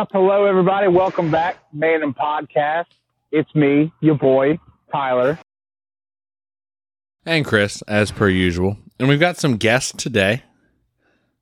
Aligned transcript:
Hey, 0.00 0.04
what's 0.04 0.14
up? 0.14 0.18
Hello, 0.18 0.46
everybody. 0.46 0.88
Welcome 0.88 1.30
back, 1.30 1.56
Mandom 1.74 2.14
Podcast. 2.14 2.86
It's 3.32 3.54
me, 3.54 3.92
your 4.00 4.14
boy, 4.14 4.58
Tyler. 4.90 5.38
And 7.26 7.44
Chris, 7.44 7.82
as 7.82 8.10
per 8.10 8.30
usual. 8.30 8.78
And 8.98 9.10
we've 9.10 9.20
got 9.20 9.36
some 9.36 9.58
guests 9.58 9.92
today. 10.02 10.44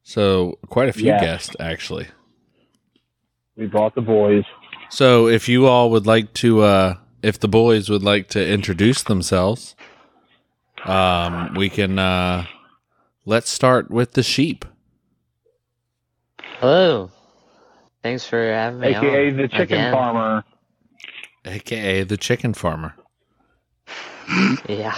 So, 0.03 0.59
quite 0.71 0.89
a 0.89 0.93
few 0.93 1.07
Yes. 1.07 1.21
guests, 1.21 1.57
actually. 1.61 2.09
We 3.57 3.67
brought 3.67 3.95
the 3.95 4.01
boys. 4.01 4.45
So, 4.91 5.29
if 5.29 5.49
you 5.49 5.67
all 5.67 5.89
would 5.93 6.07
like 6.09 6.35
to, 6.35 6.63
uh, 6.63 6.95
if 7.23 7.39
the 7.39 7.49
boys 7.49 7.89
would 7.89 8.03
like 8.03 8.27
to 8.31 8.45
introduce 8.45 9.05
themselves, 9.05 9.77
um, 10.85 11.55
we 11.55 11.69
can, 11.69 12.01
uh, 12.01 12.47
let's 13.25 13.51
start 13.51 13.89
with 13.89 14.15
the 14.15 14.25
sheep. 14.25 14.65
Hello. 16.59 17.13
Thanks 18.03 18.25
for 18.25 18.41
having 18.43 18.81
me 18.81 18.89
AKA 18.89 19.31
on 19.31 19.37
the 19.37 19.49
chicken 19.49 19.63
again. 19.63 19.93
farmer. 19.93 20.45
aka 21.45 22.05
the 22.05 22.17
chicken 22.17 22.55
farmer. 22.55 22.95
Yeah. 24.69 24.95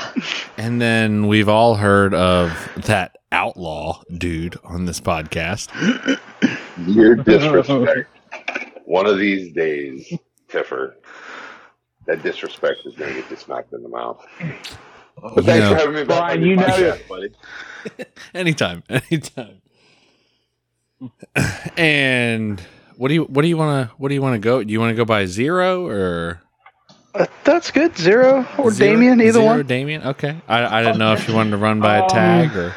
And 0.59 0.81
then 0.81 1.29
we've 1.29 1.49
all 1.49 1.77
heard 1.77 2.15
of 2.15 2.51
that 2.87 3.17
outlaw 3.33 4.03
dude 4.13 4.57
on 4.65 4.85
this 4.87 5.01
podcast. 5.01 5.69
Your 6.87 7.15
disrespect. 7.15 8.09
One 8.87 9.07
of 9.07 9.19
these 9.19 9.53
days, 9.53 10.12
Tiffer, 10.48 10.97
that 12.07 12.23
disrespect 12.25 12.81
is 12.85 12.97
going 12.97 13.14
to 13.14 13.20
get 13.23 13.31
you 13.31 13.37
smacked 13.37 13.73
in 13.73 13.83
the 13.85 13.89
mouth. 13.89 14.20
But 15.23 15.45
thanks 15.45 15.47
Yeah. 15.47 15.69
for 15.70 15.75
having 15.77 15.95
me 15.95 16.05
back 16.05 16.19
Brian, 16.19 16.39
on 16.41 16.45
your 16.47 16.51
you 16.51 16.57
know- 16.57 16.67
podcast, 16.67 17.09
buddy. 17.09 17.31
anytime, 18.35 18.83
anytime. 18.89 19.61
And 21.77 22.61
what 23.01 23.09
do 23.09 23.15
you 23.15 23.25
what 23.25 23.41
do 23.41 23.48
you 23.48 23.56
want 23.56 23.89
to 23.89 23.95
what 23.97 24.09
do 24.11 24.15
you 24.15 24.20
want 24.20 24.34
to 24.34 24.39
go? 24.39 24.62
Do 24.62 24.70
you 24.70 24.79
want 24.79 24.91
to 24.91 24.95
go 24.95 25.06
by 25.06 25.25
zero 25.25 25.87
or 25.87 26.43
Uh, 27.15 27.25
that's 27.45 27.70
good. 27.70 27.97
Zero 27.97 28.47
or 28.59 28.70
Zero- 28.70 28.92
Damian, 28.92 29.20
either 29.23 29.33
zero 29.41 29.47
one. 29.47 29.67
Damian, 29.67 30.03
okay. 30.03 30.37
I 30.47 30.81
I 30.81 30.83
didn't 30.83 30.98
know 30.98 31.15
if 31.15 31.27
you 31.27 31.34
wanted 31.34 31.53
to 31.53 31.57
run 31.57 31.81
by 31.81 31.97
a 31.97 32.03
Um, 32.03 32.09
tag 32.11 32.55
or 32.55 32.75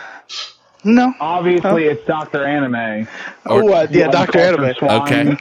No. 0.85 1.13
Obviously, 1.19 1.85
it's 1.85 2.05
Dr. 2.07 2.45
Anime. 2.45 3.05
Oh, 3.45 3.67
uh, 3.73 3.85
yeah, 3.91 4.07
Doctor 4.09 4.39
Anime. 4.39 4.73
swine. 4.75 5.01
Okay. 5.01 5.37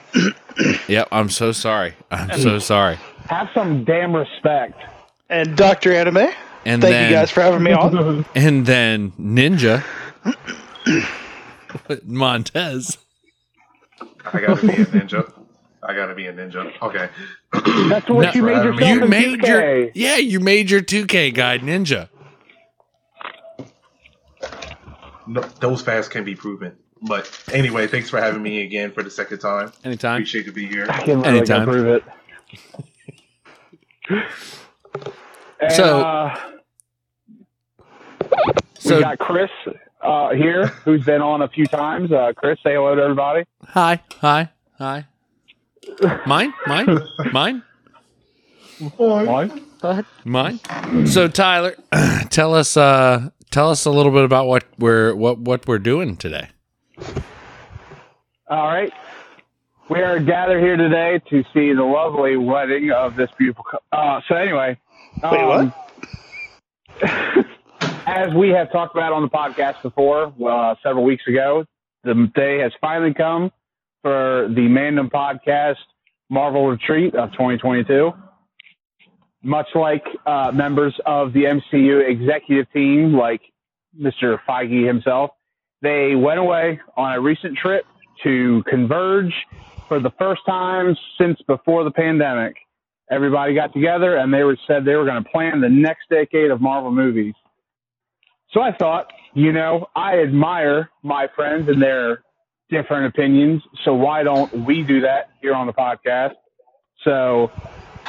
Yep, 0.89 1.09
I'm 1.13 1.29
so 1.31 1.53
sorry. 1.53 1.95
I'm 2.11 2.39
so 2.41 2.59
sorry. 2.59 2.99
Have 3.29 3.49
some 3.55 3.85
damn 3.85 4.15
respect. 4.15 4.81
And 5.31 5.57
Doctor 5.57 5.93
Anime. 5.95 6.29
And 6.65 6.83
Thank 6.83 6.93
then 6.93 7.11
you 7.11 7.17
guys 7.17 7.31
for 7.31 7.41
having 7.43 7.63
me 7.63 7.73
on. 7.73 8.25
and 8.35 8.67
then 8.67 9.13
Ninja 9.19 9.83
Montez. 12.05 12.99
I 14.27 14.41
gotta 14.41 14.61
be 14.67 14.73
a 14.75 14.87
ninja. 14.87 15.33
I 15.83 15.95
gotta 15.95 16.15
be 16.15 16.27
a 16.27 16.33
ninja. 16.33 16.73
Okay. 16.83 17.09
That's 17.89 18.09
what 18.09 18.23
No, 18.27 18.33
you 18.33 18.43
made 18.43 18.65
yourself 18.65 18.81
You 18.89 19.07
made 19.09 19.41
2K. 19.41 19.47
your 19.49 19.91
yeah, 19.95 20.17
you 20.17 20.41
made 20.41 20.71
your 20.71 20.81
2K 20.81 21.35
guide 21.35 21.63
Ninja. 21.63 22.09
No, 25.27 25.41
those 25.61 25.83
facts 25.83 26.09
can 26.09 26.25
be 26.25 26.35
proven. 26.35 26.77
But 27.03 27.29
anyway, 27.53 27.87
thanks 27.89 28.11
for 28.11 28.21
having 28.21 28.43
me 28.43 28.63
again 28.63 28.93
for 28.93 29.03
the 29.03 29.11
second 29.11 29.39
time. 29.41 29.73
Anytime. 29.85 30.17
Appreciate 30.17 30.45
to 30.47 30.53
be 30.53 30.67
here. 30.67 30.87
I 30.89 31.03
can 31.03 31.21
really 31.23 31.39
Anytime. 31.39 31.65
prove 31.67 31.87
it. 31.87 32.05
And, 35.61 35.73
So- 35.73 36.01
uh, 36.01 36.39
So 38.79 38.97
we 38.97 39.03
got 39.03 39.19
Chris 39.19 39.51
uh, 40.03 40.31
here, 40.35 40.67
who's 40.85 41.05
been 41.05 41.23
on 41.23 41.43
a 41.43 41.49
few 41.49 41.67
times. 41.67 42.11
Uh, 42.13 42.33
Chris, 42.37 42.59
say 42.65 42.75
hello 42.75 42.95
to 42.95 43.03
everybody. 43.03 43.45
hi, 43.65 44.01
hi, 44.21 44.51
hi. 44.79 45.07
Mine, 46.27 46.53
mine, 46.67 46.99
mine, 47.33 47.63
What? 48.97 49.61
mine. 50.25 50.61
So 51.07 51.27
Tyler, 51.29 51.75
tell 52.31 52.55
us 52.55 52.77
uh 52.77 53.31
tell 53.51 53.69
us 53.71 53.85
a 53.85 53.91
little 53.91 54.13
bit 54.13 54.25
about 54.25 54.47
what 54.47 54.65
we're 54.79 55.15
what 55.15 55.39
what 55.39 55.67
we're 55.67 55.81
doing 55.81 56.17
today. 56.17 56.49
All 58.49 58.67
right. 58.67 58.93
We 59.91 60.01
are 60.03 60.19
gathered 60.21 60.61
here 60.61 60.77
today 60.77 61.21
to 61.31 61.43
see 61.53 61.73
the 61.75 61.83
lovely 61.85 62.37
wedding 62.37 62.93
of 62.93 63.17
this 63.17 63.29
beautiful. 63.37 63.65
cou- 63.65 63.79
Uh, 63.91 64.21
so 64.29 64.37
anyway, 64.37 64.79
Wait, 65.23 65.41
um, 65.41 65.75
as 68.07 68.35
we 68.35 68.51
have 68.51 68.71
talked 68.73 68.95
about 68.95 69.13
on 69.13 69.23
the 69.23 69.29
podcast 69.29 69.83
before, 69.83 70.33
uh, 70.49 70.75
several 70.83 71.05
weeks 71.05 71.23
ago, 71.27 71.65
the 72.05 72.31
day 72.35 72.59
has 72.59 72.73
finally 72.81 73.15
come 73.15 73.51
for 74.03 74.49
the 74.55 74.63
Mandom 74.69 75.09
Podcast 75.09 75.77
Marvel 76.29 76.69
Retreat 76.69 77.15
of 77.15 77.31
2022. 77.33 78.13
Much 79.45 79.67
like 79.75 80.05
uh, 80.27 80.51
members 80.53 80.95
of 81.07 81.33
the 81.33 81.45
MCU 81.45 82.09
executive 82.09 82.71
team, 82.73 83.15
like 83.15 83.41
Mr. 83.99 84.39
Feige 84.49 84.87
himself, 84.87 85.31
they 85.81 86.15
went 86.15 86.39
away 86.39 86.81
on 86.97 87.13
a 87.13 87.21
recent 87.21 87.57
trip 87.59 87.85
to 88.23 88.63
Converge 88.69 89.33
for 89.89 90.01
the 90.01 90.11
first 90.19 90.43
time 90.47 90.97
since 91.19 91.41
before 91.47 91.85
the 91.85 91.91
pandemic. 91.91 92.57
Everybody 93.11 93.55
got 93.55 93.73
together 93.73 94.17
and 94.17 94.33
they 94.33 94.43
were 94.43 94.57
said 94.67 94.85
they 94.85 94.95
were 94.95 95.05
going 95.05 95.23
to 95.23 95.29
plan 95.29 95.61
the 95.61 95.69
next 95.69 96.09
decade 96.09 96.51
of 96.51 96.61
Marvel 96.61 96.93
movies. 96.93 97.35
So 98.53 98.61
I 98.61 98.73
thought, 98.73 99.13
you 99.35 99.53
know, 99.53 99.89
I 99.97 100.21
admire 100.21 100.91
my 101.03 101.29
friends 101.35 101.69
and 101.69 101.81
their 101.81 102.23
different 102.69 103.07
opinions. 103.07 103.63
So 103.85 103.95
why 103.95 104.23
don't 104.23 104.67
we 104.67 104.83
do 104.83 105.01
that 105.03 105.31
here 105.41 105.55
on 105.55 105.67
the 105.67 105.73
podcast? 105.73 106.35
So 107.05 107.51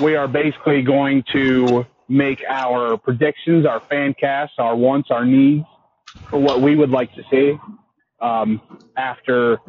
we 0.01 0.15
are 0.15 0.27
basically 0.27 0.81
going 0.81 1.23
to 1.33 1.85
make 2.09 2.43
our 2.47 2.97
predictions, 2.97 3.65
our 3.65 3.79
fan 3.79 4.13
casts, 4.19 4.55
our 4.57 4.75
wants, 4.75 5.09
our 5.11 5.25
needs 5.25 5.65
for 6.29 6.39
what 6.39 6.61
we 6.61 6.75
would 6.75 6.91
like 6.91 7.13
to 7.15 7.23
see 7.31 7.57
um, 8.21 8.61
after 8.97 9.59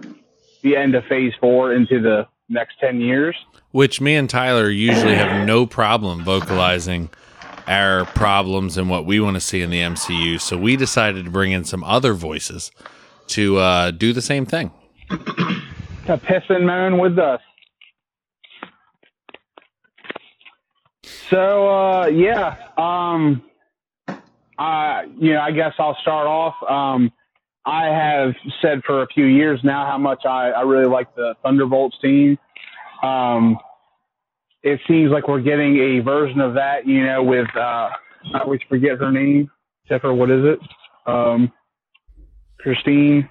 the 0.62 0.76
end 0.76 0.94
of 0.94 1.04
phase 1.06 1.32
four 1.40 1.72
into 1.72 2.00
the 2.00 2.26
next 2.48 2.78
10 2.80 3.00
years. 3.00 3.36
Which 3.70 4.00
me 4.00 4.14
and 4.16 4.28
Tyler 4.28 4.68
usually 4.68 5.14
have 5.14 5.46
no 5.46 5.66
problem 5.66 6.22
vocalizing 6.24 7.10
our 7.66 8.04
problems 8.06 8.76
and 8.76 8.90
what 8.90 9.06
we 9.06 9.20
want 9.20 9.36
to 9.36 9.40
see 9.40 9.62
in 9.62 9.70
the 9.70 9.80
MCU. 9.80 10.40
So 10.40 10.56
we 10.56 10.76
decided 10.76 11.24
to 11.24 11.30
bring 11.30 11.52
in 11.52 11.64
some 11.64 11.82
other 11.84 12.14
voices 12.14 12.70
to 13.28 13.58
uh, 13.58 13.90
do 13.90 14.12
the 14.12 14.22
same 14.22 14.46
thing. 14.46 14.70
to 15.08 16.18
piss 16.18 16.42
and 16.48 16.66
moan 16.66 16.98
with 16.98 17.18
us. 17.18 17.40
So 21.30 21.68
uh, 21.68 22.06
yeah, 22.06 22.56
um, 22.76 23.42
I 24.58 25.04
you 25.18 25.34
know 25.34 25.40
I 25.40 25.50
guess 25.50 25.72
I'll 25.78 25.96
start 26.02 26.26
off. 26.26 26.54
Um, 26.68 27.12
I 27.66 27.86
have 27.86 28.34
said 28.60 28.82
for 28.84 29.02
a 29.02 29.06
few 29.06 29.24
years 29.24 29.60
now 29.64 29.86
how 29.86 29.98
much 29.98 30.24
I, 30.26 30.50
I 30.50 30.62
really 30.62 30.86
like 30.86 31.14
the 31.14 31.34
Thunderbolts 31.42 31.98
team. 32.00 32.38
Um, 33.02 33.58
it 34.64 34.80
seems 34.88 35.12
like 35.12 35.28
we're 35.28 35.40
getting 35.42 35.76
a 35.78 36.00
version 36.00 36.40
of 36.40 36.54
that, 36.54 36.86
you 36.86 37.04
know, 37.06 37.22
with 37.22 37.46
uh, 37.54 37.90
I 38.34 38.40
always 38.40 38.60
forget 38.68 38.98
her 38.98 39.12
name. 39.12 39.50
Tiffer, 39.88 40.12
what 40.14 40.30
is 40.30 40.42
it? 40.44 40.58
Um, 41.06 41.52
Christine. 42.58 43.28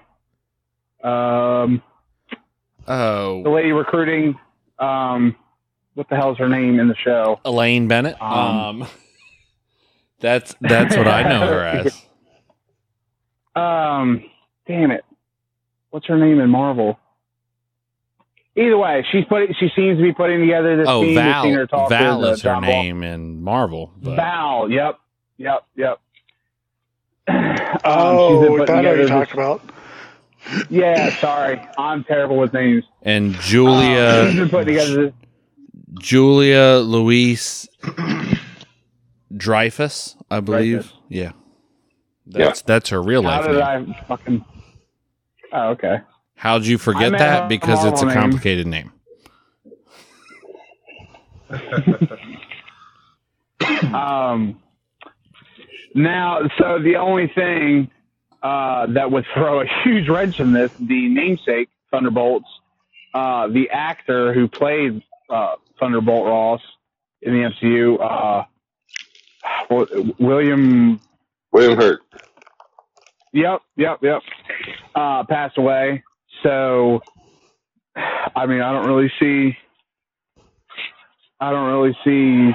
Um, 1.02 1.82
oh, 2.88 3.42
the 3.42 3.50
lady 3.50 3.72
recruiting 3.72 4.38
um 4.78 5.36
what 5.94 6.08
the 6.08 6.16
hell's 6.16 6.38
her 6.38 6.48
name 6.48 6.80
in 6.80 6.88
the 6.88 6.96
show 6.96 7.38
Elaine 7.44 7.86
Bennett. 7.88 8.20
Um, 8.20 8.82
Um, 8.82 8.88
that's 10.20 10.54
that's 10.60 10.96
what 10.96 11.06
I 11.06 11.22
know 11.28 11.46
her 11.46 11.60
as. 11.66 12.02
um 13.54 14.24
damn 14.66 14.90
it 14.90 15.04
what's 15.90 16.06
her 16.06 16.16
name 16.18 16.40
in 16.40 16.48
marvel 16.50 16.98
either 18.56 18.76
way 18.78 19.04
she's 19.10 19.24
putting 19.26 19.54
she 19.58 19.68
seems 19.74 19.98
to 19.98 20.02
be 20.02 20.12
putting 20.12 20.40
together 20.40 20.76
this 20.76 20.86
Oh, 20.88 21.02
team 21.02 21.14
We've 21.14 21.24
her 21.24 21.66
Val. 21.66 21.66
talk 21.66 21.88
Val 21.90 22.20
with, 22.20 22.30
is 22.32 22.42
her 22.42 22.48
John 22.50 22.62
Wall- 22.66 22.70
name 22.82 23.02
in 23.02 23.42
Marvel. 23.42 23.92
But 24.00 24.16
val 24.16 24.70
yep 24.70 24.98
yep 25.38 25.64
yep 25.76 26.00
Um, 27.28 27.56
Oh, 27.84 28.56
putting 28.58 28.74
I 28.76 28.80
know 28.82 28.88
what 28.90 28.96
you're 28.96 28.96
this- 28.96 29.08
talking 29.10 29.34
about. 29.40 29.62
yeah 30.68 31.08
sorry 31.20 31.58
i'm 31.78 32.04
terrible 32.04 32.36
with 32.36 32.52
names 32.52 32.84
and 33.02 33.34
Um, 33.34 33.40
she's 33.40 33.50
Julia 33.50 34.32
been 34.36 34.48
putting 34.50 34.74
together 34.74 35.04
this 35.06 35.14
Julia 36.00 36.80
Louise 36.84 37.66
Dreyfus, 39.34 40.16
I 40.30 40.40
believe. 40.40 40.82
Dreyfus. 40.82 40.92
Yeah. 41.08 41.32
That's 42.26 42.62
that's 42.62 42.88
her 42.90 43.02
real 43.02 43.22
how 43.22 43.40
life 43.40 43.46
did 43.46 43.58
name. 43.58 43.94
i 43.98 44.02
fucking 44.06 44.44
oh 45.52 45.68
okay 45.70 45.98
How'd 46.44 46.66
you 46.66 46.76
I 46.76 46.78
forget 46.78 47.12
that? 47.12 47.42
her 47.44 47.48
Because 47.48 47.84
it's 47.86 48.02
a 48.02 48.04
Marvel 48.06 48.22
name. 48.22 48.32
complicated 48.32 48.66
name. 48.66 48.92
Um, 53.94 54.60
now, 55.94 56.40
so 56.58 56.78
the 56.80 56.96
only 56.96 57.28
thing 57.28 57.90
uh, 58.42 58.86
that 58.88 59.10
would 59.10 59.24
throw 59.32 59.60
a 59.60 59.66
huge 59.84 60.08
wrench 60.08 60.40
in 60.40 60.52
this, 60.52 60.72
the 60.80 61.08
namesake 61.08 61.68
Thunderbolts, 61.90 62.48
uh, 63.14 63.46
the 63.48 63.70
actor 63.70 64.32
who 64.34 64.48
played 64.48 65.02
uh, 65.30 65.54
Thunderbolt 65.78 66.26
Ross 66.26 66.60
in 67.22 67.32
the 67.32 67.48
MCU, 67.48 67.98
uh, 68.00 68.44
William. 70.18 71.00
William 71.52 71.78
Hurt. 71.78 72.00
Yep, 73.32 73.62
yep, 73.76 73.98
yep. 74.02 74.22
Uh, 74.94 75.24
passed 75.24 75.56
away. 75.56 76.02
So, 76.44 77.00
I 77.96 78.46
mean, 78.46 78.60
I 78.60 78.72
don't 78.72 78.86
really 78.86 79.10
see. 79.20 79.56
I 81.40 81.50
don't 81.50 81.72
really 81.72 81.96
see 82.04 82.54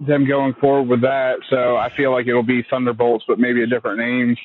them 0.00 0.26
going 0.26 0.54
forward 0.54 0.88
with 0.88 1.00
that. 1.02 1.38
So 1.50 1.76
I 1.76 1.90
feel 1.96 2.12
like 2.12 2.26
it'll 2.26 2.42
be 2.42 2.62
Thunderbolts, 2.70 3.24
but 3.26 3.38
maybe 3.38 3.62
a 3.62 3.66
different 3.66 3.98
name. 3.98 4.36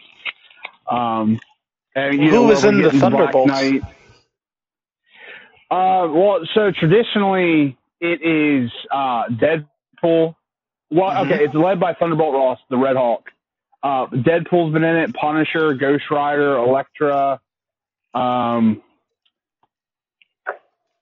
Um, 0.89 1.39
and 1.95 2.15
you 2.21 2.29
Who 2.29 2.35
know, 2.37 2.43
was 2.43 2.63
in 2.63 2.81
the 2.81 2.89
Black 2.89 3.01
Thunderbolts? 3.01 3.47
Knight. 3.51 3.81
Uh, 5.69 6.07
well, 6.11 6.39
so 6.53 6.71
traditionally 6.71 7.77
it 7.99 8.21
is 8.21 8.71
uh, 8.91 9.23
Deadpool. 9.29 10.35
Well, 10.89 11.11
Mhm. 11.11 11.25
okay, 11.25 11.43
it's 11.45 11.53
led 11.53 11.79
by 11.79 11.93
Thunderbolt 11.93 12.33
Ross, 12.33 12.59
the 12.69 12.77
Red 12.77 12.95
Hulk. 12.97 13.29
Uh, 13.83 14.07
Deadpool's 14.07 14.73
been 14.73 14.83
in 14.83 14.95
it. 14.97 15.13
Punisher, 15.13 15.73
Ghost 15.73 16.11
Rider, 16.11 16.57
Elektra. 16.57 17.39
Um, 18.13 18.81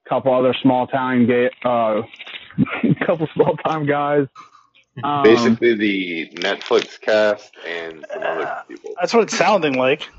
couple 0.10 0.34
other 0.34 0.56
small 0.62 0.88
time 0.88 1.28
ga- 1.28 1.52
uh, 1.64 2.02
couple 3.06 3.28
small 3.34 3.56
time 3.58 3.86
guys. 3.86 4.28
Um, 5.04 5.24
Basically, 5.24 5.76
the 5.76 6.30
Netflix 6.36 7.00
cast 7.00 7.54
and 7.66 8.06
some 8.12 8.24
other 8.24 8.64
people. 8.68 8.92
That's 9.00 9.14
what 9.14 9.24
it's 9.24 9.38
sounding 9.38 9.76
like. 9.76 10.10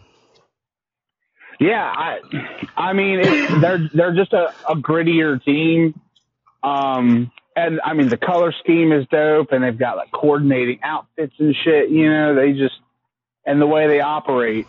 Yeah, 1.58 1.82
I, 1.82 2.20
I 2.74 2.92
mean, 2.94 3.20
it, 3.20 3.60
they're 3.60 3.90
they're 3.92 4.14
just 4.14 4.32
a, 4.32 4.54
a 4.66 4.76
grittier 4.76 5.44
team, 5.44 6.00
um, 6.62 7.30
and 7.54 7.80
I 7.84 7.92
mean 7.92 8.08
the 8.08 8.16
color 8.16 8.54
scheme 8.60 8.92
is 8.92 9.06
dope, 9.10 9.52
and 9.52 9.62
they've 9.62 9.76
got 9.76 9.98
like 9.98 10.10
coordinating 10.10 10.78
outfits 10.82 11.34
and 11.38 11.54
shit. 11.62 11.90
You 11.90 12.08
know, 12.08 12.34
they 12.34 12.52
just 12.52 12.76
and 13.44 13.60
the 13.60 13.66
way 13.66 13.88
they 13.88 14.00
operate. 14.00 14.66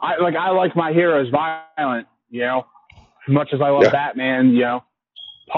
I 0.00 0.16
like 0.18 0.34
I 0.36 0.50
like 0.50 0.76
my 0.76 0.92
heroes 0.92 1.28
violent. 1.30 2.06
You 2.30 2.40
know, 2.42 2.66
as 3.26 3.32
much 3.32 3.48
as 3.52 3.60
I 3.60 3.70
love 3.70 3.84
Yeah. 3.84 3.90
Batman, 3.90 4.50
you 4.50 4.60
know, 4.60 4.84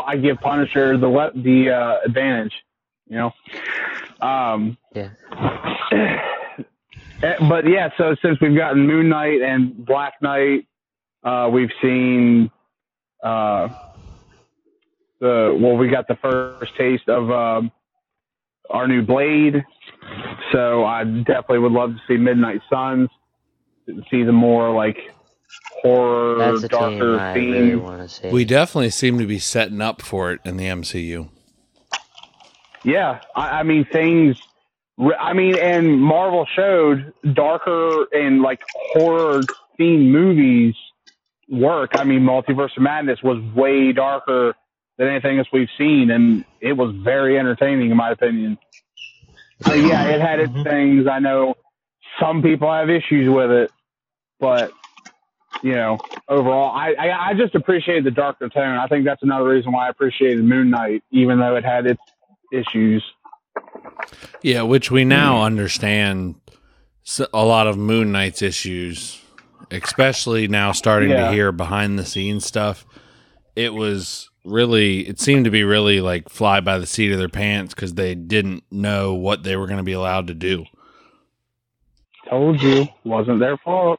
I 0.07 0.17
give 0.17 0.39
Punisher 0.41 0.97
the 0.97 1.09
le- 1.09 1.33
the 1.35 1.71
uh, 1.71 1.97
advantage. 2.07 2.55
You 3.09 3.17
know, 3.19 4.27
um, 4.27 4.77
Yeah. 4.95 5.11
Eh, 7.23 7.35
but 7.51 7.69
yeah, 7.69 7.91
so 7.99 8.17
since 8.23 8.41
we've 8.41 8.57
gotten 8.57 8.87
Moon 8.87 9.11
Knight 9.11 9.43
and 9.43 9.85
Black 9.85 10.15
Knight, 10.23 10.67
uh, 11.23 11.51
we've 11.53 11.73
seen 11.83 12.51
uh, 13.23 13.69
the 15.21 15.55
well, 15.61 15.77
we 15.77 15.89
got 15.89 16.09
the 16.09 16.17
first 16.17 16.75
taste 16.79 17.09
of 17.11 17.31
um, 17.31 17.71
our 18.71 18.89
new 18.89 19.03
Blade. 19.03 19.63
So 20.51 20.85
I 20.85 21.05
definitely 21.05 21.59
would 21.59 21.73
love 21.73 21.91
to 21.91 22.01
see 22.09 22.17
Midnight 22.17 22.63
Suns, 22.73 23.11
see 24.11 24.23
the 24.23 24.33
more 24.33 24.73
like 24.75 24.99
horror, 25.83 26.39
That's 26.39 26.65
a 26.65 26.69
team 26.69 26.79
darker 26.79 27.21
I 27.21 27.35
theme. 27.35 27.53
really 27.53 27.77
want 27.77 28.03
to 28.03 28.09
see. 28.09 28.29
We 28.29 28.45
definitely 28.45 28.91
seem 28.91 29.19
to 29.19 29.27
be 29.27 29.39
setting 29.39 29.81
up 29.81 30.03
for 30.03 30.33
it 30.33 30.41
in 30.45 30.57
the 30.57 30.67
MCU. 30.67 31.29
Yeah, 32.85 33.21
I, 33.37 33.61
I 33.61 33.63
mean 33.63 33.85
things. 33.85 34.41
I 35.19 35.33
mean, 35.33 35.57
and 35.57 36.01
Marvel 36.01 36.47
showed 36.55 37.13
darker 37.33 38.07
and 38.13 38.43
like 38.43 38.61
horror 38.93 39.41
themed 39.79 40.11
movies 40.11 40.75
work. 41.49 41.93
I 41.95 42.05
mean, 42.05 42.21
Multiverse 42.21 42.77
of 42.77 42.83
Madness 42.83 43.23
was 43.23 43.43
way 43.55 43.93
darker 43.93 44.55
than 44.99 45.09
anything 45.09 45.39
else 45.39 45.49
we've 45.53 45.71
seen, 45.79 46.11
and 46.11 46.45
it 46.61 46.75
was 46.75 46.95
very 47.03 47.39
entertaining 47.39 47.91
in 47.91 47.97
my 47.97 48.11
opinion. 48.11 48.59
So 49.63 49.75
yeah, 49.75 50.05
it 50.09 50.21
had 50.21 50.41
its 50.41 50.53
mm-hmm. 50.53 50.63
things. 50.63 51.07
I 51.07 51.19
know 51.19 51.55
some 52.19 52.43
people 52.43 52.73
have 52.73 52.91
issues 52.91 53.29
with 53.29 53.51
it, 53.51 53.71
but 54.39 54.73
you 55.63 55.73
know, 55.73 55.99
overall, 56.29 56.71
I, 56.75 56.95
I 56.95 57.29
I 57.31 57.35
just 57.35 57.55
appreciate 57.55 58.05
the 58.05 58.11
darker 58.11 58.49
tone. 58.49 58.79
I 58.79 58.87
think 58.87 59.05
that's 59.05 59.23
another 59.23 59.45
reason 59.49 59.73
why 59.73 59.87
I 59.87 59.91
appreciated 59.91 60.43
Moon 60.45 60.71
Knight, 60.71 61.03
even 61.11 61.39
though 61.39 61.57
it 61.57 61.65
had 61.65 61.87
its 61.87 62.01
issues. 62.53 63.05
Yeah, 64.43 64.63
which 64.63 64.91
we 64.91 65.05
now 65.05 65.43
understand 65.43 66.37
a 67.35 67.45
lot 67.45 67.67
of 67.67 67.77
Moon 67.77 68.13
Knight's 68.13 68.43
issues, 68.43 69.21
especially 69.71 70.49
now 70.49 70.73
starting 70.73 71.11
Yeah. 71.11 71.27
to 71.27 71.33
hear 71.33 71.53
behind 71.53 71.99
the 71.99 72.05
scenes 72.07 72.47
stuff. 72.47 72.87
It 73.57 73.75
was 73.75 74.31
really, 74.45 75.01
it 75.09 75.19
seemed 75.21 75.45
to 75.45 75.51
be 75.51 75.65
really 75.65 76.01
like 76.01 76.29
fly 76.31 76.61
by 76.61 76.79
the 76.79 76.87
seat 76.87 77.13
of 77.13 77.19
their 77.19 77.29
pants 77.29 77.75
because 77.75 77.95
they 77.95 78.15
didn't 78.15 78.65
know 78.71 79.13
what 79.13 79.43
they 79.43 79.57
were 79.57 79.67
going 79.67 79.79
to 79.79 79.83
be 79.85 79.93
allowed 79.93 80.29
to 80.29 80.35
do. 80.35 80.65
Told 82.31 82.63
you, 82.63 82.87
wasn't 83.05 83.41
their 83.41 83.57
fault. 83.59 83.99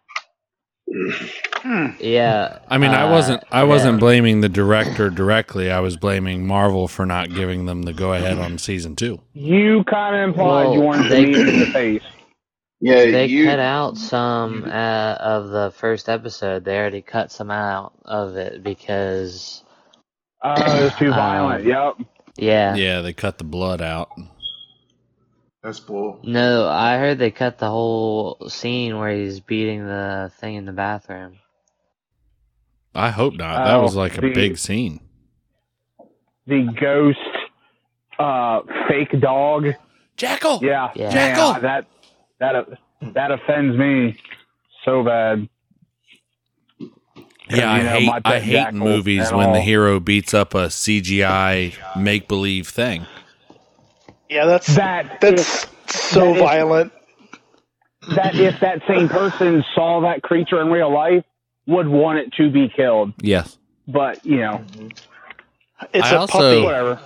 Hmm. 1.63 1.87
yeah. 1.99 2.59
I 2.69 2.77
mean, 2.77 2.91
I 2.91 3.03
uh, 3.03 3.11
wasn't, 3.11 3.43
I 3.51 3.63
wasn't 3.65 3.99
blaming 3.99 4.41
the 4.41 4.49
director 4.49 5.09
directly. 5.09 5.69
I 5.69 5.79
was 5.79 5.95
blaming 5.97 6.47
Marvel 6.47 6.87
for 6.87 7.05
not 7.05 7.29
giving 7.33 7.65
them 7.65 7.83
the 7.83 7.93
go 7.93 8.13
ahead 8.13 8.39
on 8.39 8.57
season 8.57 8.95
two. 8.95 9.21
You 9.33 9.83
kind 9.83 10.15
of 10.15 10.21
implied 10.29 10.63
Well, 10.65 10.73
you 10.73 10.81
wanted 10.81 11.11
they- 11.11 11.25
to 11.25 11.27
meet 11.27 11.47
in 11.47 11.59
the 11.59 11.65
face. 11.67 12.03
Yeah, 12.83 12.95
They 13.11 13.27
you. 13.27 13.45
cut 13.45 13.59
out 13.59 13.95
some 13.95 14.63
uh, 14.65 15.15
of 15.19 15.49
the 15.49 15.71
first 15.77 16.09
episode. 16.09 16.65
They 16.65 16.75
already 16.79 17.03
cut 17.03 17.31
some 17.31 17.51
out 17.51 17.93
of 18.05 18.37
it 18.37 18.63
because, 18.63 19.63
Oh, 20.43 20.53
it 20.53 20.83
was 20.85 20.95
too 20.95 21.09
Um, 21.09 21.13
violent. 21.13 21.65
Yep. 21.65 22.07
yeah. 22.37 22.73
Yeah, 22.73 23.01
they 23.01 23.13
cut 23.13 23.37
the 23.37 23.43
blood 23.43 23.83
out. 23.83 24.09
That's 25.63 25.79
bull. 25.79 26.19
No, 26.23 26.67
I 26.67 26.97
heard 26.97 27.19
they 27.19 27.29
cut 27.31 27.59
the 27.59 27.69
whole 27.69 28.37
scene 28.49 28.97
where 28.97 29.11
he's 29.15 29.39
beating 29.39 29.85
the 29.85 30.31
thing 30.39 30.55
in 30.55 30.65
the 30.65 30.71
bathroom. 30.71 31.37
I 32.95 33.09
hope 33.09 33.35
not. 33.35 33.65
That 33.65 33.75
Oh, 33.75 33.81
was 33.83 33.95
like 33.95 34.17
a 34.17 34.21
the- 34.21 34.33
big 34.33 34.57
scene. 34.57 34.99
The 36.47 36.63
ghost, 36.79 37.19
uh, 38.17 38.61
fake 38.89 39.19
dog. 39.21 39.67
Jackal. 40.17 40.59
Yeah. 40.63 40.91
Yeah. 40.95 41.13
Man, 41.13 41.35
Jackal! 41.35 41.61
that 41.61 41.85
that 42.39 42.67
that 43.13 43.31
offends 43.31 43.77
me 43.77 44.17
so 44.83 45.03
bad. 45.03 45.47
Yeah, 47.49 47.71
I 47.71 47.83
know, 47.83 47.89
hate 47.99 48.21
I 48.25 48.39
hate 48.39 48.73
movies 48.73 49.29
and 49.29 49.37
when 49.37 49.51
the 49.53 49.61
hero 49.61 49.99
beats 49.99 50.33
up 50.33 50.53
a 50.53 50.67
CGI 50.69 51.73
make 51.99 52.27
believe 52.27 52.67
thing. 52.67 53.05
Yeah, 54.31 54.45
that's 54.45 54.67
That 54.75 55.19
that's 55.19 55.67
so 55.93 56.19
that 56.21 56.35
is- 56.37 56.41
violent. 56.41 56.93
that 58.15 58.33
if 58.35 58.59
that 58.61 58.81
same 58.87 59.09
person 59.09 59.63
saw 59.75 60.01
that 60.01 60.23
creature 60.23 60.61
in 60.61 60.69
real 60.69 60.91
life, 60.91 61.23
would 61.67 61.87
want 61.87 62.17
it 62.19 62.33
to 62.37 62.49
be 62.49 62.69
killed. 62.75 63.13
Yes. 63.21 63.57
But 63.87 64.25
you 64.25 64.37
know, 64.37 64.63
It's 65.93 66.07
I 66.07 66.15
a 66.15 66.19
also- 66.19 66.37
puppy. 66.39 66.63
whatever. 66.63 66.99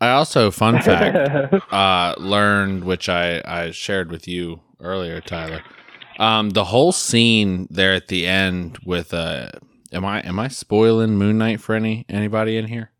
I 0.00 0.10
also 0.10 0.50
fun 0.50 0.80
fact 0.82 1.54
uh 1.72 2.14
learned 2.18 2.84
which 2.84 3.08
I 3.08 3.40
I 3.44 3.70
shared 3.70 4.10
with 4.10 4.26
you 4.28 4.60
earlier 4.80 5.20
Tyler. 5.22 5.62
Um 6.18 6.50
the 6.50 6.64
whole 6.64 6.92
scene 6.92 7.66
there 7.70 7.94
at 7.94 8.08
the 8.08 8.26
end 8.26 8.78
with 8.84 9.14
uh 9.14 9.50
am 9.92 10.04
I 10.04 10.20
am 10.20 10.38
I 10.38 10.48
spoiling 10.48 11.16
Moon 11.16 11.38
Knight 11.38 11.60
for 11.60 11.74
any 11.74 12.04
anybody 12.10 12.58
in 12.58 12.66
here? 12.66 12.90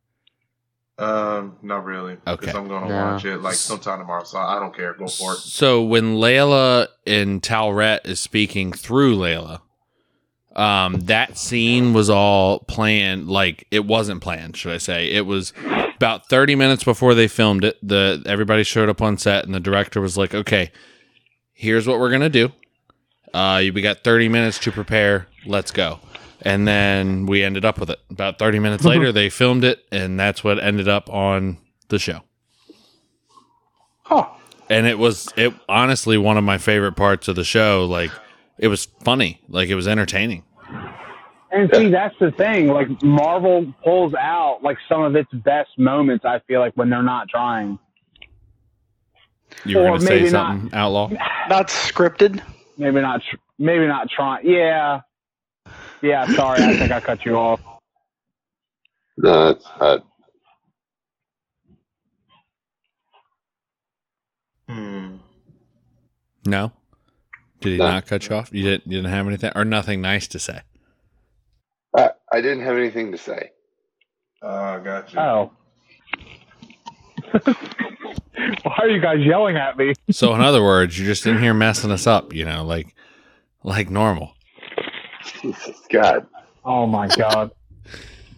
Um, 0.99 1.57
not 1.63 1.85
really. 1.85 2.15
Okay. 2.27 2.37
Because 2.37 2.55
I'm 2.55 2.69
gonna 2.69 2.89
No. 2.89 3.13
watch 3.13 3.25
it 3.27 3.39
like 3.43 3.55
sometime 3.55 3.99
tomorrow, 3.99 4.25
so 4.25 4.39
I 4.39 4.59
don't 4.59 4.75
care. 4.75 4.95
Go 4.95 5.07
for 5.09 5.33
it. 5.35 5.39
So 5.41 5.83
when 5.83 6.17
Layla 6.17 6.89
and 7.07 7.43
Taweret 7.43 8.07
is 8.07 8.19
speaking 8.19 8.73
through 8.73 9.17
Layla, 9.19 9.61
um, 10.55 11.01
that 11.01 11.37
scene 11.37 11.93
was 11.93 12.09
all 12.09 12.61
planned. 12.61 13.29
Like 13.29 13.67
it 13.71 13.85
wasn't 13.85 14.23
planned, 14.23 14.57
should 14.57 14.73
I 14.73 14.79
say? 14.79 15.11
It 15.11 15.27
was 15.27 15.53
about 15.97 16.31
thirty 16.31 16.55
minutes 16.55 16.83
before 16.83 17.15
they 17.15 17.29
filmed 17.29 17.65
it. 17.65 17.77
The 17.87 18.23
everybody 18.25 18.63
showed 18.65 18.89
up 18.89 19.03
on 19.03 19.19
set, 19.19 19.45
and 19.45 19.55
the 19.55 19.61
director 19.61 20.01
was 20.01 20.17
like, 20.17 20.35
"Okay, 20.35 20.71
here's 21.53 21.87
what 21.87 21.99
we're 21.99 22.11
gonna 22.11 22.31
do. 22.31 22.53
Uh, 23.35 23.65
we 23.75 23.83
got 23.83 24.03
thirty 24.03 24.31
minutes 24.31 24.59
to 24.61 24.73
prepare. 24.73 25.27
Let's 25.45 25.73
go." 25.73 26.01
And 26.47 26.67
then 26.67 27.27
we 27.27 27.43
ended 27.43 27.65
up 27.65 27.79
with 27.79 27.91
it. 27.91 27.99
About 28.11 28.39
thirty 28.39 28.59
minutes 28.59 28.83
mm-hmm. 28.85 28.99
later, 28.99 29.13
they 29.13 29.29
filmed 29.29 29.65
it, 29.65 29.85
and 29.91 30.19
that's 30.19 30.45
what 30.45 30.63
ended 30.63 30.89
up 30.89 31.11
on 31.11 31.59
the 31.89 31.99
show 31.99 32.21
Huh. 34.03 34.27
and 34.71 34.87
it 34.87 34.99
was 34.99 35.29
it 35.37 35.53
honestly 35.69 36.17
one 36.19 36.37
of 36.37 36.45
my 36.45 36.59
favorite 36.59 36.93
parts 36.93 37.29
of 37.29 37.37
the 37.37 37.45
show 37.45 37.85
like 37.85 38.11
it 38.59 38.69
was 38.69 38.87
funny 39.05 39.41
like 39.49 39.69
it 39.69 39.75
was 39.75 39.89
entertaining 39.89 40.45
And 41.51 41.71
see, 41.73 41.89
that's 41.91 42.15
the 42.19 42.33
thing. 42.33 42.69
Like 42.69 43.03
Marvel 43.03 43.73
pulls 43.83 44.15
out 44.15 44.63
like 44.63 44.79
some 44.89 45.03
of 45.03 45.17
its 45.17 45.33
best 45.33 45.71
moments. 45.79 46.25
I 46.25 46.41
feel 46.41 46.61
like 46.61 46.75
when 46.75 46.91
they're 46.91 47.03
not 47.03 47.29
trying. 47.29 47.79
you 49.65 49.79
were 49.79 49.85
gonna 49.85 50.01
say 50.01 50.19
maybe 50.19 50.31
not. 50.31 50.51
something 50.59 50.75
outlaw 50.79 51.09
Not 51.49 51.69
scripted. 51.69 52.43
Maybe 52.77 53.01
not. 53.01 53.23
Tr- 53.23 53.37
maybe 53.59 53.87
not 53.87 54.11
trying. 54.11 54.47
Yeah. 54.47 55.01
Yeah. 56.07 56.27
Sorry, 56.35 56.63
I 56.63 56.77
think 56.77 56.93
I 56.93 57.01
cut 57.01 57.25
you 57.25 57.37
off. 57.37 57.61
No, 59.19 59.47
that's 59.53 59.67
uh, 59.81 59.99
Hmm. 64.69 65.17
No. 66.45 66.73
Did 67.61 67.73
he 67.73 67.79
No. 67.79 67.89
not 67.89 68.07
cut 68.07 68.29
you 68.29 68.37
off? 68.37 68.51
You 68.53 68.63
didn't. 68.63 68.87
You 68.87 68.99
didn't 68.99 69.11
have 69.13 69.27
anything 69.27 69.53
or 69.55 69.65
nothing 69.65 70.01
nice 70.01 70.27
to 70.29 70.39
say. 70.39 70.61
I, 71.97 72.11
I 72.33 72.41
didn't 72.41 72.63
have 72.65 72.77
anything 72.77 73.13
to 73.13 73.19
say. 73.19 73.51
Uh, 74.43 74.79
gotcha. 74.79 75.21
Oh. 75.21 75.51
Why 78.63 78.77
are 78.79 78.89
you 78.89 79.01
guys 79.01 79.19
yelling 79.21 79.57
at 79.57 79.77
me? 79.79 79.95
So 80.11 80.35
in 80.35 80.41
other 80.41 80.63
words, 80.63 80.99
you're 80.99 81.07
just 81.09 81.27
in 81.27 81.39
here 81.39 81.55
messing 81.55 81.91
us 81.91 82.07
up. 82.07 82.33
You 82.35 82.45
know, 82.45 82.65
like 82.65 82.95
like 83.65 83.89
normal. 83.91 84.36
Jesus 85.43 85.81
God. 85.91 86.27
Oh 86.65 86.87
my 86.87 87.09
god. 87.09 87.51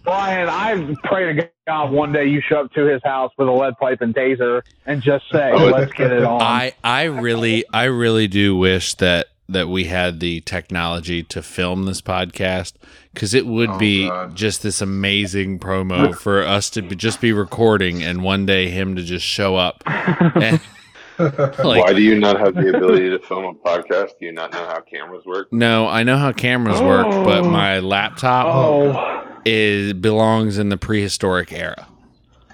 Brian, 0.05 0.49
I 0.49 0.97
pray 1.05 1.35
to 1.35 1.49
God 1.67 1.91
one 1.93 2.13
day 2.13 2.27
you 2.27 2.41
show 2.41 2.61
up 2.65 2.73
to 2.73 2.87
his 2.87 3.03
house 3.05 3.31
with 3.37 3.47
a 3.49 3.53
lead 3.53 3.77
pipe 3.79 4.01
and 4.01 4.15
taser 4.15 4.63
and 4.87 5.03
just 5.03 5.25
say, 5.31 5.51
Oh, 5.53 5.67
"Let's 5.67 5.93
get 5.93 6.13
it 6.13 6.25
on." 6.25 6.41
I 6.41 6.73
I 6.83 7.05
really 7.05 7.65
I 7.73 7.85
really 7.85 8.27
do 8.29 8.57
wish 8.57 8.95
that 8.95 9.27
that 9.51 9.69
we 9.69 9.85
had 9.85 10.21
the 10.21 10.41
technology 10.43 11.23
to 11.23 11.43
film 11.43 11.85
this 11.87 12.01
podcast 12.03 12.75
because 13.15 13.33
it 13.33 13.47
would 13.47 13.71
Oh, 13.71 13.79
be 13.79 14.07
God. 14.07 14.35
just 14.37 14.63
this 14.63 14.81
amazing 14.83 15.59
promo 15.59 16.15
for 16.15 16.43
us 16.43 16.69
to 16.71 16.83
be, 16.83 16.95
just 16.95 17.21
be 17.23 17.33
recording 17.33 18.03
and 18.03 18.23
one 18.23 18.45
day 18.45 18.69
him 18.69 18.95
to 18.97 19.03
just 19.03 19.25
show 19.25 19.57
up 19.57 19.83
and 19.87 20.61
Why 21.63 21.93
do 21.93 22.01
you 22.03 22.19
not 22.19 22.39
have 22.39 22.55
the 22.55 22.69
ability 22.77 23.11
to 23.11 23.19
film 23.21 23.45
a 23.45 23.55
podcast? 23.55 24.11
Do 24.21 24.27
you 24.27 24.33
not 24.33 24.53
know 24.53 24.65
how 24.67 24.81
cameras 24.81 25.25
work? 25.27 25.53
no 25.53 25.87
I 25.89 26.03
know 26.05 26.17
how 26.17 26.33
cameras 26.33 26.81
work 26.81 27.07
but 27.25 27.43
my 27.45 27.81
laptop 27.81 28.47
oh, 28.47 29.39
is 29.45 29.93
belongs 29.95 30.59
in 30.59 30.69
the 30.69 30.77
prehistoric 30.77 31.53
era 31.53 31.87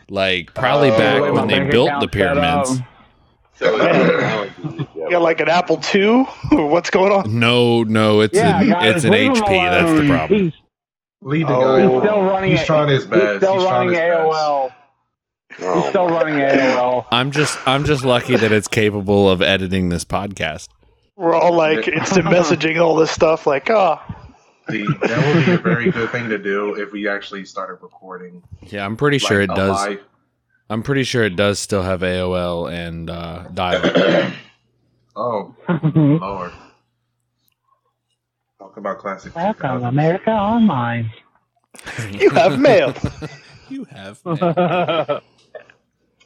like 0.08 0.54
probably 0.54 0.90
Oh, 0.90 0.98
back 0.98 1.32
when 1.32 1.46
they 1.48 1.60
built 1.70 1.90
the 2.00 2.06
account's 2.06 2.80
set 3.56 3.74
up. 3.74 3.80
pyramids 3.82 4.50
So 4.64 4.84
You 4.96 5.10
got 5.10 5.22
like 5.22 5.40
an 5.40 5.48
Apple 5.48 5.80
II? 5.94 6.24
What's 6.52 6.90
going 6.90 7.12
on? 7.12 7.38
no 7.38 7.82
no 7.84 8.20
it's 8.20 8.34
Yeah, 8.34 8.60
an, 8.62 8.68
guys, 8.70 8.94
it's 8.96 9.04
an 9.04 9.10
leave 9.12 9.30
him 9.36 9.42
HP 9.42 9.70
that's 9.70 10.00
the 10.00 10.06
problem 10.08 10.40
He's, 10.44 10.52
Leave 11.22 11.46
the 11.48 11.54
Oh. 11.54 11.60
guy 11.62 11.80
he's 11.90 12.00
still 12.02 12.22
running. 12.22 12.50
He's 12.50 12.64
trying 12.66 12.88
his 12.88 13.06
best. 13.06 13.22
He's 13.22 13.36
still 13.38 13.54
He's 13.54 13.62
trying 13.62 13.88
running 13.88 13.94
his 13.94 13.98
best. 13.98 14.28
AOL. 15.58 15.62
Oh, 15.62 15.80
He's 15.80 15.88
still 15.90 16.08
running 16.08 16.34
AOL. 16.34 17.06
I'm 17.10 17.30
just 17.30 17.58
I'm 17.66 17.84
just 17.84 18.04
lucky 18.04 18.36
that 18.36 18.52
it's 18.52 18.68
capable 18.68 19.28
of 19.30 19.42
editing 19.42 19.88
this 19.88 20.04
podcast. 20.04 20.68
We're 21.16 21.34
all 21.34 21.54
like 21.54 21.86
instant 21.88 22.26
messaging 22.36 22.80
all 22.82 22.96
this 22.96 23.10
stuff, 23.10 23.46
like, 23.46 23.70
oh, 23.70 24.00
The, 24.68 24.84
that 25.02 25.34
would 25.36 25.46
be 25.46 25.52
a 25.52 25.58
very 25.58 25.90
good 25.90 26.10
thing 26.10 26.28
to 26.30 26.38
do 26.38 26.74
if 26.74 26.90
we 26.92 27.08
actually 27.08 27.44
started 27.44 27.74
recording. 27.82 28.42
Yeah, 28.62 28.84
I'm 28.84 28.96
pretty 28.96 29.18
sure 29.18 29.46
like, 29.46 29.50
it 29.50 29.54
does. 29.56 29.86
live- 29.86 30.00
I'm 30.70 30.82
pretty 30.82 31.04
sure 31.04 31.22
it 31.22 31.36
does 31.36 31.58
still 31.58 31.82
have 31.82 32.00
AOL 32.00 32.72
and 32.72 33.10
uh, 33.10 33.44
dial. 33.52 34.32
Oh, 35.16 35.54
Lord. 35.94 36.50
Talk 38.58 38.76
about 38.76 38.98
classic. 38.98 39.32
2000s. 39.32 39.88
America 39.88 40.30
Online. 40.32 41.08
you 42.10 42.30
have 42.30 42.58
mail. 42.58 42.92
you 43.68 43.84
have. 43.84 44.20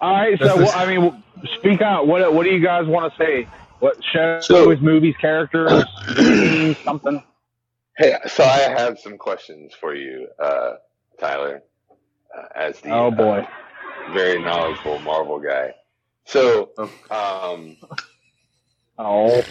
All 0.01 0.13
right, 0.13 0.39
so 0.39 0.57
well, 0.57 0.73
I 0.75 0.87
mean, 0.87 1.23
speak 1.59 1.81
out. 1.83 2.07
What 2.07 2.33
What 2.33 2.45
do 2.45 2.51
you 2.51 2.61
guys 2.65 2.87
want 2.87 3.13
to 3.13 3.19
say? 3.19 3.49
What 3.81 3.97
shows, 4.13 4.47
So- 4.47 4.75
movies, 4.77 5.15
characters, 5.21 5.85
something? 6.85 7.23
Hey, 7.97 8.17
so 8.29 8.45
I 8.45 8.59
have 8.59 8.99
some 9.01 9.19
questions 9.19 9.73
for 9.75 9.95
you, 9.95 10.29
uh, 10.39 10.75
Tyler, 11.19 11.63
uh, 12.37 12.43
as 12.55 12.81
the 12.81 12.91
Oh 12.93 13.11
boy. 13.11 13.41
uh, 13.41 14.13
very 14.13 14.41
knowledgeable 14.41 15.01
Marvel 15.01 15.41
guy. 15.41 15.75
So, 16.25 16.71
um, 17.11 17.77
Oh, 19.01 19.43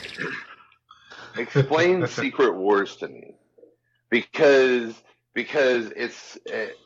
explain 1.38 2.06
Secret 2.08 2.54
Wars 2.54 2.96
to 2.98 3.08
me, 3.10 3.36
because 4.10 4.94
because 5.34 5.92
it's 5.96 6.38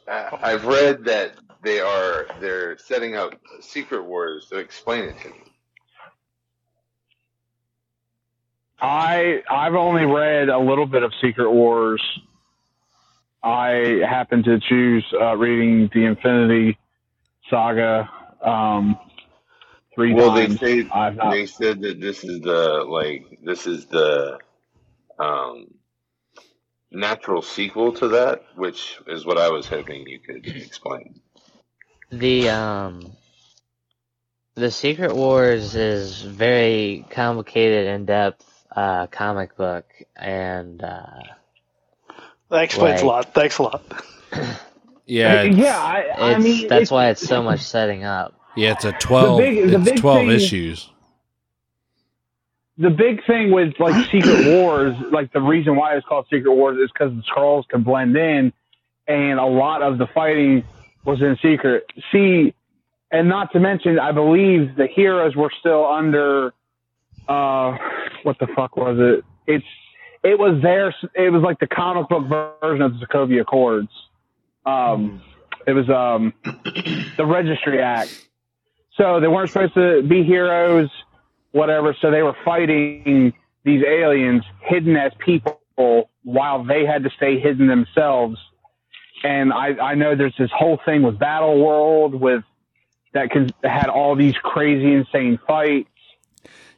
uh, 0.08 0.30
I've 0.42 0.66
read 0.66 1.06
that 1.06 1.36
they 1.64 1.80
are 1.80 2.28
they're 2.40 2.78
setting 2.78 3.16
up 3.16 3.34
Secret 3.62 4.04
Wars. 4.04 4.48
So 4.50 4.58
explain 4.58 5.06
it 5.06 5.20
to 5.22 5.30
me. 5.30 5.36
I 8.80 9.44
I've 9.50 9.76
only 9.76 10.06
read 10.06 10.50
a 10.50 10.58
little 10.60 10.88
bit 10.88 11.04
of 11.04 11.12
Secret 11.22 11.52
Wars. 11.52 12.02
I 13.44 14.02
happen 14.08 14.44
to 14.44 14.60
choose 14.60 15.06
uh, 15.20 15.36
reading 15.36 15.90
the 15.94 16.06
Infinity 16.06 16.78
Saga 17.50 18.10
um, 18.44 18.98
three 19.96 20.14
Well, 20.14 20.32
they 20.32 20.48
times. 20.48 20.60
say 20.60 20.88
I've 20.92 21.16
not. 21.16 21.32
they 21.32 21.46
said 21.46 21.82
that 21.82 22.00
this 22.00 22.24
is 22.24 22.42
the 22.42 22.84
like 22.88 23.40
this 23.44 23.68
is 23.68 23.86
the 23.88 24.40
um 25.20 25.68
natural 26.92 27.42
sequel 27.42 27.94
to 27.94 28.10
that, 28.10 28.44
which 28.56 29.00
is 29.08 29.26
what 29.26 29.38
I 29.38 29.50
was 29.50 29.68
hoping 29.68 30.08
you 30.08 30.20
could 30.20 30.46
explain. 30.48 31.22
The 32.12 32.50
um 32.50 33.12
the 34.56 34.70
Secret 34.70 35.16
Wars 35.16 35.76
is 35.76 36.22
very 36.22 37.06
complicated, 37.10 37.88
in 37.88 38.06
depth 38.06 38.46
uh 38.76 39.08
comic 39.08 39.56
book 39.56 39.86
and 40.16 40.84
uh 40.84 41.06
That 42.50 42.64
explains 42.64 43.02
Like- 43.02 43.04
a 43.04 43.08
lot. 43.08 43.34
Thanks 43.34 43.58
a 43.58 43.64
lot. 43.64 43.84
Yeah, 45.08 45.42
it's, 45.42 45.58
yeah, 45.58 45.78
I, 45.78 46.36
I 46.36 46.38
mean, 46.38 46.68
that's 46.70 46.84
it's- 46.84 46.92
why 46.92 47.10
it's 47.10 47.28
so 47.28 47.44
much 47.44 47.60
setting 47.62 48.06
up. 48.06 48.34
yeah. 48.56 48.72
It's 48.74 48.86
a 48.86 48.94
twelve. 48.94 49.40
big- 49.40 49.70
the 49.70 49.92
it's 49.92 50.00
twelve 50.00 50.20
thing- 50.20 50.30
issues. 50.30 50.90
the 52.78 52.92
big 52.92 53.26
thing 53.26 53.52
with 53.52 53.74
like 53.80 54.06
Secret 54.10 54.46
Wars, 54.46 54.96
like 55.12 55.34
the 55.34 55.42
reason 55.42 55.76
why 55.76 55.96
it's 55.98 56.06
called 56.06 56.28
Secret 56.32 56.54
Wars 56.54 56.78
is 56.78 56.90
because 56.94 57.14
the 57.14 57.24
Skrulls 57.24 57.68
can 57.68 57.84
blend 57.84 58.16
in, 58.16 58.54
and 59.06 59.40
a 59.40 59.46
lot 59.46 59.82
of 59.82 59.98
the 59.98 60.08
fighting 60.08 60.64
was 61.06 61.22
in 61.22 61.38
secret. 61.42 61.86
See, 62.12 62.54
and 63.12 63.28
not 63.28 63.52
to 63.54 63.60
mention, 63.60 64.00
I 64.00 64.12
believe 64.12 64.76
the 64.76 64.88
heroes 64.88 65.36
were 65.36 65.52
still 65.60 65.86
under, 65.86 66.54
uh, 67.28 67.78
what 68.24 68.38
the 68.40 68.48
fuck 68.56 68.78
was 68.78 68.98
it? 69.00 69.26
It's 69.48 69.66
it 70.24 70.38
was 70.38 70.62
their 70.62 70.94
it 71.16 71.32
was 71.32 71.42
like 71.42 71.60
the 71.60 71.68
comic 71.68 72.08
book 72.08 72.28
version 72.28 72.84
of 72.84 73.00
the 73.00 73.06
Sokovia 73.06 73.42
Accords. 73.42 73.90
Um, 74.66 75.22
it 75.66 75.74
was 75.74 75.90
um 75.90 76.34
the 77.18 77.26
Registry 77.26 77.82
Act. 77.82 78.28
So 78.98 79.20
they 79.20 79.28
weren't 79.28 79.50
supposed 79.50 79.74
to 79.74 80.04
be 80.04 80.24
heroes 80.24 80.90
whatever. 81.52 81.96
So 82.02 82.12
they 82.12 82.24
were 82.24 82.36
fighting 82.44 83.34
these 83.64 83.84
aliens 83.84 84.44
hidden 84.62 84.96
as 84.96 85.12
people 85.20 85.60
while 86.24 86.64
they 86.64 86.86
had 86.86 87.04
to 87.04 87.10
stay 87.16 87.40
hidden 87.40 87.68
themselves. 87.68 88.38
And 89.24 89.54
I, 89.54 89.68
I 89.82 89.96
know 89.96 90.16
there's 90.16 90.36
this 90.38 90.52
whole 90.52 90.80
thing 90.86 91.04
with 91.04 91.20
Battle 91.20 91.64
World 91.64 92.16
with 92.16 92.44
that 93.14 93.30
can, 93.32 93.50
had 93.64 93.88
all 93.88 94.16
these 94.16 94.36
crazy, 94.38 94.94
insane 94.94 95.40
fights. 95.48 95.88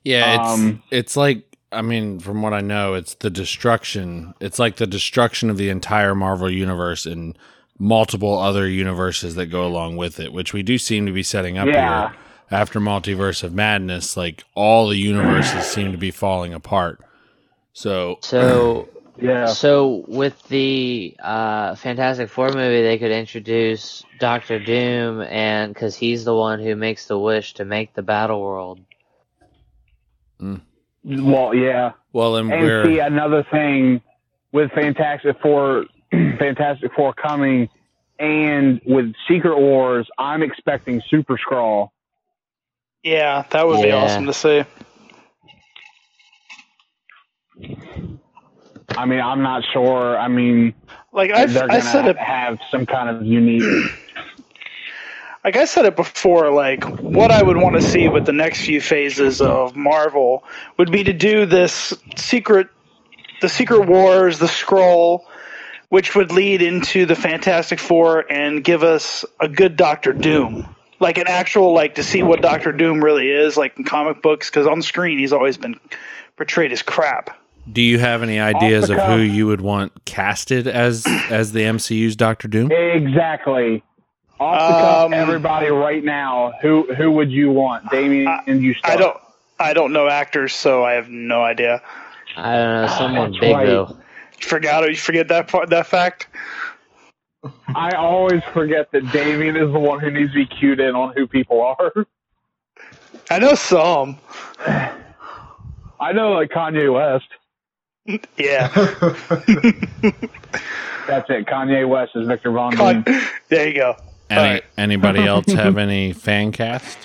Yeah, 0.03 0.41
it's 0.41 0.53
Um, 0.53 0.83
it's 0.91 1.15
like 1.15 1.43
I 1.71 1.81
mean, 1.81 2.19
from 2.19 2.41
what 2.43 2.53
I 2.53 2.61
know, 2.61 2.93
it's 2.93 3.15
the 3.15 3.29
destruction. 3.31 4.33
It's 4.39 4.59
like 4.59 4.75
the 4.75 4.85
destruction 4.85 5.49
of 5.49 5.57
the 5.57 5.69
entire 5.69 6.13
Marvel 6.13 6.49
universe 6.51 7.05
and 7.07 7.37
multiple 7.79 8.37
other 8.37 8.67
universes 8.67 9.33
that 9.35 9.47
go 9.47 9.65
along 9.65 9.97
with 9.97 10.19
it, 10.19 10.31
which 10.33 10.53
we 10.53 10.61
do 10.61 10.77
seem 10.77 11.05
to 11.07 11.11
be 11.11 11.23
setting 11.23 11.57
up 11.57 11.67
Yeah. 11.67 12.09
here 12.09 12.17
after 12.51 12.79
Multiverse 12.79 13.43
of 13.43 13.53
Madness. 13.53 14.15
Like 14.15 14.43
all 14.53 14.87
the 14.89 14.97
universes 14.97 15.65
seem 15.65 15.91
to 15.91 15.97
be 15.97 16.11
falling 16.11 16.53
apart. 16.53 16.99
So 17.73 18.19
So 18.21 18.87
Yeah. 19.21 19.45
so 19.45 20.03
with 20.07 20.41
the 20.47 21.15
uh 21.21 21.75
Fantastic 21.75 22.29
Four 22.29 22.49
movie 22.49 22.81
they 22.81 22.97
could 22.97 23.11
introduce 23.11 24.03
Doctor 24.19 24.59
Doom 24.59 25.21
and 25.21 25.75
cuz 25.75 25.95
he's 25.95 26.25
the 26.25 26.35
one 26.35 26.59
who 26.59 26.75
makes 26.75 27.07
the 27.07 27.17
wish 27.17 27.53
to 27.55 27.65
make 27.65 27.93
the 27.93 28.01
battle 28.01 28.41
world. 28.41 28.79
Mm. 30.41 30.61
Well, 31.05 31.53
yeah. 31.53 31.91
well, 32.13 32.37
and 32.37 32.51
And 32.51 32.61
we're 32.61 32.85
see 32.85 32.99
another 32.99 33.43
thing 33.51 34.01
with 34.51 34.71
Fantastic 34.71 35.35
Four, 35.41 35.85
Fantastic 36.11 36.93
Four 36.95 37.13
coming, 37.13 37.69
and 38.19 38.79
with 38.85 39.13
Secret 39.27 39.59
Wars, 39.59 40.07
I'm 40.17 40.41
expecting 40.41 41.01
Super 41.09 41.37
Skrull. 41.37 41.89
Yeah, 43.03 43.43
that 43.49 43.67
would 43.67 43.81
be 43.81 43.89
Yeah. 43.89 43.95
awesome 43.97 44.25
to 44.27 44.33
see. 44.33 44.63
I 48.97 49.05
mean, 49.05 49.21
I'm 49.21 49.41
not 49.41 49.63
sure. 49.73 50.17
I 50.17 50.27
mean, 50.27 50.73
Like 51.11 51.31
I, 51.31 51.45
they're 51.45 51.67
gonna 51.67 51.81
said 51.81 52.07
it, 52.07 52.17
have 52.17 52.59
some 52.71 52.85
kind 52.85 53.15
of 53.15 53.25
unique. 53.25 53.63
like 55.43 55.55
I 55.55 55.65
said 55.65 55.85
it 55.85 55.95
before. 55.95 56.51
Like 56.51 56.83
what 56.85 57.31
I 57.31 57.41
would 57.41 57.57
want 57.57 57.75
to 57.75 57.81
see 57.81 58.07
with 58.07 58.25
the 58.25 58.33
next 58.33 58.61
few 58.61 58.81
phases 58.81 59.41
of 59.41 59.75
Marvel 59.75 60.43
would 60.77 60.91
be 60.91 61.03
to 61.03 61.13
do 61.13 61.45
this 61.45 61.93
secret, 62.15 62.69
the 63.41 63.49
Secret 63.49 63.87
Wars, 63.87 64.39
the 64.39 64.47
Skrull, 64.47 65.21
which 65.89 66.15
would 66.15 66.31
lead 66.31 66.61
into 66.61 67.05
the 67.05 67.15
Fantastic 67.15 67.79
Four 67.79 68.31
and 68.31 68.63
give 68.63 68.83
us 68.83 69.25
a 69.39 69.47
good 69.47 69.75
Doctor 69.75 70.13
Doom, 70.13 70.75
like 70.99 71.17
an 71.17 71.27
actual 71.27 71.73
like 71.73 71.95
to 71.95 72.03
see 72.03 72.23
what 72.23 72.41
Doctor 72.41 72.71
Doom 72.71 73.03
really 73.03 73.29
is, 73.29 73.57
like 73.57 73.77
in 73.77 73.83
comic 73.83 74.21
books. 74.21 74.49
Because 74.49 74.67
on 74.67 74.81
screen 74.81 75.19
he's 75.19 75.33
always 75.33 75.57
been 75.57 75.79
portrayed 76.37 76.71
as 76.71 76.81
crap. 76.81 77.37
Do 77.71 77.81
you 77.81 77.97
have 77.99 78.21
any 78.23 78.39
ideas 78.39 78.89
of 78.89 78.97
who 78.99 79.17
you 79.17 79.47
would 79.47 79.61
want 79.61 80.05
casted 80.05 80.67
as 80.67 81.05
as 81.29 81.53
the 81.53 81.61
MCU's 81.61 82.15
Doctor 82.15 82.47
Doom? 82.47 82.71
Exactly. 82.71 83.83
Off 84.39 84.59
the 84.59 84.73
cuff, 84.73 85.05
Um, 85.05 85.13
everybody 85.13 85.67
right 85.67 86.03
now. 86.03 86.53
Who 86.61 86.93
who 86.93 87.11
would 87.11 87.31
you 87.31 87.51
want? 87.51 87.89
Damian, 87.89 88.27
and 88.47 88.61
you 88.61 88.73
start. 88.73 88.93
I 88.95 88.97
don't. 88.97 89.17
I 89.59 89.73
don't 89.73 89.93
know 89.93 90.09
actors, 90.09 90.53
so 90.53 90.83
I 90.83 90.93
have 90.93 91.07
no 91.09 91.41
idea. 91.43 91.81
I 92.35 92.55
don't 92.57 92.81
know, 92.81 92.87
someone 92.97 93.31
that's 93.31 93.39
big 93.39 93.55
right. 93.55 93.65
though. 93.65 93.97
You 94.41 94.47
forgot. 94.47 94.89
You 94.89 94.95
forget 94.97 95.29
that 95.29 95.47
part. 95.47 95.69
That 95.69 95.87
fact. 95.87 96.27
I 97.75 97.91
always 97.95 98.41
forget 98.53 98.91
that 98.91 99.11
Damian 99.11 99.55
is 99.55 99.71
the 99.71 99.79
one 99.79 99.99
who 99.99 100.09
needs 100.11 100.31
to 100.31 100.35
be 100.35 100.45
cued 100.45 100.79
in 100.79 100.95
on 100.95 101.13
who 101.15 101.27
people 101.27 101.61
are. 101.61 102.05
I 103.29 103.39
know 103.39 103.53
some. 103.55 104.17
I 104.65 106.11
know 106.13 106.31
like 106.33 106.49
Kanye 106.49 106.91
West. 106.93 107.27
Yeah. 108.05 108.67
That's 111.07 111.29
it. 111.29 111.45
Kanye 111.47 111.87
West 111.87 112.11
is 112.15 112.27
Victor 112.27 112.51
Von 112.51 112.75
Con- 112.75 113.01
Doom. 113.03 113.21
there 113.49 113.67
you 113.67 113.75
go. 113.75 113.95
Any, 114.29 114.39
Alright. 114.39 114.63
Anybody 114.77 115.19
else 115.27 115.45
have 115.53 115.77
any 115.77 116.11
fan 116.13 116.51
cast? 116.51 116.97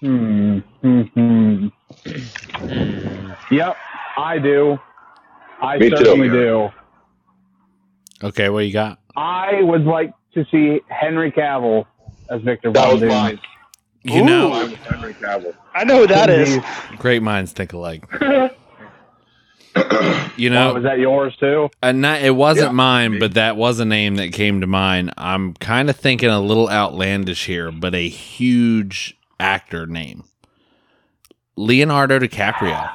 Hmm. 0.00 0.58
Hmm. 0.82 1.00
hmm. 1.02 1.66
Yep, 3.50 3.76
I 4.16 4.38
do. 4.38 4.78
I 5.60 5.78
Me 5.78 5.90
too. 5.90 5.96
certainly 5.96 6.28
do. 6.28 6.70
Okay, 8.22 8.48
what 8.48 8.60
you 8.66 8.72
got? 8.72 8.98
I 9.16 9.60
would 9.62 9.84
like 9.84 10.12
to 10.34 10.44
see 10.50 10.80
Henry 10.88 11.30
Cavill 11.32 11.86
as 12.30 12.40
Victor 12.42 12.72
That 12.72 12.84
Von 12.84 12.92
was 12.94 13.00
Doom. 13.00 13.10
Mine. 14.04 14.16
You 14.16 14.22
Ooh. 14.22 14.24
know, 14.24 14.48
Mine 14.50 14.70
was 14.70 14.78
Henry 14.80 15.14
Cavill. 15.14 15.54
I 15.74 15.84
know 15.84 16.00
who 16.00 16.06
that 16.08 16.30
is. 16.30 16.60
great 16.98 17.22
minds 17.22 17.52
think 17.52 17.72
alike. 17.72 18.04
You 20.36 20.50
Why, 20.54 20.54
know, 20.54 20.74
was 20.74 20.82
that 20.84 20.98
yours 20.98 21.36
too? 21.38 21.68
and 21.82 22.00
not, 22.00 22.22
it 22.22 22.30
wasn't 22.32 22.70
Yeah, 22.70 22.72
mine, 22.72 23.18
but 23.18 23.34
that 23.34 23.56
was 23.56 23.80
a 23.80 23.84
name 23.84 24.16
that 24.16 24.32
came 24.32 24.60
to 24.60 24.66
mind. 24.68 25.12
I'm 25.16 25.54
kind 25.54 25.90
of 25.90 25.96
thinking 25.96 26.28
a 26.28 26.40
little 26.40 26.68
outlandish 26.68 27.46
here, 27.46 27.70
but 27.72 27.94
a 27.94 28.08
huge 28.08 29.16
actor 29.40 29.86
name. 29.86 30.24
Leonardo 31.56 32.18
DiCaprio. 32.20 32.90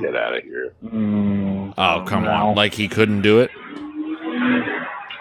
Get 0.00 0.16
out 0.16 0.36
of 0.36 0.42
here. 0.44 0.74
Mm, 0.84 1.74
Oh, 1.76 2.04
come 2.06 2.24
no. 2.24 2.30
on. 2.30 2.54
Like 2.54 2.74
he 2.74 2.88
couldn't 2.88 3.22
do 3.22 3.40
it? 3.40 3.50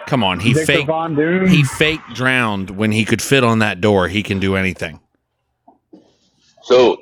Come 0.08 0.24
on. 0.24 0.40
He 0.40 0.54
Victor 0.54 0.66
faked 0.74 0.88
Von 0.88 1.16
Doom. 1.16 1.48
he 1.48 1.64
fake 1.64 2.02
drowned 2.14 2.72
when 2.72 2.92
he 2.92 3.06
could 3.06 3.22
fit 3.22 3.44
on 3.44 3.60
that 3.60 3.82
door. 3.82 4.08
He 4.08 4.24
can 4.24 4.40
do 4.40 4.56
anything. 4.56 5.00
So 6.64 7.02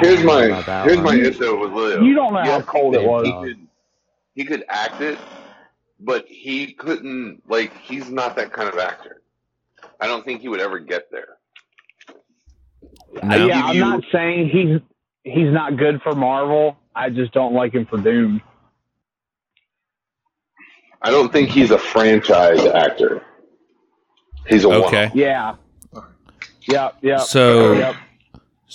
here's 0.00 0.20
I 0.20 0.22
don't 0.22 0.26
know 0.50 0.64
my 0.66 0.82
here's 0.84 0.96
one. 0.98 1.04
my 1.04 1.14
issue 1.14 1.58
with 1.58 1.72
Leo. 1.72 2.02
you 2.02 2.14
don't 2.14 2.32
know 2.32 2.42
how 2.42 2.60
cold 2.62 2.94
it 2.94 3.04
was. 3.04 3.26
He 3.26 3.32
could 3.32 3.66
he 4.34 4.44
could 4.44 4.64
act 4.68 5.00
it, 5.00 5.18
but 6.00 6.26
he 6.26 6.72
couldn't 6.72 7.42
like 7.48 7.76
he's 7.78 8.10
not 8.10 8.36
that 8.36 8.52
kind 8.52 8.68
of 8.68 8.78
actor. 8.78 9.22
I 10.00 10.06
don't 10.06 10.24
think 10.24 10.40
he 10.40 10.48
would 10.48 10.60
ever 10.60 10.78
get 10.78 11.10
there. 11.10 11.36
No. 13.22 13.46
yeah, 13.46 13.66
I'm 13.66 13.78
not 13.78 14.02
saying 14.10 14.48
he's 14.48 14.80
he's 15.24 15.52
not 15.52 15.76
good 15.76 16.00
for 16.02 16.14
Marvel. 16.14 16.76
I 16.94 17.10
just 17.10 17.32
don't 17.32 17.54
like 17.54 17.74
him 17.74 17.86
for 17.86 17.98
Doom. 17.98 18.42
I 21.02 21.10
don't 21.10 21.32
think 21.32 21.48
he's 21.48 21.70
a 21.70 21.78
franchise 21.78 22.64
actor. 22.64 23.22
He's 24.48 24.64
a 24.64 24.68
Okay. 24.70 25.08
one. 25.08 25.18
Yeah. 25.18 25.54
Yep. 26.68 26.96
Yep. 27.02 27.20
So- 27.20 27.72
Yep. 27.74 27.96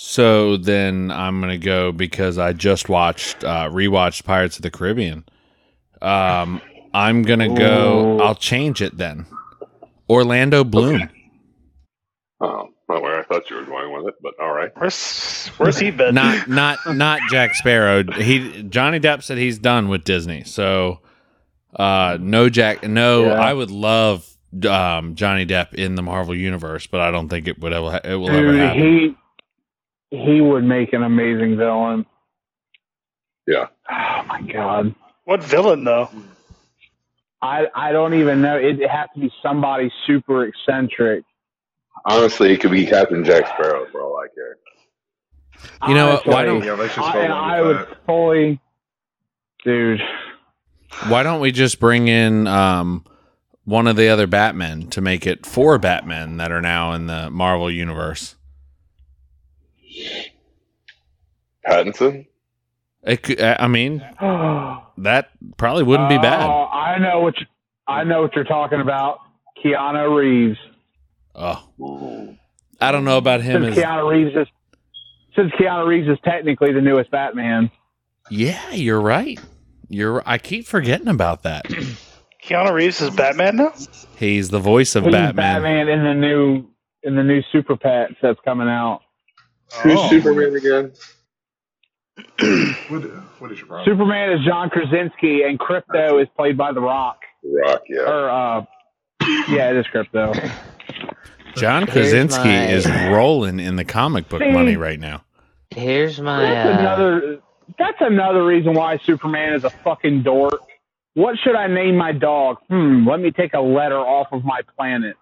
So 0.00 0.56
then 0.56 1.10
I'm 1.10 1.40
gonna 1.40 1.58
go 1.58 1.90
because 1.90 2.38
I 2.38 2.52
just 2.52 2.88
watched 2.88 3.42
uh 3.42 3.68
rewatched 3.68 4.24
Pirates 4.24 4.54
of 4.56 4.62
the 4.62 4.70
Caribbean. 4.70 5.24
Um 6.00 6.60
I'm 6.94 7.22
gonna 7.22 7.52
go 7.52 8.20
I'll 8.20 8.36
change 8.36 8.80
it 8.80 8.96
then. 8.96 9.26
Orlando 10.08 10.62
Bloom. 10.62 11.08
Oh, 12.40 12.68
not 12.88 13.02
where 13.02 13.18
I 13.18 13.24
thought 13.24 13.50
you 13.50 13.56
were 13.56 13.64
going 13.64 13.92
with 13.92 14.06
it, 14.06 14.14
but 14.22 14.34
all 14.40 14.52
right. 14.52 14.70
Where's 14.76 15.48
Where's 15.56 15.78
he 15.80 15.90
been? 15.90 16.14
Not 16.14 16.48
not 16.48 16.78
not 16.94 17.20
Jack 17.30 17.56
Sparrow. 17.56 18.04
He 18.04 18.62
Johnny 18.62 19.00
Depp 19.00 19.24
said 19.24 19.36
he's 19.38 19.58
done 19.58 19.88
with 19.88 20.04
Disney. 20.04 20.44
So 20.44 21.00
uh 21.76 22.16
no 22.20 22.48
Jack 22.48 22.82
no 22.84 23.24
Yeah. 23.26 23.32
I 23.34 23.52
would 23.52 23.70
love 23.70 24.28
um 24.68 25.14
Johnny 25.14 25.44
Depp 25.46 25.74
in 25.74 25.94
the 25.94 26.02
Marvel 26.02 26.34
universe, 26.34 26.86
but 26.86 27.00
I 27.00 27.10
don't 27.10 27.28
think 27.28 27.46
it 27.48 27.58
would 27.60 27.72
ever 27.72 28.00
it 28.04 28.14
will 28.16 28.30
ever 28.30 28.56
happen. 28.56 28.80
he 28.82 29.16
he 30.16 30.40
would 30.40 30.64
make 30.64 30.92
an 30.94 31.02
amazing 31.02 31.56
villain. 31.56 32.06
Yeah. 33.46 33.66
Oh 33.90 34.22
my 34.26 34.42
god. 34.42 34.94
What 35.24 35.42
villain 35.44 35.84
though? 35.84 36.10
I 37.42 37.66
I 37.74 37.92
don't 37.92 38.14
even 38.14 38.40
know. 38.40 38.56
It, 38.56 38.80
it 38.80 38.90
has 38.90 39.08
to 39.14 39.20
be 39.20 39.30
somebody 39.42 39.92
super 40.06 40.44
eccentric. 40.46 41.24
Honestly, 42.04 42.52
it 42.52 42.60
could 42.60 42.70
be 42.70 42.86
Captain 42.86 43.22
Jack 43.24 43.46
Sparrow 43.48 43.86
for 43.92 44.00
all 44.02 44.18
I 44.18 44.28
care. 44.34 44.56
You 45.88 45.94
know 45.94 46.14
what, 46.14 46.26
why 46.26 46.44
don't- 46.44 46.64
yeah, 46.64 46.72
let's 46.72 46.94
just 46.94 47.06
I, 47.14 47.18
and 47.20 47.32
I 47.32 47.60
would 47.60 47.76
that. 47.78 48.06
fully, 48.06 48.60
dude. 49.64 50.00
Why 51.06 51.22
don't 51.22 51.40
we 51.40 51.52
just 51.52 51.78
bring 51.78 52.08
in 52.08 52.46
um, 52.46 53.04
one 53.64 53.86
of 53.86 53.96
the 53.96 54.08
other 54.08 54.26
Batmen 54.26 54.88
to 54.88 55.00
make 55.00 55.26
it 55.26 55.46
four 55.46 55.78
Batmen 55.78 56.38
that 56.38 56.50
are 56.50 56.60
now 56.60 56.92
in 56.92 57.06
the 57.06 57.30
Marvel 57.30 57.70
universe? 57.70 58.34
Pattinson? 61.66 62.26
It 63.02 63.22
could, 63.22 63.40
I 63.40 63.68
mean, 63.68 64.04
oh, 64.20 64.82
that 64.98 65.30
probably 65.56 65.84
wouldn't 65.84 66.08
be 66.08 66.18
bad. 66.18 66.42
I 66.42 66.98
know 66.98 67.20
what 67.20 67.38
you, 67.38 67.46
I 67.86 68.04
know 68.04 68.22
what 68.22 68.34
you're 68.34 68.44
talking 68.44 68.80
about. 68.80 69.20
Keanu 69.64 70.16
Reeves. 70.16 70.58
Oh, 71.34 72.36
I 72.80 72.92
don't 72.92 73.04
know 73.04 73.18
about 73.18 73.40
him 73.40 73.62
Since 73.62 73.78
as 73.78 73.84
Keanu 73.84 74.10
Reeves 74.10 74.36
is 74.36 74.46
since 75.36 75.52
Keanu 75.52 75.86
Reeves 75.86 76.08
is 76.08 76.18
technically 76.24 76.72
the 76.72 76.80
newest 76.80 77.10
Batman. 77.10 77.70
yeah. 78.30 78.72
You're 78.72 79.00
right. 79.00 79.38
You're. 79.88 80.22
I 80.26 80.38
keep 80.38 80.66
forgetting 80.66 81.08
about 81.08 81.42
that. 81.44 81.64
Keanu 82.44 82.72
Reeves 82.72 83.00
is 83.00 83.10
Batman 83.14 83.56
now. 83.56 83.72
He's 84.16 84.48
the 84.50 84.58
voice 84.58 84.94
of 84.94 85.04
He's 85.04 85.12
Batman. 85.12 85.62
Batman 85.62 85.88
in 85.88 86.04
the 86.04 86.14
new 86.14 86.64
in 87.02 87.14
the 87.16 87.22
new 87.22 87.42
Super 87.52 87.76
Pets 87.76 88.14
that's 88.22 88.38
coming 88.44 88.68
out. 88.68 89.00
Who's 89.82 89.96
Oh. 89.98 90.08
Superman 90.08 90.54
again? 90.56 90.92
What, 92.88 93.02
what 93.40 93.52
is 93.52 93.58
your 93.58 93.66
problem? 93.68 93.84
Superman 93.84 94.32
is 94.32 94.44
John 94.44 94.70
Krasinski, 94.70 95.42
and 95.42 95.58
Krypto 95.58 96.20
is 96.22 96.28
played 96.36 96.56
by 96.56 96.72
The 96.72 96.80
Rock. 96.80 97.20
Rock, 97.44 97.82
yeah. 97.88 98.00
Or 98.00 98.30
uh, 98.30 98.64
yeah, 99.48 99.70
it 99.70 99.76
is 99.76 99.86
Krypto. 99.94 100.34
John 101.54 101.82
Here's 101.86 101.92
Krasinski 102.10 102.44
my- 102.48 102.68
is 102.70 102.86
rolling 102.86 103.60
in 103.60 103.76
the 103.76 103.84
comic 103.84 104.28
book 104.28 104.40
See? 104.42 104.50
money 104.50 104.76
right 104.76 104.98
now. 104.98 105.24
Here's 105.70 106.20
my 106.20 106.42
That's 106.42 106.66
uh, 106.76 106.80
another. 106.80 107.40
That's 107.76 107.98
another 108.00 108.44
reason 108.46 108.74
why 108.74 108.98
Superman 108.98 109.54
is 109.54 109.64
a 109.64 109.70
fucking 109.70 110.22
dork. 110.22 110.60
What 111.14 111.36
should 111.42 111.56
I 111.56 111.66
name 111.66 111.96
my 111.96 112.12
dog? 112.12 112.58
Hmm. 112.68 113.06
Let 113.08 113.20
me 113.20 113.30
take 113.30 113.52
a 113.54 113.60
letter 113.60 113.98
off 113.98 114.28
of 114.32 114.44
my 114.44 114.60
planet. 114.76 115.16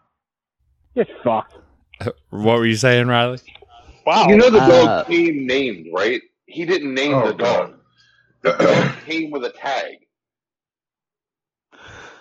Get 0.94 1.09
fucked. 1.24 1.54
What 2.30 2.59
were 2.59 2.66
you 2.66 2.76
saying, 2.76 3.06
Riley? 3.09 3.38
Wow. 4.04 4.26
You 4.28 4.37
know 4.37 4.50
the 4.50 4.61
Uh, 4.61 4.68
dog 4.68 5.06
came 5.06 5.46
named, 5.46 5.87
right? 5.92 6.20
He 6.44 6.66
didn't 6.66 6.92
name 6.94 7.14
Oh, 7.14 7.28
the 7.28 7.35
dog. 7.35 7.74
The 8.42 8.52
dog 8.52 8.92
came 9.06 9.30
with 9.30 9.44
a 9.44 9.50
tag. 9.50 9.96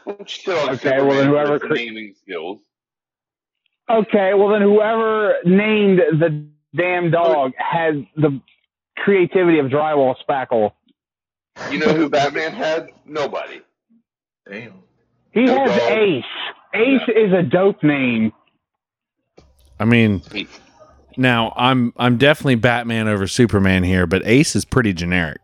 Which 0.05 0.39
still 0.41 0.69
Okay, 0.71 1.01
well, 1.01 1.17
then 1.17 1.27
whoever 1.27 1.59
cre- 1.59 1.73
naming 1.73 2.13
skills. 2.21 2.59
Okay. 3.89 4.33
Well, 4.33 4.49
then 4.49 4.61
whoever 4.61 5.35
named 5.43 5.99
the 6.19 6.47
damn 6.75 7.11
dog 7.11 7.51
has 7.57 7.95
the 8.15 8.39
creativity 8.97 9.60
of 9.60 9.67
drywall 9.67 10.15
spackle. 10.27 10.71
You 11.71 11.79
know 11.79 11.93
who 11.93 12.10
Batman 12.10 12.51
had? 12.51 12.89
Nobody. 13.05 13.62
Damn. 14.49 14.73
He 15.31 15.45
No 15.45 15.65
has 15.65 15.79
dog. 15.79 15.91
Ace. 15.91 16.23
Ace 16.73 17.10
is 17.15 17.34
a 17.34 17.43
dope 17.43 17.84
name. 17.84 18.34
I 19.79 19.86
mean, 19.86 20.21
now 21.17 21.53
I'm 21.55 21.93
I'm 21.97 22.17
definitely 22.17 22.55
Batman 22.55 23.08
over 23.08 23.27
Superman 23.27 23.84
here, 23.84 24.08
but 24.08 24.25
Ace 24.25 24.55
is 24.55 24.65
pretty 24.65 24.93
generic. 24.93 25.39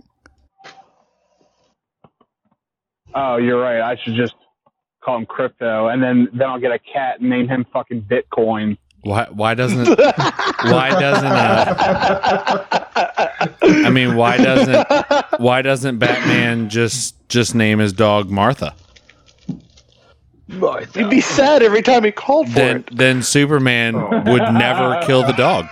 Oh, 3.14 3.38
you're 3.38 3.60
right. 3.60 3.82
I 3.82 3.98
should 4.04 4.16
just 4.16 4.36
call 5.04 5.18
him 5.18 5.26
Crypto, 5.26 5.88
and 5.88 6.02
then 6.02 6.30
then 6.34 6.50
I'll 6.50 6.60
get 6.60 6.72
a 6.72 6.80
cat 6.80 7.20
and 7.20 7.30
name 7.30 7.48
him 7.48 7.66
fucking 7.74 8.04
Bitcoin. 8.04 8.78
Why 9.04 9.26
why 9.32 9.56
doesn't 9.56 9.88
why 9.98 10.90
doesn't 10.92 11.26
uh 11.32 12.66
I 13.62 13.90
mean, 13.90 14.16
why 14.16 14.38
doesn't 14.38 14.88
why 15.40 15.62
doesn't 15.64 15.98
Batman 15.98 16.70
just 16.70 17.16
just 17.30 17.56
name 17.56 17.80
his 17.80 17.94
dog 17.94 18.30
Martha? 18.30 18.76
Martha. 20.48 21.00
He'd 21.00 21.10
be 21.10 21.22
sad 21.22 21.64
every 21.64 21.82
time 21.82 22.04
he 22.04 22.12
called 22.12 22.48
for 22.50 22.54
Then 22.56 22.78
it. 22.78 22.96
then 22.96 23.24
Superman 23.24 23.96
would 24.26 24.54
never 24.54 25.00
kill 25.04 25.26
the 25.26 25.34
dog. 25.34 25.66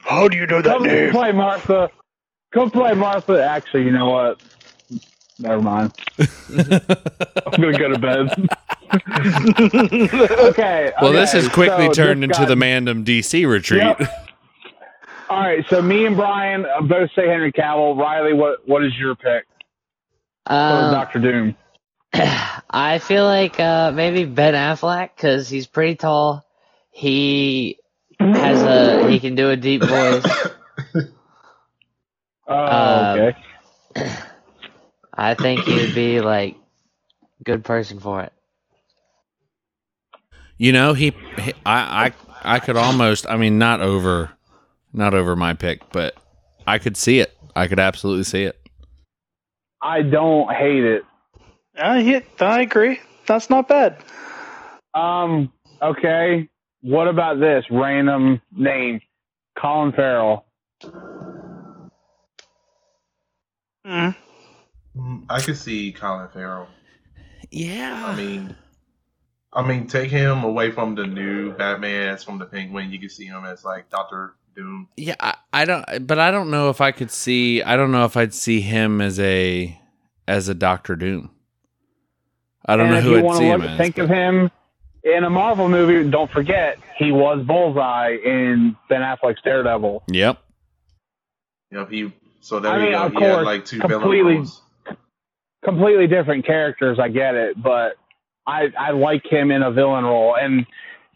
How 0.00 0.28
do 0.28 0.36
you 0.36 0.46
know 0.46 0.60
that 0.62 0.74
Come 0.78 0.82
name? 0.86 1.10
play 1.10 1.32
Martha. 1.32 1.90
Come 2.52 2.70
play 2.70 2.92
Martha. 2.94 3.42
Actually, 3.42 3.84
you 3.84 3.92
know 3.92 4.10
what? 4.10 4.40
Never 5.42 5.60
mind. 5.60 5.92
I'm 6.18 7.60
gonna 7.60 7.78
go 7.78 7.88
to 7.88 7.98
bed. 7.98 8.48
okay. 10.50 10.92
Well, 11.00 11.12
this 11.12 11.32
has 11.32 11.48
quickly 11.48 11.86
so 11.86 11.92
turned 11.92 12.22
into 12.24 12.38
got- 12.38 12.48
the 12.48 12.54
Mandom 12.56 13.04
DC 13.04 13.48
retreat. 13.48 13.82
Yep. 13.82 14.28
All 15.28 15.40
right, 15.40 15.64
so 15.70 15.80
me 15.80 16.04
and 16.04 16.14
Brian 16.14 16.66
uh, 16.66 16.82
both 16.82 17.10
say 17.16 17.26
Henry 17.26 17.52
Cavill. 17.52 17.96
Riley, 17.98 18.34
what 18.34 18.68
what 18.68 18.84
is 18.84 18.92
your 18.98 19.14
pick 19.14 19.46
Um, 20.46 20.92
Doctor 20.92 21.18
Doom? 21.20 21.56
I 22.70 22.98
feel 22.98 23.24
like 23.24 23.58
uh, 23.58 23.92
maybe 23.92 24.26
Ben 24.26 24.52
Affleck 24.54 25.10
because 25.16 25.48
he's 25.48 25.66
pretty 25.66 25.94
tall. 25.96 26.44
He 26.90 27.78
has 28.20 28.62
a 28.62 29.08
he 29.10 29.18
can 29.20 29.34
do 29.34 29.50
a 29.50 29.56
deep 29.56 29.82
voice. 29.82 30.24
Oh, 32.48 32.54
uh, 32.54 33.30
okay. 33.96 34.12
I 35.14 35.34
think 35.34 35.62
he 35.62 35.74
would 35.74 35.94
be 35.94 36.20
like 36.20 36.56
good 37.44 37.64
person 37.64 38.00
for 38.00 38.22
it. 38.22 38.32
You 40.56 40.72
know, 40.72 40.94
he, 40.94 41.12
he 41.38 41.52
I, 41.66 42.12
I 42.44 42.56
I 42.56 42.58
could 42.60 42.76
almost 42.76 43.26
I 43.28 43.36
mean 43.36 43.58
not 43.58 43.80
over 43.80 44.30
not 44.92 45.14
over 45.14 45.34
my 45.36 45.54
pick, 45.54 45.90
but 45.92 46.16
I 46.66 46.78
could 46.78 46.96
see 46.96 47.18
it. 47.18 47.36
I 47.56 47.66
could 47.66 47.80
absolutely 47.80 48.24
see 48.24 48.44
it. 48.44 48.58
I 49.82 50.02
don't 50.02 50.52
hate 50.54 50.84
it. 50.84 51.02
Uh, 51.76 51.94
yeah, 51.94 52.20
I 52.40 52.60
agree. 52.60 53.00
That's 53.26 53.50
not 53.50 53.68
bad. 53.68 53.96
Um. 54.94 55.52
Okay. 55.80 56.48
What 56.82 57.08
about 57.08 57.40
this 57.40 57.64
random 57.70 58.40
name? 58.52 59.00
Colin 59.58 59.92
Farrell. 59.92 60.44
Mm. 63.86 64.14
Mm, 64.96 65.24
I 65.28 65.40
could 65.40 65.56
see 65.56 65.92
Colin 65.92 66.28
Farrell. 66.32 66.68
Yeah. 67.50 68.04
I 68.06 68.14
mean, 68.16 68.54
I 69.52 69.66
mean, 69.66 69.86
take 69.86 70.10
him 70.10 70.44
away 70.44 70.70
from 70.70 70.94
the 70.94 71.06
new 71.06 71.52
Batman 71.52 72.16
from 72.18 72.38
the 72.38 72.46
Penguin. 72.46 72.90
You 72.90 72.98
can 72.98 73.08
see 73.08 73.26
him 73.26 73.44
as 73.44 73.64
like 73.64 73.88
Doctor 73.90 74.34
Doom. 74.56 74.88
Yeah, 74.96 75.14
I, 75.20 75.34
I 75.52 75.64
don't 75.64 76.06
but 76.06 76.18
I 76.18 76.30
don't 76.30 76.50
know 76.50 76.68
if 76.70 76.80
I 76.80 76.92
could 76.92 77.10
see 77.10 77.62
I 77.62 77.76
don't 77.76 77.92
know 77.92 78.04
if 78.04 78.16
I'd 78.16 78.34
see 78.34 78.60
him 78.60 79.00
as 79.00 79.18
a 79.20 79.78
as 80.28 80.48
a 80.48 80.54
Doctor 80.54 80.94
Doom. 80.96 81.30
I 82.66 82.76
don't 82.76 82.86
and 82.86 82.94
know 82.96 83.00
who 83.00 83.10
you 83.12 83.16
I'd 83.18 83.24
want 83.24 83.38
see 83.38 83.44
to 83.44 83.50
him 83.54 83.60
look, 83.62 83.70
as. 83.70 83.78
think 83.78 83.96
but- 83.96 84.02
of 84.04 84.08
him 84.10 84.50
in 85.04 85.24
a 85.24 85.30
Marvel 85.30 85.68
movie. 85.68 86.08
Don't 86.10 86.30
forget 86.30 86.78
he 86.98 87.10
was 87.12 87.44
Bullseye 87.46 88.16
in 88.24 88.76
Ben 88.88 89.00
Affleck's 89.00 89.42
Daredevil. 89.42 90.04
Yep. 90.08 90.38
You 91.70 91.78
know, 91.78 91.86
he. 91.86 92.12
So 92.40 92.60
there 92.60 92.72
I 92.72 92.76
you 92.76 92.82
mean, 92.84 92.92
go. 92.92 93.02
of 93.06 93.12
He 93.14 93.22
had 93.22 93.42
like 93.42 93.64
two 93.64 93.80
completely- 93.80 94.18
villain 94.18 94.36
roles. 94.38 94.61
Completely 95.64 96.06
different 96.06 96.46
characters. 96.46 96.98
I 96.98 97.08
get 97.08 97.34
it, 97.34 97.60
but 97.60 97.96
I 98.46 98.68
I 98.78 98.90
like 98.90 99.24
him 99.30 99.50
in 99.50 99.62
a 99.62 99.70
villain 99.70 100.04
role. 100.04 100.36
And 100.36 100.66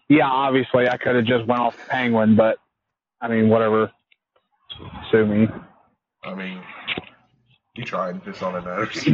yeah, 0.09 0.29
obviously 0.29 0.89
I 0.89 0.97
could 0.97 1.17
have 1.17 1.25
just 1.25 1.47
went 1.47 1.61
off 1.61 1.77
Penguin, 1.89 2.37
but 2.37 2.59
I 3.21 3.29
mean 3.29 3.49
whatever. 3.49 3.93
Sue 5.11 5.27
me. 5.27 5.49
I 6.23 6.35
mean, 6.35 6.61
he 7.75 7.83
tried. 7.83 8.25
That's 8.25 8.43
all 8.43 8.53
that 8.53 8.65
matters. 8.65 9.07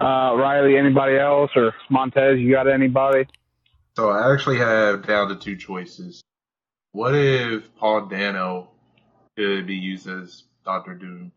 Uh, 0.00 0.34
Riley, 0.34 0.76
anybody 0.76 1.16
else 1.16 1.50
or 1.54 1.74
Montez? 1.88 2.38
You 2.38 2.50
got 2.50 2.66
anybody? 2.68 3.26
So 3.96 4.10
I 4.10 4.32
actually 4.32 4.58
have 4.58 5.06
down 5.06 5.28
to 5.28 5.36
two 5.36 5.56
choices. 5.56 6.22
What 6.92 7.14
if 7.14 7.74
Paul 7.76 8.06
Dano 8.06 8.70
could 9.36 9.66
be 9.66 9.76
used 9.76 10.08
as 10.08 10.44
Doctor 10.64 10.94
Doom? 10.94 11.32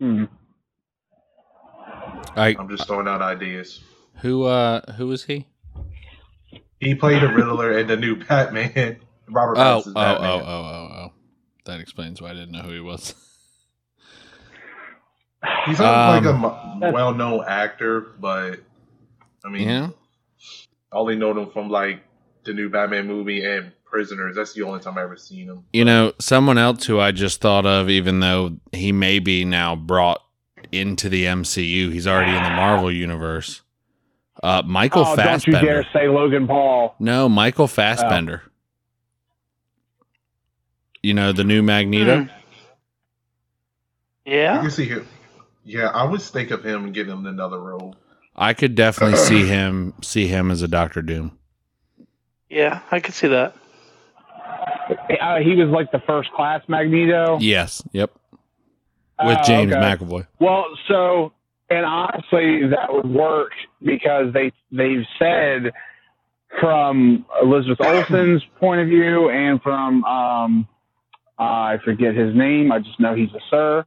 Hmm. 0.00 0.24
I 2.36 2.56
I'm 2.58 2.68
just 2.68 2.86
throwing 2.86 3.06
out 3.08 3.20
ideas. 3.22 3.80
who 4.16 4.44
uh 4.44 4.92
who 4.94 5.06
was 5.06 5.24
he? 5.24 5.46
He 6.78 6.94
played 6.94 7.22
a 7.22 7.28
Riddler 7.28 7.78
in 7.78 7.86
the 7.86 7.96
new 7.96 8.16
Batman. 8.16 8.96
Robert 9.28 9.58
Oh, 9.58 9.82
Pattinson's 9.82 9.86
oh, 9.88 9.90
oh, 9.90 10.14
Batman. 10.14 10.30
oh, 10.30 10.44
oh, 10.46 10.88
oh. 11.06 11.12
That 11.66 11.80
explains 11.80 12.20
why 12.22 12.30
I 12.30 12.32
didn't 12.34 12.52
know 12.52 12.62
who 12.62 12.72
he 12.72 12.80
was. 12.80 13.14
He's 15.66 15.78
not 15.78 16.16
like 16.16 16.24
a 16.24 16.30
Um, 16.34 16.80
well-known 16.92 17.44
actor, 17.46 18.00
but 18.18 18.60
I 19.44 19.48
mean, 19.50 19.68
Yeah. 19.68 19.88
I 20.92 20.96
only 20.96 21.16
know 21.16 21.30
him 21.38 21.50
from 21.50 21.68
like 21.68 22.02
the 22.44 22.52
new 22.52 22.68
Batman 22.70 23.06
movie 23.06 23.44
and 23.44 23.72
Prisoners. 23.90 24.36
That's 24.36 24.52
the 24.52 24.62
only 24.62 24.80
time 24.80 24.96
I 24.96 25.02
ever 25.02 25.16
seen 25.16 25.48
him. 25.48 25.64
You 25.72 25.84
know, 25.84 26.12
someone 26.18 26.58
else 26.58 26.86
who 26.86 27.00
I 27.00 27.12
just 27.12 27.40
thought 27.40 27.66
of, 27.66 27.90
even 27.90 28.20
though 28.20 28.56
he 28.72 28.92
may 28.92 29.18
be 29.18 29.44
now 29.44 29.76
brought 29.76 30.22
into 30.72 31.08
the 31.08 31.24
MCU, 31.24 31.92
he's 31.92 32.06
already 32.06 32.36
in 32.36 32.42
the 32.42 32.50
Marvel 32.50 32.90
universe. 32.92 33.62
Uh, 34.42 34.62
Michael 34.64 35.04
oh, 35.06 35.16
don't 35.16 35.46
you 35.46 35.52
dare 35.52 35.86
say 35.92 36.08
Logan 36.08 36.46
Paul. 36.46 36.94
No, 36.98 37.28
Michael 37.28 37.66
Fassbender. 37.66 38.42
You 41.02 41.14
know 41.14 41.32
the 41.32 41.44
new 41.44 41.62
Magneto. 41.62 42.22
I 42.22 42.30
Yeah. 44.24 44.60
can 44.60 44.70
see 44.70 44.86
him. 44.86 45.06
Yeah, 45.64 45.88
I 45.88 46.04
would 46.04 46.22
think 46.22 46.50
of 46.50 46.64
him 46.64 46.84
and 46.84 46.94
get 46.94 47.06
him 47.06 47.26
another 47.26 47.60
role. 47.60 47.96
I 48.34 48.54
could 48.54 48.74
definitely 48.74 49.18
see 49.18 49.46
him 49.46 49.94
see 50.02 50.26
him 50.26 50.50
as 50.50 50.62
a 50.62 50.68
Doctor 50.68 51.02
Doom. 51.02 51.38
Yeah, 52.48 52.80
I 52.90 53.00
could 53.00 53.14
see 53.14 53.28
that. 53.28 53.54
Uh, 55.20 55.36
he 55.38 55.54
was 55.56 55.68
like 55.68 55.90
the 55.92 56.00
first 56.06 56.30
class 56.32 56.62
Magneto. 56.68 57.38
Yes. 57.40 57.82
Yep. 57.92 58.10
With 59.24 59.38
Oh, 59.38 59.42
James 59.44 59.72
okay. 59.72 59.80
McAvoy. 59.80 60.26
Well, 60.38 60.66
so 60.88 61.32
and 61.68 61.84
honestly, 61.86 62.66
that 62.68 62.92
would 62.92 63.06
work 63.08 63.52
because 63.82 64.32
they 64.32 64.52
they've 64.72 65.04
said 65.18 65.72
from 66.58 67.24
Elizabeth 67.42 67.80
Olsen's 67.80 68.42
point 68.58 68.80
of 68.80 68.88
view 68.88 69.28
and 69.30 69.62
from 69.62 70.04
um, 70.04 70.68
I 71.38 71.78
forget 71.84 72.14
his 72.14 72.34
name. 72.34 72.72
I 72.72 72.80
just 72.80 72.98
know 72.98 73.14
he's 73.14 73.30
a 73.32 73.40
sir. 73.50 73.84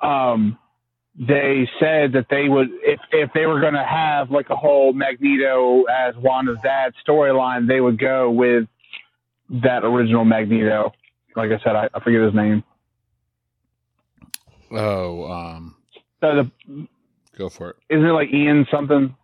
Um, 0.00 0.58
they 1.18 1.68
said 1.78 2.12
that 2.12 2.26
they 2.30 2.48
would 2.48 2.68
if 2.82 2.98
if 3.12 3.30
they 3.34 3.44
were 3.46 3.60
going 3.60 3.74
to 3.74 3.84
have 3.84 4.30
like 4.30 4.48
a 4.50 4.56
whole 4.56 4.92
Magneto 4.94 5.82
as 5.84 6.14
Wanda's 6.16 6.56
dad 6.62 6.94
storyline, 7.06 7.68
they 7.68 7.80
would 7.80 7.98
go 7.98 8.30
with 8.30 8.66
that 9.62 9.84
original 9.84 10.24
Magneto. 10.24 10.92
Like 11.36 11.50
I 11.50 11.58
said, 11.62 11.76
I, 11.76 11.88
I 11.94 12.00
forget 12.00 12.20
his 12.22 12.34
name. 12.34 12.62
Oh, 14.70 15.24
um, 15.30 15.76
So 16.20 16.44
the 16.66 16.86
go 17.36 17.48
for 17.48 17.70
it. 17.70 17.76
isn't 17.90 18.04
it 18.06 18.12
like 18.12 18.32
Ian 18.32 18.66
something? 18.70 19.14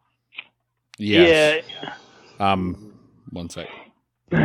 Yes. 0.98 1.64
Yeah. 1.82 1.92
Um, 2.52 2.92
one 3.30 3.48
sec. 3.48 3.66
So 4.30 4.36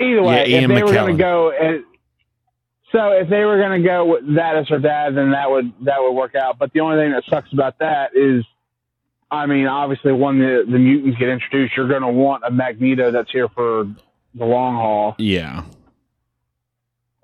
either 0.00 0.22
way, 0.22 0.48
Yeah, 0.48 0.60
Ian 0.60 0.70
if 0.70 0.76
they 0.76 0.82
were 0.82 0.92
going 0.92 1.16
to 1.16 1.22
go, 1.22 1.50
and, 1.50 1.84
so 2.90 3.10
if 3.10 3.28
they 3.28 3.44
were 3.44 3.58
going 3.58 3.82
to 3.82 3.86
go 3.86 4.04
with 4.06 4.34
that 4.36 4.56
as 4.56 4.68
her 4.68 4.78
dad, 4.78 5.16
then 5.16 5.32
that 5.32 5.50
would 5.50 5.72
that 5.84 5.96
would 6.00 6.12
work 6.12 6.34
out. 6.34 6.58
But 6.58 6.72
the 6.72 6.80
only 6.80 6.96
thing 6.96 7.12
that 7.12 7.24
sucks 7.28 7.52
about 7.52 7.78
that 7.80 8.10
is, 8.16 8.44
I 9.30 9.46
mean, 9.46 9.66
obviously 9.66 10.12
when 10.12 10.38
the 10.38 10.64
the 10.68 10.78
mutants 10.78 11.18
get 11.18 11.28
introduced, 11.28 11.76
you're 11.76 11.88
going 11.88 12.02
to 12.02 12.08
want 12.08 12.44
a 12.46 12.50
Magneto 12.50 13.10
that's 13.10 13.30
here 13.30 13.48
for 13.48 13.84
the 14.34 14.44
long 14.44 14.74
haul, 14.74 15.14
Yeah. 15.18 15.64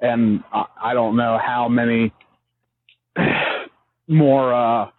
and 0.00 0.42
I, 0.52 0.64
I 0.82 0.94
don't 0.94 1.16
know 1.16 1.38
how 1.38 1.68
many 1.68 2.12
more 4.08 4.52
uh, 4.54 4.90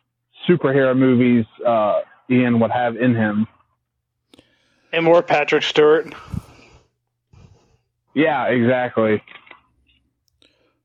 superhero 0.48 0.98
movies 0.98 1.46
uh, 1.66 2.02
Ian 2.30 2.60
would 2.60 2.72
have 2.72 2.96
in 2.98 3.16
him. 3.16 3.48
And 4.94 5.06
more 5.06 5.24
Patrick 5.24 5.64
Stewart. 5.64 6.14
Yeah, 8.14 8.48
exactly. 8.48 9.24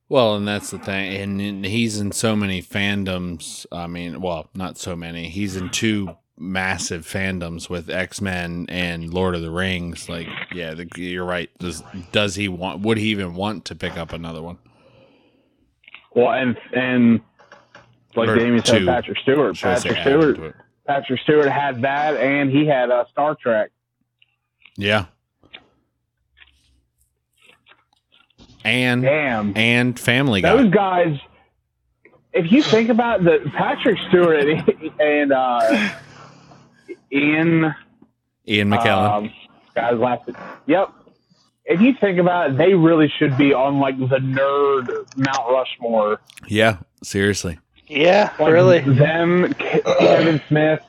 Well, 0.08 0.36
and 0.36 0.46
that's 0.46 0.70
the 0.70 0.78
thing, 0.78 1.16
and, 1.20 1.40
and 1.40 1.64
he's 1.66 1.98
in 1.98 2.12
so 2.12 2.36
many 2.36 2.62
fandoms. 2.62 3.66
I 3.72 3.88
mean, 3.88 4.20
well, 4.20 4.48
not 4.54 4.78
so 4.78 4.94
many. 4.94 5.28
He's 5.28 5.56
in 5.56 5.68
two 5.70 6.16
massive 6.38 7.06
fandoms 7.06 7.68
with 7.70 7.88
X 7.90 8.20
Men 8.20 8.66
and 8.68 9.12
Lord 9.12 9.34
of 9.34 9.42
the 9.42 9.50
Rings. 9.50 10.08
Like, 10.08 10.28
yeah, 10.54 10.74
the, 10.74 10.88
you're 10.96 11.24
right. 11.24 11.50
Does 11.58 11.82
does 12.12 12.34
he 12.34 12.48
want? 12.48 12.80
Would 12.82 12.98
he 12.98 13.08
even 13.08 13.34
want 13.34 13.64
to 13.66 13.74
pick 13.74 13.96
up 13.96 14.12
another 14.12 14.42
one? 14.42 14.58
Well, 16.14 16.32
and 16.32 16.56
and 16.74 17.20
like 18.14 18.28
Or 18.28 18.36
Damian 18.36 18.64
said. 18.64 18.86
Patrick 18.86 19.18
Stewart. 19.18 19.56
Should 19.56 19.68
I 19.68 19.74
say 19.76 19.94
Patrick 19.94 20.36
Stewart. 20.36 20.56
Patrick 20.86 21.20
Stewart 21.20 21.48
had 21.48 21.82
that, 21.82 22.16
and 22.16 22.50
he 22.50 22.66
had 22.66 22.90
uh, 22.90 23.04
Star 23.10 23.34
Trek. 23.34 23.70
Yeah. 24.76 25.06
and 28.64 29.02
Damn. 29.02 29.52
and 29.56 29.98
Family 29.98 30.40
Guy. 30.42 30.56
Those 30.56 30.72
guys, 30.72 31.18
if 32.32 32.50
you 32.50 32.62
think 32.62 32.88
about 32.88 33.22
the 33.22 33.50
Patrick 33.56 33.96
Stewart 34.08 34.44
and 35.00 35.32
uh, 35.32 35.90
Ian 37.12 37.74
Ian 38.48 38.70
McKellen. 38.70 39.10
Um, 39.12 39.32
guys 39.74 39.94
last. 39.98 40.28
Yep. 40.66 40.92
If 41.68 41.80
you 41.80 41.94
think 42.00 42.18
about 42.18 42.50
it, 42.50 42.58
they 42.58 42.74
really 42.74 43.12
should 43.18 43.36
be 43.36 43.52
on 43.52 43.80
like 43.80 43.98
the 43.98 44.18
nerd 44.18 44.88
Mount 45.16 45.50
Rushmore. 45.50 46.20
yeah, 46.46 46.78
seriously. 47.02 47.58
Yeah, 47.88 48.32
Like, 48.40 48.52
really. 48.52 48.80
Them, 48.80 49.52
Kevin 49.54 50.40
Smith, 50.48 50.80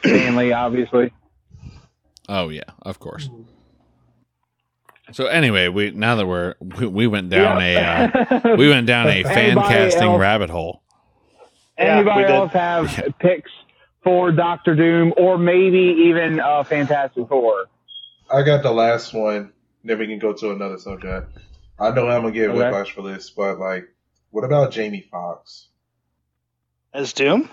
Stan 0.00 0.36
Lee, 0.36 0.52
obviously. 0.52 1.12
Oh 2.28 2.48
yeah, 2.48 2.62
of 2.82 2.98
course. 2.98 3.28
So 5.12 5.26
anyway, 5.26 5.68
we 5.68 5.90
now 5.92 6.16
that 6.16 6.26
we're 6.26 6.54
we, 6.60 6.86
we 6.86 7.06
went 7.06 7.28
down 7.30 7.60
a 7.62 7.76
uh, 7.76 8.56
we 8.56 8.68
went 8.68 8.86
down 8.86 9.08
a 9.08 9.22
fan 9.22 9.38
Anybody 9.52 9.68
casting 9.68 10.02
else? 10.08 10.20
rabbit 10.20 10.50
hole. 10.50 10.82
Yeah, 11.78 11.96
Anybody 11.98 12.20
we 12.20 12.26
did. 12.26 12.34
else 12.34 12.52
have 12.52 13.14
picks 13.20 13.50
for 14.02 14.32
Doctor 14.32 14.74
Doom 14.74 15.12
or 15.16 15.36
maybe 15.38 16.04
even 16.06 16.40
uh, 16.40 16.64
Fantastic 16.64 17.28
Four? 17.28 17.66
I 18.32 18.42
got 18.42 18.62
the 18.62 18.72
last 18.72 19.12
one. 19.12 19.52
Then 19.84 19.98
we 19.98 20.06
can 20.06 20.18
go 20.18 20.32
to 20.32 20.50
another 20.50 20.78
subject. 20.78 21.36
I 21.78 21.90
know 21.90 22.08
I'm 22.08 22.22
gonna 22.22 22.32
get 22.32 22.48
Okay. 22.50 22.58
whiplash 22.58 22.92
for 22.92 23.02
this, 23.02 23.30
but 23.30 23.58
like, 23.58 23.84
what 24.30 24.44
about 24.44 24.72
Jamie 24.72 25.06
Foxx 25.10 25.68
As 26.94 27.12
Doom? 27.12 27.48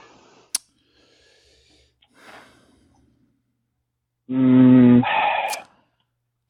Mm, 4.29 5.03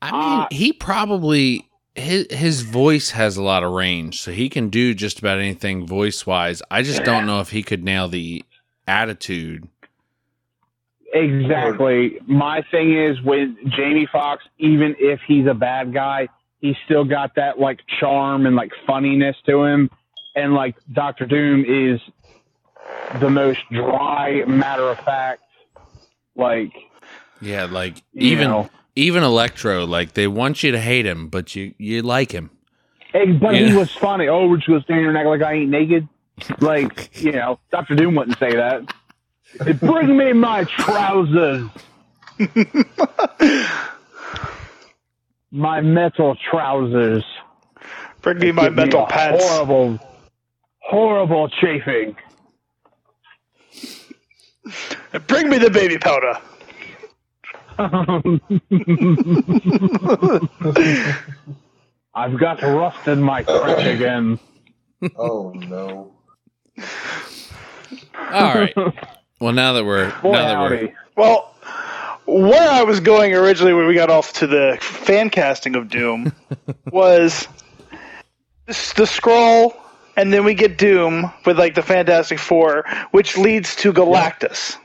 I 0.01 0.11
mean, 0.11 0.39
Uh, 0.41 0.47
he 0.51 0.71
probably 0.73 1.67
his 1.95 2.27
his 2.31 2.61
voice 2.61 3.11
has 3.11 3.37
a 3.37 3.43
lot 3.43 3.63
of 3.63 3.71
range, 3.71 4.21
so 4.21 4.31
he 4.31 4.49
can 4.49 4.69
do 4.69 4.93
just 4.93 5.19
about 5.19 5.37
anything 5.39 5.85
voice 5.85 6.25
wise. 6.25 6.61
I 6.71 6.81
just 6.81 7.03
don't 7.03 7.25
know 7.25 7.39
if 7.39 7.51
he 7.51 7.63
could 7.63 7.83
nail 7.83 8.07
the 8.07 8.43
attitude. 8.87 9.67
Exactly. 11.13 12.19
My 12.25 12.63
thing 12.71 12.97
is 12.97 13.21
with 13.21 13.49
Jamie 13.67 14.07
Foxx, 14.11 14.43
even 14.57 14.95
if 14.97 15.19
he's 15.27 15.45
a 15.45 15.53
bad 15.53 15.93
guy, 15.93 16.27
he's 16.59 16.75
still 16.85 17.03
got 17.05 17.35
that 17.35 17.59
like 17.59 17.81
charm 17.99 18.47
and 18.47 18.55
like 18.55 18.71
funniness 18.87 19.35
to 19.45 19.63
him. 19.63 19.91
And 20.35 20.55
like 20.55 20.75
Doctor 20.91 21.27
Doom 21.27 21.63
is 21.67 22.01
the 23.19 23.29
most 23.29 23.59
dry, 23.71 24.43
matter 24.45 24.89
of 24.89 24.99
fact, 25.01 25.43
like 26.35 26.73
Yeah, 27.39 27.65
like 27.65 28.01
even 28.13 28.49
know. 28.49 28.69
Even 28.95 29.23
Electro, 29.23 29.85
like 29.85 30.13
they 30.13 30.27
want 30.27 30.63
you 30.63 30.71
to 30.71 30.79
hate 30.79 31.05
him, 31.05 31.27
but 31.27 31.55
you 31.55 31.73
you 31.77 32.01
like 32.01 32.31
him. 32.31 32.51
Hey, 33.11 33.31
but 33.31 33.55
he 33.55 33.73
was 33.73 33.91
funny. 33.91 34.27
Oh, 34.27 34.47
we're 34.47 34.57
just 34.57 34.67
gonna 34.67 34.81
stand 34.81 34.99
here 34.99 35.09
and 35.09 35.17
act 35.17 35.27
like 35.27 35.41
I 35.41 35.53
ain't 35.53 35.69
naked. 35.69 36.07
Like 36.59 37.21
you 37.21 37.31
know, 37.31 37.59
Doctor 37.71 37.95
Doom 37.95 38.15
wouldn't 38.15 38.39
say 38.39 38.55
that. 38.55 38.91
Bring 39.79 40.17
me 40.17 40.33
my 40.33 40.63
trousers. 40.63 41.69
my 45.51 45.81
metal 45.81 46.35
trousers. 46.49 47.23
Bring 48.21 48.39
me 48.39 48.51
my 48.51 48.69
Give 48.69 48.75
me 48.75 49.05
pants. 49.09 49.45
Horrible, 49.45 49.99
horrible 50.79 51.49
chafing. 51.49 52.15
Bring 55.27 55.49
me 55.49 55.59
the 55.59 55.69
baby 55.69 55.99
powder. 55.99 56.39
Um, 57.77 58.41
I've 62.15 62.37
got 62.39 62.61
rust 62.61 63.07
in 63.07 63.21
my 63.21 63.43
crack 63.43 63.85
again. 63.85 64.39
Oh 65.17 65.51
no. 65.51 66.11
All 68.15 68.53
right. 68.55 68.73
Well, 69.39 69.53
now 69.53 69.73
that 69.73 69.83
we're 69.85 70.09
Boy, 70.21 70.31
now 70.33 70.47
that 70.47 70.71
we're. 70.71 70.93
Well, 71.17 71.53
where 72.25 72.69
I 72.69 72.83
was 72.83 72.99
going 72.99 73.33
originally 73.33 73.73
when 73.73 73.87
we 73.87 73.95
got 73.95 74.09
off 74.09 74.33
to 74.33 74.47
the 74.47 74.77
fan 74.79 75.29
casting 75.29 75.75
of 75.75 75.89
Doom 75.89 76.31
was 76.91 77.47
this- 78.67 78.93
the 78.93 79.03
Skrull, 79.03 79.75
and 80.15 80.31
then 80.31 80.45
we 80.45 80.53
get 80.53 80.77
Doom 80.77 81.31
with 81.45 81.57
like 81.59 81.75
the 81.75 81.81
Fantastic 81.81 82.39
Four, 82.39 82.85
which 83.11 83.37
leads 83.37 83.75
to 83.77 83.91
Galactus. 83.91 84.77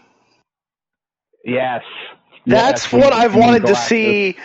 Yes. 1.45 1.85
That's 2.47 2.85
Yes, 2.85 2.93
what 2.93 3.13
I've 3.13 3.35
wanted 3.35 3.67
to 3.67 3.77
see 3.77 4.37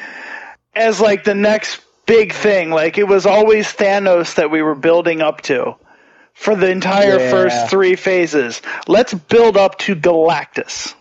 as 0.75 0.99
like 0.99 1.23
the 1.23 1.36
next 1.36 1.82
big 2.06 2.34
thing. 2.34 2.71
Like 2.71 2.97
it 2.97 3.08
was 3.08 3.25
always 3.25 3.67
Thanos 3.67 4.36
that 4.36 4.51
we 4.51 4.62
were 4.62 4.75
building 4.75 5.21
up 5.21 5.41
to 5.41 5.75
for 6.34 6.56
the 6.56 6.69
entire 6.69 7.19
Yeah. 7.19 7.29
first 7.32 7.69
three 7.69 7.95
phases. 7.95 8.62
Let's 8.88 9.13
build 9.13 9.58
up 9.58 9.77
to 9.79 9.95
Galactus. 9.95 10.93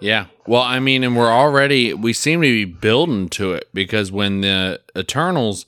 Yeah. 0.00 0.26
Well, 0.46 0.62
I 0.62 0.78
mean, 0.78 1.02
and 1.04 1.16
we're 1.16 1.32
already 1.32 1.94
we 1.94 2.12
seem 2.12 2.42
to 2.42 2.46
be 2.48 2.64
building 2.64 3.28
to 3.30 3.52
it 3.54 3.68
because 3.72 4.12
when 4.12 4.42
the 4.42 4.80
Eternals 4.96 5.66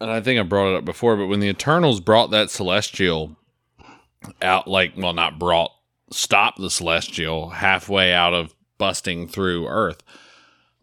and 0.00 0.10
I 0.10 0.20
think 0.20 0.38
I 0.38 0.42
brought 0.44 0.72
it 0.74 0.76
up 0.78 0.84
before, 0.84 1.16
but 1.16 1.26
when 1.26 1.40
the 1.40 1.48
Eternals 1.48 2.00
brought 2.00 2.30
that 2.30 2.50
celestial 2.50 3.36
out 4.42 4.68
like 4.68 4.92
well 4.96 5.12
not 5.12 5.38
brought 5.38 5.70
stopped 6.10 6.58
the 6.58 6.70
celestial 6.70 7.50
halfway 7.50 8.12
out 8.12 8.34
of 8.34 8.54
busting 8.78 9.28
through 9.28 9.66
Earth. 9.66 10.02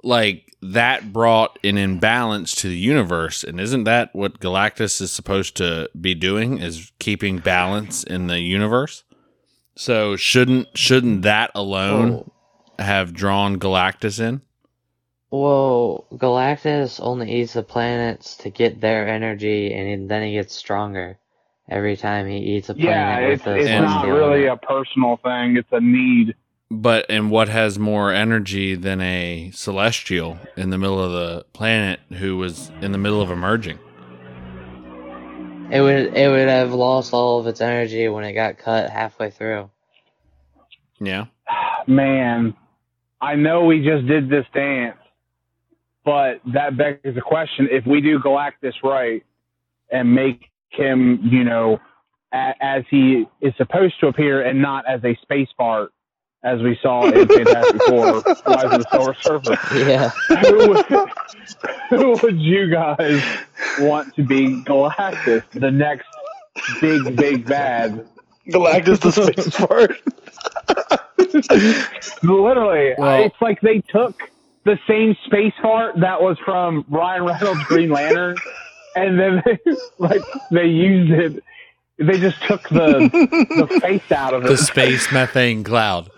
Like 0.04 0.54
that 0.62 1.12
brought 1.12 1.58
an 1.64 1.78
imbalance 1.78 2.56
to 2.56 2.68
the 2.68 2.78
universe 2.78 3.44
and 3.44 3.60
isn't 3.60 3.86
that 3.86 4.14
what 4.14 4.40
Galactus 4.40 5.02
is 5.02 5.12
supposed 5.12 5.56
to 5.58 5.90
be 6.00 6.14
doing 6.16 6.60
is 6.60 6.92
keeping 7.00 7.40
balance 7.40 8.04
in 8.04 8.28
the 8.28 8.40
universe? 8.40 9.04
So 9.76 10.16
shouldn't 10.16 10.78
shouldn't 10.78 11.24
that 11.24 11.52
alone 11.54 12.30
have 12.80 13.14
drawn 13.14 13.60
Galactus 13.60 14.20
in? 14.20 14.42
Well, 15.32 16.06
Galactus 16.14 17.00
only 17.02 17.30
eats 17.42 17.54
the 17.54 17.64
planets 17.64 18.38
to 18.38 18.50
get 18.50 18.80
their 18.80 19.08
energy, 19.08 19.74
and 19.74 20.10
then 20.10 20.24
he 20.24 20.34
gets 20.34 20.56
stronger 20.56 21.18
every 21.70 21.98
time 21.98 22.28
he 22.28 22.38
eats 22.38 22.70
a 22.70 22.76
planet. 22.76 22.90
Yeah, 22.90 23.28
with 23.28 23.48
it's, 23.48 23.70
it's 23.70 23.82
not 23.82 24.08
really 24.08 24.46
a 24.46 24.56
personal 24.56 25.18
thing. 25.18 25.58
It's 25.58 25.72
a 25.72 25.82
need. 25.82 26.36
But 26.72 27.06
and 27.10 27.30
what 27.30 27.48
has 27.50 27.78
more 27.78 28.12
energy 28.12 28.76
than 28.76 29.00
a 29.00 29.52
celestial 29.54 30.40
in 30.58 30.72
the 30.72 30.78
middle 30.78 31.02
of 31.02 31.12
the 31.12 31.46
planet 31.54 32.00
who 32.14 32.38
was 32.38 32.72
in 32.82 32.92
the 32.92 32.98
middle 32.98 33.22
of 33.22 33.30
emerging? 33.30 33.80
It 35.72 35.82
would 35.82 36.16
it 36.16 36.30
would 36.30 36.48
have 36.48 36.74
lost 36.74 37.14
all 37.14 37.40
of 37.40 37.48
its 37.48 37.62
energy 37.62 38.08
when 38.08 38.24
it 38.24 38.34
got 38.34 38.58
cut 38.58 38.90
halfway 38.90 39.30
through. 39.30 39.70
Yeah. 41.00 41.26
Man, 41.88 42.56
I 43.22 43.36
know 43.36 43.66
we 43.66 43.84
just 43.84 44.08
did 44.08 44.30
this 44.30 44.46
dance, 44.54 44.98
but 46.04 46.42
that 46.54 46.78
begs 46.78 47.00
the 47.04 47.22
question: 47.22 47.68
if 47.72 47.86
we 47.86 48.02
do 48.02 48.20
Galactus 48.20 48.74
right 48.84 49.24
and 49.92 50.14
make 50.14 50.50
him, 50.70 51.20
you 51.32 51.44
know, 51.44 51.80
a, 52.34 52.54
as 52.60 52.84
he 52.90 53.26
is 53.42 53.54
supposed 53.58 54.00
to 54.00 54.08
appear, 54.08 54.42
and 54.42 54.62
not 54.62 54.86
as 54.88 55.04
a 55.04 55.16
space 55.22 55.50
fart, 55.58 55.92
as 56.46 56.62
we 56.62 56.78
saw 56.82 57.06
in 57.10 57.28
Fantastic 57.28 57.82
Four: 57.84 58.06
Rise 58.48 58.64
of 58.66 58.84
the 58.84 58.86
Silver 58.92 59.16
Surfer. 59.20 59.78
Yeah. 59.78 60.10
who, 60.42 60.70
would, 60.70 60.86
who 61.90 62.12
would 62.22 62.40
you 62.40 62.70
guys 62.70 63.22
want 63.80 64.16
to 64.16 64.24
be 64.24 64.62
Galactus, 64.64 65.44
the 65.52 65.72
next 65.72 66.06
big, 66.80 67.16
big 67.18 67.46
bad? 67.46 68.08
Galactus 68.48 69.00
the 69.02 69.12
space 69.12 69.56
fart. 69.56 69.98
Literally, 72.24 72.94
Well- 72.98 73.24
it's 73.24 73.36
like 73.42 73.60
they 73.62 73.82
took 73.82 74.22
the 74.66 74.78
same 74.88 75.16
space 75.26 75.54
fart 75.62 76.00
that 76.00 76.22
was 76.22 76.38
from 76.46 76.86
Ryan 76.90 77.26
Reynolds' 77.26 77.64
Green 77.66 77.90
Lantern, 77.90 78.36
and 78.96 79.20
then 79.20 79.44
they, 79.46 79.58
like 79.98 80.22
they 80.52 80.66
used 80.66 81.12
it. 81.12 81.44
They 81.98 82.20
just 82.20 82.42
took 82.44 82.68
the 82.70 83.10
the 83.10 83.80
face 83.80 84.12
out 84.12 84.34
of 84.34 84.44
The 84.44 84.58
space 84.58 85.12
methane 85.12 85.64
cloud. 85.64 86.10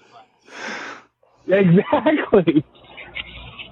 Exactly. 1.51 2.63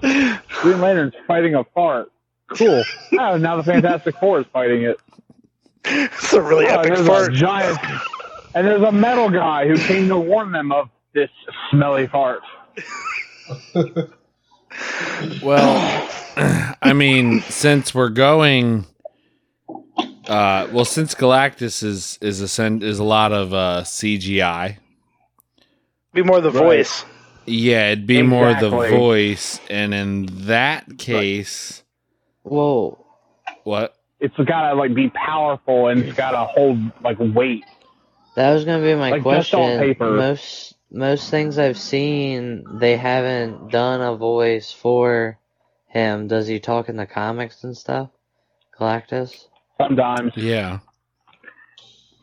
Green 0.02 0.82
Lantern's 0.82 1.14
fighting 1.28 1.56
a 1.56 1.64
fart. 1.74 2.12
Cool. 2.56 2.84
Oh, 3.20 3.38
now 3.38 3.56
the 3.58 3.64
Fantastic 3.64 4.16
Four 4.20 4.40
is 4.42 4.46
fighting 4.54 4.84
it. 4.84 4.98
It's 5.86 6.34
a 6.34 6.42
really 6.42 6.66
Oh, 6.68 6.80
epic 6.80 6.94
there's 6.96 7.08
fart. 7.08 7.34
a 7.34 7.36
giant, 7.36 7.78
and 8.54 8.66
there's 8.68 8.82
a 8.82 8.92
metal 8.92 9.30
guy 9.30 9.68
who 9.68 9.78
came 9.78 10.08
to 10.10 10.18
warn 10.18 10.52
them 10.52 10.72
of 10.72 10.90
this 11.14 11.30
smelly 11.72 12.08
fart. 12.08 12.42
Well, 15.42 16.10
I 16.82 16.92
mean, 16.94 17.40
since 17.42 17.96
we're 17.96 18.10
going, 18.10 18.86
uh, 20.28 20.68
well, 20.72 20.84
since 20.84 21.16
Galactus 21.16 21.82
is 21.84 22.18
is 22.22 22.42
a 22.42 22.48
sen- 22.50 22.82
is 22.82 23.00
a 23.00 23.04
lot 23.06 23.32
of 23.32 23.54
uh, 23.54 23.84
CGI. 23.86 24.78
Be 26.14 26.24
more 26.24 26.42
the 26.42 26.52
Right. 26.52 26.62
voice. 26.64 27.06
Yeah, 27.46 27.92
it'd 27.92 28.08
be 28.08 28.22
more 28.22 28.54
the 28.56 28.70
voice, 28.70 29.60
and 29.70 29.94
in 29.94 30.26
that 30.48 30.98
case, 30.98 31.84
Well, 32.44 32.98
What? 33.64 33.96
It's 34.20 34.36
gotta 34.38 34.76
like 34.76 34.94
be 34.96 35.10
powerful 35.10 35.88
and 35.88 36.04
it's 36.04 36.16
gotta 36.18 36.46
hold 36.46 36.80
like 37.04 37.18
weight. 37.20 37.64
that 38.36 38.54
was 38.54 38.64
gonna 38.66 38.84
be 38.84 38.96
my 38.96 39.12
Like, 39.12 39.24
just 39.24 39.54
on 39.54 39.62
question. 39.62 39.80
paper. 39.80 40.12
Most 40.12 40.76
most 40.92 41.30
things 41.30 41.58
I've 41.60 41.78
seen, 41.78 42.64
they 42.80 42.96
haven't 42.98 43.70
done 43.72 44.02
a 44.02 44.16
voice 44.16 44.72
for 44.72 45.38
him. 45.88 46.28
Does 46.28 46.48
he 46.48 46.60
talk 46.60 46.88
in 46.90 46.96
the 46.96 47.06
comics 47.06 47.64
and 47.64 47.76
stuff? 47.76 48.10
Galactus. 48.80 49.48
Sometimes. 49.80 50.32
Yeah. 50.36 50.80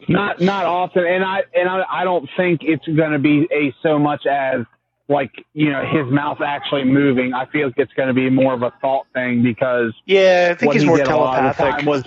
Not 0.09 0.41
not 0.41 0.65
often, 0.67 1.05
and 1.07 1.25
I 1.25 1.43
and 1.55 1.69
I, 1.69 1.83
I 1.91 2.05
don't 2.05 2.29
think 2.37 2.61
it's 2.65 2.87
going 2.87 3.13
to 3.13 3.19
be 3.21 3.47
a 3.53 3.73
so 3.83 3.99
much 3.99 4.27
as 4.27 4.65
like 5.09 5.33
you 5.53 5.71
know 5.71 5.85
his 5.85 6.11
mouth 6.13 6.41
actually 6.41 6.85
moving. 6.85 7.35
I 7.35 7.47
feel 7.47 7.67
like 7.67 7.79
it's 7.79 7.93
going 7.95 8.09
to 8.09 8.15
be 8.15 8.31
more 8.31 8.55
of 8.55 8.63
a 8.63 8.73
thought 8.81 9.07
thing 9.13 9.43
because 9.43 9.93
Yeah, 10.07 10.51
I 10.53 10.55
think 10.55 10.73
he's 10.73 10.83
he 10.83 10.87
more 10.87 10.97
did 10.99 11.07
a 11.07 11.17
lot 11.17 11.45
of 11.45 11.57
the 11.57 11.63
telepathic. 11.63 11.77
time 11.77 11.87
was 11.87 12.05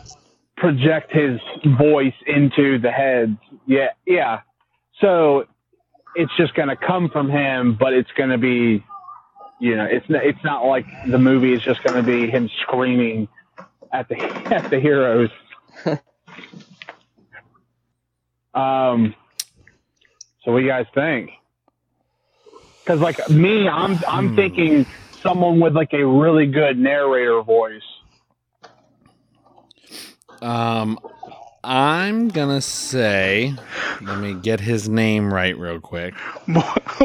project 0.57 1.11
his 1.11 1.39
voice 1.77 2.13
into 2.27 2.79
the 2.79 2.91
heads. 2.91 3.37
Yeah, 3.67 3.89
yeah. 4.05 4.41
So 5.01 5.45
it's 6.15 6.31
just 6.37 6.53
going 6.55 6.69
to 6.69 6.77
come 6.77 7.09
from 7.09 7.29
him, 7.29 7.75
but 7.79 7.93
it's 7.93 8.09
going 8.17 8.29
to 8.29 8.37
be, 8.37 8.83
you 9.59 9.75
know, 9.75 9.85
it's 9.85 10.09
not, 10.09 10.25
it's 10.25 10.43
not 10.43 10.65
like 10.65 10.85
the 11.11 11.19
movie 11.19 11.53
is 11.53 11.61
just 11.61 11.83
going 11.83 11.95
to 11.97 12.03
be 12.03 12.29
him 12.29 12.49
screaming 12.61 13.27
at 13.91 14.07
the 14.07 14.15
at 14.53 14.69
the 14.69 14.79
heroes. 14.79 15.29
um. 18.53 19.13
So 20.43 20.51
what 20.51 20.59
do 20.59 20.65
you 20.65 20.71
guys 20.71 20.85
think? 20.93 21.31
Because 22.85 23.01
like 23.01 23.29
me, 23.29 23.67
I'm 23.67 23.99
I'm 24.07 24.29
Hmm. 24.29 24.35
thinking 24.35 24.85
someone 25.23 25.59
with 25.59 25.75
like 25.75 25.93
a 25.93 26.05
really 26.05 26.47
good 26.47 26.77
narrator 26.79 27.41
voice. 27.43 27.81
Um, 30.41 30.99
I'm 31.63 32.31
gonna 32.31 32.61
say, 32.61 33.59
let 33.99 34.17
me 34.17 34.35
get 34.35 34.61
his 34.61 34.89
name 34.89 35.33
right 35.33 35.57
real 35.57 35.79
quick. 35.81 36.15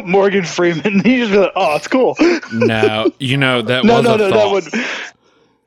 Morgan 0.04 0.44
Freeman. 0.44 1.00
He 1.04 1.18
just 1.18 1.32
be 1.32 1.38
like, 1.38 1.52
oh, 1.56 1.76
it's 1.76 1.88
cool. 1.88 2.16
No, 2.50 3.08
you 3.18 3.36
know 3.36 3.62
that 3.62 3.86
no, 3.86 4.00
was 4.00 4.02
no, 4.02 4.10
a 4.10 4.18
no, 4.18 4.30
thought. 4.30 4.32
that 4.32 4.50
would. 4.50 4.74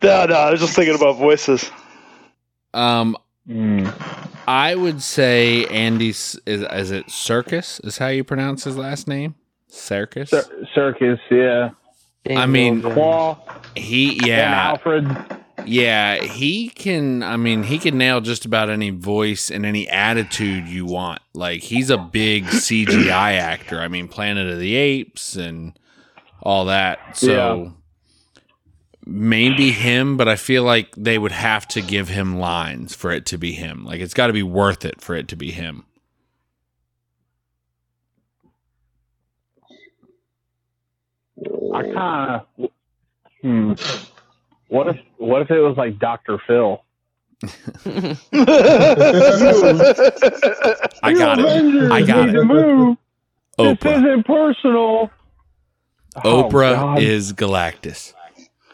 No, 0.04 0.26
no, 0.26 0.36
I 0.36 0.52
was 0.52 0.60
just 0.62 0.76
thinking 0.76 0.96
about 0.96 1.18
voices. 1.18 1.72
Um, 2.74 3.18
Mm. 3.50 3.94
I 4.48 4.76
would 4.76 5.02
say 5.04 5.66
Andy 5.68 6.10
is 6.10 6.40
is 6.48 6.92
it 6.92 7.08
Serkis 7.08 7.84
is 7.86 7.98
how 8.00 8.08
you 8.10 8.24
pronounce 8.24 8.64
his 8.66 8.78
last 8.78 9.08
name? 9.08 9.36
Serkis. 9.74 10.30
Cir- 10.30 10.68
Serkis, 10.76 11.20
yeah. 11.32 11.72
I 12.38 12.46
mean, 12.46 12.76
James 12.82 12.86
Earl 12.86 12.94
Claw 12.94 13.62
He 13.76 14.26
yeah 14.28 14.70
Alfred. 14.70 15.08
yeah 15.66 16.22
he 16.24 16.70
can. 16.70 17.22
I 17.22 17.36
mean 17.36 17.64
he 17.64 17.78
can 17.80 17.98
nail 17.98 18.22
just 18.22 18.46
about 18.46 18.70
any 18.70 18.92
voice 18.92 19.52
and 19.52 19.66
any 19.66 19.90
attitude 19.90 20.68
you 20.70 20.86
want. 20.86 21.22
Like 21.34 21.62
he's 21.64 21.90
a 21.90 21.98
big 21.98 22.46
CGI 22.46 23.38
actor. 23.38 23.80
I 23.82 23.88
mean 23.90 24.08
Planet 24.08 24.48
of 24.50 24.60
the 24.60 24.76
Apes 24.76 25.36
and 25.36 25.78
all 26.42 26.66
that. 26.66 27.18
So 27.18 27.74
maybe 29.06 29.72
him, 29.72 30.16
but 30.16 30.30
I 30.30 30.36
feel 30.38 30.64
like 30.64 30.94
they 30.96 31.18
would 31.18 31.32
have 31.34 31.68
to 31.70 31.82
give 31.82 32.08
him 32.10 32.38
lines 32.40 32.96
for 32.96 33.12
it 33.12 33.26
to 33.28 33.38
be 33.38 33.52
him. 33.54 33.84
Like 33.84 34.00
it's 34.00 34.14
got 34.14 34.28
to 34.28 34.34
be 34.34 34.44
worth 34.44 34.86
it 34.86 35.02
for 35.02 35.14
it 35.16 35.28
to 35.30 35.36
be 35.36 35.52
him. 35.52 35.84
I 41.90 41.94
kind 41.94 42.42
of. 42.58 42.70
Hmm. 43.42 43.74
What 44.70 44.88
if 44.88 44.98
what 45.18 45.42
if 45.42 45.52
it 45.52 45.60
was 45.60 45.78
like 45.78 46.00
Dr. 46.00 46.40
Phil? 46.48 46.84
I 47.44 47.54
got 51.14 51.40
it. 51.40 51.92
I 51.92 52.02
got 52.02 52.30
it. 52.30 52.44
Move. 52.46 52.98
This 53.58 53.78
Oprah. 53.78 53.98
isn't 53.98 54.26
personal. 54.26 55.12
Oh, 56.24 56.44
Oprah 56.44 56.76
God. 56.76 57.00
is 57.00 57.34
Galactus. 57.34 58.14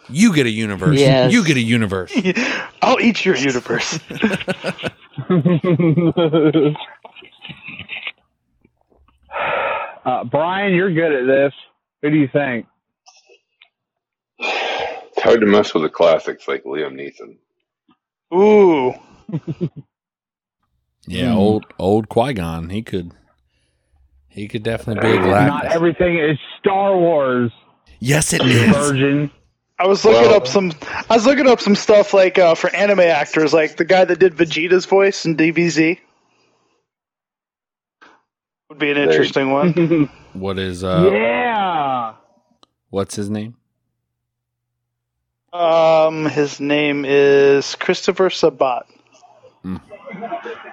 You 0.10 0.34
get 0.34 0.45
a 0.45 0.50
universe. 0.50 1.00
Yes. 1.00 1.32
You 1.32 1.45
get 1.45 1.58
a 1.58 1.62
universe. 1.62 2.12
I'll 2.82 3.00
eat 3.00 3.26
your 3.26 3.36
universe. 3.36 4.00
uh, 10.06 10.24
Brian, 10.26 10.74
you're 10.74 10.93
good 10.93 11.12
at 11.12 11.28
this. 11.28 11.54
Who 12.02 12.10
do 12.10 12.17
you 12.17 12.28
think? 12.32 12.65
It's 15.19 15.25
hard 15.25 15.41
to 15.41 15.47
mess 15.47 15.73
with 15.73 15.84
the 15.84 15.89
classics 15.89 16.47
like 16.47 16.63
Liam 16.63 16.93
Neeson. 16.95 17.36
Ooh. 18.34 18.93
Yeah, 21.08 21.32
Hmm. 21.32 21.38
old 21.39 21.65
old 21.79 22.08
Qui 22.10 22.34
Gon. 22.34 22.69
He 22.69 22.84
could. 22.84 23.13
He 24.27 24.47
could 24.47 24.62
definitely 24.63 25.10
be 25.10 25.17
a 25.17 25.21
classic. 25.23 25.47
Not 25.49 25.65
everything 25.73 26.19
is 26.19 26.38
Star 26.60 26.95
Wars, 26.95 27.51
yes, 27.99 28.32
it 28.32 28.43
is. 28.45 28.69
virgin. 28.75 29.32
I 29.79 29.88
was 29.88 30.05
looking 30.05 30.21
Well- 30.29 30.36
up 30.36 30.45
some. 30.47 30.71
I 31.10 31.15
was 31.15 31.25
looking 31.25 31.47
up 31.47 31.62
some 31.62 31.75
stuff 31.75 32.13
like 32.13 32.38
uh, 32.38 32.53
for 32.53 32.69
anime 32.75 32.99
actors, 32.99 33.53
like 33.53 33.77
the 33.77 33.86
guy 33.86 34.05
that 34.05 34.19
did 34.19 34.36
Vegeta's 34.36 34.86
voice 34.86 35.25
in 35.25 35.36
DBZ. 35.36 35.97
Would 38.69 38.77
be 38.79 38.91
an 38.91 38.97
interesting 38.97 39.51
one. 39.51 40.10
What 40.34 40.60
is 40.60 40.84
uh? 40.84 41.10
yeah. 41.12 42.13
What's 42.91 43.15
his 43.15 43.32
name? 43.32 43.55
Um, 45.51 46.25
his 46.25 46.59
name 46.59 47.05
is 47.05 47.75
Christopher 47.75 48.29
Sabat. 48.29 48.85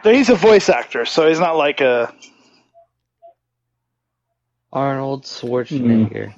So 0.02 0.12
he's 0.12 0.28
a 0.28 0.34
voice 0.34 0.68
actor, 0.68 1.04
so 1.04 1.28
he's 1.28 1.40
not 1.40 1.56
like 1.56 1.80
a. 1.80 2.12
Arnold 4.72 5.24
Schwarzenegger. 5.24 6.34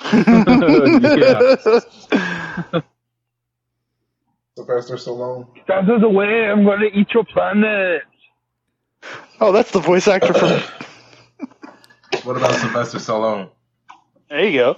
yeah. 0.02 2.80
Sylvester 4.56 4.96
Stallone. 4.96 5.46
That 5.68 5.84
is 5.84 6.00
the 6.00 6.08
way 6.08 6.48
I'm 6.48 6.64
going 6.64 6.80
to 6.80 6.98
eat 6.98 7.12
your 7.12 7.24
planet. 7.24 8.02
Oh, 9.40 9.52
that's 9.52 9.70
the 9.70 9.80
voice 9.80 10.08
actor 10.08 10.34
from. 10.34 10.60
What 12.24 12.36
about 12.36 12.54
Sylvester 12.54 12.98
Stallone? 12.98 13.50
There 14.28 14.44
you 14.44 14.58
go. 14.58 14.76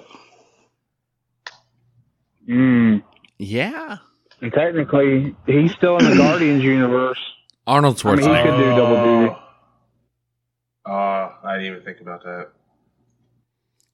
Mm. 2.49 3.03
Yeah, 3.39 3.99
And 4.41 4.53
technically, 4.53 5.37
he's 5.47 5.73
still 5.73 5.99
in 5.99 6.05
the 6.11 6.17
Guardians 6.17 6.63
universe. 6.65 7.19
Arnold 7.67 8.01
I 8.05 8.15
mean, 8.15 8.19
he 8.19 8.25
Schwarzenegger. 8.25 8.43
could 8.45 8.57
do 8.57 8.77
double 8.77 9.05
duty. 9.05 9.37
Uh, 10.87 10.91
I 11.45 11.57
didn't 11.59 11.67
even 11.73 11.83
think 11.85 12.01
about 12.01 12.23
that. 12.25 12.49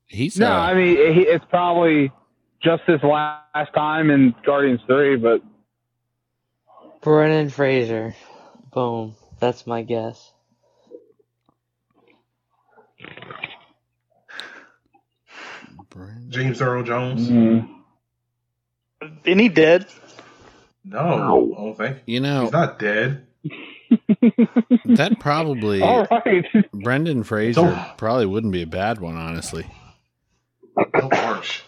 He's 0.07 0.39
No, 0.39 0.47
uh, 0.47 0.51
I 0.51 0.75
mean 0.75 0.97
he, 1.15 1.23
it's 1.23 1.45
probably 1.51 2.13
just 2.63 2.83
this 2.87 3.03
last 3.03 3.75
time 3.75 4.11
in 4.11 4.35
Guardians 4.47 4.81
Three, 4.87 5.17
but 5.17 5.43
Brendan 7.03 7.51
Fraser. 7.51 8.15
Boom. 8.73 9.17
That's 9.41 9.67
my 9.67 9.83
guess. 9.83 10.33
James 16.29 16.61
Earl 16.61 16.83
Jones? 16.83 17.29
mm, 17.29 17.69
Isn't 19.25 19.39
he 19.39 19.49
dead? 19.49 19.87
No, 20.85 20.99
I 20.99 21.61
don't 21.63 21.77
think. 21.77 21.99
You 22.07 22.21
know 22.21 22.43
He's 22.45 22.53
not 22.53 22.79
dead. 22.79 23.27
that 24.85 25.17
probably 25.21 25.83
all 25.83 26.07
right. 26.11 26.45
Brendan 26.73 27.23
Fraser 27.25 27.61
Don't- 27.63 27.99
probably 27.99 28.27
wouldn't 28.27 28.53
be 28.53 28.63
a 28.63 28.67
bad 28.67 29.01
one, 29.01 29.17
honestly, 29.17 29.67
So 30.77 31.09
harsh. 31.13 31.63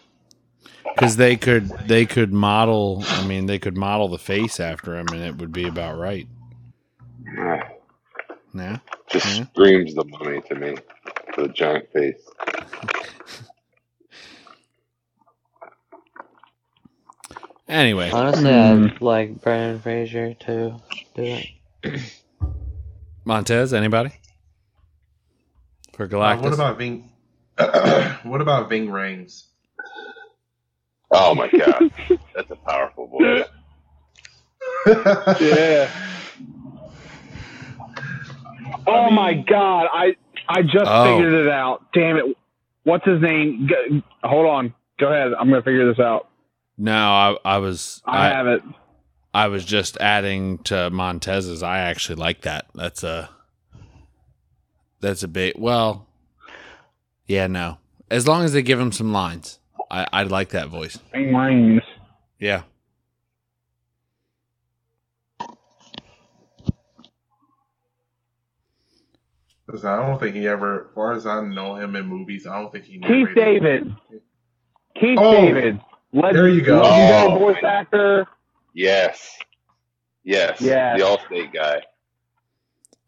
because 0.95 1.17
they 1.17 1.37
could 1.37 1.69
they 1.87 2.07
could 2.07 2.33
model. 2.33 3.05
I 3.07 3.27
mean, 3.27 3.47
they 3.47 3.59
could 3.59 3.77
model 3.77 4.09
the 4.09 4.19
face 4.19 4.59
after 4.61 4.97
him, 4.97 5.07
and 5.13 5.23
it 5.23 5.37
would 5.39 5.53
be 5.53 5.67
about 5.69 5.99
right. 5.99 6.27
Ah, 7.39 7.61
Yeah. 8.55 8.79
Just 9.11 9.27
Yeah. 9.39 9.45
screams 9.47 9.95
the 9.95 10.05
mummy 10.05 10.41
to 10.49 10.55
me. 10.55 10.77
The 11.37 11.49
giant 11.49 11.91
face. 11.93 12.21
Anyway, 17.69 18.11
Honestly, 18.11 18.45
Hmm. 18.53 18.87
I'd 18.95 19.01
like 19.01 19.41
Brendan 19.43 19.81
Fraser 19.81 20.35
to 20.35 20.81
do 21.17 21.41
it. 21.83 22.01
Montez, 23.25 23.75
anybody 23.75 24.11
for 25.93 26.05
Uh, 26.05 26.37
what 26.39 26.53
about 26.53 26.79
Ving? 26.79 27.11
what 28.23 28.41
about 28.41 28.69
Ving 28.69 28.87
Rhames? 28.89 29.47
Oh 31.11 31.35
my 31.35 31.49
god, 31.49 31.91
that's 32.35 32.51
a 32.51 32.57
powerful 32.57 33.07
voice. 33.09 33.47
yeah. 35.41 35.91
Oh 38.89 39.11
my 39.11 39.35
God! 39.35 39.87
I 39.93 40.15
I 40.49 40.63
just 40.63 40.85
Oh. 40.87 41.05
figured 41.17 41.33
it 41.35 41.49
out. 41.49 41.87
Damn 41.93 42.17
it! 42.19 42.37
What's 42.85 43.05
his 43.05 43.21
name? 43.21 43.67
Go, 43.69 44.01
hold 44.23 44.47
on. 44.47 44.75
Go 45.01 45.09
ahead. 45.09 45.33
I'm 45.39 45.49
gonna 45.49 45.63
figure 45.63 45.89
this 45.93 45.99
out. 45.99 46.29
No, 46.79 46.93
I, 46.95 47.37
I 47.45 47.59
was 47.59 48.03
I, 48.05 48.29
have 48.29 48.47
it. 48.47 48.63
I 49.33 49.49
was 49.49 49.65
just 49.65 49.97
adding 49.99 50.59
to 50.65 50.91
Montez's. 50.91 51.63
I 51.63 51.79
actually 51.79 52.17
like 52.17 52.43
that. 52.43 52.67
That's 52.75 53.03
a 53.03 53.31
that's 55.01 55.23
a 55.23 55.29
bit 55.29 55.59
well. 55.59 56.07
Yeah, 57.27 57.47
no. 57.47 57.79
As 58.11 58.29
long 58.29 58.45
as 58.45 58.53
they 58.53 58.63
give 58.63 58.79
him 58.79 58.93
some 58.93 59.13
lines, 59.13 59.59
I 59.91 60.07
I'd 60.13 60.31
like 60.31 60.51
that 60.51 60.69
voice. 60.69 60.99
Ving 61.13 61.31
Rhames. 61.31 61.83
Yeah. 62.39 62.63
Because 69.67 69.85
I 69.85 69.97
don't 69.97 70.21
think 70.21 70.37
he 70.37 70.47
ever, 70.47 70.83
as 70.89 70.95
far 70.95 71.13
as 71.15 71.27
I 71.27 71.41
know 71.43 71.75
him 71.75 71.97
in 71.97 72.07
movies, 72.07 72.47
I 72.47 72.61
don't 72.61 72.71
think 72.71 72.85
he. 72.85 73.01
Keith 73.01 73.29
David. 73.35 73.97
Keith 74.95 75.19
Oh, 75.21 75.33
David. 75.33 75.81
Legend, 76.17 76.37
there 76.37 76.49
you 76.49 76.63
go. 76.63 76.81
Legendary 76.83 77.33
Oh. 77.33 77.39
voice 77.39 77.63
actor. 77.65 78.27
Yes. 78.75 79.39
Yes. 80.25 80.61
Yes. 80.61 80.99
The 80.99 81.05
Allstate 81.07 81.53
guy. 81.53 81.83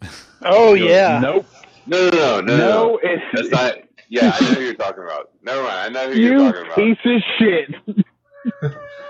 Oh 0.43 0.75
yeah. 0.75 1.19
Nope. 1.21 1.47
No, 1.87 2.09
no, 2.11 2.11
no, 2.11 2.41
no, 2.41 2.41
no. 2.41 2.57
No, 2.57 2.57
no. 2.57 3.01
it's 3.03 3.23
That's 3.35 3.49
not. 3.51 3.75
Yeah, 4.09 4.33
I 4.39 4.45
know 4.45 4.55
who 4.55 4.61
you're 4.63 4.75
talking 4.75 5.03
about. 5.03 5.31
Never 5.43 5.63
mind. 5.65 5.75
I 5.75 5.89
know 5.89 6.13
who 6.13 6.19
you 6.19 6.29
you're 6.41 6.53
talking 6.53 6.67
about. 6.67 6.77
piece 6.77 6.99
of 7.05 7.23
shit. 7.39 7.75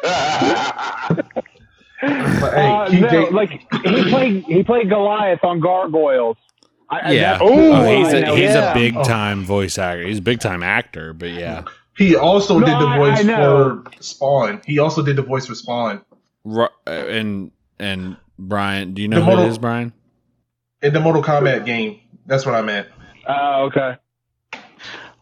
But, 2.01 2.55
hey, 2.55 2.71
Uh, 2.71 2.89
no, 2.93 3.09
David- 3.09 3.35
like 3.35 3.51
he 3.51 4.09
played 4.09 4.45
he 4.45 4.63
played 4.63 4.89
Goliath 4.89 5.43
on 5.43 5.59
Gargoyles. 5.61 6.37
I, 6.89 6.99
I- 7.01 7.11
Yeah. 7.11 7.21
that's- 7.33 7.41
Oh, 7.43 7.73
Oh, 7.73 7.85
he's 7.97 8.15
I 8.15 8.17
a 8.19 8.21
know, 8.25 8.35
he's 8.37 8.51
yeah. 8.51 8.71
a 8.71 8.75
big 8.75 8.95
time 9.03 9.43
voice 9.45 9.77
actor. 9.79 10.05
He's 10.07 10.19
a 10.19 10.23
big 10.23 10.39
time 10.41 10.63
actor, 10.63 11.13
but 11.13 11.31
yeah. 11.31 11.65
He 11.99 12.17
also 12.17 12.59
No, 12.59 12.67
did 12.67 12.75
the 12.75 12.87
I- 12.87 12.97
voice 12.97 13.19
I 13.29 13.35
for 13.37 13.83
Spawn. 14.01 14.63
He 14.65 14.79
also 14.79 15.03
did 15.03 15.17
the 15.17 15.23
voice 15.23 15.47
for 15.47 15.55
Spawn 15.55 16.01
Ru- 16.45 16.65
uh, 16.87 16.91
and 16.91 17.51
and 17.79 18.17
Brian, 18.39 18.95
do 18.95 19.03
you 19.03 19.09
know 19.09 19.17
The 19.19 19.25
who 19.25 19.31
model- 19.31 19.45
it 19.45 19.49
is, 19.49 19.59
Brian? 19.59 19.93
in 20.81 20.93
the 20.95 21.01
Mortal 21.01 21.23
Kombat 21.23 21.67
game. 21.67 22.01
That's 22.27 22.47
what 22.47 22.55
I 22.55 22.63
meant. 22.63 22.87
Oh, 23.27 23.65
okay. 23.67 23.97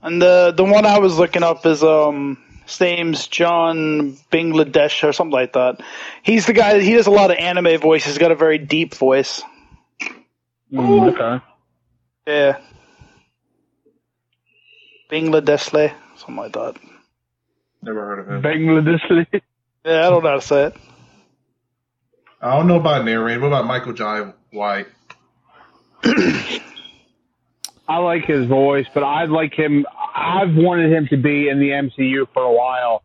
And 0.03 0.21
the 0.23 0.53
the 0.57 0.65
one 0.65 0.85
I 0.87 0.99
was 0.99 1.19
looking 1.19 1.43
up 1.43 1.65
is 1.67 1.83
um 1.83 2.39
his 2.67 2.81
name's 2.81 3.27
John 3.27 4.17
Bangladesh 4.31 5.03
or 5.09 5.13
something 5.13 5.33
like 5.33 5.55
that. 5.55 5.81
He's 6.23 6.47
the 6.47 6.53
guy. 6.53 6.75
That 6.75 6.83
he 6.83 6.93
does 6.95 7.07
a 7.07 7.11
lot 7.11 7.31
of 7.31 7.39
anime 7.39 7.79
voices. 7.81 8.09
He's 8.13 8.19
got 8.19 8.33
a 8.33 8.37
very 8.37 8.59
deep 8.59 8.95
voice. 8.95 9.43
Mm, 10.73 11.13
okay. 11.15 11.45
Yeah. 12.27 12.59
Bangladeshle, 15.11 15.93
something 16.19 16.37
like 16.37 16.53
that. 16.53 16.77
Never 17.83 18.05
heard 18.05 18.19
of 18.21 18.29
him. 18.29 18.43
Bangladesh. 18.43 19.27
Yeah, 19.85 20.05
I 20.05 20.11
don't 20.11 20.25
know 20.25 20.31
how 20.31 20.35
to 20.37 20.41
say 20.43 20.65
it. 20.65 20.77
I 22.43 22.57
don't 22.57 22.67
know 22.67 22.75
about 22.81 23.05
narrating. 23.05 23.41
What 23.41 23.47
about 23.49 23.67
Michael 23.67 23.93
Jai 23.93 24.33
White? 24.51 24.89
I 26.03 27.99
like 27.99 28.25
his 28.25 28.47
voice, 28.47 28.87
but 28.93 29.05
I'd 29.05 29.31
like 29.31 29.55
him. 29.55 29.87
I've 30.15 30.55
wanted 30.57 30.93
him 30.93 31.07
to 31.11 31.17
be 31.17 31.49
in 31.49 31.61
the 31.61 31.69
MCU 31.71 32.27
for 32.35 32.43
a 32.43 32.53
while. 32.53 33.05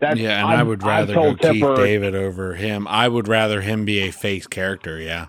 That's, 0.00 0.18
Yeah, 0.18 0.40
and 0.44 0.48
i 0.48 0.60
I've- 0.60 0.68
would 0.68 0.82
rather 0.82 1.14
go 1.14 1.22
told 1.22 1.40
Keith 1.40 1.52
Tipper- 1.52 1.76
David 1.76 2.14
over 2.16 2.54
him. 2.54 2.86
I 2.88 3.06
would 3.08 3.28
rather 3.28 3.60
him 3.60 3.84
be 3.84 4.00
a 4.00 4.10
face 4.10 4.46
character, 4.48 4.98
yeah. 5.00 5.26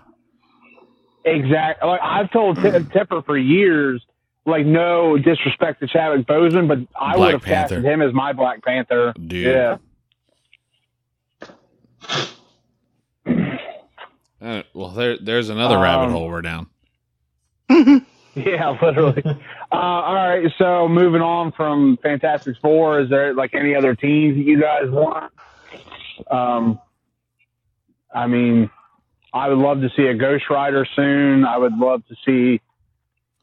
Exact. 1.24 1.84
Like 1.84 2.00
I've 2.02 2.30
told 2.32 2.56
Ti- 2.56 2.62
Mm. 2.62 2.92
Tipper 2.92 3.22
for 3.22 3.36
years, 3.38 4.04
like 4.48 4.66
no 4.66 5.16
disrespect 5.18 5.80
to 5.80 5.86
Chadwick 5.86 6.26
Boseman, 6.26 6.66
but 6.68 6.78
I 7.00 7.14
Black 7.14 7.18
would 7.18 7.32
have 7.34 7.42
Panther. 7.42 7.76
casted 7.76 7.84
him 7.84 8.02
as 8.02 8.12
my 8.12 8.32
Black 8.32 8.62
Panther. 8.64 9.12
Dude. 9.14 9.46
Yeah. 9.46 9.76
Uh, 14.40 14.62
well, 14.72 14.90
there 14.90 15.18
there's 15.18 15.48
another 15.48 15.76
rabbit 15.78 16.04
Um, 16.06 16.12
hole 16.12 16.28
we're 16.28 16.42
down. 16.42 16.68
Yeah, 18.34 18.78
literally. 18.80 19.20
uh, 19.26 19.34
all 19.74 20.14
right, 20.14 20.48
so 20.58 20.86
moving 20.86 21.20
on 21.22 21.50
from 21.50 21.98
Fantastic 22.04 22.54
Four, 22.62 23.00
is 23.00 23.10
there 23.10 23.34
like 23.34 23.52
any 23.56 23.74
other 23.74 23.96
teams 23.96 24.36
that 24.36 24.44
you 24.44 24.60
guys 24.60 24.84
want? 24.88 25.32
Um, 26.30 26.78
I 28.14 28.28
mean, 28.28 28.70
I 29.34 29.48
would 29.48 29.58
love 29.58 29.80
to 29.80 29.90
see 29.96 30.04
a 30.04 30.14
Ghost 30.14 30.44
Rider 30.50 30.86
soon. 30.94 31.44
I 31.44 31.58
would 31.58 31.76
love 31.76 32.04
to 32.06 32.14
see. 32.24 32.60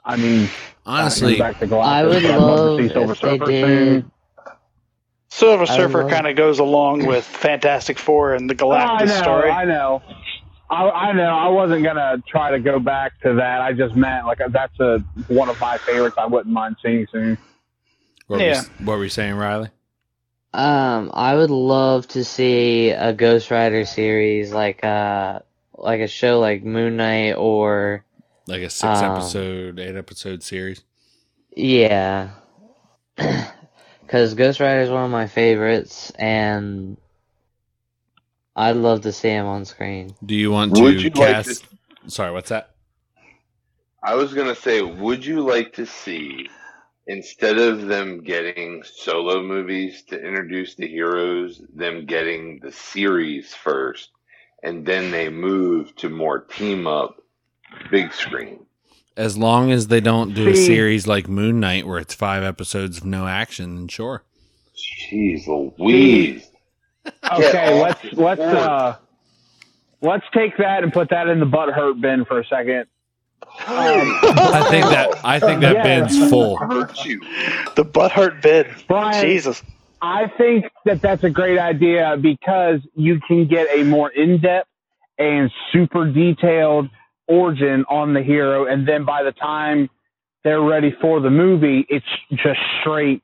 I 0.05 0.15
mean, 0.17 0.49
Honestly, 0.85 1.37
back 1.39 1.59
to 1.59 1.67
Galactus, 1.67 1.83
I 1.83 2.03
would 2.05 2.23
love 2.23 2.41
love 2.41 2.77
to 2.77 2.87
see 2.87 2.93
Silver 2.93 3.11
if 3.13 3.21
they 3.21 3.37
Surfer 3.37 3.45
did- 3.51 3.65
soon. 4.03 4.11
Silver 5.29 5.65
Surfer 5.65 6.07
kind 6.09 6.27
of 6.27 6.35
goes 6.37 6.59
along 6.59 7.05
with 7.07 7.25
Fantastic 7.25 7.99
Four 7.99 8.35
and 8.35 8.49
the 8.49 8.55
Oh, 8.63 8.71
I 8.71 9.01
Galactus 9.03 9.07
know, 9.07 9.21
story. 9.21 9.49
I 9.49 9.65
know. 9.65 10.01
I, 10.69 10.89
I 10.89 11.11
know. 11.11 11.23
I 11.23 11.47
wasn't 11.49 11.83
gonna 11.83 12.23
try 12.27 12.51
to 12.51 12.59
go 12.59 12.79
back 12.79 13.19
to 13.21 13.33
that. 13.35 13.61
I 13.61 13.73
just 13.73 13.95
meant 13.95 14.25
like 14.25 14.39
that's 14.49 14.79
a 14.79 14.99
one 15.27 15.49
of 15.49 15.59
my 15.59 15.77
favorites. 15.79 16.15
I 16.17 16.25
wouldn't 16.25 16.53
mind 16.53 16.77
seeing 16.81 17.05
soon. 17.11 17.37
what, 18.27 18.39
Yeah. 18.39 18.61
were, 18.79 18.85
what 18.85 18.97
were 18.97 19.03
you 19.03 19.09
saying, 19.09 19.35
Riley? 19.35 19.69
Um, 20.53 21.11
I 21.13 21.35
would 21.35 21.49
love 21.51 22.07
to 22.09 22.23
see 22.23 22.91
a 22.91 23.11
Ghost 23.11 23.51
Rider 23.51 23.85
series, 23.85 24.53
like 24.53 24.83
uh, 24.85 25.39
like 25.73 25.99
a 25.99 26.07
show 26.07 26.39
like 26.39 26.63
Moon 26.63 26.95
Knight, 26.95 27.33
or 27.33 28.05
Like 28.47 28.61
a 28.61 28.69
six 28.69 29.01
Um, 29.01 29.11
episode, 29.11 29.79
eight 29.79 29.95
episode 29.95 30.43
series? 30.43 30.83
yeah, 31.55 32.31
because 33.15 34.33
Ghost 34.35 34.59
Rider 34.59 34.81
is 34.81 34.89
one 34.89 35.05
of 35.05 35.11
my 35.11 35.27
favorites, 35.27 36.11
and 36.11 36.97
I'd 38.55 38.75
love 38.77 39.01
to 39.01 39.11
see 39.11 39.29
him 39.29 39.45
on 39.45 39.65
screen. 39.65 40.15
Do 40.25 40.35
you 40.35 40.51
want 40.51 40.75
to 40.75 40.89
you 40.91 41.09
like 41.11 41.43
cast? 41.45 41.65
Sorry, 42.07 42.31
what's 42.31 42.49
that? 42.49 42.75
I 44.03 44.15
was 44.15 44.33
gonna 44.33 44.55
say, 44.55 44.81
would 44.81 45.25
you 45.25 45.41
like 45.41 45.73
to 45.73 45.85
see 45.85 46.47
instead 47.07 47.57
of 47.57 47.87
them 47.87 48.23
getting 48.23 48.83
solo 48.83 49.41
movies 49.41 50.03
to 50.09 50.15
introduce 50.19 50.75
the 50.75 50.87
heroes, 50.87 51.61
them 51.73 52.05
getting 52.05 52.59
the 52.61 52.71
series 52.71 53.53
first, 53.53 54.11
and 54.63 54.85
then 54.85 55.11
they 55.11 55.29
move 55.29 55.95
to 55.97 56.09
more 56.09 56.39
team 56.39 56.87
up, 56.87 57.17
big 57.91 58.13
screen. 58.13 58.65
As 59.17 59.37
long 59.37 59.71
as 59.71 59.87
they 59.87 60.01
don't 60.01 60.33
do 60.33 60.49
a 60.49 60.55
series 60.55 61.07
like 61.07 61.27
Moon 61.29 61.59
Knight 61.59 61.87
where 61.87 61.99
it's 61.99 62.13
five 62.13 62.43
episodes 62.43 62.97
of 62.97 63.05
no 63.05 63.27
action, 63.27 63.75
then 63.75 63.87
sure. 63.87 64.23
Jeez 65.09 65.47
Louise. 65.47 66.45
Okay, 67.31 67.81
let's 67.81 68.03
let's 68.13 68.41
uh 68.41 68.97
let's 70.01 70.25
take 70.33 70.57
that 70.57 70.83
and 70.83 70.91
put 70.91 71.09
that 71.11 71.27
in 71.27 71.39
the 71.39 71.45
butt 71.45 71.69
hurt 71.73 72.01
bin 72.01 72.25
for 72.25 72.39
a 72.39 72.45
second. 72.45 72.85
I 73.67 74.67
think 74.69 74.85
that 74.85 75.15
I 75.23 75.39
think 75.39 75.61
that 75.61 75.75
Yeah. 75.75 75.83
bin's 75.83 76.29
full. 76.29 76.57
hurt 76.57 77.05
you. 77.05 77.21
The 77.75 77.85
butthurt 77.85 78.41
bid. 78.41 78.67
Brian, 78.87 79.25
Jesus. 79.25 79.61
I 80.01 80.27
think 80.37 80.65
that 80.85 81.01
that's 81.01 81.23
a 81.23 81.29
great 81.29 81.57
idea 81.57 82.17
because 82.19 82.81
you 82.95 83.19
can 83.27 83.47
get 83.47 83.67
a 83.71 83.83
more 83.83 84.09
in-depth 84.09 84.67
and 85.17 85.49
super 85.71 86.11
detailed 86.11 86.89
origin 87.27 87.85
on 87.89 88.13
the 88.13 88.21
hero, 88.23 88.65
and 88.65 88.87
then 88.87 89.05
by 89.05 89.23
the 89.23 89.31
time 89.31 89.89
they're 90.43 90.61
ready 90.61 90.93
for 91.01 91.19
the 91.21 91.29
movie, 91.29 91.85
it's 91.89 92.05
just 92.31 92.59
straight, 92.81 93.23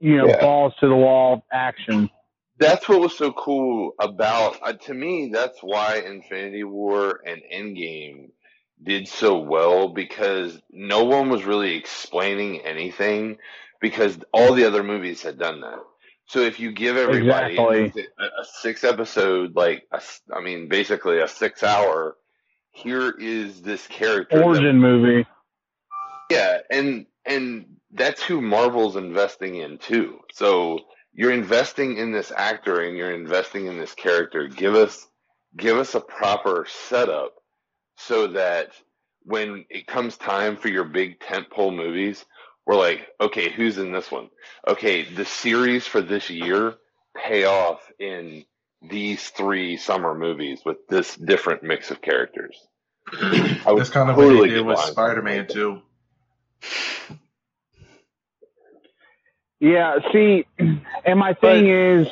you 0.00 0.16
know, 0.16 0.28
Yeah. 0.28 0.40
balls 0.40 0.74
to 0.80 0.88
the 0.88 0.96
wall 0.96 1.44
action. 1.52 2.10
That's 2.58 2.88
what 2.88 3.00
was 3.00 3.16
so 3.16 3.32
cool 3.32 3.92
about 4.00 4.58
uh, 4.62 4.72
to 4.72 4.94
me. 4.94 5.30
That's 5.32 5.62
why 5.62 5.96
Infinity 5.98 6.64
War 6.64 7.20
and 7.24 7.42
Endgame 7.52 8.30
did 8.82 9.08
so 9.08 9.38
well 9.40 9.88
because 9.88 10.58
no 10.70 11.04
one 11.04 11.28
was 11.28 11.44
really 11.44 11.74
explaining 11.76 12.60
anything 12.62 13.36
because 13.80 14.18
all 14.32 14.54
the 14.54 14.64
other 14.66 14.82
movies 14.82 15.22
had 15.22 15.38
done 15.38 15.60
that. 15.60 15.78
So 16.28 16.40
if 16.40 16.58
you 16.58 16.72
give 16.72 16.96
everybody 16.96 17.56
Exactly. 17.56 18.04
a, 18.18 18.24
a 18.24 18.44
six 18.60 18.84
episode, 18.84 19.54
like 19.54 19.84
a 19.92 20.00
I 20.34 20.40
mean, 20.40 20.68
basically 20.68 21.20
a 21.20 21.28
six 21.28 21.62
hour, 21.62 22.16
here 22.76 23.10
is 23.10 23.62
this 23.62 23.86
character. 23.86 24.36
that- 24.36 24.44
Origin 24.44 24.78
movie. 24.78 25.26
yeah, 26.30 26.58
and 26.70 27.06
and 27.24 27.66
that's 27.92 28.22
who 28.22 28.40
Marvel's 28.40 28.96
investing 28.96 29.56
in 29.56 29.78
too. 29.78 30.20
So 30.32 30.80
you're 31.12 31.32
investing 31.32 31.96
in 31.96 32.12
this 32.12 32.30
actor 32.36 32.80
and 32.80 32.96
you're 32.96 33.14
investing 33.14 33.66
in 33.66 33.78
this 33.78 33.94
character. 33.94 34.46
Give 34.48 34.74
us 34.74 35.06
give 35.56 35.78
us 35.78 35.94
a 35.94 36.00
proper 36.00 36.66
setup 36.68 37.34
so 37.96 38.28
that 38.28 38.72
when 39.22 39.64
it 39.70 39.86
comes 39.86 40.16
time 40.18 40.56
for 40.56 40.68
your 40.68 40.84
big 40.84 41.18
tentpole 41.18 41.74
movies, 41.74 42.24
we're 42.66 42.76
like, 42.76 43.08
okay, 43.20 43.50
who's 43.50 43.78
in 43.78 43.90
this 43.90 44.10
one? 44.10 44.28
Okay, 44.68 45.02
the 45.02 45.24
series 45.24 45.86
for 45.86 46.02
this 46.02 46.28
year 46.28 46.74
pay 47.16 47.44
off 47.44 47.80
in 47.98 48.44
these 48.88 49.28
three 49.30 49.76
summer 49.76 50.14
movies 50.14 50.62
with 50.64 50.86
this 50.88 51.14
different 51.16 51.62
mix 51.62 51.90
of 51.90 52.00
characters. 52.00 52.56
I 53.12 53.62
would 53.68 53.80
That's 53.80 53.90
kind 53.90 54.10
of 54.10 54.16
totally 54.16 54.36
what 54.36 54.48
they 54.48 54.54
did 54.54 54.66
with 54.66 54.78
Spider 54.78 55.22
Man 55.22 55.46
too. 55.46 55.82
Yeah, 59.58 59.96
see, 60.12 60.46
and 60.58 61.18
my 61.18 61.32
thing 61.32 61.68
is, 61.68 62.08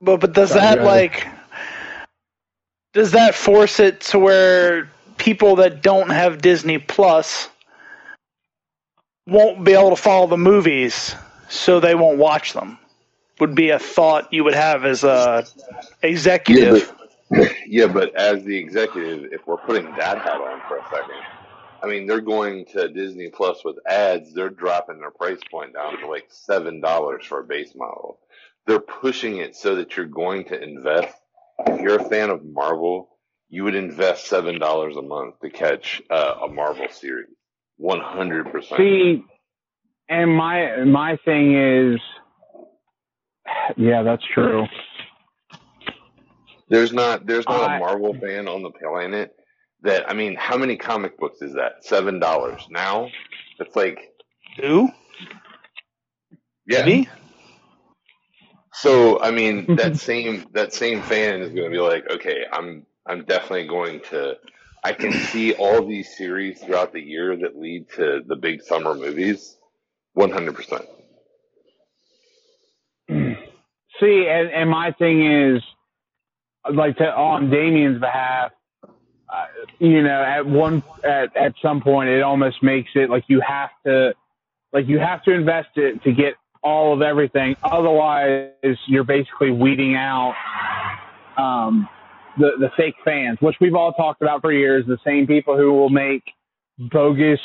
But 0.00 0.20
but 0.20 0.32
does 0.34 0.52
that 0.52 0.78
go 0.78 0.84
like 0.84 1.26
does 2.92 3.12
that 3.12 3.34
force 3.34 3.80
it 3.80 4.00
to 4.00 4.18
where 4.18 4.90
people 5.16 5.56
that 5.56 5.82
don't 5.82 6.10
have 6.10 6.42
Disney 6.42 6.78
Plus 6.78 7.48
won't 9.26 9.64
be 9.64 9.72
able 9.72 9.90
to 9.90 9.96
follow 9.96 10.26
the 10.26 10.36
movies, 10.36 11.14
so 11.48 11.80
they 11.80 11.94
won't 11.94 12.18
watch 12.18 12.52
them? 12.52 12.79
Would 13.40 13.54
be 13.54 13.70
a 13.70 13.78
thought 13.78 14.32
you 14.32 14.44
would 14.44 14.54
have 14.54 14.84
as 14.84 15.04
a 15.04 15.46
executive. 16.02 16.92
Yeah, 17.64 17.86
but 17.86 18.12
as 18.16 18.42
the 18.42 18.58
executive, 18.58 19.32
if 19.32 19.46
we're 19.46 19.56
putting 19.56 19.84
that 19.84 20.18
hat 20.18 20.40
on 20.40 20.60
for 20.66 20.78
a 20.78 20.84
second, 20.90 21.14
I 21.82 21.86
mean, 21.86 22.06
they're 22.06 22.20
going 22.20 22.66
to 22.72 22.88
Disney 22.88 23.30
Plus 23.30 23.64
with 23.64 23.76
ads. 23.86 24.34
They're 24.34 24.50
dropping 24.50 24.98
their 24.98 25.12
price 25.12 25.38
point 25.50 25.74
down 25.74 25.98
to 26.00 26.08
like 26.08 26.26
seven 26.28 26.80
dollars 26.80 27.24
for 27.24 27.40
a 27.40 27.44
base 27.44 27.72
model. 27.76 28.18
They're 28.66 28.80
pushing 28.80 29.38
it 29.38 29.56
so 29.56 29.76
that 29.76 29.96
you're 29.96 30.06
going 30.06 30.44
to 30.46 30.60
invest. 30.60 31.14
If 31.66 31.80
you're 31.80 32.00
a 32.00 32.08
fan 32.08 32.30
of 32.30 32.44
Marvel, 32.44 33.08
you 33.48 33.64
would 33.64 33.74
invest 33.74 34.26
seven 34.26 34.58
dollars 34.58 34.96
a 34.96 35.02
month 35.02 35.40
to 35.40 35.50
catch 35.50 36.02
uh, 36.10 36.34
a 36.44 36.48
Marvel 36.48 36.88
series. 36.90 37.28
One 37.76 38.00
hundred 38.00 38.50
percent. 38.50 38.78
See, 38.78 39.24
and 40.08 40.36
my 40.36 40.84
my 40.84 41.16
thing 41.24 41.54
is, 41.94 42.00
yeah, 43.78 44.02
that's 44.02 44.24
true. 44.34 44.66
There's 46.68 46.92
not 46.92 47.26
there's 47.26 47.48
not 47.48 47.62
I- 47.62 47.76
a 47.76 47.78
Marvel 47.78 48.14
fan 48.14 48.48
on 48.48 48.62
the 48.62 48.70
planet 48.70 49.34
that 49.82 50.10
I 50.10 50.14
mean, 50.14 50.36
how 50.36 50.56
many 50.58 50.76
comic 50.76 51.18
books 51.18 51.42
is 51.42 51.54
that? 51.54 51.84
Seven 51.84 52.20
dollars 52.20 52.66
now. 52.70 53.08
It's 53.60 53.76
like 53.76 53.98
Who? 54.60 54.90
yeah. 56.66 56.82
Me? 56.86 57.08
So 58.74 59.20
I 59.20 59.30
mean, 59.32 59.70
that 59.76 59.96
same 59.96 60.46
that 60.52 60.72
same 60.74 61.02
fan 61.02 61.42
is 61.42 61.50
going 61.52 61.64
to 61.64 61.70
be 61.70 61.80
like, 61.80 62.04
okay, 62.10 62.44
I'm 62.52 62.86
I'm 63.06 63.24
definitely 63.24 63.68
going 63.68 64.00
to. 64.10 64.34
I 64.84 64.92
can 64.94 65.12
see 65.12 65.54
all 65.54 65.86
these 65.86 66.16
series 66.16 66.60
throughout 66.62 66.92
the 66.92 67.02
year 67.02 67.36
that 67.38 67.58
lead 67.58 67.90
to 67.96 68.20
the 68.26 68.36
big 68.36 68.62
summer 68.62 68.94
movies. 68.94 69.56
One 70.14 70.30
hundred 70.30 70.56
percent. 70.56 70.86
See, 74.00 74.26
and, 74.28 74.50
and 74.50 74.70
my 74.70 74.92
thing 74.92 75.54
is, 75.54 75.62
like 76.72 76.96
to 76.98 77.04
on 77.04 77.50
Damian's 77.50 78.00
behalf, 78.00 78.52
uh, 78.82 79.46
you 79.78 80.02
know, 80.02 80.22
at 80.22 80.46
one 80.46 80.82
at 81.04 81.36
at 81.36 81.54
some 81.62 81.80
point, 81.80 82.08
it 82.08 82.22
almost 82.22 82.62
makes 82.62 82.90
it 82.94 83.10
like 83.10 83.24
you 83.28 83.40
have 83.46 83.70
to, 83.86 84.14
like 84.72 84.88
you 84.88 84.98
have 84.98 85.22
to 85.24 85.32
invest 85.32 85.76
it 85.76 86.02
to 86.02 86.12
get 86.12 86.34
all 86.62 86.92
of 86.92 87.02
everything. 87.02 87.56
Otherwise, 87.62 88.50
you're 88.86 89.04
basically 89.04 89.50
weeding 89.50 89.94
out 89.94 90.34
um, 91.36 91.88
the 92.38 92.52
the 92.58 92.70
fake 92.76 92.96
fans, 93.04 93.38
which 93.40 93.56
we've 93.60 93.74
all 93.74 93.92
talked 93.92 94.22
about 94.22 94.40
for 94.40 94.52
years. 94.52 94.84
The 94.86 94.98
same 95.04 95.26
people 95.26 95.56
who 95.56 95.72
will 95.72 95.90
make 95.90 96.22
bogus, 96.78 97.40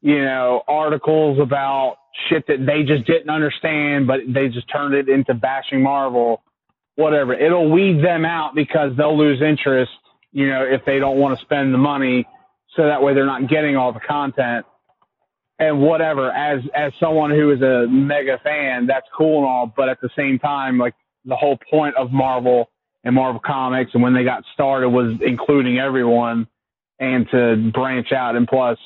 you 0.00 0.22
know, 0.22 0.62
articles 0.68 1.38
about 1.38 1.96
shit 2.28 2.46
that 2.48 2.64
they 2.66 2.82
just 2.82 3.06
didn't 3.06 3.30
understand, 3.30 4.06
but 4.06 4.20
they 4.26 4.48
just 4.48 4.70
turned 4.70 4.94
it 4.94 5.08
into 5.08 5.34
bashing 5.34 5.82
Marvel. 5.82 6.42
Whatever. 6.96 7.34
It'll 7.34 7.70
weed 7.70 8.02
them 8.02 8.24
out 8.24 8.54
because 8.54 8.96
they'll 8.96 9.18
lose 9.18 9.42
interest, 9.42 9.92
you 10.32 10.48
know, 10.48 10.62
if 10.62 10.84
they 10.86 10.98
don't 10.98 11.18
want 11.18 11.38
to 11.38 11.44
spend 11.44 11.74
the 11.74 11.78
money. 11.78 12.26
So 12.74 12.86
that 12.86 13.02
way 13.02 13.14
they're 13.14 13.26
not 13.26 13.48
getting 13.48 13.76
all 13.76 13.92
the 13.92 14.00
content 14.00 14.64
and 15.58 15.80
whatever. 15.80 16.30
As 16.30 16.60
as 16.74 16.92
someone 17.00 17.30
who 17.30 17.50
is 17.50 17.62
a 17.62 17.86
mega 17.88 18.38
fan, 18.42 18.86
that's 18.86 19.06
cool 19.16 19.38
and 19.38 19.46
all, 19.46 19.72
but 19.74 19.88
at 19.88 20.00
the 20.00 20.10
same 20.16 20.38
time, 20.38 20.78
like 20.78 20.94
the 21.24 21.36
whole 21.36 21.58
point 21.70 21.96
of 21.96 22.12
Marvel 22.12 22.70
and 23.04 23.14
Marvel 23.14 23.40
Comics 23.44 23.92
and 23.94 24.02
when 24.02 24.14
they 24.14 24.24
got 24.24 24.44
started 24.54 24.88
was 24.88 25.16
including 25.24 25.78
everyone 25.78 26.46
and 26.98 27.28
to 27.30 27.70
branch 27.72 28.12
out. 28.12 28.36
And 28.36 28.46
plus, 28.46 28.78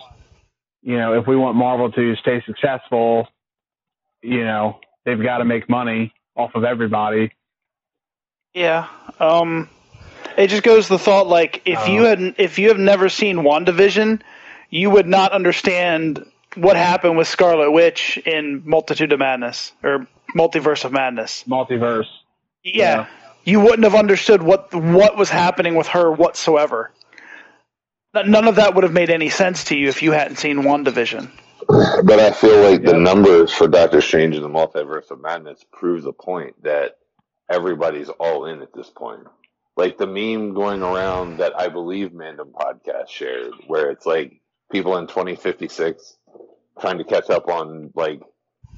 you 0.83 0.97
know, 0.99 1.19
if 1.19 1.27
we 1.27 1.37
want 1.37 1.57
Marvel 1.57 1.91
to 1.93 2.17
stay 2.17 2.43
successful, 2.47 3.29
you 4.23 4.45
know, 4.45 4.79
they've 5.05 5.23
got 5.23 5.39
to 5.39 5.45
make 5.45 5.69
money 5.69 6.13
off 6.37 6.53
of 6.55 6.65
everybody. 6.65 7.33
Yeah. 8.55 8.89
Um 9.19 9.69
it 10.37 10.49
just 10.49 10.63
goes 10.63 10.89
the 10.89 10.99
thought 10.99 11.27
like 11.27 11.63
if 11.65 11.89
you 11.89 12.03
Oh. 12.03 12.09
had 12.09 12.35
if 12.39 12.59
you 12.59 12.69
have 12.69 12.79
never 12.79 13.09
seen 13.09 13.39
WandaVision, 13.39 14.23
you 14.71 14.91
would 14.91 15.07
not 15.07 15.33
understand 15.33 16.25
what 16.57 16.77
happened 16.77 17.17
with 17.17 17.29
Scarlet 17.29 17.71
Witch 17.71 18.19
in 18.19 18.63
Multitude 18.65 19.13
of 19.13 19.19
Madness 19.19 19.73
or 19.83 20.07
Multiverse 20.37 20.85
of 20.85 20.93
Madness. 20.93 21.45
Multiverse. 21.49 22.07
Yeah. 22.65 22.73
Yeah. 22.75 23.07
You 23.45 23.61
wouldn't 23.61 23.85
have 23.85 23.95
understood 23.95 24.43
what 24.43 24.75
what 24.75 25.17
was 25.17 25.31
happening 25.31 25.75
with 25.77 25.89
her 25.89 26.11
whatsoever. 26.11 26.91
N- 28.15 28.31
None 28.31 28.49
of 28.49 28.57
that 28.57 28.75
would 28.75 28.85
have 28.85 28.93
made 28.93 29.11
any 29.11 29.29
sense 29.29 29.65
to 29.65 29.77
you 29.77 29.89
if 29.89 30.03
you 30.03 30.13
hadn't 30.13 30.37
seen 30.37 30.59
WandaVision. 30.59 31.31
But 31.69 32.19
I 32.19 32.33
feel 32.33 32.63
like 32.69 32.83
the 32.85 32.99
numbers 32.99 33.53
for 33.53 33.69
Doctor 33.69 34.01
Strange 34.01 34.35
and 34.35 34.45
the 34.45 34.49
Multiverse 34.49 35.11
of 35.11 35.21
Madness 35.21 35.65
proves 35.73 36.05
a 36.07 36.13
point 36.13 36.61
that 36.65 36.97
everybody's 37.51 38.09
all 38.09 38.47
in 38.47 38.63
at 38.63 38.73
this 38.73 38.91
point. 38.91 39.27
Like 39.77 39.97
the 39.99 40.07
meme 40.07 40.55
going 40.55 40.83
around 40.83 41.39
that 41.39 41.59
I 41.59 41.69
believe 41.69 42.13
Mandom 42.13 42.53
Podcast 42.53 43.09
shared, 43.09 43.53
where 43.67 43.91
it's 43.91 44.07
like 44.07 44.41
people 44.73 44.97
in 44.97 45.07
2056 45.07 46.17
trying 46.81 46.99
to 46.99 47.05
catch 47.05 47.31
up 47.31 47.49
on 47.49 47.93
like 47.95 48.21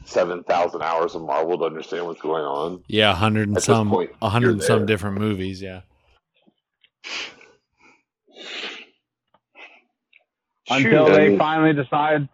7,000 0.04 0.82
hours 0.82 1.14
of 1.14 1.22
Marvel 1.22 1.58
to 1.58 1.64
understand 1.64 2.06
what's 2.06 2.20
going 2.20 2.44
on. 2.44 2.82
Yeah, 2.88 3.14
hundred 3.14 3.48
and 3.48 3.56
At 3.56 3.62
some, 3.62 3.92
a 4.20 4.28
hundred 4.28 4.52
and 4.52 4.62
some 4.62 4.86
different 4.86 5.18
movies. 5.18 5.62
Yeah. 5.62 5.82
Until 10.76 11.06
Shoot, 11.06 11.12
I 11.12 11.16
they 11.16 11.28
mean- 11.30 11.38
finally 11.38 11.72
decide 11.74 12.28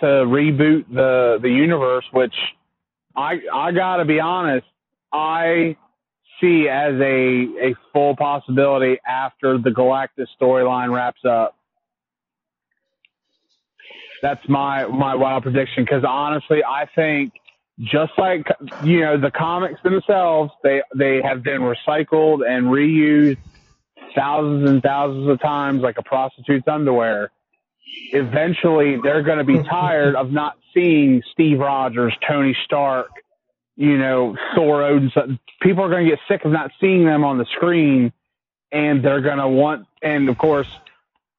to 0.00 0.06
reboot 0.06 0.86
the 0.92 1.38
the 1.40 1.50
universe, 1.50 2.04
which 2.12 2.34
I 3.14 3.40
I 3.52 3.72
gotta 3.72 4.04
be 4.04 4.20
honest, 4.20 4.66
I 5.12 5.76
see 6.40 6.68
as 6.68 6.94
a 6.94 7.68
a 7.68 7.74
full 7.92 8.16
possibility 8.16 8.98
after 9.06 9.58
the 9.58 9.70
Galactus 9.70 10.26
storyline 10.40 10.92
wraps 10.92 11.24
up. 11.24 11.56
That's 14.22 14.46
my 14.48 14.86
my 14.86 15.14
wild 15.14 15.42
prediction 15.42 15.84
because 15.84 16.04
honestly, 16.04 16.62
I 16.64 16.86
think 16.94 17.32
just 17.80 18.12
like 18.18 18.46
you 18.84 19.00
know 19.00 19.18
the 19.18 19.30
comics 19.30 19.80
themselves, 19.82 20.52
they 20.62 20.82
they 20.94 21.20
have 21.22 21.42
been 21.42 21.60
recycled 21.62 22.46
and 22.48 22.66
reused 22.66 23.38
thousands 24.14 24.68
and 24.68 24.82
thousands 24.82 25.28
of 25.28 25.40
times 25.40 25.82
like 25.82 25.96
a 25.98 26.02
prostitute's 26.02 26.68
underwear 26.68 27.30
eventually 28.12 28.98
they're 29.02 29.22
going 29.22 29.38
to 29.38 29.44
be 29.44 29.62
tired 29.62 30.14
of 30.14 30.30
not 30.30 30.56
seeing 30.74 31.22
Steve 31.32 31.58
Rogers, 31.58 32.14
Tony 32.26 32.56
Stark, 32.64 33.10
you 33.76 33.98
know, 33.98 34.36
Thor 34.54 34.82
Odin. 34.82 35.38
People 35.60 35.84
are 35.84 35.90
going 35.90 36.04
to 36.04 36.10
get 36.10 36.20
sick 36.28 36.44
of 36.44 36.52
not 36.52 36.70
seeing 36.80 37.04
them 37.04 37.24
on 37.24 37.38
the 37.38 37.46
screen, 37.56 38.12
and 38.70 39.04
they're 39.04 39.20
going 39.20 39.38
to 39.38 39.48
want. 39.48 39.86
And 40.02 40.28
of 40.28 40.38
course, 40.38 40.68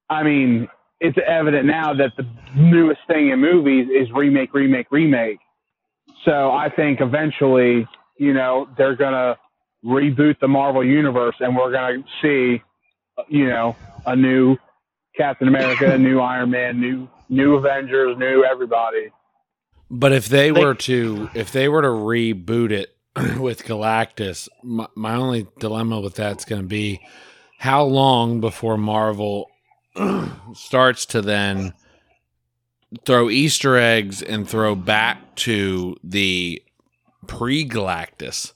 I 0.10 0.24
mean, 0.24 0.68
it's 1.00 1.18
evident 1.26 1.66
now 1.66 1.94
that 1.96 2.16
the 2.16 2.26
newest 2.56 3.02
thing 3.08 3.30
in 3.30 3.40
movies 3.40 3.90
is 3.90 4.12
remake, 4.12 4.54
remake, 4.54 4.88
remake. 4.92 5.40
So 6.24 6.52
I 6.52 6.70
think 6.70 7.02
eventually, 7.02 7.88
you 8.18 8.34
know, 8.34 8.70
they're 8.78 8.96
going 8.96 9.14
to 9.14 9.38
reboot 9.84 10.40
the 10.40 10.48
Marvel 10.48 10.84
universe, 10.84 11.36
and 11.40 11.56
we're 11.56 11.72
going 11.72 12.04
to 12.04 12.10
see, 12.22 12.64
you 13.28 13.50
know, 13.50 13.76
a 14.06 14.16
new 14.16 14.58
Captain 15.18 15.48
America, 15.48 15.98
new 16.00 16.20
Iron 16.20 16.50
Man, 16.52 16.80
new 16.80 17.08
new 17.30 17.56
Avengers, 17.56 18.18
new 18.18 18.44
everybody. 18.44 19.12
But 19.90 20.12
if 20.12 20.28
they 20.28 20.52
They- 20.52 20.64
were 20.64 20.74
to 20.76 21.30
if 21.34 21.52
they 21.52 21.68
were 21.70 21.82
to 21.82 21.88
reboot 21.90 22.72
it 22.72 22.96
with 23.40 23.64
Galactus, 23.66 24.50
my, 24.64 24.88
my 24.96 25.16
only 25.16 25.48
dilemma 25.60 26.00
with 26.00 26.16
that's 26.16 26.46
going 26.46 26.62
to 26.62 26.68
be 26.68 27.00
how 27.60 27.84
long 27.84 28.42
before 28.42 28.78
Marvel 28.78 29.50
starts 30.54 31.06
to 31.08 31.22
then 31.22 31.74
throw 33.06 33.30
Easter 33.30 33.78
eggs 33.78 34.22
and 34.22 34.48
throw 34.50 34.76
back 34.76 35.36
to 35.36 35.96
the 36.04 36.62
pre 37.28 37.68
Galactus. 37.68 38.54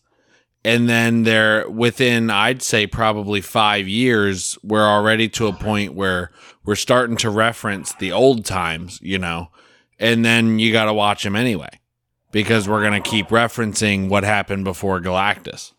And 0.67 0.89
then 0.89 1.23
they're 1.23 1.69
within, 1.69 2.29
I'd 2.29 2.61
say, 2.61 2.87
probably 2.87 3.39
five 3.39 3.87
years, 3.87 4.57
we're 4.63 4.85
already 4.85 5.29
to 5.29 5.47
a 5.47 5.53
point 5.53 5.93
where 5.93 6.29
we're 6.65 6.75
starting 6.75 7.15
to 7.17 7.29
reference 7.29 7.93
the 7.93 8.11
old 8.11 8.43
times, 8.43 8.99
you 9.01 9.17
know, 9.17 9.47
and 9.97 10.25
then 10.25 10.59
you 10.59 10.73
got 10.73 10.85
to 10.85 10.93
watch 10.93 11.23
them 11.23 11.37
anyway 11.37 11.69
because 12.33 12.67
we're 12.67 12.81
going 12.81 13.01
to 13.01 13.09
keep 13.09 13.29
referencing 13.29 14.09
what 14.09 14.25
happened 14.25 14.65
before 14.65 14.99
Galactus. 14.99 15.71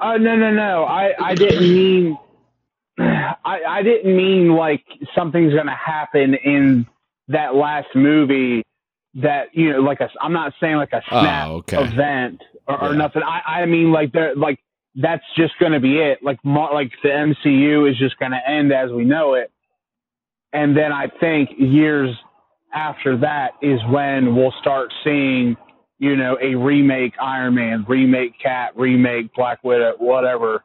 Uh, 0.00 0.18
no, 0.18 0.36
no, 0.36 0.52
no. 0.52 0.84
I, 0.84 1.12
I 1.20 1.34
didn't 1.34 1.68
mean. 1.74 2.18
I, 2.98 3.58
I 3.68 3.82
didn't 3.82 4.16
mean 4.16 4.50
like 4.54 4.84
something's 5.16 5.52
going 5.52 5.66
to 5.66 5.74
happen 5.74 6.34
in 6.34 6.86
that 7.26 7.56
last 7.56 7.88
movie 7.96 8.62
that 9.14 9.48
you 9.52 9.72
know, 9.72 9.80
like 9.80 10.00
a. 10.00 10.08
I'm 10.20 10.32
not 10.32 10.52
saying 10.60 10.76
like 10.76 10.92
a 10.92 11.02
snap 11.08 11.48
Oh, 11.48 11.54
okay. 11.56 11.82
event. 11.82 12.40
Or, 12.66 12.82
or 12.82 12.94
nothing. 12.94 13.22
I, 13.22 13.62
I 13.62 13.66
mean, 13.66 13.92
like 13.92 14.12
they're 14.12 14.34
like 14.34 14.58
that's 14.96 15.24
just 15.36 15.54
going 15.58 15.72
to 15.72 15.80
be 15.80 15.98
it. 15.98 16.22
Like 16.22 16.38
like 16.44 16.92
the 17.02 17.08
MCU 17.08 17.90
is 17.90 17.98
just 17.98 18.18
going 18.18 18.32
to 18.32 18.48
end 18.48 18.72
as 18.72 18.90
we 18.90 19.04
know 19.04 19.34
it, 19.34 19.50
and 20.52 20.76
then 20.76 20.92
I 20.92 21.08
think 21.20 21.50
years 21.58 22.14
after 22.72 23.16
that 23.18 23.52
is 23.62 23.80
when 23.88 24.34
we'll 24.34 24.54
start 24.60 24.92
seeing, 25.04 25.56
you 25.98 26.16
know, 26.16 26.36
a 26.40 26.54
remake 26.54 27.14
Iron 27.20 27.54
Man, 27.54 27.84
remake 27.88 28.38
Cat, 28.40 28.72
remake 28.76 29.32
Black 29.34 29.62
Widow, 29.62 29.94
whatever. 29.98 30.64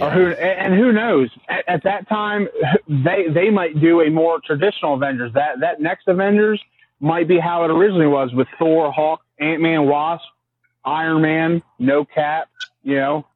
Or 0.00 0.10
who 0.10 0.26
and 0.26 0.72
and 0.72 0.74
who 0.74 0.92
knows? 0.92 1.30
At, 1.48 1.68
at 1.68 1.84
that 1.84 2.08
time, 2.08 2.48
they 2.88 3.26
they 3.32 3.50
might 3.50 3.80
do 3.80 4.00
a 4.00 4.10
more 4.10 4.40
traditional 4.44 4.94
Avengers. 4.94 5.32
That 5.34 5.60
that 5.60 5.80
next 5.80 6.08
Avengers 6.08 6.60
might 6.98 7.28
be 7.28 7.38
how 7.38 7.64
it 7.64 7.70
originally 7.70 8.06
was 8.06 8.30
with 8.32 8.48
Thor, 8.58 8.92
Hulk, 8.92 9.20
Ant 9.38 9.60
Man, 9.60 9.86
Wasp, 9.86 10.24
Iron 10.84 11.22
Man, 11.22 11.62
no 11.78 12.04
Cap. 12.04 12.48
You 12.82 12.96
know, 12.96 13.26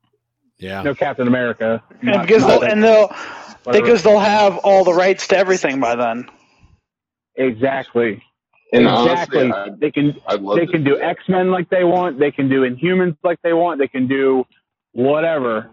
yeah. 0.58 0.82
no 0.82 0.94
Captain 0.94 1.26
America. 1.26 1.82
And 2.00 2.02
Not- 2.02 2.26
because 2.26 2.42
not 2.42 2.60
they'll, 2.60 2.70
and 2.70 2.84
they'll 2.84 3.08
whatever. 3.64 3.84
because 3.84 4.02
they'll 4.02 4.18
have 4.18 4.58
all 4.58 4.84
the 4.84 4.92
rights 4.94 5.28
to 5.28 5.36
everything 5.38 5.80
by 5.80 5.94
then. 5.96 6.28
exactly, 7.36 8.22
And 8.72 8.82
exactly. 8.86 9.50
honestly, 9.50 9.74
they 9.78 9.90
can 9.90 10.20
I, 10.26 10.34
I'd 10.34 10.42
love 10.42 10.56
they 10.58 10.66
can 10.66 10.84
do. 10.84 11.00
X 11.00 11.22
Men 11.28 11.50
like 11.50 11.70
they 11.70 11.84
want. 11.84 12.18
They 12.18 12.30
can 12.30 12.48
do 12.48 12.62
Inhumans 12.68 13.16
like 13.22 13.40
they 13.42 13.52
want. 13.54 13.78
They 13.80 13.88
can 13.88 14.06
do 14.08 14.44
whatever. 14.92 15.70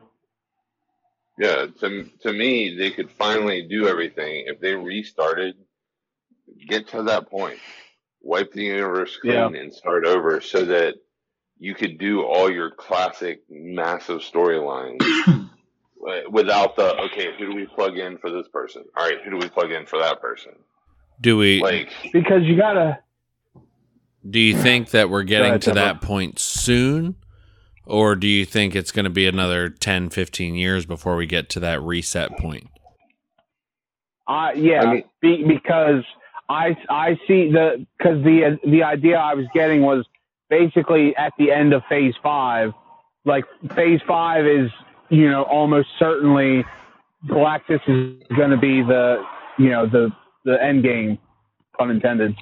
Yeah, 1.38 1.66
to 1.82 2.04
to 2.22 2.32
me, 2.34 2.76
they 2.78 2.92
could 2.92 3.12
finally 3.12 3.64
do 3.68 3.88
everything 3.88 4.46
if 4.48 4.60
they 4.62 4.74
restarted. 4.74 5.56
Get 6.70 6.88
to 6.90 7.04
that 7.04 7.30
point, 7.30 7.60
wipe 8.22 8.54
the 8.54 8.64
universe 8.64 9.18
clean, 9.18 9.34
Yeah. 9.34 9.48
and 9.60 9.74
start 9.74 10.06
over, 10.06 10.40
so 10.40 10.64
that 10.66 10.96
you 11.60 11.74
could 11.74 11.98
do 11.98 12.24
all 12.24 12.52
your 12.52 12.72
classic 12.72 13.42
massive 13.50 14.20
storylines 14.22 15.00
without 16.30 16.76
the 16.76 16.96
okay. 17.06 17.30
Who 17.38 17.48
do 17.52 17.56
we 17.56 17.66
plug 17.66 17.98
in 17.98 18.18
for 18.18 18.30
this 18.30 18.48
person? 18.50 18.84
All 18.98 19.06
right, 19.08 19.18
who 19.24 19.32
do 19.32 19.38
we 19.38 19.50
plug 19.50 19.72
in 19.72 19.86
for 19.86 20.00
that 20.00 20.22
person? 20.22 20.54
Do 21.22 21.38
we? 21.38 21.62
Like, 21.62 21.90
Because 22.12 22.44
you 22.44 22.58
gotta. 22.58 23.00
do 24.30 24.40
you 24.40 24.56
think 24.58 24.92
that 24.92 25.10
we're 25.10 25.24
getting 25.24 25.50
ahead, 25.52 25.62
to 25.64 25.74
Tempo. 25.74 25.82
that 25.82 26.02
point 26.02 26.40
soon, 26.40 27.16
or 27.86 28.16
do 28.18 28.28
you 28.28 28.44
think 28.46 28.76
it's 28.76 28.92
going 28.92 29.06
to 29.06 29.10
be 29.10 29.26
another 29.28 29.70
10, 29.70 30.10
15 30.10 30.56
years 30.56 30.86
before 30.86 31.16
we 31.16 31.26
get 31.26 31.50
to 31.52 31.60
that 31.62 31.82
reset 31.82 32.38
point? 32.38 32.68
Uh, 34.28 34.52
yeah, 34.56 34.82
I 34.82 34.94
mean- 34.94 35.04
be, 35.22 35.44
because 35.48 36.04
I 36.50 36.76
I 36.90 37.18
see 37.28 37.50
the 37.52 37.86
because 37.98 38.24
the 38.24 38.60
the 38.68 38.84
idea 38.84 39.18
I 39.18 39.36
was 39.36 39.46
getting 39.54 39.84
was 39.84 40.06
basically 40.50 41.16
at 41.16 41.34
the 41.38 41.52
end 41.52 41.74
of 41.74 41.84
Phase 41.90 42.16
Five, 42.22 42.72
like 43.26 43.46
Phase 43.76 44.02
Five 44.08 44.46
is 44.46 44.72
you 45.10 45.30
know 45.30 45.44
almost 45.44 45.90
certainly 46.00 46.66
Galactus 47.28 47.82
is 47.88 48.28
going 48.38 48.52
to 48.52 48.58
be 48.58 48.82
the 48.82 49.24
you 49.58 49.70
know 49.70 49.86
the 49.86 50.12
the 50.44 50.62
end 50.62 50.84
game, 50.84 51.18
pun 51.78 51.92
intended. 51.92 52.36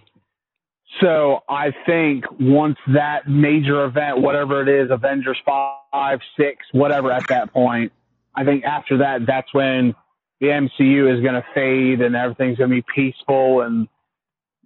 So 1.02 1.40
I 1.50 1.74
think 1.86 2.26
once 2.40 2.78
that 2.94 3.28
major 3.28 3.84
event, 3.86 4.22
whatever 4.22 4.62
it 4.62 4.70
is, 4.70 4.92
Avengers 4.92 5.38
five, 5.46 6.20
six, 6.38 6.66
whatever, 6.72 7.12
at 7.12 7.28
that 7.30 7.52
point, 7.52 7.92
I 8.36 8.44
think 8.44 8.64
after 8.64 8.98
that, 8.98 9.26
that's 9.26 9.52
when 9.54 9.96
the 10.40 10.48
MCU 10.48 11.12
is 11.14 11.22
going 11.22 11.34
to 11.36 11.46
fade 11.56 12.02
and 12.02 12.16
everything's 12.16 12.58
going 12.58 12.70
to 12.70 12.76
be 12.76 12.86
peaceful 12.94 13.62
and 13.62 13.88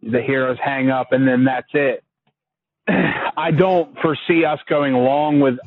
the 0.01 0.21
heroes 0.21 0.57
hang 0.63 0.89
up 0.89 1.11
and 1.11 1.27
then 1.27 1.45
that's 1.45 1.69
it. 1.73 2.03
I 3.37 3.51
don't 3.51 3.97
foresee 3.99 4.45
us 4.45 4.59
going 4.67 4.93
along 4.93 5.39
with 5.39 5.57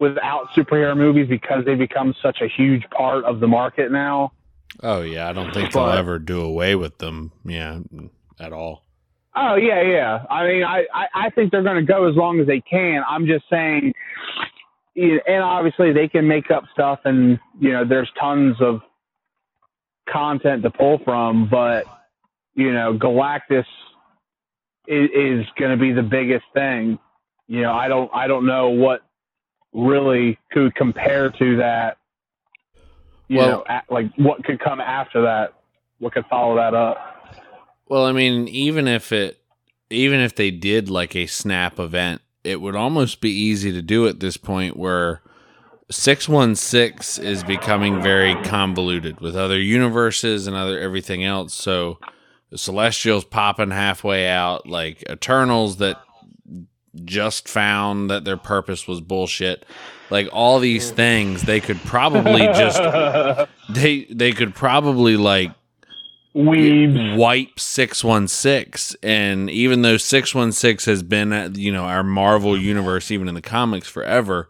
without 0.00 0.48
superhero 0.56 0.96
movies 0.96 1.28
because 1.28 1.64
they 1.64 1.74
become 1.74 2.14
such 2.22 2.40
a 2.40 2.48
huge 2.48 2.84
part 2.90 3.24
of 3.24 3.40
the 3.40 3.48
market 3.48 3.90
now. 3.90 4.32
Oh 4.82 5.02
yeah, 5.02 5.28
I 5.28 5.32
don't 5.32 5.52
think 5.52 5.72
they'll 5.72 5.86
ever 5.86 6.18
do 6.18 6.40
away 6.40 6.74
with 6.74 6.98
them. 6.98 7.32
Yeah, 7.44 7.80
at 8.38 8.52
all. 8.52 8.84
Oh 9.34 9.56
yeah, 9.56 9.82
yeah. 9.82 10.24
I 10.30 10.46
mean, 10.46 10.64
I 10.64 10.84
I, 10.92 11.06
I 11.14 11.30
think 11.30 11.50
they're 11.50 11.62
going 11.62 11.84
to 11.84 11.92
go 11.92 12.08
as 12.08 12.16
long 12.16 12.40
as 12.40 12.46
they 12.46 12.60
can. 12.60 13.02
I'm 13.08 13.26
just 13.26 13.44
saying, 13.50 13.92
and 14.96 15.42
obviously 15.42 15.92
they 15.92 16.08
can 16.08 16.26
make 16.26 16.50
up 16.50 16.64
stuff, 16.72 17.00
and 17.04 17.38
you 17.58 17.72
know, 17.72 17.84
there's 17.84 18.10
tons 18.20 18.56
of 18.60 18.80
content 20.08 20.62
to 20.64 20.70
pull 20.70 20.98
from. 21.04 21.48
But 21.48 21.84
you 22.54 22.72
know, 22.72 22.96
Galactus 22.98 23.64
is, 24.88 25.10
is 25.14 25.46
going 25.58 25.70
to 25.70 25.76
be 25.76 25.92
the 25.92 26.02
biggest 26.02 26.44
thing. 26.54 26.98
You 27.46 27.62
know, 27.62 27.72
I 27.72 27.88
don't 27.88 28.10
I 28.14 28.26
don't 28.26 28.46
know 28.46 28.70
what 28.70 29.02
really 29.72 30.38
could 30.50 30.74
compare 30.74 31.30
to 31.30 31.56
that. 31.58 31.98
You 33.28 33.38
Well- 33.38 33.48
know, 33.50 33.64
a, 33.68 33.82
like 33.90 34.06
what 34.16 34.42
could 34.44 34.58
come 34.60 34.80
after 34.80 35.22
that? 35.22 35.52
What 35.98 36.14
could 36.14 36.26
follow 36.26 36.56
that 36.56 36.74
up? 36.74 36.96
Well, 37.88 38.04
I 38.04 38.12
mean, 38.12 38.48
even 38.48 38.86
if 38.86 39.12
it, 39.12 39.38
even 39.90 40.20
if 40.20 40.34
they 40.34 40.50
did 40.50 40.88
like 40.90 41.16
a 41.16 41.26
snap 41.26 41.78
event, 41.78 42.20
it 42.44 42.60
would 42.60 42.76
almost 42.76 43.20
be 43.20 43.30
easy 43.30 43.72
to 43.72 43.82
do 43.82 44.06
at 44.06 44.20
this 44.20 44.36
point 44.36 44.76
where 44.76 45.22
616 45.90 47.24
is 47.24 47.42
becoming 47.42 48.02
very 48.02 48.34
convoluted 48.44 49.20
with 49.20 49.34
other 49.34 49.58
universes 49.58 50.46
and 50.46 50.54
other 50.54 50.78
everything 50.78 51.24
else. 51.24 51.54
So 51.54 51.98
Celestials 52.54 53.24
popping 53.24 53.70
halfway 53.70 54.28
out, 54.28 54.66
like 54.66 55.04
Eternals 55.10 55.76
that 55.78 56.00
just 57.04 57.48
found 57.48 58.10
that 58.10 58.24
their 58.24 58.36
purpose 58.36 58.88
was 58.88 59.00
bullshit. 59.00 59.64
Like 60.10 60.28
all 60.32 60.58
these 60.58 60.90
things, 60.90 61.42
they 61.42 61.60
could 61.60 61.78
probably 61.84 62.40
just 62.40 62.80
they 63.68 64.04
they 64.04 64.32
could 64.32 64.54
probably 64.54 65.16
like 65.16 65.52
Weebs. 66.34 67.16
wipe 67.16 67.58
616 67.58 68.98
and 69.02 69.50
even 69.50 69.82
though 69.82 69.96
616 69.96 70.90
has 70.92 71.02
been 71.02 71.32
uh, 71.32 71.50
you 71.52 71.72
know 71.72 71.84
our 71.84 72.04
marvel 72.04 72.56
universe 72.56 73.10
even 73.10 73.28
in 73.28 73.34
the 73.34 73.42
comics 73.42 73.88
forever 73.88 74.48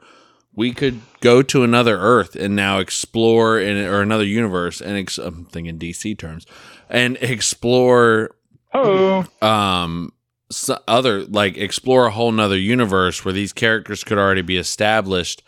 we 0.59 0.73
could 0.75 1.01
go 1.21 1.41
to 1.41 1.63
another 1.63 1.97
earth 1.99 2.35
and 2.35 2.57
now 2.57 2.79
explore 2.81 3.61
in 3.61 3.77
or 3.87 4.01
another 4.03 4.25
universe 4.25 4.81
and 4.81 4.97
ex- 4.97 5.17
i'm 5.19 5.45
thinking 5.47 5.79
dc 5.79 6.19
terms 6.19 6.45
and 6.91 7.17
explore 7.21 8.31
Oh. 8.75 9.25
um 9.41 10.13
s 10.51 10.69
other 10.89 11.25
like 11.27 11.57
explore 11.57 12.07
a 12.07 12.11
whole 12.11 12.33
nother 12.33 12.59
universe 12.59 13.25
where 13.25 13.33
these 13.35 13.53
characters 13.53 14.03
could 14.05 14.19
already 14.19 14.43
be 14.43 14.57
established 14.57 15.43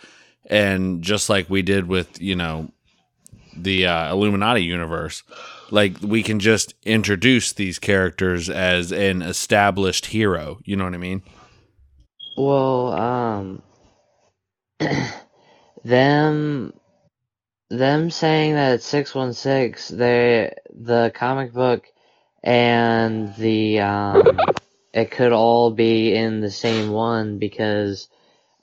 and 0.49 1.03
just 1.03 1.29
like 1.29 1.51
we 1.51 1.63
did 1.63 1.89
with 1.89 2.21
you 2.21 2.37
know 2.37 2.71
the 3.57 3.87
uh, 3.87 4.13
illuminati 4.13 4.63
universe 4.63 5.23
like 5.71 5.97
we 6.03 6.23
can 6.23 6.39
just 6.39 6.75
introduce 6.85 7.53
these 7.53 7.79
characters 7.79 8.49
as 8.49 8.93
an 8.93 9.23
established 9.23 10.07
hero 10.07 10.59
you 10.65 10.77
know 10.77 10.85
what 10.85 10.95
i 10.95 10.99
mean 10.99 11.21
Well, 12.37 12.93
um, 12.93 13.63
them, 15.85 16.73
them 17.69 18.11
saying 18.11 18.55
that 18.55 18.83
six 18.83 19.15
one 19.15 19.33
six, 19.33 19.89
they 19.89 20.55
the 20.71 21.13
comic 21.15 21.53
book 21.53 21.85
and 22.43 23.35
the 23.37 23.81
um, 23.81 24.39
it 24.93 25.11
could 25.11 25.33
all 25.33 25.71
be 25.71 26.15
in 26.15 26.41
the 26.41 26.51
same 26.51 26.91
one 26.91 27.39
because 27.39 28.09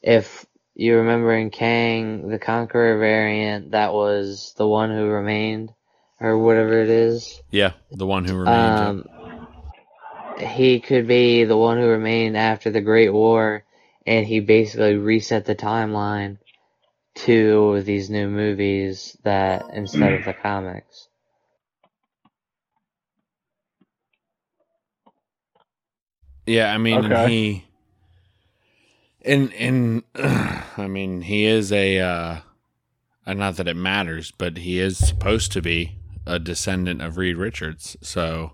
if 0.02 0.46
you 0.76 0.98
remember 0.98 1.34
in 1.34 1.50
Kang, 1.50 2.30
the 2.30 2.40
Conqueror 2.40 3.00
variant, 3.00 3.72
that 3.72 3.94
was 3.94 4.54
the 4.58 4.68
one 4.68 4.92
who 4.92 5.06
remained, 5.06 5.74
or 6.20 6.38
whatever 6.38 6.82
it 6.82 6.90
is. 6.90 7.42
yeah 7.52 7.74
the 7.92 8.06
one 8.06 8.26
who 8.26 8.36
remained 8.36 8.48
Um, 8.50 9.06
he 10.40 10.80
could 10.80 11.08
be 11.08 11.46
the 11.46 11.58
one 11.58 11.78
who 11.78 11.88
remained 11.88 12.38
after 12.38 12.70
the 12.70 12.82
Great 12.82 13.10
War, 13.10 13.64
and 14.08 14.28
he 14.28 14.42
basically 14.42 14.98
reset 14.98 15.46
the 15.46 15.56
timeline 15.56 16.40
to 17.16 17.82
these 17.84 18.10
new 18.10 18.30
movies 18.30 19.18
that 19.24 19.68
instead 19.74 20.14
of 20.14 20.24
the 20.26 20.34
comics. 20.36 21.10
Yeah, 26.46 26.74
I 26.74 26.78
mean 26.78 27.14
Okay. 27.14 27.16
he 27.16 27.66
and 29.26 29.54
and 29.54 30.04
I 30.16 30.88
mean 30.88 31.22
he 31.22 31.46
is 31.46 31.72
a 31.72 32.00
uh 32.00 32.38
uh, 33.28 33.34
not 33.34 33.58
that 33.58 33.68
it 33.70 33.78
matters, 33.78 34.32
but 34.38 34.58
he 34.60 34.80
is 34.80 34.98
supposed 34.98 35.52
to 35.54 35.62
be 35.62 35.98
a 36.28 36.40
descendant 36.40 37.02
of 37.02 37.18
Reed 37.18 37.38
Richards. 37.38 37.98
So 38.02 38.54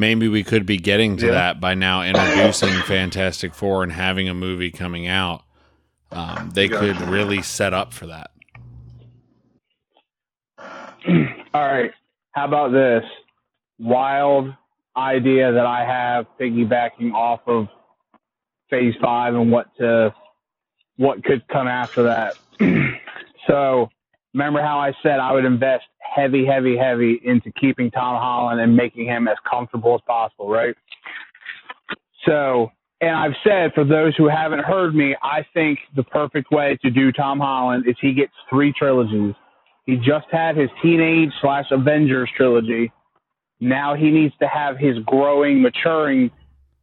maybe 0.00 0.26
we 0.28 0.42
could 0.42 0.66
be 0.66 0.78
getting 0.78 1.16
to 1.18 1.26
Yeah. 1.26 1.32
that 1.32 1.60
by 1.60 1.74
now 1.74 2.02
introducing 2.02 2.72
Fantastic 2.82 3.54
Four 3.54 3.82
and 3.82 3.92
having 3.92 4.28
a 4.28 4.34
movie 4.34 4.70
coming 4.70 5.06
out. 5.06 5.42
Um, 6.10 6.50
they 6.54 6.68
could 6.68 7.00
really 7.02 7.42
set 7.42 7.72
up 7.72 7.92
for 7.92 8.06
that. 8.06 8.30
All 11.54 11.66
right. 11.66 11.92
How 12.32 12.46
about 12.46 12.72
this 12.72 13.04
wild 13.78 14.52
idea 14.96 15.52
that 15.52 15.66
I 15.66 15.84
have 15.84 16.26
piggybacking 16.40 17.12
off 17.12 17.40
of 17.46 17.68
phase 18.68 18.94
five 19.02 19.34
and 19.34 19.50
what 19.50 19.66
to 19.78 20.14
what 20.96 21.24
could 21.24 21.46
come 21.48 21.66
after 21.66 22.02
that. 22.04 22.34
so 23.46 23.88
remember 24.34 24.60
how 24.62 24.78
I 24.78 24.92
said 25.02 25.18
I 25.18 25.32
would 25.32 25.44
invest 25.44 25.84
heavy, 26.14 26.44
heavy, 26.44 26.76
heavy 26.76 27.20
into 27.24 27.52
keeping 27.52 27.90
Tom 27.90 28.16
Holland 28.16 28.60
and 28.60 28.76
making 28.76 29.06
him 29.06 29.28
as 29.28 29.36
comfortable 29.48 29.94
as 29.94 30.00
possible, 30.06 30.48
right? 30.48 30.74
So, 32.26 32.70
and 33.00 33.16
I've 33.16 33.36
said 33.44 33.72
for 33.74 33.84
those 33.84 34.14
who 34.16 34.28
haven't 34.28 34.60
heard 34.64 34.94
me, 34.94 35.16
I 35.22 35.44
think 35.54 35.78
the 35.96 36.02
perfect 36.02 36.50
way 36.50 36.78
to 36.82 36.90
do 36.90 37.12
Tom 37.12 37.38
Holland 37.40 37.84
is 37.86 37.96
he 38.00 38.12
gets 38.12 38.32
three 38.48 38.72
trilogies. 38.72 39.34
He 39.86 39.96
just 39.96 40.26
had 40.30 40.56
his 40.56 40.68
teenage 40.82 41.30
slash 41.40 41.66
Avengers 41.70 42.28
trilogy. 42.36 42.92
Now 43.60 43.94
he 43.94 44.10
needs 44.10 44.34
to 44.40 44.48
have 44.48 44.76
his 44.76 44.98
growing, 45.06 45.62
maturing 45.62 46.30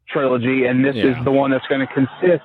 trilogy, 0.08 0.66
and 0.66 0.84
this 0.84 0.96
Yeah. 0.96 1.18
is 1.18 1.26
the 1.26 1.32
one 1.32 1.52
that's 1.52 1.68
going 1.68 1.86
to 1.86 1.94
consist 1.94 2.44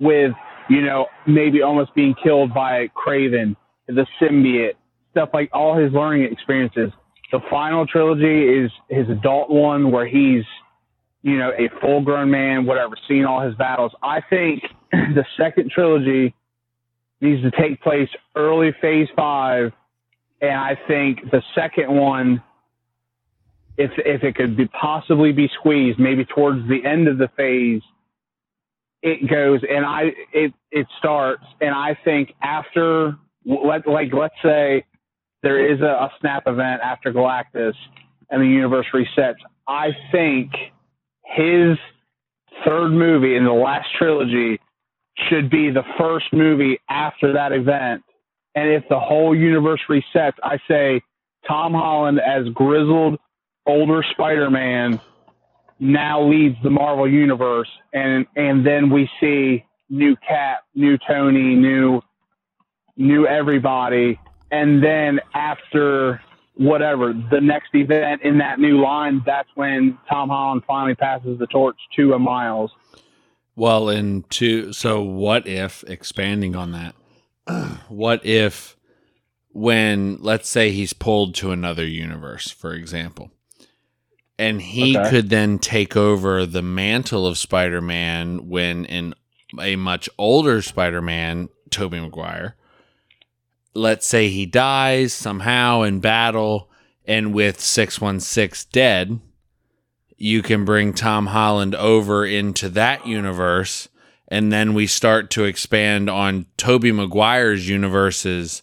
with, 0.00 0.32
you 0.68 0.80
know, 0.80 1.06
maybe 1.26 1.62
almost 1.62 1.94
being 1.94 2.14
killed 2.14 2.52
by 2.54 2.88
Kraven, 2.88 3.54
the 3.86 4.06
symbiote, 4.20 4.74
stuff 5.12 5.28
like 5.32 5.50
all 5.52 5.76
his 5.76 5.92
learning 5.92 6.30
experiences. 6.32 6.90
The 7.30 7.40
final 7.48 7.86
trilogy 7.86 8.64
is 8.64 8.70
his 8.88 9.08
adult 9.08 9.48
one 9.48 9.90
where 9.90 10.06
he's, 10.06 10.44
you 11.22 11.38
know, 11.38 11.50
a 11.50 11.70
full 11.80 12.02
grown 12.02 12.30
man, 12.30 12.66
whatever, 12.66 12.94
seen 13.08 13.24
all 13.24 13.40
his 13.40 13.54
battles. 13.54 13.92
I 14.02 14.20
think 14.28 14.64
the 14.92 15.24
second 15.38 15.70
trilogy 15.70 16.34
needs 17.20 17.42
to 17.42 17.50
take 17.52 17.80
place 17.80 18.08
early 18.34 18.72
phase 18.82 19.08
five, 19.16 19.72
and 20.40 20.52
I 20.52 20.76
think 20.88 21.30
the 21.30 21.42
second 21.54 21.94
one 21.94 22.42
if 23.78 23.90
if 23.98 24.22
it 24.22 24.34
could 24.34 24.56
be 24.56 24.66
possibly 24.68 25.32
be 25.32 25.48
squeezed, 25.58 25.98
maybe 25.98 26.24
towards 26.24 26.68
the 26.68 26.84
end 26.84 27.08
of 27.08 27.18
the 27.18 27.28
phase, 27.36 27.82
it 29.02 29.28
goes 29.28 29.60
and 29.68 29.84
I 29.84 30.10
it 30.32 30.52
it 30.70 30.86
starts, 30.98 31.44
and 31.60 31.74
I 31.74 31.96
think 32.04 32.32
after 32.42 33.16
let 33.44 33.86
like 33.86 34.12
let's 34.12 34.34
say 34.42 34.84
there 35.42 35.72
is 35.72 35.80
a, 35.80 35.84
a 35.84 36.12
snap 36.20 36.44
event 36.46 36.80
after 36.82 37.12
Galactus 37.12 37.74
and 38.30 38.42
the 38.42 38.46
universe 38.46 38.86
resets. 38.94 39.36
I 39.66 39.90
think 40.10 40.52
his 41.24 41.78
third 42.64 42.90
movie 42.90 43.36
in 43.36 43.44
the 43.44 43.52
last 43.52 43.88
trilogy 43.98 44.60
should 45.28 45.50
be 45.50 45.70
the 45.70 45.84
first 45.98 46.26
movie 46.32 46.78
after 46.88 47.34
that 47.34 47.52
event. 47.52 48.02
And 48.54 48.70
if 48.70 48.84
the 48.88 48.98
whole 49.00 49.34
universe 49.36 49.80
resets, 49.88 50.34
I 50.42 50.58
say 50.68 51.02
Tom 51.46 51.72
Holland 51.72 52.20
as 52.20 52.48
grizzled 52.54 53.18
older 53.66 54.04
Spider-Man 54.12 55.00
now 55.80 56.22
leads 56.22 56.56
the 56.62 56.70
Marvel 56.70 57.10
universe, 57.10 57.68
and 57.92 58.24
and 58.36 58.64
then 58.64 58.88
we 58.88 59.10
see 59.20 59.64
new 59.90 60.14
Cap, 60.16 60.60
new 60.74 60.96
Tony, 61.08 61.56
new 61.56 62.00
new 62.96 63.26
everybody, 63.26 64.18
and 64.52 64.84
then 64.84 65.20
after 65.34 66.22
whatever 66.56 67.14
the 67.32 67.40
next 67.40 67.74
event 67.74 68.22
in 68.22 68.38
that 68.38 68.60
new 68.60 68.80
line, 68.82 69.22
that's 69.26 69.48
when 69.56 69.98
Tom 70.08 70.28
Holland 70.28 70.62
finally 70.66 70.94
passes 70.94 71.38
the 71.40 71.48
torch 71.48 71.78
to 71.96 72.12
a 72.14 72.18
Miles. 72.20 72.70
Well, 73.56 73.88
and 73.90 74.28
to 74.30 74.72
so 74.72 75.02
what 75.02 75.46
if 75.46 75.84
expanding 75.84 76.56
on 76.56 76.72
that? 76.72 76.94
What 77.88 78.24
if 78.24 78.76
when 79.50 80.16
let's 80.20 80.48
say 80.48 80.70
he's 80.70 80.92
pulled 80.94 81.34
to 81.36 81.50
another 81.52 81.86
universe, 81.86 82.50
for 82.50 82.72
example, 82.74 83.30
and 84.38 84.62
he 84.62 84.94
Okay. 84.94 85.10
could 85.10 85.28
then 85.30 85.58
take 85.58 85.96
over 85.96 86.46
the 86.46 86.62
mantle 86.62 87.26
of 87.26 87.36
Spider-Man 87.38 88.48
when 88.48 88.86
in 88.86 89.14
a 89.60 89.76
much 89.76 90.08
older 90.18 90.62
Spider-Man, 90.62 91.50
Tobey 91.70 92.00
Maguire, 92.00 92.56
let's 93.74 94.06
say 94.06 94.28
he 94.28 94.46
dies 94.46 95.12
somehow 95.12 95.82
in 95.82 96.00
battle 96.00 96.70
and 97.04 97.34
with 97.34 97.60
616 97.60 98.70
dead, 98.72 99.20
you 100.16 100.42
can 100.42 100.64
bring 100.64 100.92
Tom 100.92 101.26
Holland 101.26 101.74
over 101.74 102.24
into 102.24 102.68
that 102.70 103.06
universe, 103.06 103.88
and 104.28 104.52
then 104.52 104.72
we 104.72 104.86
start 104.86 105.30
to 105.30 105.44
expand 105.44 106.08
on 106.08 106.46
Tobey 106.56 106.92
Maguire's 106.92 107.68
universe's 107.68 108.62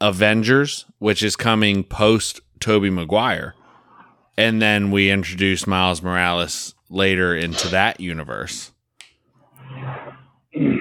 Avengers, 0.00 0.86
which 0.98 1.22
is 1.22 1.36
coming 1.36 1.84
post 1.84 2.40
Tobey 2.60 2.90
Maguire. 2.90 3.54
And 4.38 4.60
then 4.60 4.90
we 4.90 5.10
introduce 5.10 5.66
Miles 5.66 6.02
Morales 6.02 6.74
later 6.88 7.34
into 7.34 7.68
that 7.68 8.00
universe. 8.00 8.72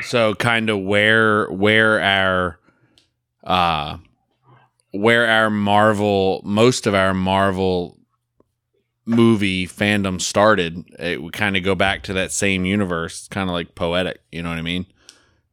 So 0.02 0.34
kind 0.36 0.70
of 0.70 0.80
where 0.80 1.48
where 1.48 2.00
our 2.00 2.60
uh 3.46 3.98
where 4.92 5.28
our 5.28 5.50
Marvel 5.50 6.42
most 6.46 6.88
of 6.88 6.96
our 6.96 7.14
Marvel 7.14 8.00
movie 9.06 9.68
fandom 9.68 10.20
started, 10.20 10.84
it 10.98 11.22
would 11.22 11.34
kind 11.34 11.56
of 11.56 11.64
go 11.64 11.76
back 11.76 12.04
to 12.04 12.14
that 12.14 12.32
same 12.32 12.66
universe. 12.66 13.20
It's 13.20 13.28
kind 13.28 13.50
of 13.50 13.54
like 13.54 13.76
poetic, 13.76 14.22
you 14.32 14.42
know 14.42 14.50
what 14.50 14.58
I 14.58 14.64
mean? 14.64 14.86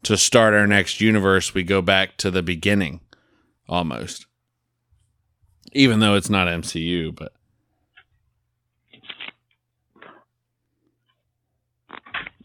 To 0.05 0.17
start 0.17 0.55
our 0.55 0.67
next 0.67 1.01
universe, 1.01 1.55
we 1.55 1.63
go 1.63 1.83
back 1.83 2.17
to 2.19 2.31
the 2.31 2.43
beginning 2.43 3.01
almost. 3.69 4.27
Even 5.73 6.01
though 6.01 6.15
it's 6.15 6.31
not 6.31 6.49
MCU, 6.49 7.15
but 7.15 7.33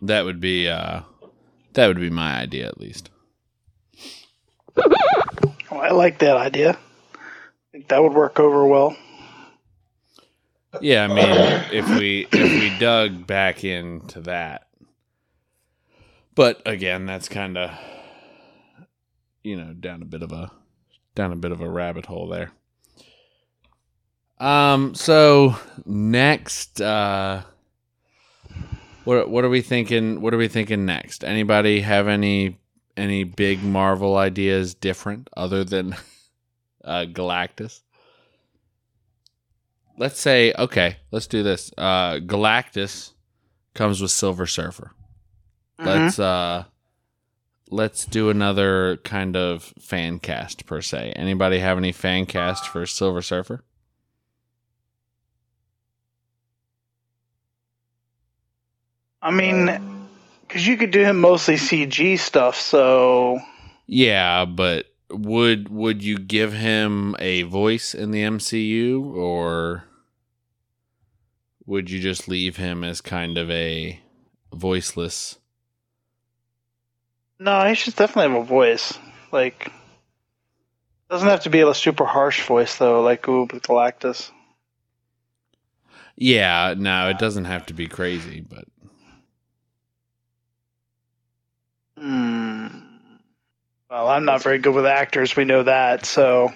that 0.01 0.25
would 0.25 0.39
be 0.39 0.67
uh 0.67 1.01
that 1.73 1.87
would 1.87 1.99
be 1.99 2.09
my 2.09 2.39
idea 2.39 2.67
at 2.67 2.79
least. 2.79 3.09
Oh, 5.77 5.79
I 5.79 5.91
like 5.91 6.17
that 6.19 6.37
idea. 6.37 6.71
I 6.71 7.17
think 7.71 7.87
that 7.89 8.01
would 8.01 8.13
work 8.13 8.39
over 8.39 8.65
well. 8.65 8.97
Yeah, 10.81 11.03
I 11.03 11.07
mean, 11.07 11.65
if 11.71 11.87
we 11.87 12.27
if 12.31 12.51
we 12.51 12.75
dug 12.79 13.27
back 13.27 13.63
into 13.63 14.21
that, 14.21 14.67
but 16.33 16.63
again, 16.65 17.05
that's 17.05 17.29
kind 17.29 17.59
of 17.59 17.77
you 19.43 19.55
know 19.55 19.73
down 19.73 20.01
a 20.01 20.05
bit 20.05 20.23
of 20.23 20.31
a 20.31 20.51
down 21.13 21.31
a 21.31 21.35
bit 21.35 21.51
of 21.51 21.61
a 21.61 21.69
rabbit 21.69 22.07
hole 22.07 22.27
there. 22.27 22.51
Um. 24.39 24.95
So 24.95 25.57
next, 25.85 26.81
uh, 26.81 27.43
what 29.03 29.29
what 29.29 29.45
are 29.45 29.49
we 29.49 29.61
thinking? 29.61 30.21
What 30.21 30.33
are 30.33 30.37
we 30.37 30.47
thinking 30.47 30.87
next? 30.87 31.23
Anybody 31.23 31.81
have 31.81 32.07
any 32.07 32.57
any 32.97 33.23
big 33.23 33.63
Marvel 33.63 34.17
ideas 34.17 34.73
different 34.73 35.29
other 35.37 35.63
than 35.63 35.95
uh, 36.83 37.05
Galactus? 37.07 37.81
let's 39.97 40.19
say 40.19 40.53
okay 40.57 40.97
let's 41.11 41.27
do 41.27 41.43
this. 41.43 41.71
Uh 41.77 42.15
galactus 42.19 43.13
comes 43.73 44.01
with 44.01 44.11
silver 44.11 44.45
surfer. 44.45 44.91
Let's 45.79 46.19
uh 46.19 46.65
let's 47.69 48.05
do 48.05 48.29
another 48.29 48.97
kind 48.97 49.35
of 49.35 49.73
fan 49.79 50.19
cast 50.19 50.65
per 50.65 50.81
se. 50.81 51.13
Anybody 51.15 51.59
have 51.59 51.77
any 51.77 51.91
fan 51.91 52.25
cast 52.25 52.67
for 52.67 52.85
silver 52.85 53.21
surfer? 53.21 53.63
I 59.21 59.31
mean, 59.31 59.96
because 60.57 60.67
you 60.67 60.75
could 60.75 60.89
do 60.89 61.03
him 61.03 61.21
mostly 61.21 61.53
CG 61.53 62.17
stuff, 62.17 62.55
so 62.59 63.39
yeah 63.85 64.43
but 64.43 64.87
would 65.11 65.69
would 65.69 66.03
you 66.03 66.17
give 66.17 66.51
him 66.51 67.15
a 67.19 67.43
voice 67.43 67.93
in 67.93 68.09
the 68.09 68.23
mcu 68.23 69.13
or 69.13 69.85
would 71.67 71.91
you 71.91 71.99
just 71.99 72.27
leave 72.27 72.57
him 72.57 72.83
as 72.83 73.01
kind 73.01 73.37
of 73.37 73.51
a 73.51 74.01
voiceless 74.51 75.37
no, 77.39 77.67
he 77.67 77.75
should 77.75 77.95
definitely 77.95 78.33
have 78.33 78.41
a 78.41 78.45
voice. 78.47 78.97
Like, 79.31 79.71
doesn't 81.07 81.27
have 81.27 81.41
to 81.41 81.51
be 81.51 81.61
a 81.61 81.71
super 81.75 82.03
harsh 82.03 82.43
voice 82.47 82.77
though, 82.77 83.03
like 83.03 83.27
with 83.27 83.61
Galactus. 83.61 84.31
yeah 86.15 86.73
no 86.75 87.09
it 87.09 87.19
doesn't 87.19 87.45
have 87.45 87.67
to 87.67 87.75
be 87.75 87.85
crazy 87.85 88.41
but 88.41 88.65
Hmm. 91.97 92.67
Well, 93.89 94.07
I'm 94.07 94.25
not 94.25 94.43
very 94.43 94.59
good 94.59 94.75
with 94.75 94.85
actors. 94.85 95.35
We 95.35 95.45
know 95.45 95.63
that. 95.63 96.05
So 96.05 96.53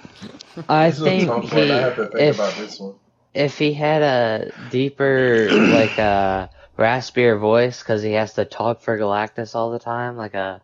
I 0.67 0.91
This 0.91 0.99
is 0.99 1.01
a 1.01 1.05
think 1.05 1.43
he, 1.45 1.71
I 1.71 1.79
have 1.79 1.95
to 1.95 2.05
think 2.05 2.13
if 2.15 2.35
about 2.35 2.55
this 2.57 2.79
one. 2.79 2.95
if 3.33 3.57
he 3.57 3.73
had 3.73 4.01
a 4.01 4.51
deeper, 4.69 5.55
like 5.65 5.97
a 5.97 6.49
raspier 6.77 7.39
voice, 7.39 7.79
because 7.79 8.03
he 8.03 8.13
has 8.13 8.33
to 8.35 8.45
talk 8.45 8.81
for 8.81 8.97
Galactus 8.97 9.55
all 9.55 9.71
the 9.71 9.79
time, 9.79 10.17
like 10.17 10.33
a 10.33 10.61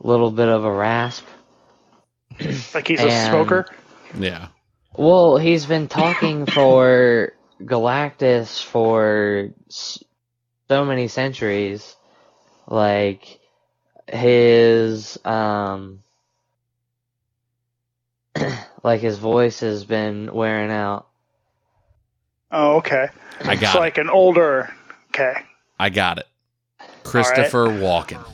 little 0.00 0.30
bit 0.30 0.48
of 0.48 0.64
a 0.64 0.72
rasp. 0.72 1.24
like 2.74 2.88
he's 2.88 3.02
a 3.02 3.10
smoker. 3.10 3.66
yeah 4.18 4.48
Well, 4.96 5.38
he's 5.38 5.66
been 5.66 5.88
talking 5.88 6.46
for 6.46 7.32
Galactus 7.60 8.62
for 8.62 9.50
so 9.70 10.84
many 10.84 11.08
centuries. 11.08 11.96
Like, 12.66 13.40
his 14.08 15.18
um 15.24 16.02
like 18.82 19.00
his 19.00 19.18
voice 19.18 19.60
has 19.60 19.84
been 19.84 20.32
wearing 20.32 20.70
out. 20.70 21.06
Oh, 22.50 22.76
okay. 22.78 23.08
I 23.40 23.54
got 23.56 23.62
It's 23.62 23.74
it. 23.76 23.78
like 23.78 23.98
an 23.98 24.10
older. 24.10 24.72
Okay. 25.08 25.34
I 25.78 25.88
got 25.90 26.18
it. 26.18 26.26
Christopher 27.04 27.66
Walken. 27.68 28.24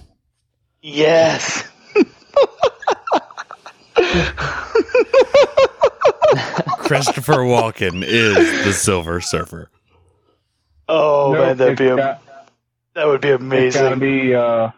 Yes. 0.82 1.64
Christopher 6.78 7.34
Walken 7.38 8.02
is 8.04 8.64
the 8.64 8.72
Silver 8.72 9.20
Surfer. 9.20 9.70
Oh 10.88 11.32
Nope, 11.34 11.46
man, 11.46 11.56
that'd 11.58 11.78
be 11.78 11.88
a, 11.88 11.96
got- 11.96 12.22
that 12.98 13.06
would 13.06 13.20
be 13.20 13.28
It's 13.28 13.76
gotta 13.76 13.94
amazing. 13.94 13.98
be 14.00 14.34
uh, 14.34 14.70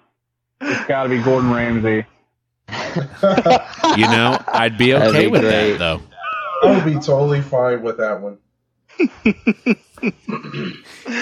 it's 0.61 0.85
gotta 0.87 1.09
be 1.09 1.19
Gordon 1.23 1.51
Ramsay. 1.53 2.05
You 3.97 4.07
know, 4.07 4.39
I'd 4.49 4.77
be 4.79 4.95
okay 4.95 5.25
be 5.25 5.31
with 5.31 5.41
great. 5.41 5.73
that 5.73 5.79
though. 5.79 6.01
I 6.63 6.75
would 6.77 6.85
be 6.85 6.95
totally 7.01 7.41
fine 7.41 7.83
with 7.83 7.97
that 7.99 8.21
one. 8.21 8.39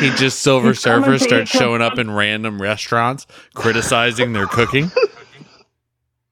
He 0.01 0.11
just 0.11 0.41
Silver 0.41 0.69
He's 0.69 0.81
Surfer 0.81 1.19
starts 1.19 1.51
showing 1.51 1.83
up 1.83 1.99
in 1.99 2.11
random 2.13 2.61
restaurants, 2.63 3.27
criticizing 3.55 4.33
their 4.33 4.47
cooking. 4.47 4.91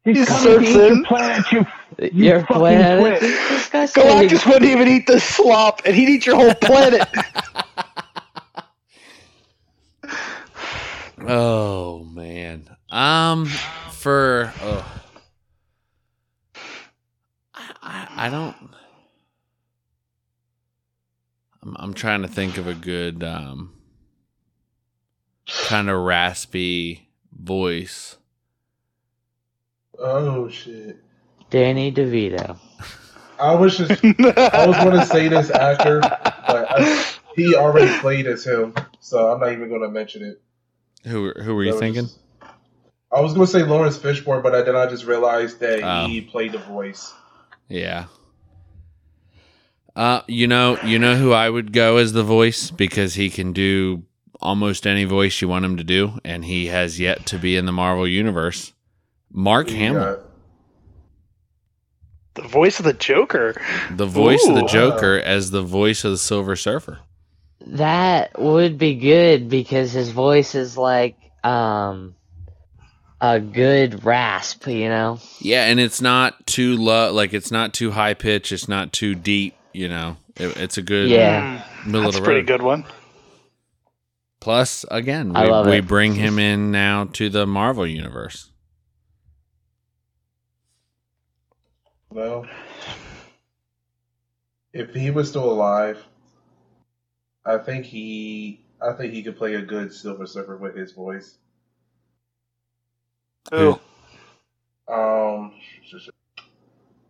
He's 0.04 0.18
He 0.20 0.24
coming 0.26 0.42
surfs 0.42 0.72
to 0.72 0.86
eat 0.86 0.92
in. 0.92 1.04
planet, 1.04 1.50
you 1.52 1.66
You're 2.12 2.40
fucking 2.42 2.56
playing 2.56 3.00
quit. 3.00 3.20
This 3.20 3.68
guy 3.70 3.86
said 3.86 4.04
he- 4.04 4.28
Galactus 4.36 4.46
wouldn't 4.46 4.70
even 4.70 4.86
eat 4.86 5.06
the 5.08 5.18
slop, 5.18 5.82
and 5.84 5.96
he'd 5.96 6.08
eat 6.08 6.26
your 6.26 6.36
whole 6.36 6.54
planet. 6.54 7.08
Oh 11.28 12.04
man. 12.04 12.68
Um 12.90 13.46
for 13.90 14.52
oh. 14.62 15.02
I, 17.54 17.74
I 17.82 18.08
I 18.26 18.30
don't 18.30 18.56
I'm 21.62 21.76
I'm 21.78 21.94
trying 21.94 22.22
to 22.22 22.28
think 22.28 22.58
of 22.58 22.68
a 22.68 22.74
good 22.74 23.24
um 23.24 23.72
kind 25.64 25.90
of 25.90 26.00
raspy 26.00 27.08
voice. 27.32 28.16
Oh 29.98 30.48
shit! 30.48 30.98
Danny 31.50 31.90
DeVito. 31.90 32.58
I 33.40 33.54
was 33.54 33.76
just 33.76 33.90
I 34.04 34.66
was 34.66 34.76
going 34.76 34.98
to 34.98 35.06
say 35.06 35.28
this 35.28 35.50
actor, 35.50 36.00
but 36.00 36.66
I, 36.70 37.04
he 37.34 37.54
already 37.54 37.98
played 37.98 38.26
as 38.26 38.44
him, 38.44 38.74
so 39.00 39.32
I'm 39.32 39.40
not 39.40 39.52
even 39.52 39.68
going 39.68 39.82
to 39.82 39.88
mention 39.88 40.22
it. 40.22 40.42
Who 41.04 41.32
who 41.32 41.54
were 41.54 41.64
you 41.64 41.70
That 41.72 41.74
was- 41.76 41.80
thinking? 41.80 42.08
I 43.12 43.20
was 43.20 43.32
going 43.34 43.46
to 43.46 43.52
say 43.52 43.62
Laurence 43.62 43.96
Fishburne, 43.96 44.42
but 44.42 44.54
I, 44.54 44.62
then 44.62 44.74
I 44.76 44.86
just 44.86 45.04
realized 45.06 45.60
that 45.60 45.80
Oh. 45.82 46.08
he 46.08 46.20
played 46.20 46.52
the 46.52 46.58
voice. 46.58 47.12
Yeah. 47.68 48.06
Uh, 49.94 50.20
you 50.26 50.46
know, 50.48 50.76
you 50.84 50.98
know 50.98 51.14
who 51.16 51.32
I 51.32 51.48
would 51.48 51.72
go 51.72 51.96
as 51.98 52.12
the 52.12 52.24
voice 52.24 52.70
because 52.70 53.14
he 53.14 53.30
can 53.30 53.52
do 53.52 54.02
almost 54.40 54.86
any 54.86 55.04
voice 55.04 55.40
you 55.40 55.48
want 55.48 55.64
him 55.64 55.76
to 55.78 55.84
do, 55.84 56.18
and 56.24 56.44
he 56.44 56.66
has 56.66 56.98
yet 57.00 57.24
to 57.26 57.38
be 57.38 57.56
in 57.56 57.64
the 57.64 57.72
Marvel 57.72 58.06
universe. 58.08 58.72
Mark 59.32 59.68
He 59.70 59.76
Hamill, 59.76 60.20
the 62.34 62.42
voice 62.42 62.78
of 62.78 62.84
the 62.84 62.92
Joker. 62.92 63.54
the 63.92 64.04
voice 64.04 64.46
of 64.46 64.54
the 64.56 64.64
Ooh. 64.64 64.68
Joker, 64.68 65.18
as 65.18 65.50
the 65.52 65.62
voice 65.62 66.04
of 66.04 66.10
the 66.10 66.18
Silver 66.18 66.56
Surfer. 66.56 66.98
That 67.66 68.38
would 68.38 68.78
be 68.78 68.94
good 68.94 69.48
because 69.48 69.92
his 69.92 70.10
voice 70.10 70.54
is 70.54 70.76
like 70.76 71.16
um 71.42 72.14
a 73.20 73.40
good 73.40 74.04
rasp, 74.04 74.66
you 74.66 74.88
know. 74.88 75.18
Yeah, 75.40 75.64
and 75.64 75.80
it's 75.80 76.00
not 76.00 76.46
too 76.46 76.76
low, 76.76 77.12
like 77.12 77.32
it's 77.34 77.50
not 77.50 77.72
too 77.74 77.90
high 77.90 78.14
pitch, 78.14 78.52
it's 78.52 78.68
not 78.68 78.92
too 78.92 79.14
deep. 79.14 79.54
You 79.72 79.88
know, 79.88 80.16
It- 80.36 80.56
it's 80.56 80.78
a 80.78 80.82
good 80.82 81.08
Yeah. 81.10 81.62
Mm, 81.82 81.86
middle 81.86 82.02
that's 82.02 82.16
of 82.16 82.20
a 82.20 82.20
the 82.20 82.24
pretty 82.24 82.40
road. 82.40 82.46
good 82.46 82.62
one. 82.62 82.84
Plus, 84.40 84.84
again, 84.90 85.32
we, 85.32 85.70
we 85.70 85.80
bring 85.80 86.14
him 86.14 86.38
in 86.38 86.70
now 86.70 87.04
to 87.14 87.28
the 87.28 87.46
Marvel 87.46 87.86
universe. 87.86 88.50
Well, 92.10 92.46
if 94.72 94.94
he 94.94 95.10
was 95.10 95.28
still 95.28 95.50
alive, 95.50 96.02
I 97.46 97.58
think 97.58 97.86
he 97.86 98.60
I 98.82 98.92
think 98.92 99.14
he 99.14 99.22
could 99.22 99.36
play 99.36 99.54
a 99.54 99.62
good 99.62 99.92
Silver 99.92 100.26
Surfer 100.26 100.56
with 100.56 100.76
his 100.76 100.92
voice. 100.92 101.36
Ooh. 103.54 103.78
Um, 104.88 105.52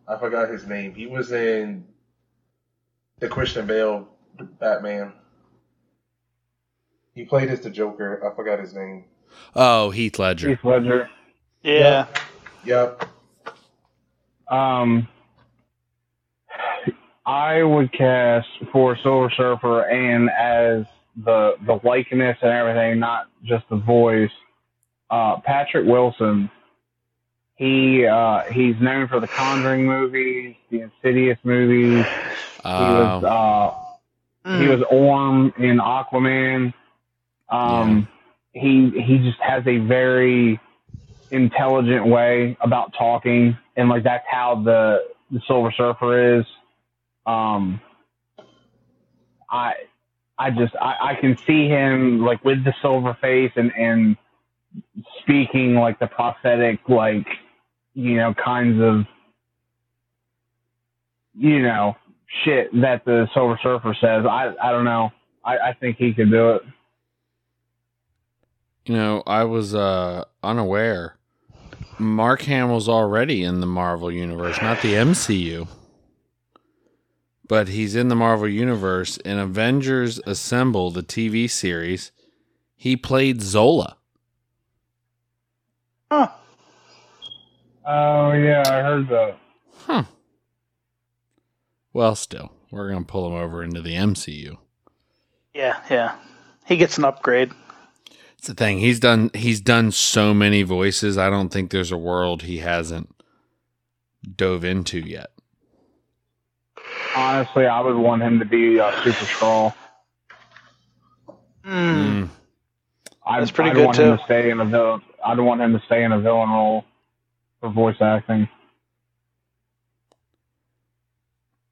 I 0.07 0.17
forgot 0.17 0.49
his 0.49 0.65
name. 0.65 0.93
He 0.93 1.07
was 1.07 1.31
in 1.31 1.85
the 3.19 3.27
Christian 3.27 3.65
Bale 3.65 4.07
Batman. 4.59 5.13
He 7.13 7.25
played 7.25 7.49
as 7.49 7.61
the 7.61 7.71
Joker. 7.71 8.21
I 8.25 8.35
forgot 8.35 8.59
his 8.59 8.75
name. 8.75 9.05
Oh, 9.55 9.89
Heath 9.89 10.19
Ledger. 10.19 10.49
Heath 10.49 10.63
Ledger. 10.63 11.09
Yeah. 11.63 12.05
Yep. 12.63 13.09
Um, 14.47 15.07
I 17.27 17.61
would 17.61 17.91
cast 17.91 18.47
for 18.71 18.97
Silver 19.03 19.29
Surfer 19.35 19.81
and 19.81 20.29
as 20.29 20.85
the 21.23 21.55
the 21.65 21.79
likeness 21.83 22.37
and 22.41 22.51
everything, 22.51 22.99
not 22.99 23.27
just 23.43 23.65
the 23.69 23.75
voice. 23.75 24.31
Uh, 25.09 25.39
Patrick 25.41 25.85
Wilson. 25.85 26.49
He 27.55 28.05
uh, 28.05 28.43
he's 28.51 28.75
known 28.79 29.07
for 29.07 29.19
the 29.19 29.27
Conjuring 29.27 29.85
movies, 29.85 30.55
the 30.69 30.81
Insidious 30.81 31.37
movies. 31.43 32.05
He 32.05 32.69
was 32.69 33.23
Uh, 33.23 33.27
uh, 33.27 34.59
he 34.59 34.67
was 34.67 34.81
Orm 34.89 35.53
in 35.57 35.79
Aquaman. 35.79 36.73
Um, 37.49 38.07
he 38.53 38.91
he 38.91 39.17
just 39.17 39.39
has 39.41 39.63
a 39.67 39.79
very 39.79 40.59
intelligent 41.31 42.05
way 42.05 42.55
about 42.61 42.93
talking, 42.97 43.57
and 43.75 43.89
like 43.89 44.03
that's 44.03 44.25
how 44.29 44.61
the 44.63 45.03
the 45.31 45.41
Silver 45.47 45.73
Surfer 45.75 46.39
is. 46.39 46.45
Um, 47.27 47.81
I 49.51 49.73
I 50.39 50.49
just 50.51 50.75
I, 50.79 50.95
I 51.01 51.15
can 51.19 51.37
see 51.45 51.67
him 51.67 52.21
like 52.21 52.43
with 52.43 52.63
the 52.63 52.73
silver 52.81 53.17
face 53.21 53.51
and 53.55 53.71
and 53.77 54.17
speaking 55.21 55.75
like 55.75 55.99
the 55.99 56.07
prophetic 56.07 56.79
like 56.87 57.27
you 57.93 58.15
know 58.15 58.33
kinds 58.33 58.81
of 58.81 59.05
you 61.35 61.61
know 61.61 61.95
shit 62.43 62.69
that 62.81 63.05
the 63.05 63.27
Silver 63.33 63.59
Surfer 63.61 63.95
says. 63.99 64.25
I 64.25 64.53
I 64.61 64.71
don't 64.71 64.85
know. 64.85 65.11
I, 65.43 65.57
I 65.57 65.73
think 65.73 65.97
he 65.97 66.13
could 66.13 66.29
do 66.29 66.51
it. 66.51 66.61
You 68.85 68.95
know, 68.95 69.23
I 69.27 69.43
was 69.43 69.75
uh, 69.75 70.25
unaware. 70.43 71.17
Mark 71.99 72.41
Hamill's 72.43 72.87
already 72.87 73.43
in 73.43 73.59
the 73.59 73.65
Marvel 73.65 74.11
universe, 74.11 74.61
not 74.61 74.81
the 74.81 74.93
MCU. 74.93 75.67
But 77.47 77.69
he's 77.69 77.95
in 77.95 78.09
the 78.09 78.15
Marvel 78.15 78.47
universe 78.47 79.17
in 79.17 79.37
Avengers 79.37 80.19
Assemble, 80.25 80.91
the 80.91 81.03
TV 81.03 81.49
series. 81.49 82.11
He 82.75 82.97
played 82.97 83.41
Zola. 83.41 83.97
Huh. 86.11 86.29
Oh 87.85 88.33
yeah, 88.33 88.63
I 88.65 88.81
heard 88.81 89.07
that. 89.09 89.37
Huh. 89.85 90.03
Well, 91.93 92.15
still, 92.15 92.51
we're 92.69 92.89
going 92.89 93.05
to 93.05 93.11
pull 93.11 93.27
him 93.27 93.33
over 93.33 93.63
into 93.63 93.81
the 93.81 93.95
MCU. 93.95 94.57
Yeah, 95.53 95.81
yeah. 95.89 96.15
He 96.65 96.77
gets 96.77 96.97
an 96.97 97.05
upgrade. 97.05 97.51
It's 98.37 98.47
the 98.47 98.53
thing. 98.53 98.79
He's 98.79 98.99
done 98.99 99.31
he's 99.33 99.61
done 99.61 99.91
so 99.91 100.33
many 100.33 100.61
voices. 100.63 101.17
I 101.17 101.29
don't 101.29 101.49
think 101.49 101.71
there's 101.71 101.91
a 101.91 101.97
world 101.97 102.43
he 102.43 102.59
hasn't 102.59 103.15
dove 104.35 104.63
into 104.63 104.99
yet. 104.99 105.31
Honestly, 107.15 107.65
I 107.65 107.79
would 107.81 107.95
want 107.95 108.21
him 108.21 108.39
to 108.39 108.45
be 108.45 108.79
uh, 108.79 108.91
Super 109.03 109.25
Skrull. 109.25 109.73
Mm. 111.65 112.29
I'd, 113.25 113.41
That's 113.41 113.51
pretty 113.51 113.71
I'd 113.71 113.75
good, 113.75 113.85
want 113.85 113.97
him 113.99 114.17
to 114.17 114.23
stay 114.23 114.49
in 114.51 114.59
a 114.59 114.65
villain. 114.65 115.01
I'd 115.25 115.39
want 115.39 115.61
him 115.61 115.73
to 115.77 115.85
stay 115.85 116.03
in 116.03 116.11
a 116.11 116.19
villain 116.19 116.49
role 116.49 116.85
for 117.59 117.69
voice 117.69 117.97
acting. 117.99 118.47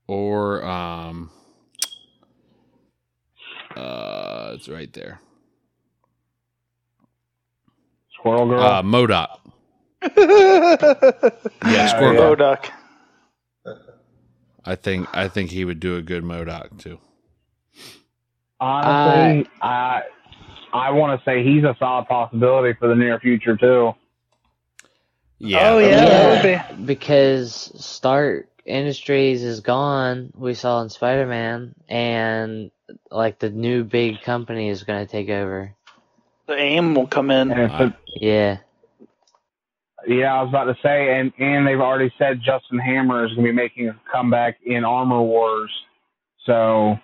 Or 0.08 0.64
um 0.64 1.30
uh 3.76 4.52
it's 4.56 4.68
right 4.70 4.92
there. 4.94 5.20
Squirrel 8.14 8.48
Girl. 8.48 8.62
Uh 8.62 8.82
MODOK. 8.84 9.40
Yeah, 10.04 11.32
Yeah, 11.66 11.88
Squirrel. 11.88 12.14
yeah. 12.14 12.20
MODOK. 12.36 12.66
I 14.66 14.76
think 14.76 15.08
I 15.14 15.28
think 15.28 15.52
he 15.52 15.66
would 15.66 15.80
do 15.80 15.96
a 15.96 16.02
good 16.02 16.24
MODOK 16.24 16.80
too. 16.80 17.00
Honestly, 18.60 19.50
I 19.62 20.04
I 20.74 20.92
want 20.92 21.20
to 21.20 21.26
say 21.26 21.44
he's 21.44 21.64
a 21.64 21.76
solid 21.80 22.08
possibility 22.08 22.78
for 22.78 22.88
the 22.88 22.96
near 22.96 23.20
future 23.20 23.56
too. 23.56 23.94
Yeah. 25.38 25.74
Oh, 25.74 25.78
yeah, 25.80 25.96
that 25.96 26.46
Yeah, 26.46 26.72
because 26.86 27.72
Stark 27.76 28.48
Industries 28.66 29.44
is 29.44 29.60
gone. 29.60 30.32
We 30.36 30.54
saw 30.54 30.82
in 30.82 30.90
Spider 30.90 31.28
Man, 31.28 31.76
and 31.88 32.72
like 33.12 33.40
the 33.40 33.50
new 33.50 33.84
big 33.84 34.22
company 34.22 34.70
is 34.70 34.84
going 34.84 35.06
to 35.06 35.12
take 35.12 35.30
over. 35.30 35.74
The 36.48 36.56
AIM 36.56 36.96
will 36.96 37.08
come 37.08 37.32
in. 37.32 37.52
And 37.52 37.94
Yeah, 38.08 38.58
yeah, 40.08 40.34
I 40.34 40.42
was 40.42 40.50
about 40.50 40.66
to 40.66 40.76
say, 40.84 41.20
and 41.20 41.32
and 41.40 41.66
they've 41.68 41.80
already 41.80 42.12
said 42.18 42.42
Justin 42.44 42.80
Hammer 42.80 43.26
is 43.26 43.34
going 43.34 43.46
to 43.46 43.52
be 43.52 43.56
making 43.56 43.90
a 43.90 44.00
comeback 44.12 44.58
in 44.66 44.84
Armor 44.84 45.22
Wars. 45.22 45.72
So 46.46 46.98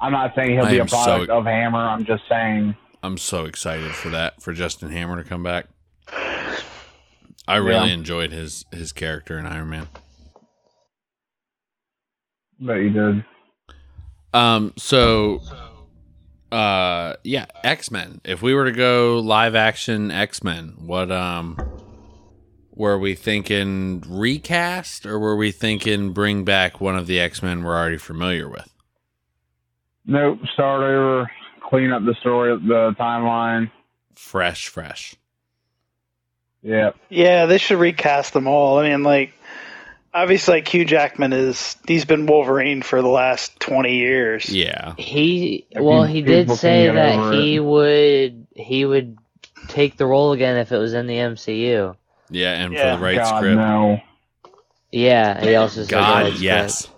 I'm 0.00 0.12
not 0.12 0.32
saying 0.34 0.52
he'll 0.52 0.64
I 0.66 0.70
be 0.72 0.78
a 0.78 0.82
am 0.82 0.88
so- 0.88 1.04
product 1.04 1.30
of 1.30 1.44
Hammer. 1.44 1.78
I'm 1.78 2.04
just 2.04 2.22
saying. 2.28 2.74
I'm 3.02 3.18
so 3.18 3.44
excited 3.44 3.92
for 3.94 4.08
that 4.08 4.42
for 4.42 4.52
Justin 4.52 4.90
Hammer 4.90 5.22
to 5.22 5.28
come 5.28 5.42
back. 5.44 5.66
I 7.48 7.56
really 7.56 7.88
Yeah. 7.88 7.94
enjoyed 7.94 8.32
his 8.32 8.64
his 8.72 8.92
character 8.92 9.38
in 9.38 9.46
Iron 9.46 9.70
Man. 9.70 9.86
But 12.58 12.74
you 12.74 12.90
did. 12.90 13.24
Um. 14.32 14.72
So, 14.76 15.40
uh, 16.52 17.14
yeah, 17.24 17.46
X 17.64 17.90
Men. 17.90 18.20
If 18.24 18.42
we 18.42 18.54
were 18.54 18.66
to 18.66 18.72
go 18.72 19.18
live 19.18 19.54
action 19.54 20.10
X 20.10 20.42
Men, 20.44 20.74
what 20.78 21.10
um, 21.10 21.58
were 22.70 22.98
we 22.98 23.14
thinking 23.14 24.02
recast 24.06 25.06
or 25.06 25.18
were 25.18 25.36
we 25.36 25.50
thinking 25.50 26.12
bring 26.12 26.44
back 26.44 26.80
one 26.80 26.96
of 26.96 27.06
the 27.06 27.18
X 27.18 27.42
Men 27.42 27.64
we're 27.64 27.76
already 27.76 27.98
familiar 27.98 28.48
with? 28.48 28.72
Nope. 30.04 30.38
Start 30.54 30.82
over. 30.82 31.30
Clean 31.68 31.90
up 31.90 32.04
the 32.04 32.14
story, 32.20 32.56
the 32.56 32.94
timeline. 32.98 33.70
Fresh, 34.14 34.68
fresh. 34.68 35.16
Yeah. 36.62 36.90
Yeah, 37.08 37.46
they 37.46 37.58
should 37.58 37.78
recast 37.78 38.32
them 38.32 38.46
all. 38.46 38.78
I 38.78 38.88
mean, 38.88 39.02
like, 39.02 39.32
obviously, 40.16 40.54
like 40.54 40.68
Hugh 40.68 40.84
Jackman 40.84 41.32
is 41.32 41.76
he's 41.86 42.04
been 42.04 42.26
Wolverine 42.26 42.82
for 42.82 43.02
the 43.02 43.08
last 43.08 43.58
twenty 43.60 43.96
years. 43.96 44.48
Yeah. 44.48 44.94
he 44.98 45.66
well 45.74 46.06
you- 46.06 46.14
he 46.14 46.22
did 46.22 46.50
say 46.52 46.88
that 46.90 47.34
he 47.34 47.56
it. 47.56 47.60
would 47.60 48.46
he 48.54 48.84
would 48.84 49.18
take 49.68 49.96
the 49.96 50.06
role 50.06 50.32
again 50.32 50.56
if 50.56 50.72
it 50.72 50.78
was 50.78 50.94
in 50.94 51.06
the 51.06 51.14
MCU. 51.16 51.96
Yeah, 52.30 52.52
and 52.54 52.72
Yeah. 52.72 52.92
for 52.94 52.98
the 52.98 53.04
right 53.04 53.16
God 53.16 53.36
script. 53.38 53.56
no. 53.56 54.00
Yeah, 54.92 55.40
he 55.44 55.54
also 55.56 55.82
said 55.82 55.90
God, 55.90 56.24
right 56.24 56.40
yes. 56.40 56.88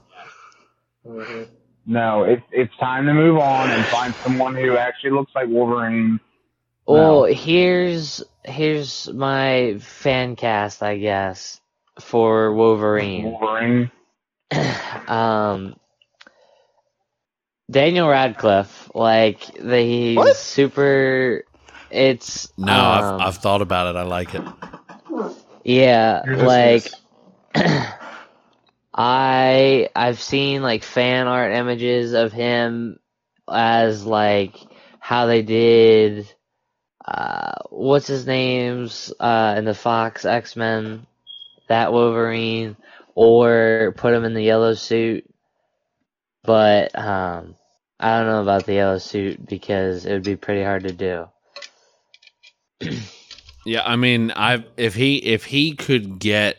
script. 1.05 1.51
No, 1.87 2.25
it, 2.25 2.43
it's 2.53 2.77
time 2.79 3.07
to 3.07 3.15
move 3.15 3.39
on 3.39 3.71
and 3.71 3.83
find 3.87 4.15
someone 4.17 4.55
who 4.55 4.77
actually 4.77 5.11
looks 5.11 5.33
like 5.35 5.49
Wolverine. 5.49 6.21
Well, 6.87 7.23
No. 7.23 7.25
here's 7.25 8.23
here's 8.45 9.11
my 9.13 9.77
fan 9.81 10.37
cast, 10.37 10.83
I 10.83 10.99
guess, 10.99 11.58
for 12.01 12.53
Wolverine. 12.55 13.25
Wolverine. 13.25 13.91
um, 15.09 15.77
Daniel 17.71 18.09
Radcliffe, 18.09 18.91
like 18.95 19.41
the 19.55 19.81
he's 19.81 20.17
What? 20.17 20.37
super. 20.37 21.45
It's 21.91 22.53
No, 22.59 22.73
um, 22.73 23.21
I've, 23.21 23.29
I've 23.29 23.37
thought 23.39 23.63
about 23.63 23.95
it. 23.95 23.99
I 23.99 24.03
like 24.03 24.35
it. 24.35 24.43
yeah, 25.65 26.23
like 26.27 26.89
I 28.95 29.89
I've 29.95 30.21
seen 30.21 30.63
like 30.63 30.83
fan 30.83 31.27
art 31.27 31.53
images 31.53 32.13
of 32.15 32.33
him 32.33 32.99
as 33.51 34.05
like 34.05 34.57
how 35.01 35.27
they 35.27 35.43
did 35.43 36.33
uh 37.07 37.53
what's 37.71 38.07
his 38.07 38.27
name's 38.27 39.13
uh 39.21 39.55
in 39.57 39.65
the 39.65 39.75
Fox 39.75 40.25
X-Men 40.25 41.07
that 41.69 41.93
Wolverine 41.93 42.77
or 43.15 43.95
put 43.97 44.15
him 44.15 44.25
in 44.25 44.35
the 44.35 44.43
yellow 44.43 44.75
suit 44.75 45.25
but 46.45 46.97
um 46.99 47.55
I 48.01 48.19
don't 48.19 48.29
know 48.29 48.43
about 48.43 48.65
the 48.65 48.75
yellow 48.75 48.99
suit 48.99 49.45
because 49.45 50.07
it 50.07 50.13
would 50.13 50.23
be 50.23 50.37
pretty 50.37 50.63
hard 50.63 50.85
to 50.85 50.93
do. 50.93 51.27
Yeah, 53.69 53.83
I 53.85 53.97
mean, 53.97 54.33
I 54.35 54.65
if 54.79 54.95
he 54.95 55.19
if 55.19 55.45
he 55.45 55.75
could 55.75 56.19
get 56.19 56.57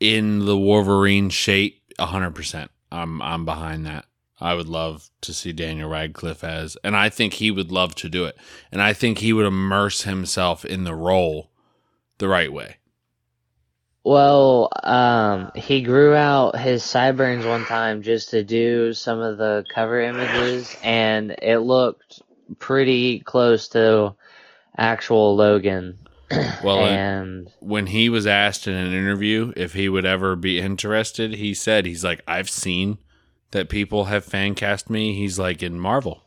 in 0.00 0.44
the 0.44 0.58
Wolverine 0.58 1.30
shape, 1.30 1.80
hundred 2.00 2.32
percent, 2.34 2.72
I'm 2.90 3.22
I'm 3.22 3.44
behind 3.44 3.86
that. 3.86 4.06
I 4.40 4.54
would 4.54 4.66
love 4.66 5.08
to 5.20 5.32
see 5.32 5.52
Daniel 5.52 5.88
Radcliffe 5.88 6.42
as, 6.42 6.76
and 6.82 6.96
I 6.96 7.10
think 7.10 7.34
he 7.34 7.52
would 7.52 7.70
love 7.70 7.94
to 7.96 8.08
do 8.08 8.24
it, 8.24 8.36
and 8.72 8.82
I 8.82 8.92
think 8.92 9.18
he 9.18 9.32
would 9.32 9.46
immerse 9.46 10.02
himself 10.02 10.64
in 10.64 10.82
the 10.82 10.96
role 10.96 11.52
the 12.18 12.26
right 12.26 12.52
way. 12.52 12.77
Well, 14.08 14.70
um, 14.84 15.52
he 15.54 15.82
grew 15.82 16.14
out 16.14 16.58
his 16.58 16.82
sideburns 16.82 17.44
one 17.44 17.66
time 17.66 18.00
just 18.00 18.30
to 18.30 18.42
do 18.42 18.94
some 18.94 19.20
of 19.20 19.36
the 19.36 19.66
cover 19.74 20.00
images, 20.00 20.74
and 20.82 21.36
it 21.42 21.58
looked 21.58 22.22
pretty 22.58 23.20
close 23.20 23.68
to 23.68 24.14
actual 24.78 25.36
Logan. 25.36 25.98
Well, 26.64 26.86
and 26.86 27.52
when 27.60 27.86
he 27.86 28.08
was 28.08 28.26
asked 28.26 28.66
in 28.66 28.72
an 28.72 28.94
interview 28.94 29.52
if 29.56 29.74
he 29.74 29.90
would 29.90 30.06
ever 30.06 30.36
be 30.36 30.58
interested, 30.58 31.34
he 31.34 31.52
said 31.52 31.84
he's 31.84 32.02
like, 32.02 32.22
I've 32.26 32.48
seen 32.48 32.96
that 33.50 33.68
people 33.68 34.06
have 34.06 34.24
fan 34.24 34.54
cast 34.54 34.88
me. 34.88 35.14
He's 35.14 35.38
like 35.38 35.62
in 35.62 35.78
Marvel. 35.78 36.24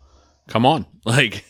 Come 0.48 0.68
on, 0.68 0.86
like, 1.06 1.46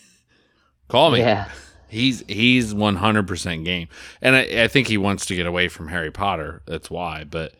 call 0.88 1.12
me. 1.12 1.20
yeah, 1.20 1.50
He's 1.92 2.24
he's 2.28 2.74
one 2.74 2.96
hundred 2.96 3.28
percent 3.28 3.66
game, 3.66 3.90
and 4.22 4.34
I, 4.34 4.64
I 4.64 4.68
think 4.70 4.88
he 4.88 4.98
wants 4.98 5.26
to 5.26 5.36
get 5.36 5.46
away 5.46 5.68
from 5.68 5.90
Harry 5.90 6.10
Potter. 6.10 6.62
That's 6.66 6.90
why, 6.90 7.26
but 7.26 7.54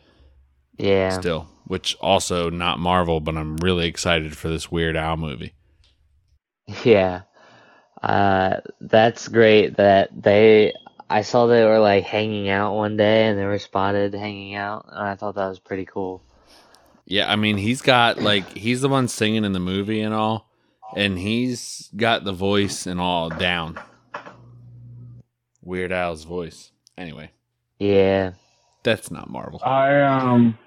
yeah, 0.78 1.10
still, 1.10 1.48
which 1.66 1.94
also 2.00 2.48
not 2.48 2.78
Marvel, 2.78 3.20
but 3.20 3.36
I'm 3.36 3.58
really 3.58 3.86
excited 3.86 4.34
for 4.34 4.48
this 4.48 4.72
Weird 4.72 4.96
Al 4.96 5.18
movie. 5.18 5.52
yeah. 6.84 7.22
Uh, 8.02 8.60
that's 8.80 9.28
great 9.28 9.76
that 9.76 10.08
they. 10.22 10.72
I 11.10 11.20
saw 11.20 11.46
they 11.46 11.64
were 11.64 11.78
like 11.78 12.04
hanging 12.04 12.48
out 12.48 12.74
one 12.74 12.96
day, 12.96 13.26
and 13.26 13.38
they 13.38 13.44
were 13.44 13.58
spotted 13.58 14.14
hanging 14.14 14.54
out, 14.54 14.86
and 14.88 14.98
I 14.98 15.14
thought 15.14 15.34
that 15.34 15.48
was 15.48 15.58
pretty 15.58 15.84
cool. 15.84 16.22
Yeah, 17.04 17.30
I 17.30 17.36
mean 17.36 17.58
he's 17.58 17.82
got 17.82 18.22
like 18.22 18.56
he's 18.56 18.80
the 18.80 18.88
one 18.88 19.08
singing 19.08 19.44
in 19.44 19.52
the 19.52 19.60
movie 19.60 20.00
and 20.00 20.14
all, 20.14 20.48
and 20.96 21.18
he's 21.18 21.90
got 21.94 22.24
the 22.24 22.32
voice 22.32 22.86
and 22.86 22.98
all 22.98 23.28
down. 23.28 23.78
Weird 25.62 25.92
Al's 25.92 26.24
voice. 26.24 26.70
Anyway, 26.98 27.30
Yeah, 27.78 28.32
that's 28.82 29.10
not 29.10 29.30
Marvel. 29.30 29.60
I 29.64 30.00
um 30.02 30.58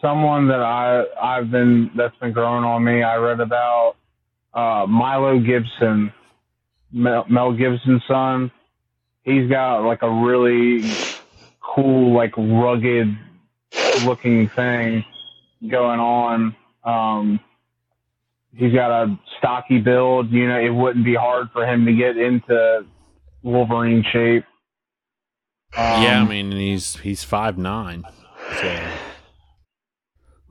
someone 0.00 0.48
that 0.48 0.60
I 0.60 1.04
I've 1.22 1.50
been 1.50 1.90
that's 1.94 2.16
been 2.16 2.32
growing 2.32 2.64
on 2.64 2.82
me. 2.84 3.02
I 3.02 3.16
read 3.16 3.40
about 3.40 3.96
uh 4.54 4.86
Milo 4.88 5.38
Gibson, 5.38 6.12
Mel, 6.92 7.24
Mel 7.28 7.52
Gibson's 7.52 8.02
son. 8.08 8.50
He's 9.22 9.48
got 9.48 9.84
like 9.84 10.02
a 10.02 10.10
really 10.10 10.90
cool, 11.60 12.12
like 12.14 12.36
rugged 12.36 13.16
looking 14.04 14.48
thing 14.48 15.04
going 15.68 16.00
on. 16.00 16.56
Um 16.84 17.40
he's 18.54 18.72
got 18.72 18.90
a 19.04 19.18
stocky 19.38 19.78
build, 19.78 20.30
you 20.30 20.48
know, 20.48 20.58
it 20.58 20.70
wouldn't 20.70 21.04
be 21.04 21.14
hard 21.14 21.50
for 21.52 21.64
him 21.66 21.86
to 21.86 21.92
get 21.92 22.16
into 22.16 22.84
Wolverine 23.42 24.04
shape. 24.12 24.44
Um, 25.74 26.02
yeah, 26.02 26.20
I 26.22 26.28
mean 26.28 26.52
he's 26.52 26.96
he's 26.96 27.24
five 27.24 27.56
nine, 27.58 28.04
so. 28.60 28.80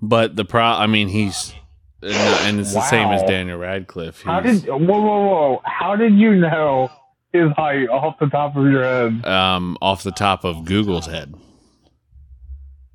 But 0.01 0.35
the 0.35 0.45
pro, 0.45 0.63
I 0.63 0.87
mean 0.87 1.09
he's, 1.09 1.53
and, 2.01 2.13
and 2.13 2.59
it's 2.59 2.73
the 2.73 2.81
same 2.81 3.09
as 3.09 3.21
Daniel 3.23 3.59
Radcliffe. 3.59 4.23
How 4.23 4.39
did 4.39 4.65
whoa 4.65 4.77
whoa 4.77 4.99
whoa? 5.27 5.61
How 5.63 5.95
did 5.95 6.13
you 6.17 6.35
know 6.35 6.89
his 7.33 7.51
height 7.55 7.87
off 7.89 8.15
the 8.19 8.25
top 8.27 8.55
of 8.57 8.63
your 8.65 8.83
head? 8.83 9.23
um 9.25 9.77
off 9.81 10.01
the 10.03 10.11
top 10.11 10.43
of 10.43 10.65
Google's 10.65 11.05
head. 11.05 11.35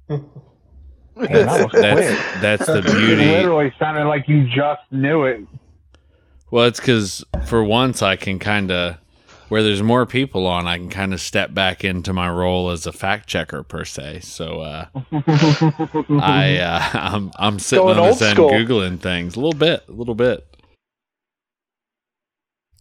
Man, 0.09 0.25
that. 1.17 1.71
That's 1.73 2.41
that's 2.43 2.67
the 2.67 2.79
It 2.85 2.85
beauty. 2.85 3.25
literally 3.27 3.73
sounded 3.79 4.07
like 4.07 4.29
you 4.29 4.45
just 4.49 4.81
knew 4.91 5.25
it. 5.25 5.41
Well, 6.51 6.67
it's 6.67 6.79
because 6.81 7.25
for 7.47 7.63
once 7.65 8.03
I 8.03 8.17
can 8.17 8.39
kind 8.39 8.71
of, 8.71 8.99
where 9.49 9.63
there's 9.63 9.83
more 9.83 10.07
people 10.07 10.47
on, 10.47 10.67
I 10.67 10.79
can 10.79 10.89
kind 10.89 11.15
of 11.15 11.21
step 11.21 11.55
back 11.55 11.85
into 11.85 12.13
my 12.13 12.29
role 12.31 12.71
as 12.71 12.87
a 12.87 12.93
fact 12.93 13.29
checker 13.29 13.63
per 13.63 13.85
se. 13.85 14.21
So 14.21 14.61
uh, 14.61 14.87
I 16.21 16.59
uh, 16.59 16.91
I'm 16.95 17.31
I'm 17.37 17.59
sitting 17.59 17.87
Going 17.87 17.99
on 17.99 18.07
this 18.07 18.23
old 18.23 18.29
end 18.29 18.37
school. 18.37 18.51
googling 18.51 19.01
things 19.01 19.37
a 19.37 19.41
little 19.41 19.59
bit, 19.59 19.85
a 19.89 19.93
little 19.93 20.15
bit. 20.15 20.47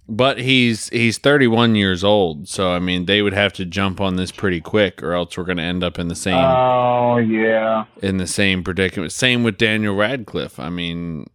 But 0.08 0.40
he's 0.40 0.90
he's 0.90 1.18
31 1.18 1.74
years 1.74 2.04
old, 2.04 2.48
so 2.48 2.72
I 2.72 2.80
mean 2.80 3.06
they 3.06 3.24
would 3.24 3.34
have 3.34 3.54
to 3.54 3.66
jump 3.66 4.00
on 4.00 4.18
this 4.18 4.32
pretty 4.32 4.62
quick, 4.62 5.02
or 5.02 5.14
else 5.14 5.36
we're 5.36 5.46
going 5.46 5.58
to 5.58 5.64
end 5.64 5.84
up 5.84 5.98
in 5.98 6.10
the 6.10 6.16
same 6.16 6.36
Oh 6.36 7.18
yeah, 7.18 7.86
in 8.04 8.18
the 8.18 8.28
same 8.28 8.64
predicament. 8.64 9.12
Same 9.12 9.44
with 9.44 9.58
Daniel 9.58 9.96
Radcliffe. 9.96 10.60
I 10.60 10.70
mean, 10.70 11.26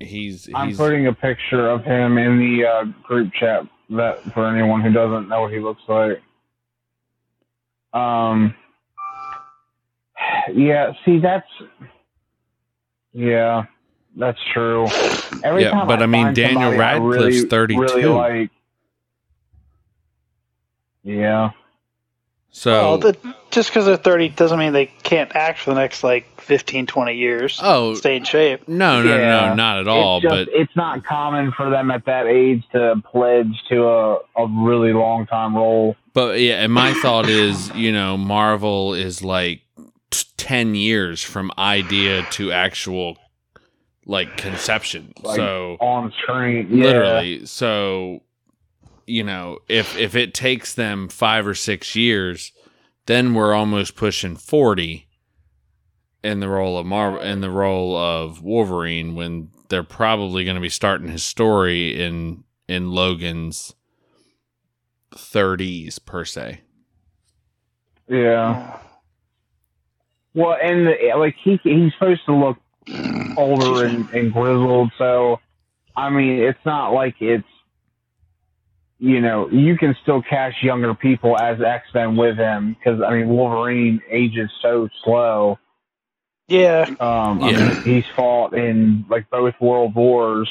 he's 0.00 0.50
I'm 0.54 0.76
putting 0.76 1.06
a 1.06 1.14
picture 1.14 1.66
of 1.70 1.82
him 1.82 2.18
in 2.18 2.38
the 2.38 2.66
uh, 2.66 2.84
group 3.02 3.32
chat 3.32 3.62
that 3.90 4.22
for 4.32 4.46
anyone 4.46 4.80
who 4.80 4.92
doesn't 4.92 5.28
know 5.28 5.42
what 5.42 5.52
he 5.52 5.58
looks 5.58 5.82
like. 5.88 6.22
Um, 7.92 8.54
yeah, 10.54 10.92
see, 11.04 11.18
that's 11.18 11.46
yeah, 13.12 13.64
that's 14.16 14.38
true. 14.52 14.86
Every 15.42 15.62
Yeah, 15.62 15.84
but 15.84 16.02
I 16.02 16.06
mean, 16.06 16.26
find 16.26 16.36
Daniel 16.36 16.60
somebody 16.62 16.78
Radcliffe's 16.78 17.36
really, 17.36 17.48
32. 17.48 17.80
Really 17.80 18.04
like, 18.04 18.50
yeah, 21.02 21.50
So 22.52 22.72
well, 22.72 22.98
the, 22.98 23.16
just 23.50 23.70
because 23.70 23.86
they're 23.86 23.96
30 23.96 24.30
doesn't 24.30 24.58
mean 24.58 24.72
they 24.72 24.86
can't 24.86 25.34
act 25.36 25.60
for 25.60 25.70
the 25.70 25.76
next 25.80 26.02
like 26.02 26.40
15, 26.40 26.86
20 26.86 27.14
years. 27.16 27.60
oh 27.62 27.94
Stay 27.94 28.16
in 28.16 28.24
shape. 28.24 28.66
no 28.66 29.02
no 29.02 29.16
Yeah. 29.16 29.48
no 29.50 29.54
not 29.54 29.78
at 29.78 29.86
all. 29.88 30.16
it's 30.18 30.22
just, 30.24 30.34
but 30.34 30.48
it's 30.52 30.76
not 30.76 31.04
common 31.04 31.52
for 31.52 31.70
them 31.70 31.90
at 31.92 32.04
that 32.06 32.26
age 32.26 32.64
to 32.72 33.00
pledge 33.10 33.54
to 33.68 33.86
a, 33.86 34.14
a 34.36 34.46
really 34.64 34.92
long 34.92 35.26
time 35.26 35.54
role. 35.54 35.94
But 36.12 36.40
yeah, 36.40 36.62
and 36.64 36.72
my 36.72 36.92
thought 36.94 37.28
is, 37.28 37.72
you 37.74 37.92
know, 37.92 38.16
Marvel 38.16 38.94
is 38.94 39.22
like 39.22 39.60
t- 40.10 40.24
10 40.36 40.74
years 40.74 41.22
from 41.22 41.52
idea 41.56 42.24
to 42.32 42.50
actual 42.50 43.16
like 44.06 44.36
conception. 44.36 45.12
Like, 45.22 45.36
so 45.36 45.76
on 45.80 46.12
screen. 46.22 46.66
Yeah. 46.70 46.84
literally, 46.84 47.46
so 47.46 48.22
you 49.10 49.24
know, 49.24 49.58
if 49.68 49.96
if 49.96 50.14
it 50.14 50.34
takes 50.34 50.74
them 50.74 51.08
5 51.08 51.46
or 51.48 51.54
6 51.54 51.96
years, 51.96 52.52
then 53.06 53.34
we're 53.34 53.54
almost 53.54 53.96
pushing 53.96 54.36
40 54.36 55.08
in 56.22 56.40
the 56.40 56.48
role 56.48 56.78
of 56.78 56.86
Marvel 56.86 57.20
in 57.20 57.40
the 57.40 57.50
role 57.50 57.96
of 57.96 58.42
Wolverine 58.42 59.14
when 59.14 59.50
they're 59.68 59.82
probably 59.82 60.44
going 60.44 60.56
to 60.56 60.60
be 60.60 60.68
starting 60.68 61.08
his 61.08 61.24
story 61.24 62.00
in 62.00 62.44
in 62.68 62.92
Logan's 62.92 63.74
30s 65.12 66.04
per 66.04 66.24
se. 66.24 66.60
Yeah. 68.08 68.78
Well, 70.34 70.56
and 70.62 70.88
like 71.18 71.36
he 71.42 71.58
he's 71.64 71.92
supposed 71.94 72.24
to 72.26 72.34
look 72.34 72.58
older 73.36 73.86
and, 73.86 74.08
and 74.10 74.32
grizzled, 74.32 74.92
so 74.98 75.40
I 75.96 76.10
mean, 76.10 76.42
it's 76.42 76.64
not 76.64 76.92
like 76.92 77.16
it's 77.20 77.44
you 79.00 79.20
know 79.20 79.48
you 79.50 79.76
can 79.76 79.96
still 80.02 80.22
cast 80.22 80.62
younger 80.62 80.94
people 80.94 81.36
as 81.36 81.60
X 81.60 81.86
Men 81.94 82.16
with 82.16 82.36
him 82.36 82.76
because 82.78 83.00
I 83.02 83.14
mean 83.14 83.28
Wolverine 83.28 84.00
ages 84.10 84.50
so 84.62 84.88
slow. 85.02 85.58
Yeah. 86.48 86.86
Um, 87.00 87.42
I 87.42 87.50
Yeah. 87.50 87.64
mean, 87.66 87.82
he's 87.82 88.04
fought 88.14 88.54
in 88.54 89.04
like 89.08 89.28
both 89.30 89.54
world 89.60 89.94
wars. 89.94 90.48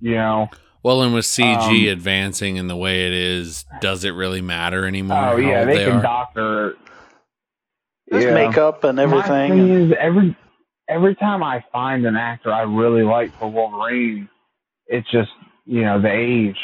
You 0.00 0.14
know. 0.16 0.48
Well, 0.82 1.02
and 1.02 1.14
with 1.14 1.24
CG 1.24 1.86
Um, 1.86 1.92
advancing 1.92 2.56
in 2.56 2.66
the 2.68 2.76
way 2.76 3.06
it 3.06 3.12
is, 3.12 3.64
does 3.80 4.04
it 4.04 4.10
really 4.10 4.42
matter 4.42 4.86
anymore? 4.86 5.16
Oh 5.16 5.36
yeah, 5.36 5.60
old 5.60 5.68
they, 5.68 5.78
they 5.78 5.84
can 5.84 5.94
are? 5.94 6.02
doctor. 6.02 6.76
There's 8.08 8.24
Yeah. 8.24 8.34
makeup 8.34 8.84
and 8.84 8.98
My 8.98 9.04
everything. 9.04 9.50
thing 9.56 9.70
is 9.70 9.92
every 9.98 10.36
every 10.88 11.14
time 11.14 11.42
I 11.42 11.64
find 11.72 12.04
an 12.04 12.16
actor 12.16 12.52
I 12.52 12.62
really 12.62 13.02
like 13.02 13.32
for 13.38 13.50
Wolverine, 13.50 14.28
it's 14.86 15.10
just 15.10 15.30
you 15.64 15.82
know 15.82 16.00
the 16.00 16.12
age. 16.12 16.58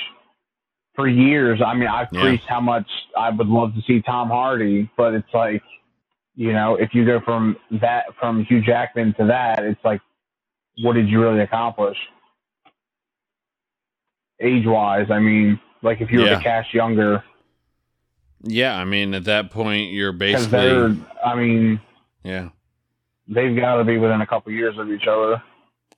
For 1.00 1.08
years, 1.08 1.62
I 1.64 1.72
mean, 1.72 1.88
I've 1.88 2.08
Yeah. 2.12 2.20
preached 2.20 2.44
how 2.46 2.60
much 2.60 2.86
I 3.16 3.30
would 3.30 3.46
love 3.46 3.74
to 3.74 3.80
see 3.82 4.02
Tom 4.02 4.28
Hardy, 4.28 4.90
but 4.98 5.14
it's 5.14 5.32
like, 5.32 5.62
you 6.36 6.52
know, 6.52 6.74
if 6.74 6.94
you 6.94 7.06
go 7.06 7.20
from 7.20 7.56
that 7.80 8.14
from 8.16 8.44
Hugh 8.44 8.60
Jackman 8.60 9.14
to 9.14 9.24
that, 9.24 9.64
it's 9.64 9.82
like, 9.82 10.02
what 10.82 10.92
did 10.92 11.08
you 11.08 11.22
really 11.22 11.40
accomplish? 11.40 11.96
Age 14.40 14.66
wise, 14.66 15.10
I 15.10 15.20
mean, 15.20 15.58
like 15.80 16.02
if 16.02 16.10
you 16.10 16.20
were 16.20 16.26
Yeah. 16.26 16.36
to 16.36 16.42
cast 16.42 16.74
younger, 16.74 17.24
Yeah, 18.42 18.76
I 18.76 18.84
mean, 18.84 19.14
at 19.14 19.24
that 19.24 19.50
point, 19.50 19.92
you're 19.92 20.12
basically 20.12 20.96
I 21.24 21.34
mean, 21.34 21.80
yeah. 22.24 22.50
they've 23.26 23.56
got 23.56 23.76
to 23.76 23.84
be 23.84 23.96
within 23.96 24.20
a 24.20 24.26
couple 24.26 24.52
years 24.52 24.76
of 24.78 24.90
each 24.90 25.06
other. 25.06 25.42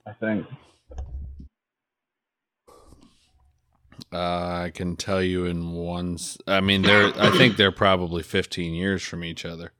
I 0.05 0.13
think. 0.13 0.45
Uh, 4.11 4.65
I 4.65 4.71
can 4.73 4.95
tell 4.95 5.21
you 5.21 5.45
in 5.45 5.71
one. 5.73 6.17
I 6.47 6.61
mean, 6.61 6.81
they're. 6.81 7.13
I 7.19 7.31
think 7.37 7.57
they're 7.57 7.71
probably 7.71 8.23
15 8.23 8.73
years 8.73 9.03
from 9.03 9.23
each 9.23 9.45
other. 9.45 9.71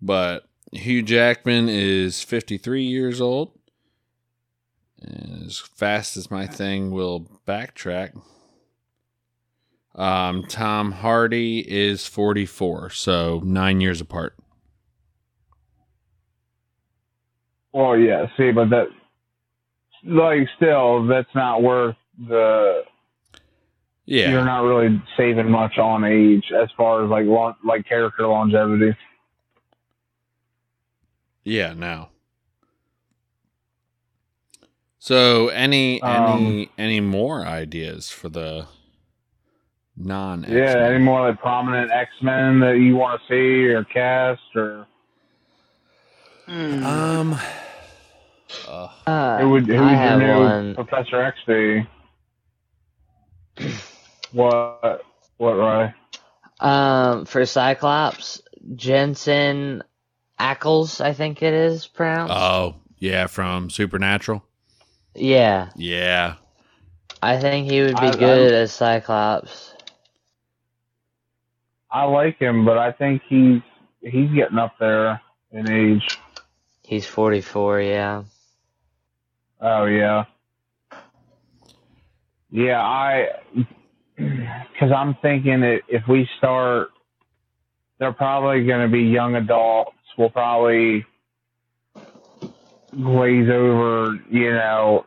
But 0.00 0.46
Hugh 0.72 1.02
Jackman 1.02 1.68
is 1.68 2.22
53 2.22 2.82
years 2.82 3.20
old. 3.20 3.52
And 5.02 5.44
as 5.46 5.58
fast 5.58 6.16
as 6.16 6.30
my 6.30 6.46
thing 6.46 6.90
will 6.90 7.28
backtrack. 7.46 8.20
Um, 9.94 10.44
Tom 10.44 10.92
Hardy 10.92 11.60
is 11.60 12.06
44, 12.06 12.90
so 12.90 13.40
nine 13.44 13.80
years 13.80 14.00
apart. 14.00 14.36
Oh 17.72 17.94
yeah. 17.94 18.26
See, 18.36 18.52
but 18.52 18.70
that, 18.70 18.86
like, 20.04 20.48
still, 20.56 21.06
that's 21.06 21.34
not 21.34 21.62
worth 21.62 21.96
the. 22.18 22.82
Yeah. 24.06 24.30
You're 24.30 24.44
not 24.44 24.62
really 24.62 25.02
saving 25.16 25.50
much 25.50 25.78
on 25.78 26.04
age 26.04 26.52
as 26.52 26.68
far 26.76 27.04
as 27.04 27.10
like 27.10 27.26
long, 27.26 27.54
like 27.64 27.86
character 27.88 28.26
longevity. 28.26 28.96
Yeah, 31.42 31.74
no. 31.74 32.08
So 35.00 35.48
any 35.48 36.02
any 36.02 36.70
any 36.78 37.00
more 37.00 37.44
ideas 37.44 38.10
for 38.10 38.28
the 38.28 38.66
non 39.96 40.44
Yeah. 40.48 40.88
Any 40.88 40.98
more 40.98 41.28
like 41.28 41.40
prominent 41.40 41.90
X 41.90 42.10
Men 42.22 42.60
that 42.60 42.78
you 42.78 42.96
want 42.96 43.20
to 43.20 43.26
see 43.28 43.68
or 43.72 43.84
cast 43.84 44.40
or 44.54 44.86
Hmm. 46.46 46.84
Um 46.86 47.38
uh, 48.68 49.38
who 49.40 49.50
would 49.50 49.66
who's 49.66 49.76
I 49.80 49.90
your 49.90 49.96
have 49.96 50.18
new 50.20 50.38
one. 50.38 50.74
Professor 50.76 51.20
X 51.22 51.38
be? 51.46 51.86
what? 54.36 55.02
What? 55.38 55.52
Right? 55.54 55.94
Um, 56.60 57.24
for 57.26 57.44
Cyclops, 57.46 58.40
Jensen 58.74 59.82
Ackles, 60.38 61.00
I 61.00 61.12
think 61.12 61.42
it 61.42 61.52
is 61.54 61.86
pronounced. 61.86 62.34
oh, 62.34 62.76
yeah, 62.98 63.26
from 63.26 63.70
Supernatural. 63.70 64.42
yeah, 65.14 65.70
Yeah. 65.76 66.34
I 67.22 67.38
think 67.38 67.70
he 67.70 67.80
would 67.80 67.96
be 67.96 68.06
I- 68.08 68.16
good 68.16 68.52
as 68.52 68.72
Cyclops. 68.72 69.72
I 71.90 72.04
like 72.04 72.38
him, 72.38 72.64
but 72.66 72.76
I 72.76 72.92
think 72.92 73.22
he's 73.26 73.62
he's 74.02 74.30
getting 74.32 74.58
up 74.58 74.74
there 74.78 75.20
in 75.52 75.70
age. 75.70 76.18
He's 76.82 77.06
44, 77.06 77.80
yeah. 77.80 78.24
Oh 79.62 79.86
yeah, 79.86 80.24
yeah. 82.50 82.80
I 82.82 83.28
because 84.16 84.92
I'm 84.94 85.14
thinking 85.22 85.60
that 85.60 85.80
if 85.88 86.02
we 86.08 86.28
start, 86.38 86.90
they're 87.98 88.12
probably 88.12 88.66
going 88.66 88.82
to 88.82 88.92
be 88.92 89.04
young 89.04 89.34
adults. 89.34 89.92
We'll 90.18 90.30
probably 90.30 91.04
glaze 92.90 93.48
over, 93.50 94.18
you 94.30 94.52
know, 94.52 95.06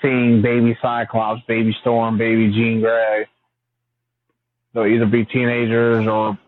seeing 0.00 0.42
baby 0.42 0.76
Cyclops, 0.82 1.42
baby 1.46 1.76
Storm, 1.80 2.18
baby 2.18 2.50
Jean 2.52 2.80
Grey. 2.80 3.26
They'll 4.74 4.86
either 4.86 5.06
be 5.06 5.24
teenagers 5.24 6.06
or 6.06 6.38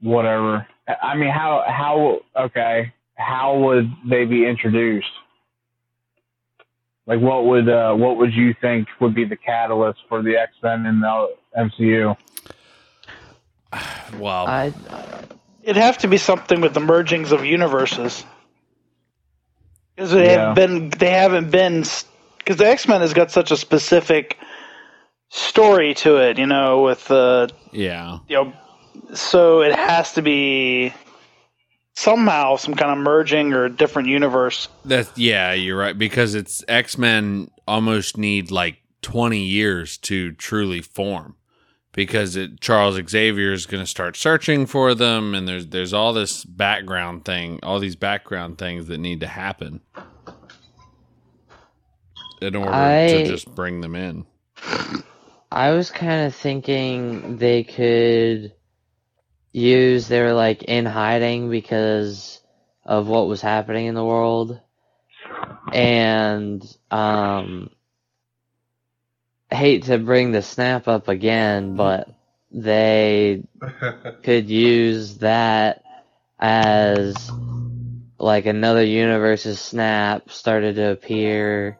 whatever. 0.00 0.66
I 1.02 1.16
mean, 1.16 1.30
how 1.30 1.64
how 1.66 2.20
okay? 2.36 2.92
How 3.14 3.58
would 3.58 3.90
they 4.08 4.24
be 4.24 4.46
introduced? 4.46 5.06
Like, 7.06 7.20
what 7.20 7.44
would 7.44 7.68
uh, 7.68 7.94
what 7.94 8.16
would 8.16 8.32
you 8.32 8.54
think 8.60 8.88
would 9.00 9.14
be 9.14 9.24
the 9.24 9.36
catalyst 9.36 10.00
for 10.08 10.22
the 10.22 10.36
X 10.36 10.52
Men 10.62 10.86
in 10.86 11.00
the 11.00 11.28
MCU? 11.56 12.16
Well, 14.18 14.46
I 14.46 14.72
It'd 15.62 15.76
have 15.76 15.98
to 15.98 16.08
be 16.08 16.18
something 16.18 16.60
with 16.60 16.74
the 16.74 16.80
mergings 16.80 17.32
of 17.32 17.44
universes. 17.44 18.24
Because 19.96 20.10
they 20.12 20.34
Yeah. 20.34 20.48
have 20.48 20.54
been, 20.54 20.90
they 20.90 21.10
haven't 21.10 21.50
been, 21.50 21.84
because 22.38 22.56
the 22.58 22.68
X 22.68 22.86
Men 22.86 23.00
has 23.00 23.14
got 23.14 23.30
such 23.30 23.50
a 23.50 23.56
specific 23.56 24.38
story 25.30 25.94
to 25.94 26.16
it, 26.18 26.38
you 26.38 26.46
know, 26.46 26.82
with 26.82 27.06
the, 27.06 27.50
yeah. 27.72 28.18
you 28.28 28.36
know, 28.36 28.52
so 29.14 29.62
it 29.62 29.74
has 29.74 30.12
to 30.14 30.22
be 30.22 30.92
somehow 31.94 32.56
some 32.56 32.74
kind 32.74 32.90
of 32.92 32.98
merging 32.98 33.52
or 33.52 33.68
different 33.68 34.08
universe. 34.08 34.68
That 34.84 35.10
yeah, 35.16 35.52
you're 35.52 35.78
right 35.78 35.96
because 35.96 36.34
it's 36.34 36.64
X-Men 36.68 37.50
almost 37.66 38.16
need 38.18 38.50
like 38.50 38.78
20 39.02 39.38
years 39.38 39.96
to 39.98 40.32
truly 40.32 40.80
form 40.82 41.36
because 41.92 42.36
it, 42.36 42.60
Charles 42.60 43.00
Xavier 43.08 43.52
is 43.52 43.66
going 43.66 43.82
to 43.82 43.86
start 43.86 44.16
searching 44.16 44.66
for 44.66 44.94
them 44.94 45.34
and 45.34 45.46
there's 45.46 45.68
there's 45.68 45.94
all 45.94 46.12
this 46.12 46.44
background 46.44 47.24
thing, 47.24 47.60
all 47.62 47.78
these 47.78 47.96
background 47.96 48.58
things 48.58 48.86
that 48.88 48.98
need 48.98 49.20
to 49.20 49.26
happen 49.28 49.80
in 52.42 52.54
order 52.56 52.72
I- 52.72 53.06
to 53.08 53.26
just 53.26 53.54
bring 53.54 53.80
them 53.80 53.94
in. 53.94 54.26
I 55.52 55.70
was 55.70 55.92
kind 55.92 56.26
of 56.26 56.34
thinking 56.34 57.36
they 57.36 57.62
could 57.62 58.52
used. 59.54 60.08
They 60.08 60.20
were 60.20 60.32
like 60.32 60.62
in 60.64 60.86
hiding 60.86 61.50
because 61.50 62.40
of 62.84 63.06
what 63.06 63.28
was 63.28 63.40
happening 63.40 63.86
in 63.86 63.94
the 63.94 64.04
world, 64.04 64.60
and 65.72 66.64
um, 66.90 67.70
hate 69.50 69.84
to 69.84 69.98
bring 69.98 70.32
the 70.32 70.42
snap 70.42 70.88
up 70.88 71.08
again, 71.08 71.76
but 71.76 72.08
they 72.50 73.44
could 74.22 74.48
use 74.48 75.18
that 75.18 75.82
as 76.38 77.30
like 78.18 78.46
another 78.46 78.84
universe's 78.84 79.60
snap 79.60 80.30
started 80.30 80.76
to 80.76 80.90
appear 80.90 81.78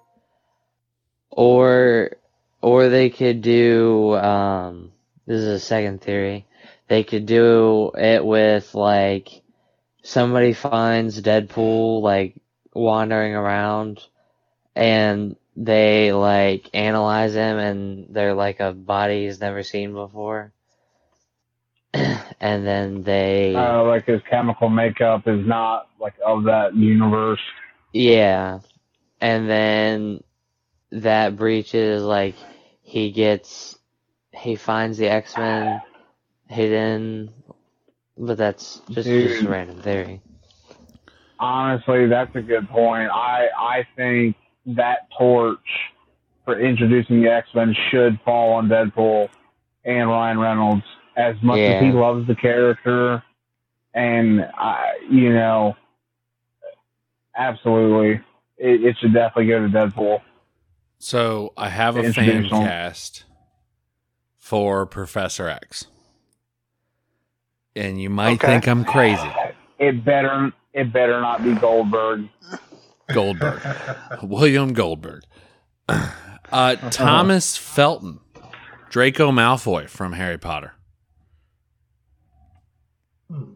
or 1.31 2.17
or 2.61 2.89
they 2.89 3.11
could 3.11 3.43
do 3.43 4.15
um 4.17 4.93
this 5.27 5.39
is 5.41 5.47
a 5.47 5.61
second 5.61 6.01
theory 6.01 6.47
they 6.89 7.05
could 7.05 7.27
do 7.27 7.93
it 7.97 8.25
with 8.25 8.75
like 8.75 9.43
somebody 10.03 10.53
finds 10.53 11.21
deadpool 11.21 12.03
like 12.03 12.35
wandering 12.75 13.35
around 13.35 14.03
and 14.75 15.37
they 15.57 16.13
like 16.13 16.69
analyze 16.75 17.35
him 17.35 17.59
and 17.59 18.07
they're 18.11 18.35
like 18.35 18.61
a 18.61 18.73
body 18.73 19.25
he's 19.25 19.41
never 19.41 19.63
seen 19.63 19.93
before 19.93 20.53
and 21.95 22.67
then 22.67 23.03
they 23.05 23.55
Uh, 23.55 23.85
like 23.85 24.05
his 24.07 24.21
chemical 24.29 24.69
makeup 24.69 25.27
is 25.27 25.47
not 25.47 25.89
like 26.01 26.15
of 26.27 26.45
that 26.45 26.75
universe. 26.75 27.41
Yeah. 27.93 28.61
And 29.21 29.49
then 29.49 30.23
that 30.91 31.37
breaches 31.37 32.03
like 32.03 32.35
he 32.83 33.13
gets 33.13 33.79
he 34.33 34.57
finds 34.57 34.99
the 34.99 35.09
X 35.09 35.37
Men 35.39 35.81
hidden 36.55 37.33
but 38.17 38.37
that's 38.37 38.81
just, 38.91 39.09
just 39.09 39.45
a 39.45 39.49
random 39.49 39.81
theory. 39.81 40.21
Honestly, 41.39 42.07
that's 42.07 42.35
a 42.37 42.41
good 42.41 42.69
point. 42.69 43.11
I 43.11 43.49
I 43.59 43.87
think 43.97 44.37
that 44.67 45.09
torch 45.19 45.59
for 46.45 46.61
introducing 46.61 47.23
the 47.23 47.31
X 47.31 47.49
Men 47.55 47.75
should 47.91 48.19
fall 48.25 48.53
on 48.55 48.69
Deadpool 48.69 49.29
and 49.85 50.09
Ryan 50.09 50.39
Reynolds. 50.39 50.85
As 51.17 51.37
much 51.43 51.59
as 51.59 51.81
he 51.81 51.93
loves 51.93 52.27
the 52.27 52.35
character, 52.35 53.23
and 53.95 54.43
I, 54.43 54.95
you 55.09 55.33
know, 55.33 55.77
absolutely, 57.37 58.21
it, 58.59 58.85
it 58.85 58.97
should 59.01 59.13
definitely 59.13 59.47
go 59.47 59.61
to 59.61 59.69
Deadpool. 59.69 60.21
So 60.99 61.53
I 61.57 61.69
have 61.69 61.97
a 61.97 62.13
fan 62.13 62.49
cast 62.49 63.25
for 64.39 64.87
Professor 64.87 65.49
X. 65.49 65.87
And 67.77 68.01
you 68.01 68.09
might 68.11 68.35
Okay. 68.35 68.47
think 68.47 68.67
I'm 68.69 68.85
crazy. 68.85 69.29
It 69.79 70.05
better 70.05 70.53
it 70.73 70.93
better 70.93 71.21
not 71.21 71.43
be 71.43 71.55
Goldberg. 71.55 72.29
Goldberg. 73.13 73.61
William 74.23 74.73
Goldberg. 74.73 75.23
Uh, 75.89 76.77
Thomas 76.91 77.57
Felton. 77.57 78.21
Draco 78.91 79.31
Malfoy 79.33 79.89
from 79.89 80.13
Harry 80.13 80.39
Potter. 80.39 80.75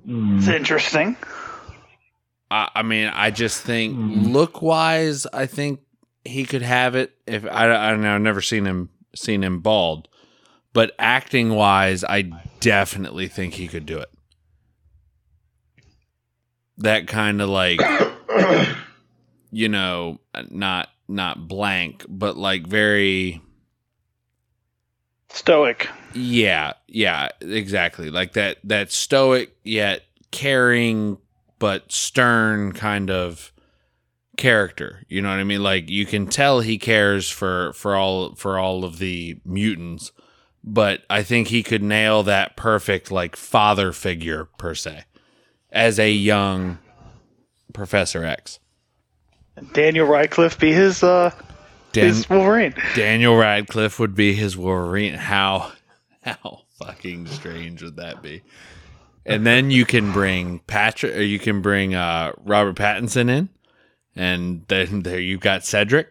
It's 0.07 0.49
interesting. 0.49 1.17
I, 2.51 2.69
I 2.77 2.83
mean, 2.83 3.09
I 3.15 3.31
just 3.31 3.63
think 3.63 3.95
Hmm. 3.95 4.33
look 4.33 4.63
wise, 4.63 5.27
I 5.33 5.47
think 5.47 5.81
he 6.25 6.45
could 6.45 6.63
have 6.63 6.95
it. 6.95 7.13
If 7.27 7.45
I, 7.45 7.67
I 7.89 7.91
don't 7.91 8.01
know, 8.03 8.15
I've 8.15 8.21
never 8.21 8.41
seen 8.43 8.65
him 8.65 8.91
seen 9.15 9.43
him 9.45 9.61
bald, 9.61 10.09
but 10.73 10.93
acting 10.99 11.51
wise, 11.51 12.05
I 12.05 12.31
definitely 12.61 13.29
think 13.29 13.55
he 13.55 13.69
could 13.69 13.87
do 13.87 13.99
it. 13.99 14.11
That 16.79 17.09
kind 17.09 17.43
of 17.43 17.49
like 17.49 17.81
you 19.51 19.69
know, 19.69 20.21
not 20.51 20.89
not 21.09 21.49
blank, 21.49 22.05
but 22.09 22.37
like 22.37 22.67
very 22.67 23.43
Stoic. 25.31 25.89
yeah, 26.15 26.73
yeah, 26.87 27.29
exactly. 27.41 28.11
Like 28.11 28.33
that 28.35 28.59
that 28.65 28.93
stoic 28.93 29.57
yet 29.65 30.03
caring 30.31 31.19
but 31.59 31.91
stern 31.91 32.73
kind 32.73 33.11
of 33.11 33.53
character. 34.37 35.05
You 35.09 35.21
know 35.21 35.29
what 35.29 35.41
I 35.41 35.45
mean? 35.45 35.63
Like 35.63 35.91
you 35.91 36.07
can 36.07 36.27
tell 36.27 36.61
he 36.61 36.79
cares 36.79 37.29
for 37.29 37.73
for 37.75 37.97
all 37.97 38.35
for 38.37 38.59
all 38.59 38.85
of 38.85 38.99
the 38.99 39.39
mutants, 39.45 40.13
but 40.69 41.03
I 41.09 41.23
think 41.23 41.49
he 41.49 41.63
could 41.63 41.83
nail 41.83 42.23
that 42.25 42.57
perfect 42.57 43.11
like 43.11 43.37
father 43.37 43.93
figure 43.93 44.45
per 44.59 44.75
se 44.75 45.05
as 45.71 45.99
a 45.99 46.11
young 46.11 46.79
Professor 47.73 48.25
X. 48.25 48.61
Daniel 49.73 50.07
Radcliffe 50.07 50.59
be 50.59 50.73
his 50.73 51.03
uh 51.03 51.31
Dan- 51.93 52.07
his 52.09 52.29
Wolverine. 52.29 52.75
Daniel 52.95 53.37
Radcliffe 53.37 53.99
would 53.99 54.15
be 54.15 54.35
his 54.35 54.57
Wolverine. 54.57 55.15
How 55.15 55.73
how 56.23 56.63
fucking 56.79 57.27
strange 57.27 57.83
would 57.83 57.97
that 57.97 58.23
be? 58.23 58.43
And 59.25 59.47
then 59.47 59.71
you 59.71 59.85
can 59.85 60.13
bring 60.13 60.61
Patrick, 60.61 61.15
or 61.15 61.23
you 61.23 61.39
can 61.39 61.61
bring 61.61 61.95
uh, 61.95 62.33
Robert 62.45 62.77
Pattinson 62.77 63.29
in, 63.29 63.51
and 64.17 64.65
then 64.69 65.03
there 65.03 65.21
you've 65.21 65.41
got 65.41 65.67
Cedric. 65.67 66.09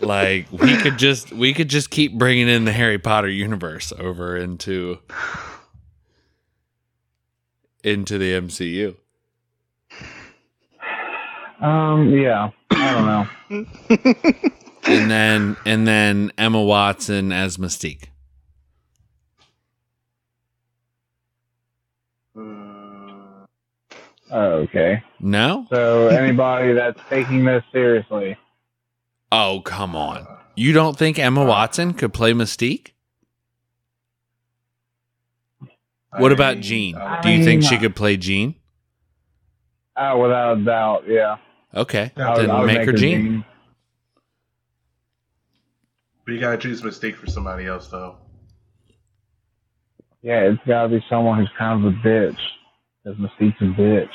Like 0.00 0.46
we 0.52 0.76
could 0.76 0.98
just 0.98 1.32
we 1.32 1.54
could 1.54 1.68
just 1.68 1.90
keep 1.90 2.14
bringing 2.14 2.48
in 2.48 2.64
the 2.64 2.72
Harry 2.72 2.98
Potter 2.98 3.28
universe 3.28 3.92
over 3.98 4.36
into 4.36 4.98
into 7.82 8.18
the 8.18 8.32
MCU. 8.32 8.96
Um, 11.60 12.10
yeah, 12.10 12.50
I 12.70 12.92
don't 12.92 13.06
know. 13.06 13.28
and 14.84 15.10
then 15.10 15.56
and 15.64 15.86
then 15.86 16.32
Emma 16.38 16.62
Watson 16.62 17.32
as 17.32 17.56
Mystique. 17.56 18.04
Oh, 24.30 24.52
okay. 24.64 25.02
No? 25.20 25.66
So 25.70 26.08
anybody 26.08 26.72
that's 26.72 27.00
taking 27.08 27.44
this 27.44 27.64
seriously, 27.72 28.36
Oh, 29.30 29.60
come 29.64 29.94
on. 29.94 30.26
You 30.54 30.72
don't 30.72 30.96
think 30.96 31.18
Emma 31.18 31.42
uh, 31.42 31.46
Watson 31.46 31.92
could 31.94 32.12
play 32.12 32.32
Mystique? 32.32 32.92
What 36.16 36.30
I 36.32 36.34
about 36.34 36.60
Jean? 36.60 36.94
uh, 36.96 37.20
Do 37.22 37.30
you 37.30 37.44
think 37.44 37.62
she 37.62 37.76
uh, 37.76 37.80
could 37.80 37.94
play 37.96 38.16
Jean? 38.16 38.54
oh, 39.96 40.02
uh, 40.02 40.16
without 40.22 40.58
a 40.58 40.64
doubt, 40.64 41.04
yeah. 41.06 41.36
Okay. 41.74 42.10
I 42.16 42.32
would- 42.32 42.40
then 42.42 42.50
I 42.50 42.60
would 42.60 42.66
make 42.66 42.86
her 42.86 42.92
Jean. 42.92 43.44
But 46.24 46.34
you 46.34 46.40
gotta 46.40 46.58
choose 46.58 46.82
mistake 46.82 47.16
for 47.16 47.26
somebody 47.26 47.66
else, 47.66 47.88
though. 47.88 48.16
Yeah, 50.22 50.40
it's 50.40 50.60
got 50.66 50.82
to 50.82 50.88
be 50.88 51.02
someone 51.08 51.38
who's 51.38 51.50
kind 51.56 51.84
of 51.86 51.94
a 51.94 51.96
bitch. 51.98 52.36
Because 53.02 53.18
Mystique's 53.18 53.60
a 53.62 53.64
bitch. 53.80 54.08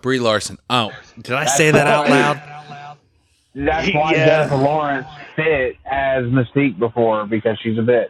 Brie 0.00 0.18
Larson. 0.18 0.58
Oh, 0.68 0.90
did 1.20 1.34
I 1.34 1.44
say 1.44 1.70
that 1.70 1.86
out 1.86 2.08
loud? 2.08 2.42
That's 3.54 3.88
why 3.94 4.12
Yeah. 4.12 4.26
Jennifer 4.26 4.56
Lawrence 4.56 5.06
fit 5.36 5.76
as 5.84 6.24
Mystique 6.26 6.78
before 6.78 7.26
because 7.26 7.58
she's 7.62 7.78
a 7.78 7.82
bitch. 7.82 8.08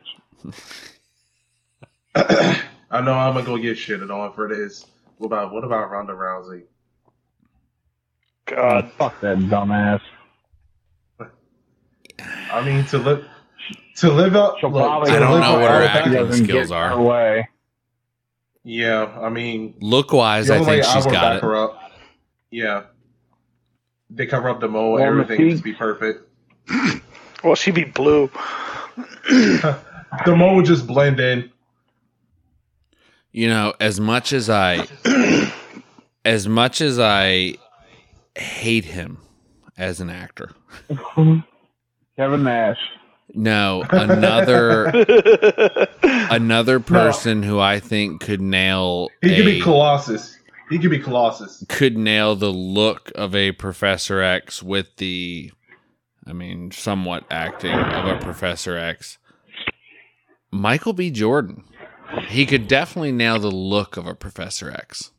I 2.91 3.01
know 3.01 3.15
I'm 3.15 3.35
gonna 3.35 3.47
go 3.47 3.57
get 3.57 3.77
shitted 3.77 4.11
on 4.11 4.33
for 4.35 4.49
this. 4.49 4.85
What 5.19 5.27
about 5.29 5.53
what 5.53 5.65
about 5.65 5.91
Ronda 5.91 6.13
Rousey? 6.13 6.63
God. 8.47 8.85
Oh, 8.85 8.89
fuck 8.99 9.21
that 9.21 9.39
dumbass. 9.39 10.01
I 12.51 12.65
mean, 12.65 12.85
to 12.87 12.99
live 12.99 13.25
to 13.97 14.13
live 14.13 14.37
up. 14.37 14.57
She'll 14.61 14.71
look, 14.71 14.85
probably. 14.85 15.11
to 15.11 15.17
I 15.17 15.21
don't 15.21 15.41
know 15.41 15.59
what 15.59 15.71
her 15.71 15.77
all 15.77 15.83
if 15.83 15.93
she 16.07 16.17
acting 16.19 16.45
skills 16.45 16.71
are. 16.71 16.91
Her 16.91 17.01
way. 17.01 17.49
Yeah, 18.65 19.07
I 19.21 19.29
mean, 19.31 19.75
Look 19.81 20.13
wise, 20.13 20.49
I 20.51 20.57
think 20.59 20.69
way 20.69 20.83
she's 20.83 21.05
would 21.05 21.13
got 21.13 21.37
it. 21.37 21.43
her 21.43 21.57
up. 21.57 21.81
Yeah, 22.51 22.85
they 24.15 24.27
cover 24.27 24.49
up 24.49 24.61
the 24.61 24.69
mole. 24.69 24.93
Well, 24.95 25.03
everything 25.05 25.39
Mystique- 25.41 25.45
needs 25.47 25.61
to 25.61 25.65
be 25.65 25.73
perfect. 25.75 26.29
Well, 27.45 27.57
she'd 27.57 27.75
be 27.75 27.85
blue. 27.85 28.31
The 30.27 30.37
mole 30.37 30.57
would 30.57 30.67
just 30.67 30.87
blend 30.87 31.19
in. 31.19 31.51
You 33.33 33.49
know, 33.49 33.73
as 33.81 33.99
much 33.99 34.33
as 34.33 34.49
I 34.51 34.87
as 36.25 36.47
much 36.47 36.81
as 36.83 36.99
I 37.01 37.55
hate 38.37 38.85
him 38.85 39.19
as 39.79 40.01
an 40.01 40.11
actor. 40.11 40.51
Kevin 41.17 42.43
Nash. 42.45 42.79
No, 43.35 43.85
another 43.91 44.87
another 46.03 46.79
person 46.79 47.43
who 47.43 47.59
I 47.59 47.81
think 47.81 48.21
could 48.21 48.43
nail 48.43 49.09
He 49.23 49.31
could 49.31 49.41
a- 49.41 49.45
be 49.57 49.61
Colossus. 49.63 50.37
He 50.71 50.79
could 50.79 50.91
be 50.91 50.99
Colossus. 50.99 51.65
could 51.69 51.97
nail 51.99 52.35
the 52.35 52.53
look 52.53 53.13
of 53.15 53.35
a 53.35 53.53
Professor 53.53 54.21
X 54.23 54.63
with 54.63 54.97
the, 54.97 55.53
I 56.27 56.33
mean, 56.33 56.71
somewhat 56.71 57.25
acting 57.31 57.73
of 57.73 58.07
a 58.07 58.19
Professor 58.19 58.77
X. 58.79 59.19
Michael 60.51 60.93
B. 60.93 61.11
Jordan. 61.11 61.65
he 62.29 62.47
could 62.47 62.69
definitely 62.69 63.13
nail 63.13 63.39
the 63.39 63.51
look 63.51 63.97
of 63.97 64.07
a 64.07 64.15
Professor 64.15 64.71
X. 64.71 65.11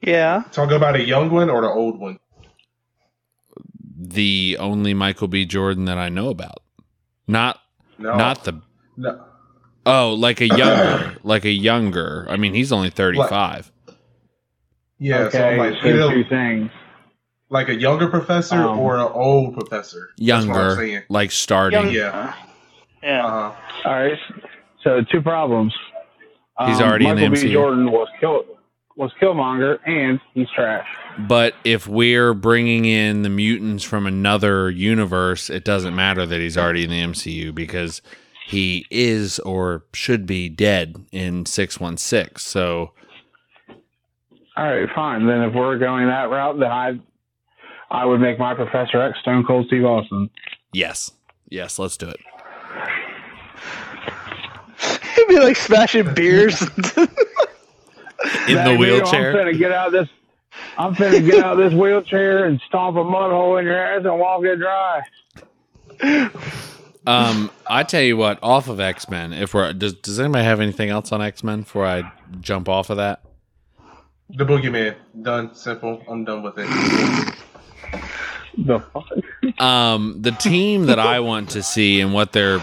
Yeah. 0.00 0.44
Talk 0.52 0.70
about 0.70 0.96
a 0.96 1.04
young 1.04 1.30
one 1.30 1.50
or 1.50 1.60
the 1.60 1.68
old 1.68 1.98
one. 1.98 2.18
The 3.96 4.56
only 4.58 4.94
Michael 4.94 5.28
B. 5.28 5.44
Jordan 5.44 5.84
that 5.84 5.98
I 5.98 6.08
know 6.08 6.30
about. 6.30 6.62
Not 7.26 7.60
No, 7.98 8.16
not 8.16 8.44
the 8.44 8.62
no. 8.96 9.22
oh, 9.84 10.14
like 10.14 10.40
a 10.40 10.46
younger, 10.46 11.16
like 11.22 11.44
a 11.44 11.50
younger. 11.50 12.26
I 12.30 12.36
mean, 12.36 12.54
he's 12.54 12.72
only 12.72 12.90
thirty 12.90 13.18
five. 13.28 13.70
Yeah, 15.00 15.16
so 15.30 15.38
okay, 15.38 15.48
I'm 15.52 15.58
like 15.58 15.74
so 15.82 15.88
either 15.88 16.10
two 16.12 16.24
things. 16.28 16.70
like 17.48 17.68
a 17.68 17.74
younger 17.74 18.06
professor 18.08 18.54
Um, 18.56 18.78
or 18.78 18.96
an 18.96 19.02
old 19.12 19.54
professor. 19.54 20.10
That's 20.18 20.46
what 20.46 20.56
I'm 20.56 20.78
Younger, 20.78 21.04
like 21.08 21.32
starting. 21.32 21.80
Young- 21.86 21.92
Yeah. 21.92 22.34
Yeah. 23.02 23.26
Uh-huh. 23.26 23.88
All 23.88 23.92
right. 23.94 24.18
So 24.84 25.02
two 25.10 25.22
problems. 25.22 25.74
He's 26.66 26.78
Um, 26.80 26.88
already 26.88 27.06
in 27.06 27.16
the 27.16 27.28
Michael 27.30 27.42
B. 27.48 27.52
Jordan 27.52 27.90
was 27.90 28.08
kill 28.20 28.44
was 28.96 29.10
Killmonger, 29.22 29.78
and 29.86 30.20
he's 30.34 30.48
trash. 30.54 30.86
But 31.18 31.54
if 31.64 31.88
we're 31.88 32.34
bringing 32.34 32.84
in 32.84 33.22
the 33.22 33.30
mutants 33.30 33.82
from 33.82 34.06
another 34.06 34.68
universe, 34.70 35.48
it 35.48 35.64
doesn't 35.64 35.96
matter 35.96 36.26
that 36.26 36.38
he's 36.38 36.58
already 36.58 36.84
in 36.84 36.90
the 36.90 37.00
MCU 37.00 37.50
because 37.54 38.02
he 38.46 38.84
is 38.90 39.38
or 39.40 39.84
should 39.94 40.26
be 40.26 40.50
dead 40.50 40.96
in 41.12 41.46
616. 41.46 42.36
So, 42.36 42.92
All 44.60 44.66
right, 44.66 44.86
fine. 44.94 45.26
Then 45.26 45.40
if 45.40 45.54
we're 45.54 45.78
going 45.78 46.06
that 46.08 46.28
route, 46.28 46.58
then 46.58 46.70
I 46.70 47.00
I 47.90 48.04
would 48.04 48.20
make 48.20 48.38
my 48.38 48.52
Professor 48.54 49.00
X 49.00 49.18
Stone 49.20 49.44
Cold 49.46 49.66
Steve 49.68 49.86
Austin. 49.86 50.28
yes. 50.74 51.10
Yes, 51.48 51.78
let's 51.80 51.96
do 51.96 52.08
it. 52.08 52.20
It'd 55.16 55.28
be 55.28 55.38
like 55.40 55.56
smashing 55.56 56.12
beers. 56.14 56.60
In 56.62 56.68
Back 56.76 57.08
the 58.46 58.54
here, 58.54 58.78
wheelchair. 58.78 59.30
I'm 59.30 59.36
gonna 59.36 59.54
get 59.58 59.72
out 59.72 59.92
this. 59.92 60.08
I'm 60.76 60.94
finna 60.94 61.24
get 61.28 61.42
out 61.42 61.56
this 61.56 61.72
wheelchair 61.72 62.44
and 62.44 62.60
stomp 62.68 62.98
a 62.98 63.02
mud 63.04 63.30
hole 63.30 63.56
in 63.56 63.64
your 63.64 63.78
ass 63.82 64.04
and 64.04 64.18
walk 64.18 64.44
it 64.44 64.56
dry. 64.56 65.00
Um, 67.06 67.50
I 67.66 67.82
tell 67.82 68.02
you 68.02 68.16
what, 68.16 68.38
off 68.42 68.68
of 68.68 68.78
X 68.78 69.08
Men, 69.08 69.32
if 69.32 69.54
we're 69.54 69.72
does 69.72 69.94
does 69.94 70.20
anybody 70.20 70.44
have 70.44 70.60
anything 70.60 70.90
else 70.90 71.12
on 71.12 71.22
X 71.22 71.42
Men 71.42 71.62
before 71.62 71.86
I 71.86 72.12
jump 72.40 72.68
off 72.68 72.90
of 72.90 72.98
that? 72.98 73.22
The 74.34 74.44
boogeyman. 74.44 74.96
Done. 75.22 75.54
Simple. 75.54 76.02
I'm 76.08 76.24
done 76.24 76.42
with 76.42 76.54
it. 76.58 76.68
The 78.58 78.80
fuck? 78.80 79.60
Um, 79.60 80.20
the 80.20 80.32
team 80.32 80.86
that 80.86 80.98
I 80.98 81.20
want 81.20 81.50
to 81.50 81.62
see 81.62 82.00
and 82.00 82.12
what 82.12 82.32
they're 82.32 82.62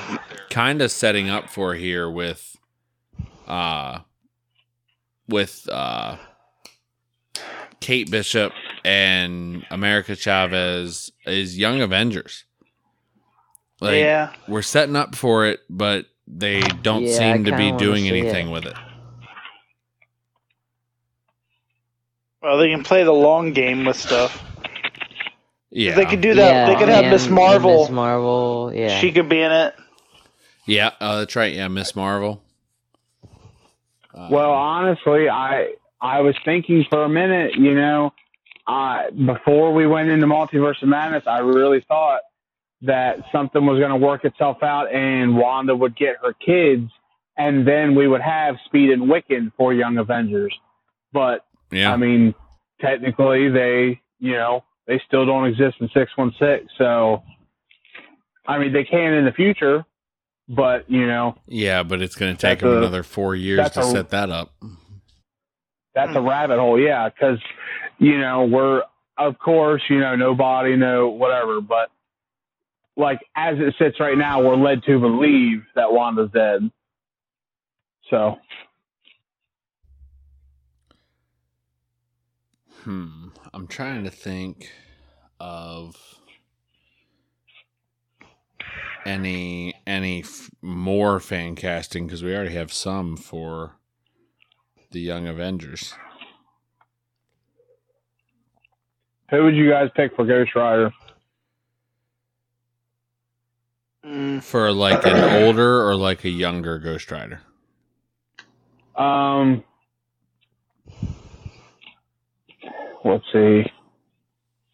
kind 0.49 0.81
of 0.81 0.91
setting 0.91 1.29
up 1.29 1.49
for 1.49 1.73
here 1.75 2.09
with, 2.09 2.55
uh, 3.47 3.99
with 5.27 5.67
uh, 5.71 6.17
Kate 7.79 8.09
Bishop 8.11 8.53
and 8.83 9.65
America 9.69 10.15
Chavez 10.15 11.11
is 11.25 11.57
Young 11.57 11.81
Avengers. 11.81 12.45
Like, 13.79 13.95
yeah. 13.95 14.33
we're 14.47 14.61
setting 14.61 14.95
up 14.95 15.15
for 15.15 15.45
it, 15.45 15.59
but 15.69 16.05
they 16.27 16.61
don't 16.61 17.03
Yeah, 17.03 17.09
I 17.09 17.33
seem 17.33 17.45
to 17.45 17.55
be 17.55 17.71
doing 17.73 18.07
anything 18.07 18.49
it. 18.49 18.51
with 18.51 18.65
it. 18.65 18.75
Well, 22.41 22.57
they 22.57 22.69
can 22.69 22.83
play 22.83 23.03
the 23.03 23.11
long 23.13 23.53
game 23.53 23.85
with 23.85 23.97
stuff. 23.97 24.43
Yeah, 25.69 25.95
They 25.95 26.05
could 26.05 26.21
do 26.21 26.33
that. 26.35 26.53
Yeah, 26.53 26.65
they 26.67 26.79
could 26.79 26.89
have 26.89 27.11
Miss 27.11 27.27
Marvel. 27.27 27.81
Miss 27.83 27.91
Marvel, 27.91 28.71
yeah. 28.73 28.99
She 28.99 29.11
could 29.11 29.27
be 29.29 29.41
in 29.41 29.51
it. 29.51 29.75
yeah, 30.65 30.91
uh, 30.99 31.19
that's 31.19 31.35
right. 31.35 31.53
Yeah, 31.53 31.67
Miss 31.67 31.95
Marvel. 31.95 32.41
Uh, 34.13 34.29
Well, 34.31 34.51
honestly, 34.51 35.29
I 35.29 35.73
I 36.01 36.21
was 36.21 36.35
thinking 36.45 36.85
for 36.89 37.03
a 37.03 37.09
minute, 37.09 37.55
you 37.55 37.75
know, 37.75 38.13
I 38.65 39.09
before 39.11 39.73
we 39.73 39.87
went 39.87 40.09
into 40.09 40.25
Multiverse 40.25 40.81
of 40.81 40.89
Madness, 40.89 41.23
I 41.27 41.39
really 41.39 41.81
thought 41.87 42.21
that 42.83 43.23
something 43.31 43.65
was 43.65 43.79
going 43.79 43.89
to 43.91 43.97
work 43.97 44.23
itself 44.23 44.61
out 44.63 44.93
and 44.93 45.35
Wanda 45.35 45.75
would 45.75 45.95
get 45.97 46.17
her 46.23 46.33
kids, 46.33 46.89
and 47.35 47.67
then 47.67 47.95
we 47.95 48.07
would 48.07 48.21
have 48.21 48.55
Speed 48.65 48.91
and 48.91 49.03
Wiccan 49.03 49.51
for 49.57 49.73
Young 49.73 49.97
Avengers. 49.97 50.53
But 51.11 51.43
yeah, 51.71 51.91
I 51.91 51.97
mean, 51.97 52.33
technically, 52.81 53.49
they 53.49 53.99
you 54.19 54.33
know 54.33 54.63
they 54.87 55.01
still 55.07 55.25
don't 55.25 55.45
exist 55.47 55.77
in 55.79 55.89
six 55.93 56.11
one 56.15 56.33
six. 56.39 56.65
So, 56.77 57.23
I 58.47 58.57
mean, 58.57 58.73
they 58.73 58.83
can 58.83 59.13
in 59.13 59.25
the 59.25 59.31
future, 59.31 59.85
but 60.49 60.89
you 60.89 61.05
know 61.07 61.35
yeah, 61.47 61.83
but 61.83 62.01
it's 62.01 62.15
going 62.15 62.35
to 62.35 62.39
take 62.41 62.59
them 62.59 62.69
a- 62.69 62.77
another 62.77 63.03
four 63.03 63.35
years 63.35 63.69
to 63.71 63.79
a- 63.81 63.83
set 63.83 64.09
that 64.11 64.29
up. 64.29 64.53
that's 65.93 66.15
a 66.15 66.21
rabbit 66.21 66.57
hole. 66.59 66.79
Yeah, 66.79 67.09
because 67.09 67.39
you 67.99 68.17
know 68.19 68.45
we're 68.45 68.83
of 69.17 69.37
course 69.39 69.81
you 69.89 69.99
know 69.99 70.15
nobody 70.15 70.75
no 70.75 71.09
whatever, 71.09 71.59
but 71.61 71.89
like 72.95 73.19
as 73.35 73.57
it 73.59 73.75
sits 73.77 73.99
right 73.99 74.17
now, 74.17 74.41
we're 74.41 74.55
led 74.55 74.83
to 74.83 74.99
believe 74.99 75.63
that 75.75 75.91
Wanda's 75.91 76.31
dead. 76.33 76.71
So 78.09 78.37
Hmm. 82.87 83.27
I'm 83.53 83.67
trying 83.67 84.05
to 84.05 84.09
think 84.09 84.71
of 85.41 85.93
any 89.05 89.73
any 89.85 90.21
f- 90.21 90.49
more 90.61 91.19
fan 91.19 91.55
casting 91.57 92.05
because 92.07 92.23
we 92.23 92.33
already 92.33 92.53
have 92.53 92.71
some 92.71 93.17
for 93.17 93.75
the 94.91 95.01
Young 95.01 95.27
Avengers. 95.27 95.95
who 99.31 99.43
would 99.43 99.57
you 99.57 99.69
guys 99.69 99.89
pick 99.93 100.15
for 100.15 100.25
Ghost 100.25 100.55
Rider? 100.55 100.93
Mm. 104.05 104.41
For 104.41 104.71
like 104.71 105.05
an 105.05 105.43
older 105.43 105.85
or 105.85 105.97
like 105.97 106.23
a 106.23 106.29
younger 106.29 106.79
Ghost 106.79 107.11
Rider. 107.11 107.41
Um, 108.95 109.65
let's 113.07 113.25
see. 113.31 113.71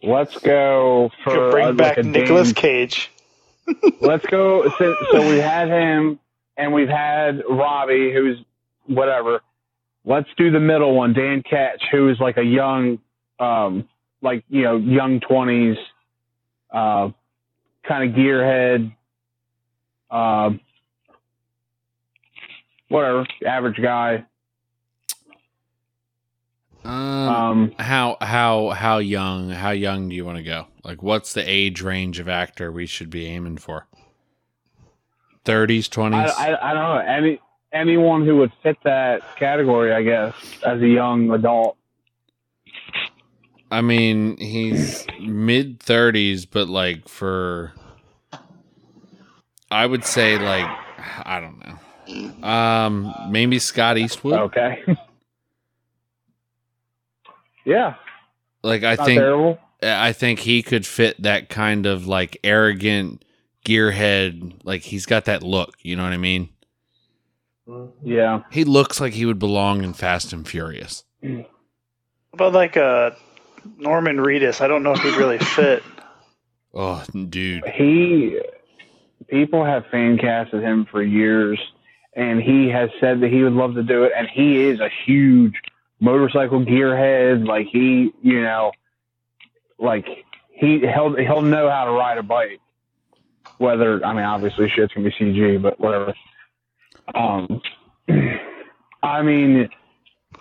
Let's 0.01 0.37
go 0.39 1.11
for 1.23 1.51
bring 1.51 1.67
uh, 1.67 1.71
back 1.71 1.97
like 1.97 2.05
a 2.05 2.09
Nicolas 2.09 2.51
Cage. 2.51 3.09
Let's 4.01 4.25
go. 4.25 4.69
So, 4.77 4.95
so 5.11 5.29
we 5.29 5.37
had 5.37 5.69
him, 5.69 6.19
and 6.57 6.73
we've 6.73 6.89
had 6.89 7.43
Robbie, 7.49 8.11
who's 8.13 8.37
whatever. 8.85 9.41
Let's 10.03 10.27
do 10.37 10.51
the 10.51 10.59
middle 10.59 10.93
one, 10.93 11.13
Dan 11.13 11.41
Ketch, 11.49 11.81
who 11.89 12.09
is 12.09 12.19
like 12.19 12.35
a 12.35 12.43
young, 12.43 12.99
um, 13.39 13.87
like 14.21 14.43
you 14.49 14.63
know, 14.63 14.75
young 14.75 15.21
twenties, 15.21 15.77
uh, 16.73 17.09
kind 17.87 18.09
of 18.09 18.15
gearhead, 18.17 18.93
um, 20.11 20.59
whatever, 22.89 23.25
average 23.45 23.81
guy. 23.81 24.25
Um, 26.83 26.91
Um, 27.53 27.71
how 27.77 28.17
how 28.19 28.69
how 28.69 28.97
young 28.97 29.49
how 29.49 29.71
young 29.71 30.09
do 30.09 30.15
you 30.15 30.25
want 30.25 30.37
to 30.37 30.43
go? 30.43 30.67
Like, 30.83 31.03
what's 31.03 31.33
the 31.33 31.47
age 31.47 31.81
range 31.81 32.19
of 32.19 32.27
actor 32.27 32.71
we 32.71 32.85
should 32.85 33.09
be 33.09 33.25
aiming 33.27 33.57
for? 33.57 33.87
Thirties, 35.45 35.87
I, 35.91 35.93
twenties. 35.93 36.31
I, 36.37 36.55
I 36.61 36.73
don't 36.73 36.83
know 36.83 36.97
any 36.97 37.39
anyone 37.71 38.25
who 38.25 38.37
would 38.37 38.51
fit 38.61 38.77
that 38.83 39.21
category, 39.37 39.93
I 39.93 40.03
guess, 40.03 40.33
as 40.65 40.81
a 40.81 40.87
young 40.87 41.31
adult. 41.31 41.77
I 43.71 43.81
mean, 43.81 44.37
he's 44.37 45.05
mid 45.19 45.79
thirties, 45.79 46.45
but 46.45 46.67
like 46.67 47.07
for, 47.07 47.73
I 49.71 49.85
would 49.85 50.05
say 50.05 50.37
like 50.37 50.69
I 51.25 51.39
don't 51.39 51.59
know, 51.59 52.47
um, 52.47 53.13
maybe 53.29 53.59
Scott 53.59 53.97
Eastwood. 53.97 54.39
Okay. 54.39 54.83
yeah, 57.65 57.95
like 58.63 58.83
I 58.83 58.95
not 58.95 59.05
think 59.05 59.19
terrible. 59.19 59.59
I 59.81 60.13
think 60.13 60.39
he 60.39 60.63
could 60.63 60.85
fit 60.85 61.21
that 61.21 61.49
kind 61.49 61.85
of 61.85 62.07
like 62.07 62.37
arrogant 62.43 63.23
gearhead. 63.65 64.61
Like 64.63 64.81
he's 64.81 65.05
got 65.05 65.25
that 65.25 65.43
look. 65.43 65.75
You 65.81 65.95
know 65.95 66.03
what 66.03 66.13
I 66.13 66.17
mean? 66.17 66.49
Yeah. 68.03 68.41
He 68.51 68.63
looks 68.63 68.99
like 68.99 69.13
he 69.13 69.25
would 69.25 69.39
belong 69.39 69.83
in 69.83 69.93
Fast 69.93 70.33
and 70.33 70.47
Furious. 70.47 71.03
But 72.33 72.53
like 72.53 72.77
uh, 72.77 73.11
Norman 73.77 74.17
Reedus, 74.17 74.61
I 74.61 74.67
don't 74.67 74.83
know 74.83 74.93
if 74.93 74.99
he'd 74.99 75.15
really 75.15 75.37
fit. 75.55 75.83
Oh, 76.73 77.03
dude. 77.29 77.65
He, 77.67 78.39
people 79.27 79.63
have 79.63 79.85
fan 79.91 80.17
casted 80.17 80.63
him 80.63 80.87
for 80.89 81.03
years, 81.03 81.59
and 82.15 82.41
he 82.41 82.67
has 82.69 82.89
said 82.99 83.21
that 83.21 83.31
he 83.31 83.43
would 83.43 83.53
love 83.53 83.75
to 83.75 83.83
do 83.83 84.03
it, 84.03 84.11
and 84.17 84.27
he 84.27 84.61
is 84.61 84.79
a 84.79 84.89
huge 85.05 85.53
motorcycle 85.99 86.65
gearhead. 86.65 87.47
Like 87.47 87.67
he, 87.71 88.11
you 88.21 88.41
know, 88.41 88.71
like 89.79 90.05
he 90.49 90.79
he'll 90.79 91.15
he'll 91.15 91.41
know 91.41 91.69
how 91.69 91.85
to 91.85 91.91
ride 91.91 92.17
a 92.17 92.23
bike. 92.23 92.59
Whether 93.57 94.03
I 94.05 94.13
mean, 94.13 94.23
obviously, 94.23 94.69
shit's 94.69 94.93
gonna 94.93 95.09
be 95.09 95.15
CG, 95.19 95.61
but 95.61 95.79
whatever. 95.79 96.13
Um, 97.13 97.61
I 99.03 99.21
mean, 99.21 99.69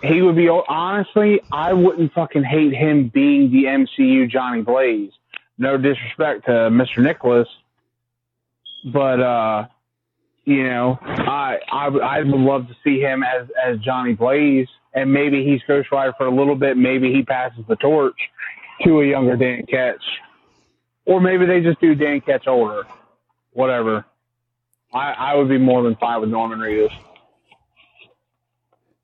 he 0.01 0.21
would 0.21 0.35
be 0.35 0.49
honestly. 0.49 1.41
I 1.51 1.73
wouldn't 1.73 2.13
fucking 2.13 2.43
hate 2.43 2.73
him 2.73 3.09
being 3.13 3.51
the 3.51 3.65
MCU 3.65 4.29
Johnny 4.29 4.61
Blaze. 4.61 5.11
No 5.57 5.77
disrespect 5.77 6.45
to 6.45 6.51
Mr. 6.51 7.03
Nicolas, 7.03 7.47
but 8.85 9.19
uh, 9.19 9.65
you 10.45 10.63
know, 10.63 10.97
I 11.01 11.59
I 11.71 11.87
I 11.87 12.19
would 12.19 12.39
love 12.39 12.67
to 12.67 12.75
see 12.83 12.99
him 12.99 13.23
as 13.23 13.47
as 13.63 13.79
Johnny 13.79 14.13
Blaze, 14.13 14.67
and 14.93 15.11
maybe 15.11 15.43
he's 15.43 15.61
Ghost 15.67 15.91
Rider 15.91 16.13
for 16.17 16.27
a 16.27 16.35
little 16.35 16.55
bit. 16.55 16.77
Maybe 16.77 17.11
he 17.11 17.23
passes 17.23 17.65
the 17.67 17.75
torch 17.75 18.17
to 18.83 19.01
a 19.01 19.05
younger 19.05 19.35
Dan 19.35 19.65
Ketch, 19.65 20.03
or 21.05 21.19
maybe 21.19 21.45
they 21.45 21.61
just 21.61 21.79
do 21.79 21.95
Dan 21.95 22.21
Ketch 22.21 22.47
older. 22.47 22.83
Whatever. 23.51 24.05
I 24.93 25.13
I 25.13 25.35
would 25.35 25.49
be 25.49 25.57
more 25.57 25.83
than 25.83 25.95
fine 25.95 26.21
with 26.21 26.29
Norman 26.29 26.59
Reedus. 26.59 26.93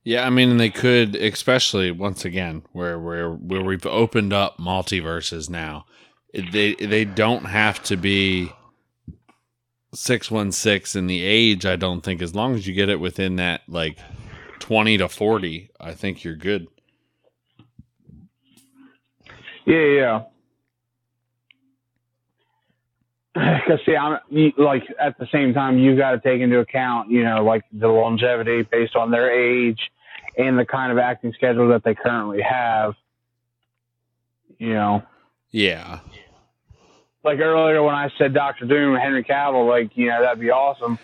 Yeah, 0.02 0.26
I 0.26 0.30
mean, 0.30 0.56
they 0.56 0.70
could, 0.70 1.14
especially 1.14 1.90
once 1.90 2.24
again, 2.24 2.62
where 2.72 2.98
where 2.98 3.30
where 3.30 3.62
we've 3.62 3.84
opened 3.86 4.32
up 4.32 4.58
multiverses 4.58 5.50
now. 5.50 5.84
They 6.32 6.74
they 6.74 7.04
don't 7.04 7.46
have 7.46 7.82
to 7.84 7.96
be 7.96 8.52
six 9.92 10.30
one 10.30 10.52
six 10.52 10.96
in 10.96 11.06
the 11.06 11.22
age. 11.22 11.66
I 11.66 11.76
don't 11.76 12.00
think 12.00 12.22
as 12.22 12.34
long 12.34 12.54
as 12.54 12.66
you 12.66 12.74
get 12.74 12.88
it 12.88 13.00
within 13.00 13.36
that 13.36 13.62
like 13.68 13.98
twenty 14.60 14.96
to 14.98 15.08
forty, 15.08 15.70
I 15.80 15.92
think 15.94 16.22
you're 16.22 16.36
good. 16.36 16.68
Yeah, 19.66 19.76
yeah. 19.84 20.22
Because 23.34 23.80
see, 23.86 23.96
I'm 23.96 24.18
you- 24.28 24.52
like 24.58 24.84
at 25.00 25.18
the 25.18 25.26
same 25.32 25.54
time, 25.54 25.78
you 25.78 25.96
got 25.96 26.12
to 26.12 26.20
take 26.20 26.40
into 26.40 26.58
account, 26.58 27.10
you 27.10 27.24
know, 27.24 27.44
like 27.44 27.64
the 27.72 27.88
longevity 27.88 28.62
based 28.62 28.96
on 28.96 29.10
their 29.10 29.30
age 29.30 29.90
and 30.36 30.58
the 30.58 30.64
kind 30.64 30.90
of 30.92 30.98
acting 30.98 31.32
schedule 31.34 31.68
that 31.68 31.84
they 31.84 31.94
currently 31.94 32.40
have. 32.42 32.94
You 34.58 34.74
know, 34.74 35.02
Yeah, 35.52 36.00
like 37.24 37.38
earlier 37.38 37.82
when 37.82 37.94
I 37.94 38.10
said 38.18 38.34
Doctor 38.34 38.66
Doom 38.66 38.94
and 38.94 39.02
Henry 39.02 39.24
Cavill, 39.24 39.66
like 39.68 39.96
you 39.96 40.08
know 40.08 40.20
that'd 40.20 40.38
be 40.40 40.50
awesome. 40.50 40.98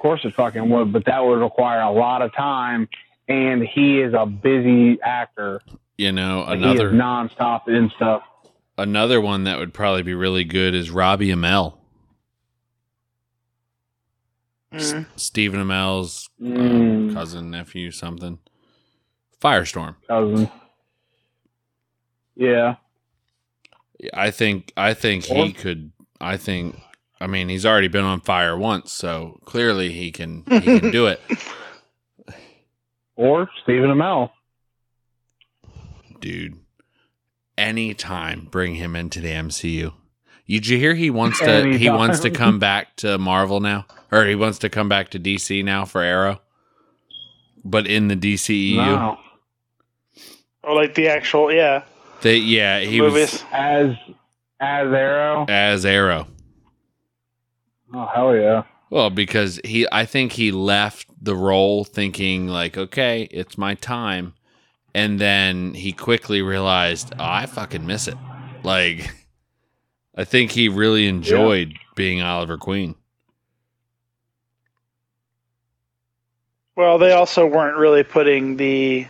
Of 0.00 0.02
course 0.02 0.24
it 0.24 0.32
fucking 0.32 0.66
would, 0.70 0.94
but 0.94 1.04
that 1.04 1.22
would 1.22 1.40
require 1.42 1.82
a 1.82 1.90
lot 1.92 2.22
of 2.22 2.32
time, 2.34 2.88
and 3.28 3.62
he 3.62 4.00
is 4.00 4.14
a 4.16 4.24
busy 4.24 4.98
actor. 5.02 5.60
you 5.98 6.10
know 6.10 6.42
another 6.44 6.88
he 6.88 6.96
is 6.96 7.02
nonstop 7.02 7.68
in 7.68 7.90
stuff. 7.96 8.22
another 8.78 9.20
one 9.20 9.44
that 9.44 9.58
would 9.58 9.74
probably 9.74 10.02
be 10.02 10.14
really 10.14 10.42
good 10.44 10.74
is 10.74 10.90
Robbie 10.90 11.28
Amell, 11.28 11.74
Mm. 14.72 15.04
Stephen 15.16 15.60
Amell's 15.60 16.30
uh, 16.40 16.44
Mm. 16.46 17.12
cousin, 17.12 17.50
nephew, 17.50 17.90
something. 17.90 18.38
Firestorm. 19.42 19.96
Cousin. 20.08 20.48
Yeah. 22.36 22.76
I 24.14 24.30
think 24.30 24.72
I 24.78 24.94
think 24.94 25.26
Or- 25.30 25.44
he 25.44 25.52
could. 25.52 25.92
I 26.22 26.38
think. 26.38 26.80
I 27.20 27.26
mean, 27.26 27.48
he's 27.48 27.66
already 27.66 27.88
been 27.88 28.04
on 28.04 28.20
fire 28.20 28.56
once, 28.56 28.92
so 28.92 29.40
clearly 29.44 29.92
he 29.92 30.10
can 30.10 30.44
he 30.48 30.60
can 30.60 30.90
do 30.92 31.06
it, 31.06 31.20
Or 33.16 33.48
Stephen 33.62 33.90
Amell. 33.90 34.30
dude. 36.20 36.56
Anytime, 37.58 38.48
bring 38.50 38.76
him 38.76 38.96
into 38.96 39.20
the 39.20 39.28
MCU. 39.28 39.92
Did 40.48 40.66
you 40.66 40.78
hear 40.78 40.94
he 40.94 41.10
wants 41.10 41.38
to? 41.40 41.76
He 41.76 41.90
wants 41.90 42.20
to 42.20 42.30
come 42.30 42.58
back 42.58 42.96
to 42.96 43.18
Marvel 43.18 43.60
now, 43.60 43.84
or 44.10 44.24
he 44.24 44.34
wants 44.34 44.58
to 44.60 44.70
come 44.70 44.88
back 44.88 45.10
to 45.10 45.18
DC 45.20 45.62
now 45.62 45.84
for 45.84 46.00
Arrow, 46.00 46.40
but 47.62 47.86
in 47.86 48.08
the 48.08 48.16
DCEU. 48.16 48.76
No. 48.76 49.18
Or 50.64 50.74
like 50.74 50.94
the 50.94 51.08
actual, 51.08 51.52
yeah, 51.52 51.82
They, 52.22 52.36
yeah, 52.38 52.80
he 52.80 53.00
movies. 53.00 53.32
was 53.32 53.44
As 53.52 53.90
as 54.58 54.92
Arrow. 54.92 55.44
as 55.48 55.84
Arrow. 55.86 56.26
Oh 57.92 58.06
hell 58.06 58.36
yeah. 58.36 58.62
Well, 58.90 59.10
because 59.10 59.60
he, 59.64 59.86
I 59.92 60.04
think 60.04 60.32
he 60.32 60.50
left 60.50 61.06
the 61.22 61.36
role 61.36 61.84
thinking 61.84 62.48
like, 62.48 62.76
okay, 62.76 63.28
it's 63.30 63.56
my 63.56 63.74
time, 63.74 64.34
and 64.94 65.20
then 65.20 65.74
he 65.74 65.92
quickly 65.92 66.42
realized, 66.42 67.12
oh, 67.18 67.24
I 67.24 67.46
fucking 67.46 67.86
miss 67.86 68.08
it. 68.08 68.16
Like, 68.64 69.14
I 70.16 70.24
think 70.24 70.50
he 70.50 70.68
really 70.68 71.06
enjoyed 71.06 71.74
being 71.94 72.20
Oliver 72.20 72.58
Queen. 72.58 72.96
Well, 76.76 76.98
they 76.98 77.12
also 77.12 77.46
weren't 77.46 77.76
really 77.76 78.02
putting 78.02 78.56
the 78.56 79.06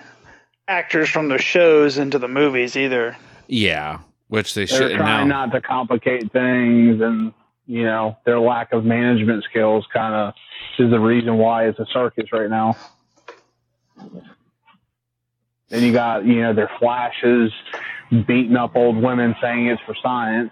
actors 0.69 1.09
from 1.09 1.29
the 1.29 1.39
shows 1.39 1.99
into 1.99 2.19
the 2.19 2.29
movies 2.29 2.77
either. 2.77 3.17
Yeah, 3.47 4.01
which 4.29 4.55
they 4.55 4.65
They're 4.67 4.79
should 4.79 4.97
trying 4.97 5.29
now. 5.29 5.47
not 5.47 5.53
to 5.53 5.61
complicate 5.61 6.33
things 6.33 7.01
and 7.01 7.33
you 7.71 7.85
know, 7.85 8.17
their 8.27 8.41
lack 8.41 8.73
of 8.73 8.85
management 8.85 9.45
skills 9.49 9.87
kind 9.93 10.13
of 10.13 10.35
is 10.77 10.91
the 10.91 10.99
reason 10.99 11.39
why 11.39 11.69
it's 11.69 11.79
a 11.79 11.87
circus 11.93 12.25
right 12.33 12.51
now. 12.51 12.77
Then 15.69 15.85
you 15.85 15.93
got, 15.93 16.27
you 16.27 16.43
know, 16.43 16.53
their 16.53 16.71
flashes 16.81 17.53
beating 18.11 18.57
up 18.57 18.75
old 18.75 18.97
women 18.97 19.37
saying 19.41 19.69
it's 19.69 19.81
for 19.87 19.95
science. 20.03 20.51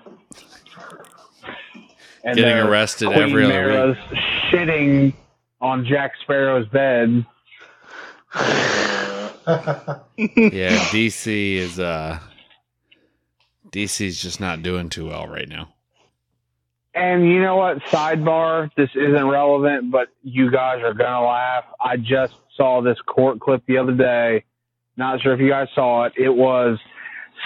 And 2.23 2.36
Getting 2.36 2.55
their 2.55 2.70
arrested 2.70 3.07
Queen 3.07 3.19
every 3.19 3.45
other 3.47 3.53
Mera's 3.53 3.97
shitting 4.53 5.12
on 5.61 5.85
Jack 5.86 6.12
Sparrow's 6.23 6.69
bed. 6.69 7.27
yeah, 8.36 9.99
DC 10.16 11.55
is 11.55 11.81
uh, 11.81 12.20
DC's 13.70 14.23
just 14.23 14.39
not 14.40 14.62
doing 14.62 14.89
too 14.89 15.09
well 15.09 15.27
right 15.27 15.49
now. 15.49 15.74
And 16.94 17.28
you 17.28 17.40
know 17.40 17.56
what? 17.56 17.78
Sidebar, 17.85 18.70
this 18.77 18.90
isn't 18.94 19.27
relevant, 19.27 19.90
but 19.90 20.09
you 20.23 20.51
guys 20.51 20.82
are 20.82 20.94
going 20.94 21.10
to 21.10 21.20
laugh. 21.20 21.65
I 21.81 21.97
just 21.97 22.35
saw 22.56 22.82
this 22.82 22.98
court 23.06 23.40
clip 23.40 23.62
the 23.66 23.78
other 23.78 23.93
day. 23.93 24.44
Not 24.97 25.20
sure 25.20 25.32
if 25.32 25.40
you 25.40 25.48
guys 25.48 25.69
saw 25.74 26.05
it. 26.05 26.15
It 26.16 26.31
was 26.31 26.78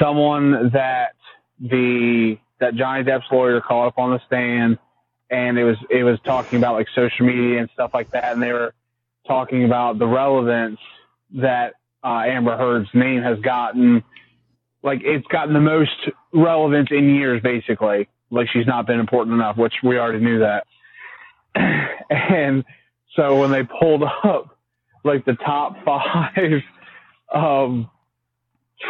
someone 0.01 0.71
that 0.73 1.15
the 1.61 2.39
that 2.61 2.75
Johnny 2.77 3.05
Depp's 3.05 3.27
lawyer 3.31 3.61
called 3.61 3.89
up 3.89 3.99
on 3.99 4.13
the 4.13 4.21
stand 4.27 4.79
and 5.31 5.59
it 5.59 5.65
was 5.65 5.77
it 5.91 6.05
was 6.05 6.19
talking 6.25 6.59
about 6.59 6.75
like 6.75 6.87
social 6.95 7.27
media 7.27 7.59
and 7.61 7.69
stuff 7.73 7.91
like 7.93 8.11
that 8.11 8.33
and 8.33 8.43
they 8.43 8.53
were 8.53 8.75
talking 9.27 9.65
about 9.65 9.99
the 9.99 10.07
relevance 10.07 10.79
that 11.35 11.75
uh, 12.05 12.23
Amber 12.27 12.57
Heard's 12.57 12.89
name 12.95 13.23
has 13.23 13.39
gotten 13.41 14.05
like 14.83 15.01
it's 15.03 15.27
gotten 15.29 15.55
the 15.55 15.61
most 15.61 15.91
relevance 16.33 16.89
in 16.91 17.15
years 17.15 17.43
basically 17.43 18.09
like 18.33 18.49
she's 18.53 18.67
not 18.67 18.87
been 18.87 18.99
important 18.99 19.35
enough, 19.35 19.57
which 19.57 19.75
we 19.83 19.99
already 19.99 20.25
knew 20.25 20.41
that. 20.41 20.67
and 22.11 22.65
so 23.15 23.39
when 23.39 23.51
they 23.51 23.63
pulled 23.63 24.03
up 24.03 24.59
like 25.05 25.25
the 25.25 25.35
top 25.35 25.77
five 25.85 26.63
um, 27.33 27.91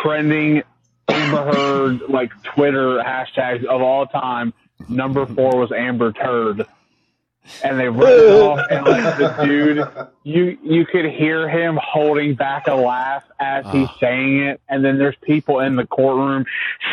trending 0.03 0.63
Amber 1.09 1.53
Heard 1.53 2.01
like 2.09 2.31
Twitter 2.55 3.03
hashtags 3.05 3.65
of 3.65 3.83
all 3.83 4.07
time, 4.07 4.55
number 4.89 5.27
four 5.27 5.59
was 5.59 5.73
Amber 5.73 6.13
Turd. 6.13 6.65
And 7.65 7.79
they 7.79 7.89
read 7.89 8.19
it 8.19 8.31
off, 8.41 8.61
and 8.71 8.87
like 8.87 9.17
the 9.19 9.43
dude, 9.45 9.89
you 10.23 10.57
you 10.63 10.87
could 10.87 11.05
hear 11.07 11.49
him 11.49 11.79
holding 11.83 12.35
back 12.35 12.69
a 12.69 12.75
laugh 12.75 13.25
as 13.41 13.65
he's 13.73 13.89
Ah. 13.89 13.97
saying 14.01 14.39
it, 14.43 14.61
and 14.69 14.85
then 14.85 14.97
there's 14.99 15.17
people 15.23 15.59
in 15.61 15.75
the 15.77 15.87
courtroom 15.87 16.45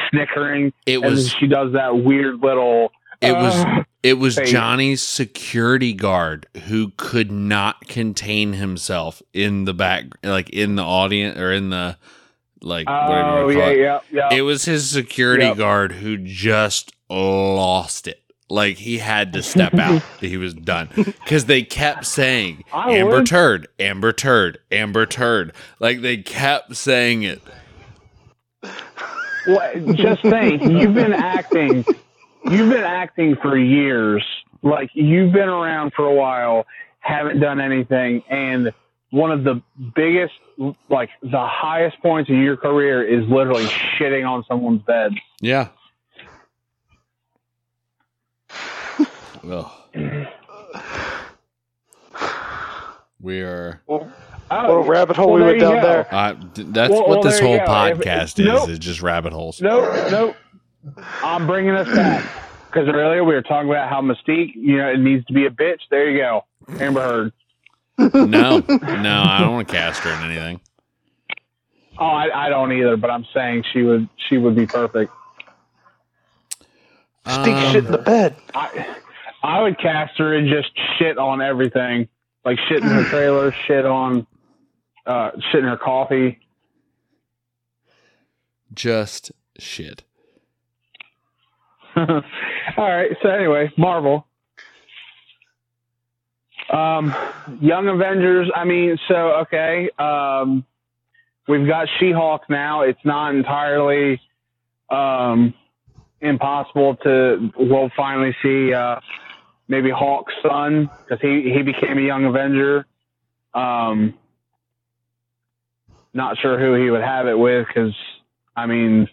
snickering 0.10 0.74
It 0.86 0.96
and 0.96 1.04
then 1.04 1.12
was 1.12 1.30
she 1.30 1.46
does 1.48 1.74
that 1.74 1.98
weird 2.00 2.42
little. 2.42 2.92
it 3.22 3.34
was 3.34 3.54
uh, 3.56 3.84
it 4.02 4.14
was 4.18 4.38
face. 4.38 4.50
Johnny's 4.52 5.02
security 5.04 5.94
guard 5.94 6.48
who 6.68 6.94
could 6.98 7.32
not 7.32 7.82
contain 7.88 8.54
himself 8.54 9.22
in 9.34 9.66
the 9.66 9.74
back, 9.74 10.06
like 10.24 10.50
in 10.50 10.76
the 10.78 10.84
audience 10.84 11.38
or 11.38 11.52
in 11.54 11.70
the 11.70 11.98
like 12.62 12.88
whatever 12.90 13.30
oh 13.44 13.50
you 13.50 13.60
call 13.60 13.68
yeah, 13.72 13.74
it. 13.98 14.02
yeah, 14.12 14.30
yeah. 14.32 14.38
It 14.38 14.42
was 14.42 14.66
his 14.66 14.90
security 14.90 15.46
Yep. 15.46 15.58
guard 15.58 15.92
who 15.94 16.18
just 16.18 16.92
lost 17.10 18.08
it. 18.08 18.22
Like 18.50 18.78
he 18.78 18.98
had 18.98 19.34
to 19.34 19.44
step 19.44 19.76
out. 19.76 20.02
he 20.20 20.38
was 20.38 20.54
done 20.54 20.90
because 20.96 21.46
they 21.46 21.64
kept 21.64 22.06
saying 22.06 22.64
I 22.74 22.94
Amber 22.94 23.18
would. 23.18 23.28
Turd, 23.28 23.68
Amber 23.80 24.12
Turd, 24.12 24.60
Amber 24.72 25.06
Turd. 25.06 25.54
Like 25.80 26.02
they 26.02 26.18
kept 26.18 26.76
saying 26.76 27.24
it. 27.24 27.42
Well, 29.48 29.94
just 29.94 30.22
think, 30.22 30.62
you've 30.64 30.94
been 30.94 31.14
acting, 31.14 31.86
you've 32.46 32.70
been 32.70 32.84
acting 32.84 33.36
for 33.38 33.58
years. 33.58 34.24
Like 34.62 34.90
you've 34.94 35.32
been 35.32 35.48
around 35.48 35.94
for 35.96 36.06
a 36.06 36.14
while, 36.14 36.66
haven't 37.00 37.40
done 37.40 37.62
anything, 37.62 38.22
and 38.30 38.74
one 39.12 39.32
of 39.32 39.44
the 39.44 39.62
biggest, 39.96 40.34
like 40.90 41.10
the 41.22 41.46
highest 41.48 42.00
points 42.02 42.30
of 42.30 42.36
your 42.36 42.58
career 42.58 43.04
is 43.04 43.28
literally 43.30 43.66
shitting 43.66 44.28
on 44.28 44.44
someone's 44.48 44.82
bed. 44.84 45.14
Yeah. 45.42 45.70
We 53.22 53.42
are. 53.42 53.82
Well, 53.88 54.12
what 54.50 54.70
a 54.70 54.82
rabbit 54.90 55.16
hole 55.18 55.34
well, 55.34 55.44
we 55.44 55.44
went 55.44 55.60
down 55.60 55.76
go. 55.76 55.82
there. 55.82 56.08
Uh, 56.14 56.36
that's 56.56 56.92
Well- 56.92 57.00
what 57.02 57.10
well, 57.10 57.22
this 57.22 57.40
whole 57.40 57.58
go. 57.58 57.64
If- 57.64 57.70
podcast 58.00 58.40
is. 58.40 58.46
nope. 58.46 58.70
Is 58.70 58.80
just 58.80 59.02
rabbit 59.02 59.34
holes. 59.34 59.62
Nope, 59.62 59.94
nope. 60.12 60.36
I'm 61.22 61.46
bringing 61.46 61.72
us 61.76 61.94
back 61.94 62.24
because 62.68 62.88
earlier 62.88 63.24
we 63.24 63.34
were 63.34 63.42
talking 63.42 63.70
about 63.70 63.90
how 63.90 64.02
Mystique, 64.02 64.54
you 64.56 64.78
know, 64.78 64.90
it 64.90 64.98
needs 65.00 65.26
to 65.26 65.34
be 65.34 65.46
a 65.46 65.50
bitch. 65.50 65.82
There 65.92 66.10
you 66.10 66.20
go, 66.20 66.46
Amber 66.80 67.02
Heard. 67.02 67.34
No, 68.14 68.60
no, 68.60 69.24
I 69.28 69.40
don't 69.42 69.54
want 69.56 69.68
to 69.68 69.74
cast 69.74 70.02
her 70.04 70.10
in 70.12 70.32
anything. 70.32 70.62
Oh, 71.98 72.06
I, 72.06 72.46
I 72.46 72.50
don't 72.50 72.72
either, 72.72 72.96
but 72.96 73.12
I'm 73.12 73.26
saying 73.34 73.66
she 73.74 73.82
would 73.84 74.08
she 74.30 74.38
would 74.38 74.56
be 74.56 74.66
perfect. 74.66 75.12
Stick 77.28 77.54
Um, 77.54 77.72
shit 77.74 77.86
in 77.86 77.92
the 77.92 77.98
bed. 77.98 78.38
I 78.56 78.96
I 79.42 79.62
would 79.62 79.80
cast 79.80 80.18
her 80.18 80.36
and 80.36 80.48
just 80.50 80.70
shit 80.98 81.18
on 81.18 81.42
everything, 81.42 82.08
like 82.44 82.58
shit 82.68 82.84
in 82.84 82.90
her 82.90 83.04
trailer, 83.10 83.52
shit 83.52 83.86
on, 83.86 84.28
uh, 85.06 85.32
shit 85.52 85.62
in 85.62 85.70
her 85.70 85.78
coffee. 85.78 86.40
just 88.74 89.32
shit. 89.58 90.04
All 91.96 92.24
right. 92.78 93.12
So 93.22 93.30
anyway, 93.30 93.72
Marvel. 93.78 94.26
Um, 96.72 97.16
Young 97.60 97.88
Avengers. 97.88 98.50
I 98.56 98.64
mean, 98.64 98.98
so 99.08 99.16
okay. 99.42 99.90
Um, 99.98 100.66
we've 101.48 101.68
got 101.68 101.88
She-Hulk 102.00 102.44
now. 102.50 102.82
It's 102.84 103.04
not 103.04 103.34
entirely 103.34 104.22
um, 104.90 105.54
impossible 106.22 106.96
to. 106.98 107.52
We'll 107.58 107.90
finally 107.98 108.36
see 108.44 108.72
uh, 108.72 109.00
maybe 109.70 109.90
Hulk's 109.90 110.34
son 110.44 110.90
because 111.06 111.22
he 111.22 111.50
he 111.56 111.62
became 111.62 111.98
a 111.98 112.02
Young 112.02 112.26
Avenger. 112.26 112.86
Um, 113.54 114.14
not 116.14 116.38
sure 116.40 116.60
who 116.60 116.74
he 116.74 116.90
would 116.90 117.02
have 117.04 117.28
it 117.28 117.40
with 117.40 117.66
because 117.68 117.94
I 118.56 118.66
mean. 118.66 119.08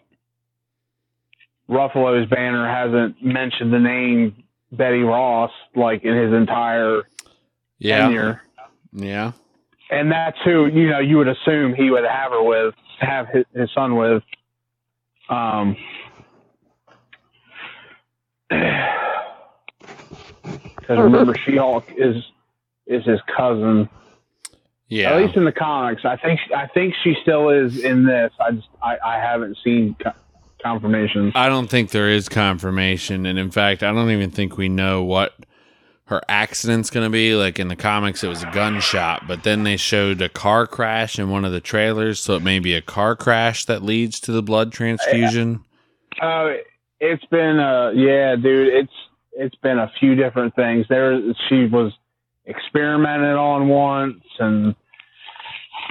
Ruffalo's 1.68 2.28
banner 2.30 2.64
hasn't 2.68 3.20
mentioned 3.24 3.72
the 3.72 3.80
name 3.80 4.44
Betty 4.70 5.00
Ross 5.00 5.50
like 5.74 6.04
in 6.04 6.14
his 6.16 6.32
entire 6.32 7.02
Yeah, 7.80 8.02
tenure. 8.06 8.42
yeah. 8.92 9.32
And 9.90 10.12
that's 10.12 10.38
who, 10.44 10.66
you 10.66 10.88
know, 10.90 11.00
you 11.00 11.16
would 11.16 11.26
assume 11.26 11.74
he 11.74 11.90
would 11.90 12.04
have 12.04 12.30
her 12.30 12.40
with, 12.40 12.72
have 13.00 13.26
his, 13.30 13.44
his 13.52 13.68
son 13.74 13.96
with. 13.96 14.22
Um, 15.28 15.76
because 20.86 21.02
remember, 21.02 21.34
She 21.44 21.56
Hulk 21.56 21.90
is 21.96 22.16
is 22.86 23.04
his 23.04 23.20
cousin. 23.36 23.88
Yeah. 24.88 25.12
At 25.12 25.22
least 25.22 25.36
in 25.36 25.44
the 25.44 25.52
comics, 25.52 26.04
I 26.04 26.16
think 26.16 26.38
I 26.54 26.66
think 26.68 26.94
she 27.02 27.16
still 27.22 27.50
is 27.50 27.78
in 27.82 28.04
this. 28.04 28.32
I 28.38 28.52
just 28.52 28.68
I, 28.82 28.96
I 29.04 29.18
haven't 29.18 29.58
seen 29.64 29.96
co- 30.00 30.12
confirmation. 30.62 31.32
I 31.34 31.48
don't 31.48 31.68
think 31.68 31.90
there 31.90 32.08
is 32.08 32.28
confirmation, 32.28 33.26
and 33.26 33.38
in 33.38 33.50
fact, 33.50 33.82
I 33.82 33.92
don't 33.92 34.10
even 34.10 34.30
think 34.30 34.56
we 34.56 34.68
know 34.68 35.02
what 35.02 35.34
her 36.04 36.22
accident's 36.28 36.90
going 36.90 37.04
to 37.04 37.10
be. 37.10 37.34
Like 37.34 37.58
in 37.58 37.66
the 37.66 37.74
comics, 37.74 38.22
it 38.22 38.28
was 38.28 38.44
a 38.44 38.50
gunshot, 38.52 39.26
but 39.26 39.42
then 39.42 39.64
they 39.64 39.76
showed 39.76 40.22
a 40.22 40.28
car 40.28 40.68
crash 40.68 41.18
in 41.18 41.30
one 41.30 41.44
of 41.44 41.50
the 41.50 41.60
trailers, 41.60 42.20
so 42.20 42.36
it 42.36 42.42
may 42.42 42.60
be 42.60 42.74
a 42.74 42.82
car 42.82 43.16
crash 43.16 43.64
that 43.64 43.82
leads 43.82 44.20
to 44.20 44.30
the 44.30 44.42
blood 44.42 44.72
transfusion. 44.72 45.64
Uh, 46.20 46.50
it's 47.00 47.24
been 47.26 47.58
uh 47.58 47.90
yeah, 47.90 48.36
dude. 48.36 48.68
It's 48.68 48.92
it's 49.36 49.54
been 49.56 49.78
a 49.78 49.90
few 50.00 50.14
different 50.14 50.54
things. 50.54 50.86
There, 50.88 51.20
she 51.48 51.66
was 51.66 51.92
experimented 52.46 53.36
on 53.36 53.68
once, 53.68 54.22
and 54.38 54.74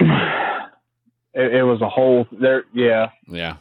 it, 0.00 1.54
it 1.54 1.62
was 1.62 1.80
a 1.80 1.88
whole 1.88 2.26
there. 2.32 2.64
Yeah, 2.72 3.10
Yeah, 3.28 3.56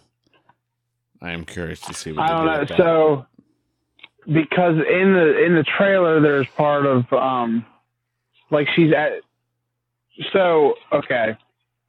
I 1.21 1.31
am 1.31 1.45
curious 1.45 1.79
to 1.81 1.93
see 1.93 2.11
what 2.11 2.25
I 2.25 2.29
don't 2.29 2.67
do 2.67 2.73
know. 2.73 2.77
So 2.77 3.25
because 4.25 4.75
in 4.77 5.13
the 5.13 5.45
in 5.45 5.55
the 5.55 5.65
trailer, 5.77 6.19
there's 6.21 6.47
part 6.57 6.85
of 6.85 7.11
um 7.13 7.65
like 8.51 8.67
she's 8.75 8.93
at. 8.93 9.21
So 10.33 10.75
okay, 10.91 11.37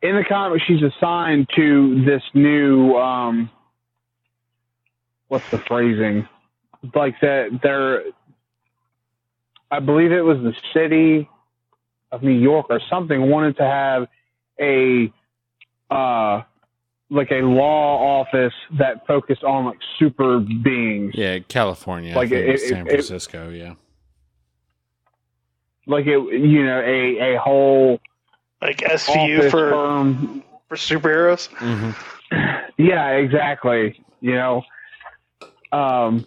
in 0.03 0.17
the 0.17 0.25
comic, 0.29 0.61
she's 0.67 0.83
assigned 0.83 1.49
to 1.57 2.05
this 2.05 2.23
new 2.35 2.95
um. 2.97 3.51
What's 5.29 5.49
the 5.51 5.59
phrasing? 5.59 6.29
Like 6.95 7.15
that, 7.21 7.61
they're. 7.63 8.05
I 9.71 9.81
believe 9.81 10.13
it 10.13 10.21
was 10.23 10.39
the 10.39 10.55
city 10.73 11.29
of 12.13 12.23
New 12.23 12.31
York 12.39 12.67
or 12.71 12.81
something 12.89 13.29
wanted 13.29 13.57
to 13.57 13.65
have 13.65 14.07
a 14.61 15.13
uh 15.91 16.43
like 17.11 17.31
a 17.33 17.41
law 17.43 18.21
office 18.21 18.53
that 18.79 19.07
focused 19.07 19.43
on 19.45 19.65
like 19.67 19.79
super 19.99 20.39
beings. 20.41 21.13
yeah, 21.17 21.39
California, 21.41 22.15
Like, 22.15 22.31
like 22.31 22.39
it- 22.41 22.61
San 22.61 22.87
it- 22.87 22.91
Francisco. 22.91 23.49
yeah, 23.51 23.75
Like 25.87 26.07
it 26.07 26.19
you 26.33 26.65
know, 26.65 26.81
a, 26.81 27.35
a 27.35 27.39
whole 27.41 28.01
Like 28.63 28.79
SVU 28.79 29.39
office 29.39 29.51
for, 29.51 29.71
firm. 29.71 30.43
for 30.69 30.77
superheroes. 30.77 31.49
hmm 31.49 31.91
Yeah, 32.79 33.11
exactly. 33.13 34.01
You 34.21 34.35
know. 34.35 34.63
Um 35.73 36.27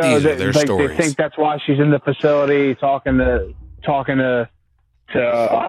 so 0.00 0.14
These 0.14 0.24
are 0.26 0.28
they, 0.30 0.36
their 0.36 0.46
like, 0.52 0.54
they 0.56 0.64
stories. 0.64 0.96
think 0.96 1.16
that's 1.16 1.36
why 1.36 1.58
she's 1.66 1.78
in 1.78 1.90
the 1.90 1.98
facility 2.00 2.74
talking 2.74 3.18
to 3.18 3.54
talking 3.84 4.18
to 4.18 4.48
to 5.12 5.22
uh, 5.22 5.68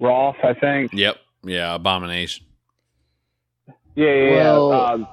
Roth, 0.00 0.36
I 0.42 0.54
think. 0.54 0.92
Yep, 0.92 1.16
yeah, 1.44 1.74
abomination. 1.74 2.46
Yeah, 3.94 4.06
yeah, 4.12 4.30
Well- 4.34 4.70
yeah. 4.70 4.92
Um, 4.92 5.08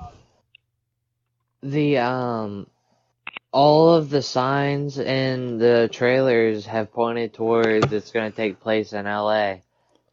The 1.64 1.98
um 1.99 2.68
all 3.53 3.93
of 3.93 4.10
the 4.10 4.22
signs 4.22 4.98
in 4.98 5.57
the 5.60 5.89
trailers 5.91 6.65
have 6.65 6.91
pointed 6.93 7.34
towards 7.34 7.91
it's 7.91 8.11
going 8.11 8.31
to 8.31 8.35
take 8.35 8.60
place 8.61 8.93
in 8.93 9.06
LA 9.06 9.56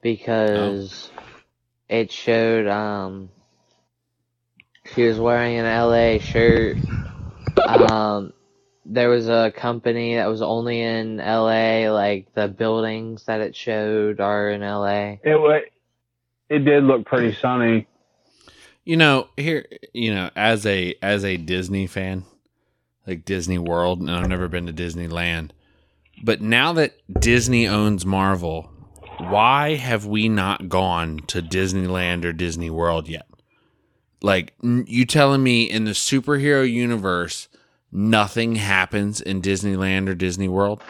because 0.02 1.10
it 1.88 2.10
showed 2.12 2.66
um 2.66 3.30
she 4.94 5.04
was 5.04 5.18
wearing 5.18 5.56
an 5.56 5.64
LA 5.66 6.18
shirt 6.18 6.76
um 7.90 8.32
there 8.90 9.10
was 9.10 9.28
a 9.28 9.52
company 9.54 10.14
that 10.14 10.26
was 10.26 10.40
only 10.40 10.80
in 10.80 11.18
LA 11.18 11.90
like 11.92 12.32
the 12.34 12.48
buildings 12.48 13.24
that 13.24 13.40
it 13.40 13.54
showed 13.54 14.20
are 14.20 14.50
in 14.50 14.62
LA 14.62 15.16
it 15.22 15.38
wa 15.38 15.58
it 16.48 16.64
did 16.64 16.84
look 16.84 17.04
pretty 17.04 17.34
sunny. 17.34 17.86
You 18.84 18.96
know, 18.96 19.28
here, 19.36 19.66
you 19.92 20.14
know, 20.14 20.30
as 20.34 20.64
a 20.64 20.94
as 21.02 21.24
a 21.24 21.36
Disney 21.36 21.86
fan, 21.86 22.24
like 23.06 23.24
Disney 23.24 23.58
World, 23.58 24.00
and 24.00 24.10
I've 24.10 24.28
never 24.28 24.48
been 24.48 24.66
to 24.66 24.72
Disneyland, 24.72 25.50
but 26.22 26.40
now 26.40 26.72
that 26.72 26.94
Disney 27.20 27.68
owns 27.68 28.06
Marvel, 28.06 28.70
why 29.18 29.74
have 29.74 30.06
we 30.06 30.28
not 30.28 30.68
gone 30.68 31.18
to 31.26 31.42
Disneyland 31.42 32.24
or 32.24 32.32
Disney 32.32 32.70
World 32.70 33.08
yet? 33.08 33.26
Like, 34.20 34.54
you 34.62 35.04
telling 35.04 35.42
me 35.42 35.64
in 35.64 35.84
the 35.84 35.92
superhero 35.92 36.70
universe, 36.70 37.48
nothing 37.92 38.56
happens 38.56 39.20
in 39.20 39.40
Disneyland 39.40 40.08
or 40.08 40.14
Disney 40.14 40.48
World? 40.48 40.82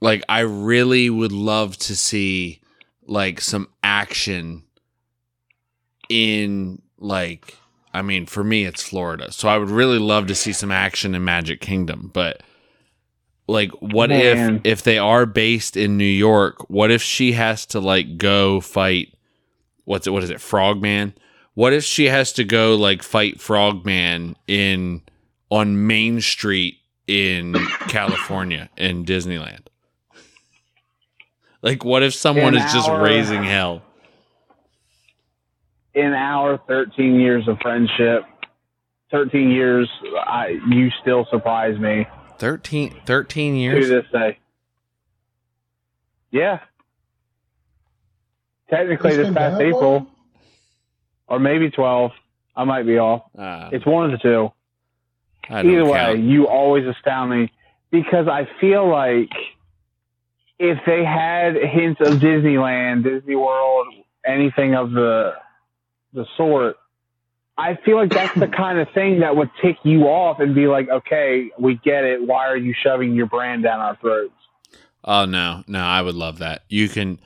Like, 0.00 0.22
I 0.28 0.40
really 0.40 1.08
would 1.08 1.32
love 1.32 1.76
to 1.78 1.96
see 1.96 2.60
like 3.08 3.40
some 3.40 3.68
action 3.82 4.62
in 6.08 6.80
like 6.98 7.56
I 7.92 8.02
mean 8.02 8.26
for 8.26 8.44
me 8.44 8.64
it's 8.64 8.82
Florida. 8.82 9.32
So 9.32 9.48
I 9.48 9.58
would 9.58 9.70
really 9.70 9.98
love 9.98 10.26
to 10.28 10.34
see 10.34 10.52
some 10.52 10.70
action 10.70 11.14
in 11.14 11.24
Magic 11.24 11.60
Kingdom, 11.60 12.10
but 12.12 12.42
like 13.46 13.70
what 13.80 14.10
Man. 14.10 14.56
if 14.56 14.60
if 14.64 14.82
they 14.82 14.98
are 14.98 15.26
based 15.26 15.76
in 15.76 15.96
New 15.96 16.04
York, 16.04 16.68
what 16.68 16.90
if 16.90 17.02
she 17.02 17.32
has 17.32 17.66
to 17.66 17.80
like 17.80 18.18
go 18.18 18.60
fight 18.60 19.14
what's 19.84 20.06
it 20.06 20.10
what 20.10 20.22
is 20.22 20.30
it 20.30 20.40
Frogman? 20.40 21.14
What 21.58 21.72
if 21.72 21.82
she 21.82 22.04
has 22.04 22.32
to 22.34 22.44
go 22.44 22.76
like 22.76 23.02
fight 23.02 23.40
Frogman 23.40 24.36
in 24.46 25.02
on 25.50 25.88
Main 25.88 26.20
Street 26.20 26.76
in 27.08 27.54
California 27.88 28.70
in 28.76 29.04
Disneyland? 29.04 29.66
Like 31.60 31.84
what 31.84 32.04
if 32.04 32.14
someone 32.14 32.54
In 32.54 32.62
is 32.62 32.72
just 32.72 32.88
our- 32.88 33.02
raising 33.02 33.42
hell? 33.42 33.82
In 35.94 36.12
our 36.14 36.58
13 36.68 37.18
years 37.18 37.48
of 37.48 37.58
friendship, 37.60 38.22
13 39.10 39.50
years, 39.50 39.90
I 40.16 40.60
you 40.68 40.90
still 41.02 41.26
surprise 41.28 41.76
me 41.76 42.06
13, 42.38 43.00
13 43.04 43.54
to 43.54 43.58
years? 43.58 43.88
this 43.88 44.04
day. 44.12 44.38
Yeah. 46.30 46.60
Technically, 48.70 49.16
this 49.16 49.34
past 49.34 49.60
April, 49.60 49.92
long? 49.92 50.06
Or 51.28 51.38
maybe 51.38 51.70
12. 51.70 52.10
I 52.56 52.64
might 52.64 52.84
be 52.86 52.98
off. 52.98 53.22
Uh, 53.38 53.70
It's 53.72 53.86
one 53.86 54.06
of 54.06 54.10
the 54.10 54.18
two. 54.18 54.52
Either 55.50 55.84
way, 55.84 55.98
count. 55.98 56.18
you 56.20 56.46
always 56.48 56.86
astound 56.86 57.30
me 57.30 57.52
because 57.90 58.26
I 58.28 58.48
feel 58.60 58.86
like 58.88 59.30
if 60.58 60.78
they 60.84 61.04
had 61.04 61.54
hints 61.54 62.00
of 62.00 62.18
Disneyland, 62.18 63.04
Disney 63.04 63.36
World, 63.36 63.86
anything 64.26 64.74
of 64.74 64.90
the 64.92 65.34
the 66.12 66.26
sort, 66.36 66.76
I 67.56 67.76
feel 67.84 67.96
like 67.96 68.10
that's 68.10 68.34
the 68.38 68.48
kind 68.62 68.78
of 68.78 68.88
thing 68.92 69.20
that 69.20 69.36
would 69.36 69.50
tick 69.62 69.76
you 69.84 70.04
off 70.04 70.40
and 70.40 70.54
be 70.54 70.66
like, 70.66 70.88
okay, 70.88 71.50
we 71.58 71.76
get 71.76 72.04
it. 72.04 72.26
Why 72.26 72.46
are 72.48 72.56
you 72.56 72.74
shoving 72.82 73.14
your 73.14 73.26
brand 73.26 73.62
down 73.62 73.78
our 73.80 73.96
throats? 73.96 74.32
Oh 75.04 75.24
no, 75.24 75.62
no, 75.66 75.80
I 75.80 76.02
would 76.02 76.14
love 76.16 76.38
that. 76.40 76.64
You 76.68 76.88
can, 76.88 77.20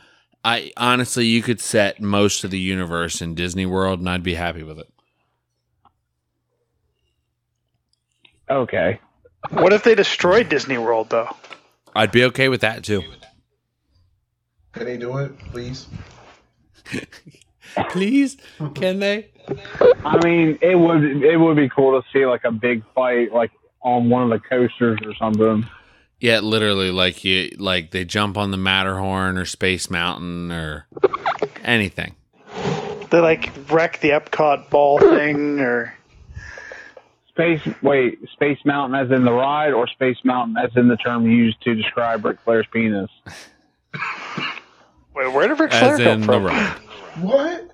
I 0.44 0.72
honestly, 0.76 1.26
you 1.26 1.42
could 1.42 1.60
set 1.60 2.00
most 2.00 2.42
of 2.44 2.50
the 2.50 2.58
universe 2.58 3.22
in 3.22 3.34
Disney 3.34 3.66
World, 3.66 4.00
and 4.00 4.08
I'd 4.08 4.22
be 4.22 4.34
happy 4.34 4.62
with 4.62 4.78
it. 4.78 4.88
Okay. 8.50 9.00
What 9.50 9.72
if 9.72 9.84
they 9.84 9.94
destroyed 9.94 10.48
Disney 10.48 10.78
World 10.78 11.10
though? 11.10 11.28
I'd 11.94 12.12
be 12.12 12.24
okay 12.24 12.48
with 12.48 12.60
that 12.62 12.84
too. 12.84 13.02
Can 14.72 14.84
they 14.84 14.96
do 14.96 15.18
it, 15.18 15.38
please? 15.50 15.86
Please, 17.88 18.36
can 18.74 18.98
they? 18.98 19.30
I 20.04 20.22
mean, 20.24 20.58
it 20.60 20.78
would 20.78 21.02
it 21.22 21.38
would 21.38 21.56
be 21.56 21.70
cool 21.70 22.00
to 22.00 22.06
see 22.12 22.26
like 22.26 22.44
a 22.44 22.52
big 22.52 22.82
fight 22.94 23.32
like 23.32 23.50
on 23.80 24.10
one 24.10 24.24
of 24.24 24.28
the 24.30 24.46
coasters 24.46 24.98
or 25.04 25.14
something. 25.14 25.66
Yeah, 26.22 26.38
literally, 26.38 26.92
like 26.92 27.24
you, 27.24 27.50
like 27.58 27.90
they 27.90 28.04
jump 28.04 28.38
on 28.38 28.52
the 28.52 28.56
Matterhorn 28.56 29.36
or 29.36 29.44
Space 29.44 29.90
Mountain 29.90 30.52
or 30.52 30.86
anything. 31.64 32.14
They 33.10 33.18
like 33.18 33.50
wreck 33.68 33.98
the 33.98 34.10
Epcot 34.10 34.70
ball 34.70 35.00
thing, 35.00 35.58
or 35.58 35.92
Space 37.30 37.60
wait, 37.82 38.20
Space 38.34 38.60
Mountain 38.64 39.00
as 39.00 39.10
in 39.10 39.24
the 39.24 39.32
ride, 39.32 39.72
or 39.72 39.88
Space 39.88 40.18
Mountain 40.22 40.58
as 40.58 40.70
in 40.76 40.86
the 40.86 40.96
term 40.96 41.26
used 41.26 41.60
to 41.62 41.74
describe 41.74 42.24
Ric 42.24 42.38
Flair's 42.44 42.68
penis. 42.72 43.10
wait, 45.16 45.32
where 45.32 45.48
did 45.48 45.58
Ric 45.58 45.72
Flair 45.72 45.94
As 45.94 45.98
come 45.98 46.06
in 46.06 46.20
the 46.20 46.26
from? 46.26 46.44
ride. 46.44 46.76
What? 47.20 47.68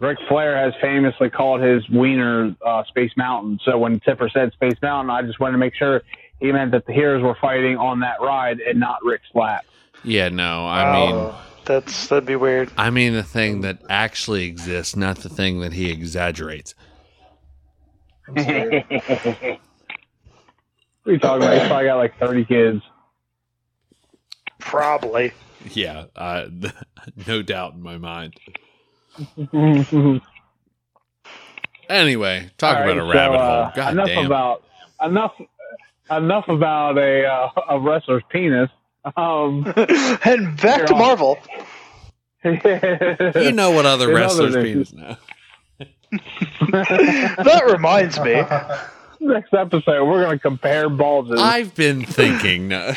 Ric 0.00 0.18
Flair 0.28 0.56
has 0.56 0.72
famously 0.80 1.28
called 1.28 1.60
his 1.60 1.86
wiener 1.90 2.56
uh, 2.64 2.84
Space 2.84 3.12
Mountain. 3.18 3.60
So 3.66 3.76
when 3.76 4.00
Tipper 4.00 4.30
said 4.30 4.52
Space 4.54 4.80
Mountain, 4.80 5.10
I 5.10 5.20
just 5.20 5.38
wanted 5.38 5.52
to 5.52 5.58
make 5.58 5.74
sure 5.74 6.02
he 6.42 6.50
meant 6.50 6.72
that 6.72 6.84
the 6.86 6.92
heroes 6.92 7.22
were 7.22 7.36
fighting 7.40 7.76
on 7.76 8.00
that 8.00 8.20
ride 8.20 8.58
and 8.60 8.80
not 8.80 8.98
Rick's 9.04 9.28
lap. 9.32 9.64
Yeah, 10.02 10.28
no, 10.28 10.66
I 10.66 10.92
mean, 10.92 11.14
Oh, 11.14 11.40
that's 11.64 12.08
that'd 12.08 12.26
be 12.26 12.34
weird. 12.34 12.70
I 12.76 12.90
mean 12.90 13.12
the 13.12 13.22
thing 13.22 13.60
that 13.60 13.78
actually 13.88 14.46
exists, 14.46 14.96
not 14.96 15.18
the 15.18 15.28
thing 15.28 15.60
that 15.60 15.72
he 15.72 15.88
exaggerates. 15.90 16.74
I'm. 18.26 18.36
What 21.04 21.10
are 21.10 21.14
you 21.14 21.18
talking 21.18 21.42
about? 21.44 21.58
He's 21.58 21.66
probably 21.68 21.84
got 21.86 21.96
like 21.96 22.18
30 22.18 22.44
kids. 22.44 22.82
Probably. 24.58 25.32
Yeah, 25.70 26.06
uh, 26.16 26.48
no 27.28 27.40
doubt 27.40 27.74
in 27.74 27.82
my 27.82 27.96
mind. 27.96 28.34
Anyway, 31.88 32.50
talk 32.56 32.78
All 32.78 32.82
about 32.84 32.96
right, 32.96 32.98
a 32.98 33.04
rabbit 33.04 33.36
so, 33.38 33.42
uh, 33.42 33.64
hole. 33.64 33.72
God 33.76 33.92
enough 33.92 34.06
damn. 34.06 34.26
about 34.26 34.64
enough 35.04 35.32
enough 36.18 36.48
about 36.48 36.98
a 36.98 37.24
uh, 37.26 37.50
a 37.70 37.80
wrestler's 37.80 38.22
penis. 38.28 38.70
Um, 39.16 39.64
and 39.76 40.60
back 40.60 40.86
to 40.86 40.94
Here, 40.94 40.96
Marvel. 40.96 41.38
you 42.44 43.52
know 43.52 43.72
what 43.72 43.86
other 43.86 44.08
wrestlers' 44.14 44.54
other 44.54 44.64
penis 44.64 44.92
now? 44.92 45.16
that 46.10 47.68
reminds 47.72 48.18
me. 48.20 48.34
next 49.20 49.54
episode 49.54 50.04
we're 50.04 50.22
gonna 50.22 50.38
compare 50.38 50.88
bulges. 50.88 51.40
I've 51.40 51.74
been 51.74 52.04
thinking. 52.04 52.68
no. 52.68 52.94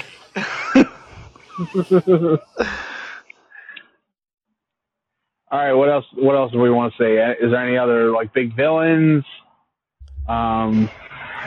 All 5.51 5.59
right, 5.59 5.73
what 5.73 5.89
else? 5.89 6.05
What 6.13 6.35
else 6.35 6.51
do 6.51 6.59
we 6.59 6.69
want 6.69 6.93
to 6.93 7.03
say? 7.03 7.17
Is 7.45 7.51
there 7.51 7.65
any 7.65 7.77
other 7.77 8.11
like 8.11 8.33
big 8.33 8.55
villains? 8.55 9.23
Um, 10.27 10.89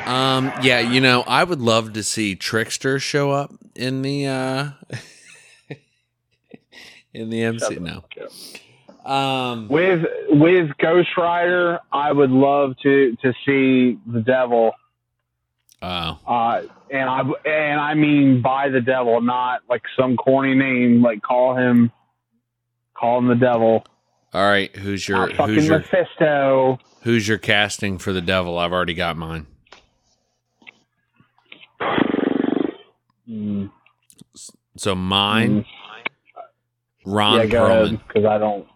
Um, 0.07 0.53
yeah, 0.63 0.81
you 0.81 1.01
know, 1.01 1.23
I 1.27 1.45
would 1.45 1.61
love 1.61 1.93
to 1.95 2.03
see 2.03 2.35
Trickster 2.35 2.99
show 2.99 3.31
up 3.31 3.53
in 3.75 4.03
the 4.03 4.27
uh 4.27 4.71
in 7.15 7.31
the 7.31 7.43
MC. 7.43 7.77
No. 7.77 8.05
Um, 9.05 9.69
with 9.69 10.05
with 10.29 10.71
Ghost 10.79 11.09
Rider, 11.17 11.79
I 11.93 12.13
would 12.13 12.31
love 12.31 12.77
to 12.83 13.17
to 13.23 13.33
see 13.47 13.99
the 14.07 14.21
devil. 14.21 14.73
oh, 15.83 16.19
Uh, 16.27 16.63
and 16.91 17.09
I 17.09 17.21
and 17.49 17.81
I 17.81 17.95
mean 17.95 18.43
by 18.43 18.69
the 18.69 18.81
devil, 18.81 19.21
not 19.21 19.63
like 19.69 19.83
some 19.99 20.17
corny 20.17 20.55
name. 20.55 21.03
Like 21.03 21.23
call 21.23 21.57
him, 21.57 21.91
call 22.95 23.19
him 23.19 23.29
the 23.29 23.35
devil. 23.35 23.87
all 24.35 24.43
right. 24.47 24.75
Who's 24.77 25.09
your 25.09 25.19
Not 25.29 25.33
fucking 25.37 25.55
who's 25.55 25.67
your 25.69 25.79
Mephisto. 25.79 26.79
who's 27.03 27.27
your 27.29 27.39
casting 27.39 27.97
for 27.99 28.13
the 28.13 28.21
devil? 28.23 28.59
I've 28.59 28.73
already 28.73 28.95
got 28.95 29.17
mine. 29.17 29.47
Mm, 33.29 33.71
So 34.77 34.95
mine, 34.95 35.61
mm. 35.61 35.65
Ron 37.05 37.39
yeah, 37.41 37.47
go 37.47 37.59
Perlman. 37.69 38.01
because 38.09 38.25
I 38.25 38.39
don't. 38.39 38.67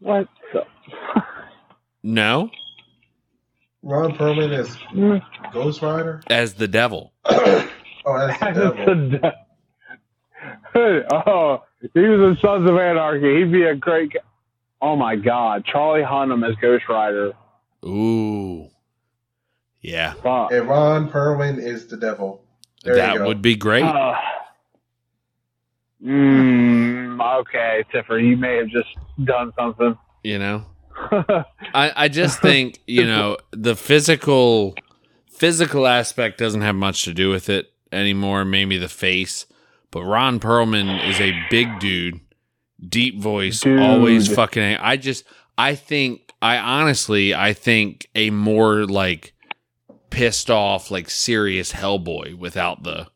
What? 0.00 0.28
The? 0.52 0.62
No, 2.04 2.50
Ron 3.82 4.12
Perlman 4.16 4.56
is 4.58 4.68
Mm. 4.94 5.20
Ghost 5.52 5.82
Rider. 5.82 6.22
as 6.30 6.54
the 6.54 6.68
devil. 6.68 7.12
Oh, 8.10 8.16
that's 8.26 8.40
the 8.40 8.52
devil. 8.52 8.84
The 10.72 10.80
de- 10.80 11.14
oh, 11.28 11.64
he 11.92 12.00
was 12.00 12.20
in 12.30 12.38
Sons 12.40 12.70
of 12.70 12.76
Anarchy. 12.78 13.38
He'd 13.40 13.52
be 13.52 13.64
a 13.64 13.74
great. 13.74 14.12
Guy. 14.14 14.20
Oh 14.80 14.96
my 14.96 15.16
God, 15.16 15.64
Charlie 15.66 16.04
Hunnam 16.04 16.48
as 16.48 16.54
Ghost 16.62 16.84
Rider. 16.88 17.32
Ooh, 17.84 18.68
yeah, 19.82 20.12
Fuck. 20.14 20.52
And 20.52 20.68
Ron 20.68 21.10
Perlman 21.10 21.58
is 21.58 21.86
the 21.86 21.96
devil. 21.96 22.42
There 22.84 22.94
you 22.94 23.00
that 23.00 23.18
go. 23.18 23.26
would 23.26 23.42
be 23.42 23.56
great. 23.56 23.82
Uh, 23.84 24.14
mm, 26.04 27.40
okay, 27.40 27.84
Tiffer, 27.92 28.18
you 28.18 28.36
may 28.36 28.56
have 28.56 28.68
just 28.68 28.88
done 29.24 29.52
something. 29.58 29.96
you 30.22 30.38
know. 30.38 30.64
I, 31.74 31.92
I 31.94 32.08
just 32.08 32.40
think 32.40 32.80
you 32.88 33.04
know 33.04 33.36
the 33.52 33.76
physical 33.76 34.74
physical 35.28 35.86
aspect 35.86 36.38
doesn't 36.38 36.62
have 36.62 36.74
much 36.74 37.04
to 37.04 37.14
do 37.14 37.30
with 37.30 37.48
it 37.48 37.72
anymore. 37.92 38.44
Maybe 38.44 38.78
the 38.78 38.88
face, 38.88 39.46
but 39.92 40.02
Ron 40.02 40.40
Perlman 40.40 41.08
is 41.08 41.20
a 41.20 41.38
big 41.50 41.78
dude, 41.78 42.18
deep 42.84 43.20
voice, 43.20 43.60
Dude. 43.60 43.78
always 43.80 44.32
fucking. 44.34 44.78
I 44.80 44.96
just 44.96 45.22
I 45.56 45.76
think 45.76 46.32
I 46.42 46.58
honestly 46.58 47.32
I 47.32 47.52
think 47.52 48.08
a 48.16 48.30
more 48.30 48.84
like 48.84 49.34
pissed 50.10 50.50
off 50.50 50.90
like 50.90 51.10
serious 51.10 51.72
Hellboy 51.72 52.34
without 52.38 52.82
the 52.82 53.08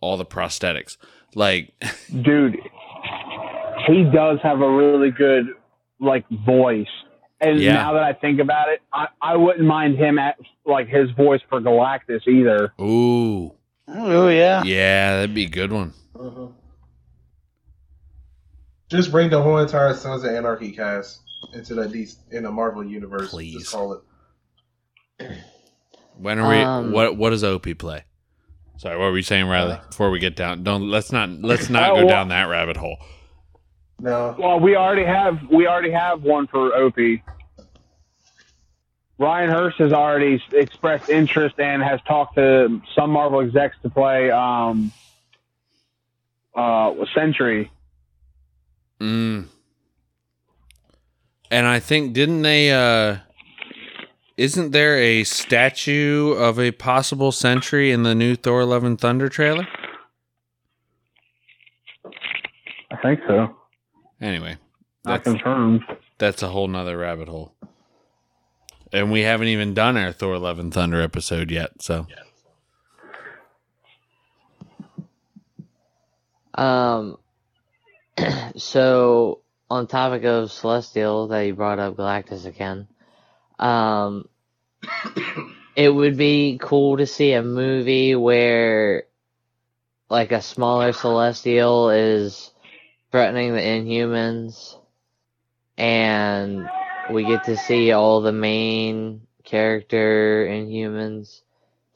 all 0.00 0.16
the 0.16 0.24
prosthetics. 0.26 0.96
Like 1.34 1.72
Dude, 2.22 2.56
he 3.86 4.04
does 4.04 4.38
have 4.42 4.60
a 4.60 4.70
really 4.70 5.10
good 5.10 5.46
like 6.00 6.24
voice. 6.44 6.86
And 7.40 7.60
Yeah. 7.60 7.74
now 7.74 7.92
that 7.94 8.02
I 8.02 8.12
think 8.14 8.40
about 8.40 8.68
it, 8.70 8.80
I, 8.92 9.08
I 9.20 9.36
wouldn't 9.36 9.66
mind 9.66 9.96
him 9.98 10.18
at 10.18 10.36
like 10.64 10.88
his 10.88 11.10
voice 11.12 11.40
for 11.48 11.60
Galactus 11.60 12.26
either. 12.26 12.72
ooh 12.80 13.52
Oh 13.88 14.28
yeah. 14.28 14.62
yeah 14.64 15.16
that'd 15.16 15.34
be 15.34 15.44
a 15.44 15.48
good 15.48 15.70
one. 15.72 15.92
Mhm. 16.14 16.52
Just 18.88 19.10
bring 19.10 19.30
the 19.30 19.42
whole 19.42 19.58
entire 19.58 19.94
Sons 19.94 20.24
of 20.24 20.30
Anarchy 20.30 20.70
cast 20.72 21.20
into 21.52 21.74
the 21.74 21.86
DC, 21.88 22.16
in 22.30 22.44
the 22.44 22.50
Marvel 22.50 22.84
universe. 22.84 23.30
Please. 23.30 23.54
Just 23.58 23.72
call 23.72 24.00
it. 25.20 25.30
When 26.18 26.38
are 26.38 26.48
we? 26.48 26.56
Um, 26.60 26.92
what 26.92 27.16
What 27.16 27.30
does 27.30 27.44
Opie 27.44 27.74
play? 27.74 28.04
Sorry, 28.78 28.96
what 28.98 29.10
were 29.10 29.16
you 29.16 29.22
saying, 29.22 29.46
Riley? 29.46 29.78
Before 29.88 30.10
we 30.10 30.18
get 30.18 30.36
down, 30.36 30.62
don't 30.62 30.90
let's 30.90 31.10
not 31.12 31.30
let's 31.30 31.70
not 31.70 31.88
go 31.94 31.94
well- 32.00 32.08
down 32.08 32.28
that 32.28 32.44
rabbit 32.44 32.76
hole. 32.76 32.98
No, 33.98 34.36
Well, 34.38 34.60
we 34.60 34.76
already 34.76 35.04
have 35.06 35.38
we 35.50 35.66
already 35.66 35.90
have 35.92 36.22
one 36.22 36.46
for 36.48 36.74
Opie. 36.74 37.22
Ryan 39.18 39.48
Hurst 39.50 39.78
has 39.78 39.94
already 39.94 40.42
expressed 40.52 41.08
interest 41.08 41.58
and 41.58 41.82
has 41.82 42.00
talked 42.06 42.34
to 42.34 42.82
some 42.94 43.10
Marvel 43.10 43.40
execs 43.40 43.74
to 43.82 43.88
play 43.88 44.30
um, 44.30 44.92
uh, 46.54 46.92
Sentry. 47.14 47.70
Mm. 49.00 49.46
And 51.50 51.66
I 51.66 51.80
think 51.80 52.12
didn't 52.12 52.42
they? 52.42 52.72
uh 52.72 53.16
Isn't 54.36 54.72
there 54.72 54.96
a 54.98 55.24
statue 55.24 56.32
of 56.32 56.58
a 56.60 56.70
possible 56.72 57.32
Sentry 57.32 57.90
in 57.90 58.02
the 58.02 58.14
new 58.14 58.36
Thor: 58.36 58.64
Love 58.64 58.84
and 58.84 59.00
Thunder 59.00 59.28
trailer? 59.28 59.66
I 62.90 62.96
think 63.02 63.20
so. 63.26 63.56
Anyway, 64.20 64.56
Not 65.04 65.24
that's 65.24 65.24
confirmed. 65.24 65.82
that's 66.18 66.42
a 66.42 66.48
whole 66.48 66.68
nother 66.68 66.98
rabbit 66.98 67.28
hole. 67.28 67.52
And 68.92 69.10
we 69.10 69.22
haven't 69.22 69.48
even 69.48 69.72
done 69.74 69.96
our 69.96 70.12
Thor: 70.12 70.38
Love 70.38 70.58
and 70.58 70.72
Thunder 70.72 71.00
episode 71.00 71.50
yet. 71.50 71.82
So 71.82 72.06
Um, 76.54 77.18
so 78.56 79.40
on 79.70 79.86
topic 79.86 80.24
of 80.24 80.50
Celestial 80.50 81.28
that 81.28 81.40
you 81.42 81.54
brought 81.54 81.78
up 81.78 81.96
Galactus 81.96 82.46
again, 82.46 82.88
um, 83.58 84.28
it 85.76 85.88
would 85.88 86.16
be 86.16 86.58
cool 86.60 86.96
to 86.96 87.06
see 87.06 87.32
a 87.32 87.42
movie 87.42 88.14
where 88.14 89.04
like 90.08 90.32
a 90.32 90.42
smaller 90.42 90.92
Celestial 90.92 91.90
is 91.90 92.52
threatening 93.10 93.54
the 93.54 93.60
Inhumans 93.60 94.78
and 95.76 96.68
we 97.12 97.24
get 97.24 97.44
to 97.44 97.56
see 97.56 97.92
all 97.92 98.20
the 98.20 98.32
main 98.32 99.26
character 99.44 100.46
Inhumans 100.48 101.42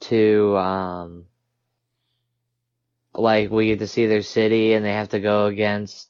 to 0.01 0.57
um 0.57 1.25
like 3.13 3.51
we 3.51 3.67
get 3.67 3.79
to 3.79 3.87
see 3.87 4.07
their 4.07 4.21
city 4.21 4.73
and 4.73 4.85
they 4.85 4.93
have 4.93 5.09
to 5.09 5.19
go 5.19 5.47
against 5.47 6.07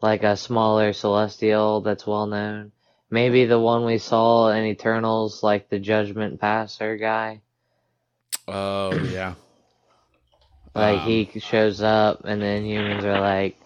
like 0.00 0.22
a 0.22 0.36
smaller 0.36 0.92
celestial 0.92 1.82
that's 1.82 2.06
well 2.06 2.26
known. 2.26 2.72
Maybe 3.10 3.44
the 3.44 3.58
one 3.58 3.84
we 3.84 3.98
saw 3.98 4.50
in 4.50 4.64
Eternals, 4.64 5.42
like 5.42 5.68
the 5.68 5.80
Judgment 5.80 6.40
Passer 6.40 6.96
guy. 6.96 7.40
Oh 8.46 8.92
yeah. 9.12 9.34
Like 10.74 11.00
Um, 11.00 11.06
he 11.06 11.40
shows 11.40 11.82
up 11.82 12.24
and 12.24 12.40
then 12.40 12.64
humans 12.64 13.04
are 13.04 13.20
like, 13.20 13.58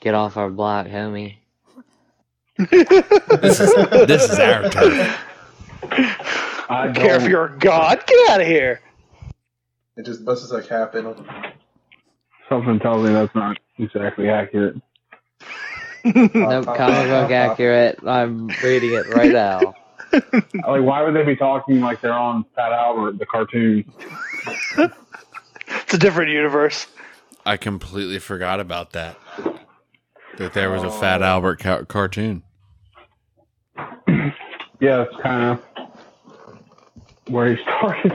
"Get 0.00 0.14
off 0.14 0.38
our 0.38 0.50
block, 0.50 0.86
homie." 0.86 1.36
This 3.40 3.60
is 3.60 3.72
this 4.06 4.30
is 4.30 4.38
our 4.38 4.68
turf. 4.70 5.24
I 6.70 6.84
don't 6.86 6.94
care 6.94 7.16
if 7.16 7.28
you're 7.28 7.46
a 7.46 7.58
god. 7.58 8.04
Get 8.06 8.30
out 8.30 8.40
of 8.40 8.46
here. 8.46 8.80
It 9.96 10.06
just 10.06 10.24
busts 10.24 10.50
a 10.50 10.62
cap 10.62 10.94
in 10.94 11.06
him. 11.06 11.26
Something 12.48 12.78
tells 12.80 13.06
me 13.06 13.12
that's 13.12 13.34
not 13.34 13.58
exactly 13.78 14.28
accurate. 14.28 14.76
Nope, 16.04 16.34
comic 16.66 17.08
book 17.08 17.30
accurate. 17.30 17.98
I'm 18.06 18.48
reading 18.62 18.92
it 18.92 19.06
right 19.08 19.32
now. 19.32 19.74
Like, 20.12 20.82
why 20.82 21.02
would 21.02 21.14
they 21.14 21.22
be 21.22 21.36
talking 21.36 21.82
like 21.82 22.00
they're 22.00 22.14
on 22.14 22.44
Fat 22.56 22.72
Albert, 22.72 23.18
the 23.18 23.26
cartoon? 23.26 23.84
It's 25.68 25.92
a 25.94 25.98
different 25.98 26.30
universe. 26.30 26.86
I 27.44 27.58
completely 27.58 28.18
forgot 28.18 28.58
about 28.58 28.92
that. 28.92 29.18
That 30.38 30.54
there 30.54 30.70
was 30.70 30.82
a 30.82 30.90
Fat 30.90 31.20
Albert 31.22 31.58
ca- 31.60 31.84
cartoon. 31.84 32.42
Yeah, 34.80 35.02
it's 35.02 35.16
kind 35.22 35.58
of 35.58 35.88
where 37.28 37.54
he 37.54 37.62
started. 37.64 38.12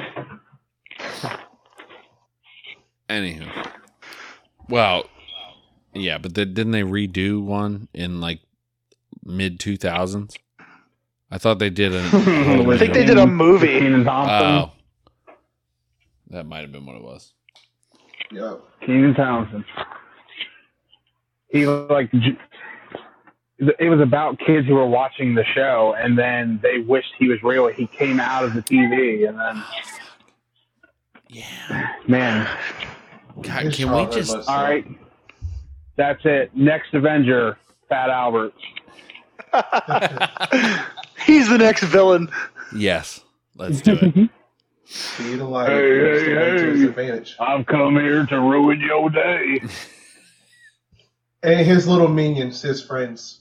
Anywho, 3.10 3.68
well, 4.70 5.06
yeah, 5.94 6.18
but 6.18 6.34
they, 6.34 6.46
didn't 6.46 6.72
they 6.72 6.82
redo 6.82 7.42
one 7.44 7.88
in 7.94 8.20
like 8.22 8.40
mid 9.24 9.60
two 9.60 9.78
thousands? 9.78 10.36
I 11.32 11.38
thought 11.38 11.60
they 11.60 11.70
did 11.70 11.94
a. 11.94 12.00
I 12.14 12.78
think 12.78 12.94
they 12.94 13.06
did 13.06 13.18
a 13.18 13.26
movie. 13.26 13.80
Kenan 13.80 14.04
Thompson. 14.04 14.48
Oh, 14.48 14.72
that 16.30 16.46
might 16.46 16.62
have 16.62 16.72
been 16.72 16.86
what 16.86 16.96
it 16.96 17.04
was. 17.04 17.34
Yep. 18.32 18.62
Kenan 18.86 19.14
Thompson. 19.16 19.66
He 21.50 21.68
like 21.68 22.10
it 23.60 23.90
was 23.90 24.00
about 24.02 24.40
kids 24.40 24.68
who 24.68 24.76
were 24.76 24.88
watching 24.88 25.36
the 25.36 25.44
show, 25.56 25.96
and 25.98 26.18
then 26.18 26.60
they 26.62 26.80
wished 26.80 27.14
he 27.18 27.28
was 27.30 27.42
real. 27.44 27.68
He 27.68 27.88
came 27.88 28.20
out 28.20 28.44
of 28.44 28.54
the 28.54 28.62
TV, 28.62 29.28
and 29.28 29.40
then 29.40 29.64
Yeah, 31.30 31.94
man, 32.08 32.48
God, 33.42 33.72
can 33.74 33.92
we 33.92 34.06
just? 34.14 34.32
all 34.32 34.38
right? 34.38 34.38
all 34.38 34.44
suck. 34.44 34.64
right, 34.64 34.86
that's 35.96 36.22
it. 36.26 36.56
Next 36.56 36.94
Avenger, 36.94 37.58
Fat 37.90 38.10
Albert. 38.10 38.54
He's 41.26 41.48
the 41.50 41.58
next 41.58 41.84
villain. 41.84 42.30
Yes, 42.76 43.22
let's 43.56 43.82
do 43.82 43.98
it. 44.02 44.30
Speed 44.86 45.40
of 45.40 45.50
light. 45.50 45.70
Hey, 45.70 45.76
hey, 45.78 46.34
the 46.34 46.40
light 46.40 46.60
hey. 46.60 46.84
advantage. 46.84 47.36
I've 47.40 47.66
come 47.66 47.96
here 47.96 48.26
to 48.26 48.36
ruin 48.40 48.82
your 48.82 49.10
day. 49.10 49.62
And 51.42 51.66
his 51.66 51.88
little 51.88 52.08
minions, 52.08 52.62
his 52.62 52.84
friends. 52.84 53.40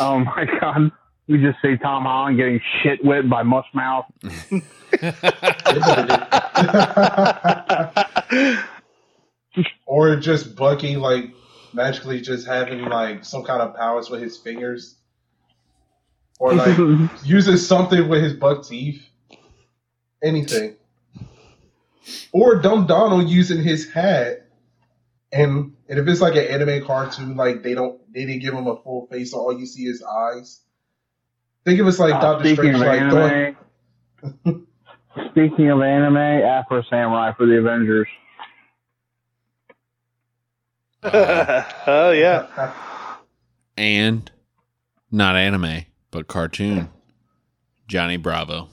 Oh 0.00 0.18
my 0.20 0.46
god. 0.60 0.92
We 1.28 1.38
just 1.38 1.58
see 1.62 1.76
Tom 1.76 2.02
Holland 2.02 2.36
getting 2.36 2.60
shit 2.82 3.04
whipped 3.04 3.30
by 3.30 3.42
Mushmouth. 3.42 4.04
or 9.86 10.16
just 10.16 10.56
Bucky 10.56 10.96
like 10.96 11.32
magically 11.72 12.20
just 12.20 12.46
having 12.46 12.84
like 12.84 13.24
some 13.24 13.44
kind 13.44 13.62
of 13.62 13.74
powers 13.74 14.10
with 14.10 14.22
his 14.22 14.36
fingers. 14.36 14.96
Or 16.38 16.54
like 16.54 16.76
uses 17.24 17.66
something 17.66 18.08
with 18.08 18.22
his 18.22 18.32
buck 18.32 18.66
teeth. 18.66 19.04
Anything. 20.22 20.76
Or 22.32 22.56
Dumb 22.56 22.86
Donald 22.86 23.28
using 23.28 23.62
his 23.62 23.90
hat. 23.90 24.48
And 25.32 25.74
and 25.88 25.98
if 25.98 26.06
it's 26.08 26.20
like 26.20 26.34
an 26.34 26.46
anime 26.46 26.84
cartoon, 26.84 27.36
like 27.36 27.62
they 27.62 27.74
don't 27.74 28.00
they 28.12 28.26
didn't 28.26 28.42
give 28.42 28.54
him 28.54 28.66
a 28.66 28.76
full 28.82 29.06
face, 29.06 29.30
so 29.30 29.38
all 29.38 29.58
you 29.58 29.66
see 29.66 29.84
is 29.84 30.02
eyes. 30.02 30.60
Think 31.64 31.80
of 31.80 31.88
it 31.88 31.98
like 31.98 32.14
Uh, 32.14 32.20
Doctor 32.20 32.54
speaking 32.54 32.76
Strange, 32.76 33.12
of 33.12 33.12
like 33.12 33.56
throwing, 34.42 34.66
speaking 35.30 35.70
of 35.70 35.80
anime, 35.80 36.16
Afro 36.16 36.82
Samurai 36.90 37.32
for 37.36 37.46
the 37.46 37.58
Avengers. 37.58 38.08
Oh 41.04 42.10
yeah. 42.12 42.72
and 43.76 44.30
not 45.10 45.36
anime, 45.36 45.84
but 46.10 46.28
cartoon. 46.28 46.88
Johnny 47.88 48.16
Bravo. 48.16 48.68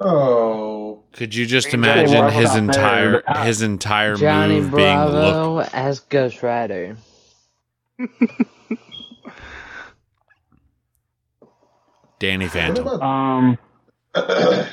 Oh, 0.00 1.02
Could 1.12 1.34
you 1.34 1.46
just 1.46 1.68
Johnny 1.68 1.78
imagine 1.78 2.20
Bravo's 2.20 2.34
his 2.34 2.50
out 2.50 2.52
there, 2.54 2.64
entire 3.20 3.44
his 3.44 3.62
entire 3.62 4.16
Johnny 4.16 4.60
move 4.60 4.74
being 4.74 4.98
looked? 4.98 5.12
Bravo 5.12 5.60
as 5.72 6.00
Ghost 6.00 6.42
Rider. 6.42 6.96
Danny 12.18 12.48
Phantom. 12.48 12.88
Um. 13.00 13.58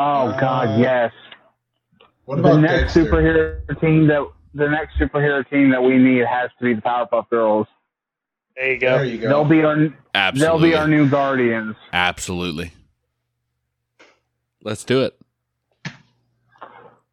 Oh 0.00 0.30
God, 0.38 0.68
Uh, 0.68 0.78
yes. 0.78 1.12
What 2.28 2.42
The 2.42 2.58
next 2.58 2.92
Dexter? 2.92 3.04
superhero 3.06 3.80
team 3.80 4.06
that 4.08 4.28
the 4.52 4.68
next 4.68 4.98
superhero 4.98 5.48
team 5.48 5.70
that 5.70 5.82
we 5.82 5.96
need 5.96 6.26
has 6.26 6.50
to 6.58 6.64
be 6.66 6.74
the 6.74 6.82
Powerpuff 6.82 7.30
Girls. 7.30 7.66
There 8.54 8.72
you 8.74 8.78
There 8.80 8.98
go. 8.98 9.02
you 9.02 9.16
go. 9.18 9.28
They'll 9.28 9.44
be 9.46 9.62
our 9.62 9.88
Absolutely. 10.14 10.38
they'll 10.70 10.70
be 10.72 10.74
our 10.76 10.86
new 10.86 11.08
Guardians. 11.08 11.74
Absolutely. 11.90 12.72
Let's 14.62 14.84
do 14.84 15.04
it. 15.04 15.18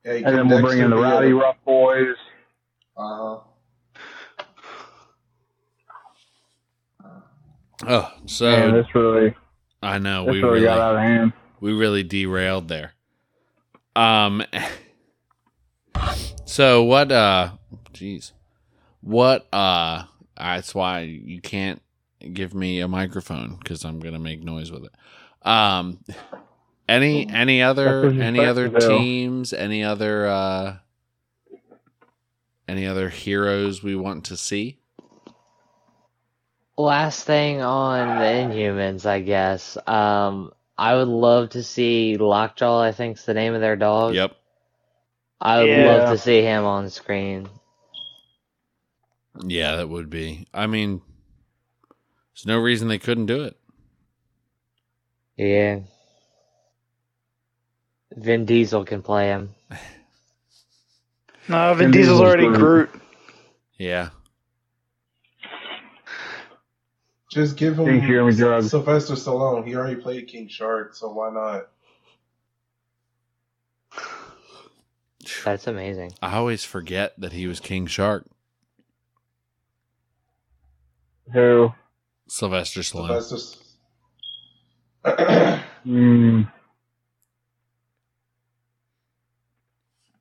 Yeah, 0.04 0.12
And 0.16 0.38
then 0.38 0.48
we'll 0.50 0.62
bring 0.62 0.80
in 0.80 0.90
the 0.90 0.98
Dexter 0.98 1.22
Rowdyruff 1.30 1.56
Boys. 1.64 2.16
Uh, 2.98 3.38
Oh, 7.88 8.12
so 8.26 8.50
Man, 8.52 8.74
this 8.74 8.88
really 8.96 9.34
I 9.82 9.98
know 9.98 10.26
we 10.26 10.42
really, 10.42 10.54
really 10.56 10.66
got 10.66 10.80
out 10.80 10.96
of 10.96 11.02
hand. 11.02 11.34
we 11.62 11.72
really 11.74 12.04
derailed 12.04 12.68
there. 12.68 12.92
Um 13.96 14.44
so 16.46 16.84
what 16.84 17.12
uh 17.12 17.52
jeez. 17.94 18.32
What 19.02 19.48
uh 19.54 20.04
that's 20.38 20.74
why 20.76 21.02
you 21.02 21.42
can't 21.42 21.82
give 22.34 22.54
me 22.54 22.80
a 22.80 22.88
microphone 22.88 23.58
cuz 23.58 23.84
I'm 23.86 24.00
going 24.00 24.14
to 24.14 24.20
make 24.20 24.44
noise 24.44 24.72
with 24.72 24.86
it. 24.86 25.48
Um 25.48 26.04
any 26.88 27.28
any 27.30 27.62
other 27.62 28.10
any 28.10 28.46
other 28.46 28.70
teams, 28.70 29.54
any 29.54 29.84
other 29.84 30.28
uh 30.28 30.78
any 32.68 32.88
other 32.88 33.10
heroes 33.10 33.84
we 33.84 33.96
want 33.96 34.26
to 34.26 34.38
see? 34.38 34.80
Last 36.78 37.24
thing 37.24 37.62
on 37.62 38.20
the 38.20 38.26
Inhumans, 38.26 39.06
I 39.06 39.22
guess. 39.22 39.78
Um, 39.88 40.52
I 40.78 40.96
would 40.96 41.08
love 41.08 41.52
to 41.52 41.64
see 41.64 42.18
Lockjaw. 42.18 42.82
I 42.82 42.92
think's 42.92 43.26
the 43.26 43.34
name 43.34 43.54
of 43.54 43.62
their 43.62 43.78
dog. 43.78 44.14
Yep. 44.14 44.36
I 45.42 45.60
would 45.60 45.70
Yeah. 45.70 45.86
love 45.86 46.10
to 46.12 46.18
see 46.18 46.42
him 46.42 46.64
on 46.66 46.90
screen. 46.90 47.48
Yeah, 49.46 49.76
that 49.78 49.90
would 49.90 50.10
be. 50.10 50.48
I 50.54 50.68
mean, 50.68 51.02
there's 52.34 52.46
no 52.46 52.58
reason 52.58 52.88
they 52.88 53.00
couldn't 53.00 53.26
do 53.26 53.44
it. 53.44 53.58
Yeah. 55.38 55.80
Vin 58.16 58.46
Diesel 58.46 58.86
can 58.86 59.02
play 59.02 59.28
him. 59.28 59.54
No, 61.48 61.76
Vin 61.76 61.92
Vin 61.92 61.92
Diesel's 61.92 62.18
Diesel's 62.18 62.22
already 62.22 62.48
Groot. 62.48 62.90
Groot. 62.90 63.02
Yeah. 63.78 64.10
just 67.30 67.56
give 67.56 67.78
him 67.78 67.86
Thank 67.86 68.02
you, 68.04 68.32
Jeremy 68.32 68.64
Sylvester 68.68 69.14
Stallone. 69.14 69.68
He 69.68 69.76
already 69.76 69.98
played 70.02 70.28
King 70.28 70.48
Shark, 70.48 70.96
so 70.96 71.12
why 71.12 71.30
not? 71.32 71.68
That's 75.46 75.68
amazing. 75.68 76.12
I 76.24 76.36
always 76.38 76.64
forget 76.66 77.14
that 77.20 77.32
he 77.32 77.46
was 77.46 77.60
King 77.60 77.86
Shark, 77.86 78.26
Who? 81.32 81.72
Sylvester 82.28 82.80
Stallone. 82.82 83.10
that's 83.10 83.30
just. 83.30 83.62
Mm, 85.86 86.52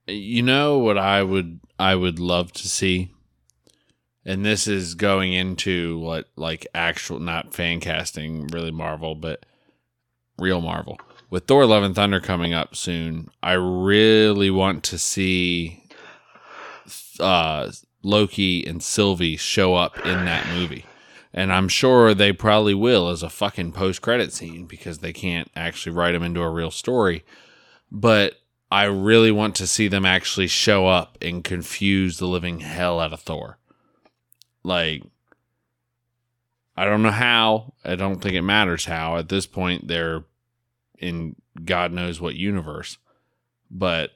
You 0.07 0.43
know 0.43 0.79
what 0.79 0.99
I 0.99 1.23
would 1.23 1.61
I 1.79 1.95
would 1.95 2.19
love 2.19 2.53
to 2.53 2.69
see, 2.69 3.11
and 4.27 4.45
this 4.45 4.67
is 4.69 4.95
going 4.95 5.33
into 5.33 5.99
what 5.99 6.29
like 6.37 6.67
actual 6.75 7.19
not 7.19 7.55
fan 7.55 7.81
casting 7.81 8.47
really 8.49 8.71
Marvel, 8.71 9.15
but 9.15 9.47
real 10.39 10.61
Marvel 10.61 10.99
with 11.35 11.47
Thor: 11.47 11.67
Love 11.67 11.83
and 11.83 11.97
Thunder 11.97 12.21
coming 12.21 12.55
up 12.55 12.77
soon. 12.77 13.29
I 13.43 13.55
really 13.55 14.51
want 14.51 14.85
to 14.85 14.99
see 14.99 15.83
uh, 17.19 17.73
Loki 18.05 18.65
and 18.65 18.81
Sylvie 18.81 19.37
show 19.37 19.75
up 19.75 19.99
in 20.07 20.27
that 20.27 20.47
movie. 20.55 20.87
And 21.33 21.53
I'm 21.53 21.67
sure 21.67 22.15
they 22.15 22.33
probably 22.33 22.73
will 22.73 23.09
as 23.09 23.25
a 23.25 23.29
fucking 23.29 23.73
post 23.73 24.01
credit 24.01 24.33
scene 24.33 24.67
because 24.67 24.99
they 24.99 25.13
can't 25.13 25.51
actually 25.57 25.91
write 25.91 26.13
them 26.13 26.23
into 26.23 26.41
a 26.41 26.49
real 26.49 26.71
story. 26.71 27.25
But 27.91 28.35
I 28.71 28.85
really 28.85 29.33
want 29.33 29.57
to 29.57 29.67
see 29.67 29.89
them 29.89 30.07
actually 30.07 30.47
show 30.47 30.87
up 30.87 31.19
and 31.21 31.43
confuse 31.43 32.19
the 32.19 32.29
living 32.29 32.61
hell 32.61 33.01
out 33.01 33.13
of 33.13 33.19
Thor. 33.19 33.59
Like, 34.63 35.03
I 36.77 36.85
don't 36.85 37.03
know 37.03 37.11
how. 37.11 37.75
I 37.85 37.97
don't 37.97 38.21
think 38.21 38.37
it 38.37 38.43
matters 38.43 38.85
how. 38.85 39.17
At 39.17 39.31
this 39.31 39.47
point, 39.47 39.89
they're 39.89 40.23
in 40.99 41.37
God 41.65 41.93
knows 41.93 42.21
what 42.21 42.37
universe. 42.37 42.99
But 43.71 44.13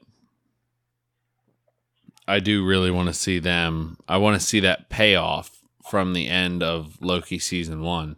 I 2.29 2.41
do 2.41 2.65
really 2.67 2.91
want 2.91 3.09
to 3.09 3.15
see 3.15 3.39
them. 3.39 3.99
I 4.09 4.19
want 4.19 4.41
to 4.41 4.47
see 4.47 4.61
that 4.61 4.89
payoff 4.91 5.59
from 5.89 6.15
the 6.15 6.29
end 6.29 6.63
of 6.63 6.99
Loki 7.03 7.39
season 7.39 7.83
one 7.83 8.17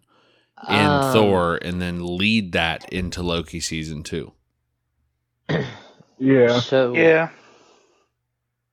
in 0.66 1.00
Um, 1.00 1.00
Thor 1.00 1.58
and 1.62 1.82
then 1.82 2.16
lead 2.18 2.52
that 2.52 2.86
into 2.92 3.22
Loki 3.22 3.60
season 3.60 4.02
two. 4.02 4.32
yeah. 6.18 6.60
So 6.60 6.94
Yeah. 6.94 7.30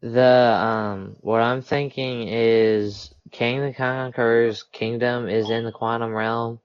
the 0.01 0.23
um, 0.23 1.17
what 1.21 1.41
I'm 1.41 1.61
thinking 1.61 2.27
is 2.29 3.13
Kang 3.31 3.61
the 3.61 3.73
Conqueror's 3.73 4.63
kingdom 4.63 5.29
is 5.29 5.49
in 5.49 5.65
the 5.65 5.71
quantum 5.73 6.13
realm, 6.13 6.59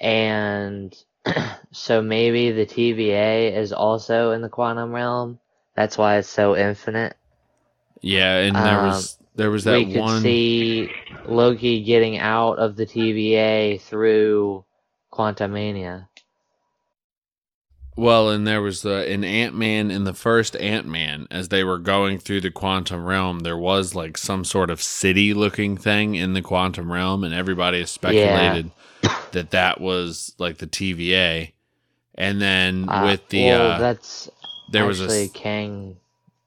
and 0.00 0.94
so 1.72 2.02
maybe 2.02 2.50
the 2.52 2.66
TVA 2.66 3.56
is 3.56 3.72
also 3.72 4.32
in 4.32 4.42
the 4.42 4.48
quantum 4.48 4.92
realm. 4.92 5.38
That's 5.74 5.96
why 5.98 6.18
it's 6.18 6.28
so 6.28 6.56
infinite. 6.56 7.16
Yeah, 8.02 8.38
and 8.38 8.64
there 8.64 8.78
Um, 8.78 8.80
was 8.80 9.18
there 9.34 9.50
was 9.50 9.64
that 9.64 9.84
we 9.84 9.86
could 9.86 10.06
one 10.06 10.08
see 10.08 10.92
Loki 11.24 11.82
getting 11.84 12.18
out 12.18 12.58
of 12.58 12.76
the 12.76 12.86
TVA 12.86 13.78
through 13.78 14.64
Quantumania. 15.12 16.08
Well, 17.96 18.30
and 18.30 18.46
there 18.46 18.62
was 18.62 18.82
the 18.82 19.10
in 19.12 19.24
Ant 19.24 19.54
Man 19.54 19.90
in 19.90 20.04
the 20.04 20.14
first 20.14 20.56
Ant 20.56 20.86
Man 20.86 21.26
as 21.30 21.48
they 21.48 21.62
were 21.64 21.78
going 21.78 22.18
through 22.18 22.40
the 22.40 22.50
quantum 22.50 23.04
realm. 23.04 23.40
There 23.40 23.58
was 23.58 23.94
like 23.94 24.16
some 24.16 24.44
sort 24.44 24.70
of 24.70 24.82
city 24.82 25.34
looking 25.34 25.76
thing 25.76 26.14
in 26.14 26.32
the 26.32 26.42
quantum 26.42 26.90
realm, 26.90 27.24
and 27.24 27.34
everybody 27.34 27.80
has 27.80 27.90
speculated 27.90 28.72
that 29.32 29.50
that 29.50 29.80
was 29.80 30.34
like 30.38 30.58
the 30.58 30.66
TVA. 30.66 31.52
And 32.16 32.40
then 32.40 32.88
Uh, 32.88 33.02
with 33.06 33.28
the 33.28 33.46
well, 33.46 33.72
uh, 33.72 33.78
that's 33.78 34.30
there 34.70 34.84
was 34.86 35.00
a 35.00 35.28
Kang, 35.28 35.96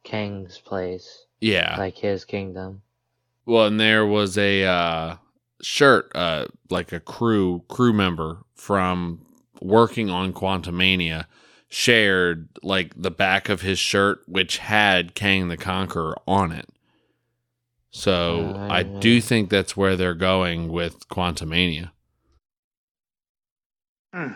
Kang's 0.03 0.59
place, 0.59 1.25
yeah, 1.41 1.75
like 1.77 1.97
his 1.97 2.25
kingdom. 2.25 2.81
Well, 3.45 3.65
and 3.67 3.79
there 3.79 4.05
was 4.05 4.37
a 4.37 4.63
uh, 4.65 5.15
shirt, 5.61 6.11
uh, 6.15 6.45
like 6.69 6.91
a 6.91 6.99
crew 6.99 7.63
crew 7.67 7.91
member 7.93 8.39
from 8.55 9.25
working 9.61 10.09
on 10.09 10.31
Quantumania, 10.33 11.25
shared 11.69 12.49
like 12.61 12.93
the 12.95 13.11
back 13.11 13.49
of 13.49 13.61
his 13.61 13.79
shirt, 13.79 14.21
which 14.27 14.57
had 14.59 15.15
Kang 15.15 15.47
the 15.47 15.57
Conqueror 15.57 16.15
on 16.27 16.51
it. 16.51 16.69
So 17.91 18.55
I 18.69 18.81
Ah. 18.81 18.99
do 18.99 19.21
think 19.21 19.49
that's 19.49 19.75
where 19.77 19.95
they're 19.95 20.13
going 20.13 20.69
with 20.71 21.07
Quantumania. 21.09 21.91
Hmm. 24.13 24.33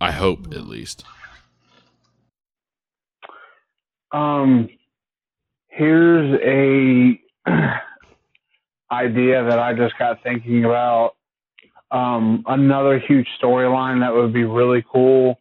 I 0.00 0.12
hope, 0.12 0.46
at 0.52 0.66
least. 0.66 1.04
Um, 4.12 4.68
here's 5.68 6.40
a 6.40 7.20
idea 8.92 9.44
that 9.44 9.58
I 9.58 9.74
just 9.74 9.98
got 9.98 10.22
thinking 10.22 10.64
about. 10.64 11.16
Um, 11.90 12.44
another 12.46 13.00
huge 13.00 13.26
storyline 13.42 14.00
that 14.00 14.14
would 14.14 14.32
be 14.32 14.44
really 14.44 14.84
cool, 14.90 15.40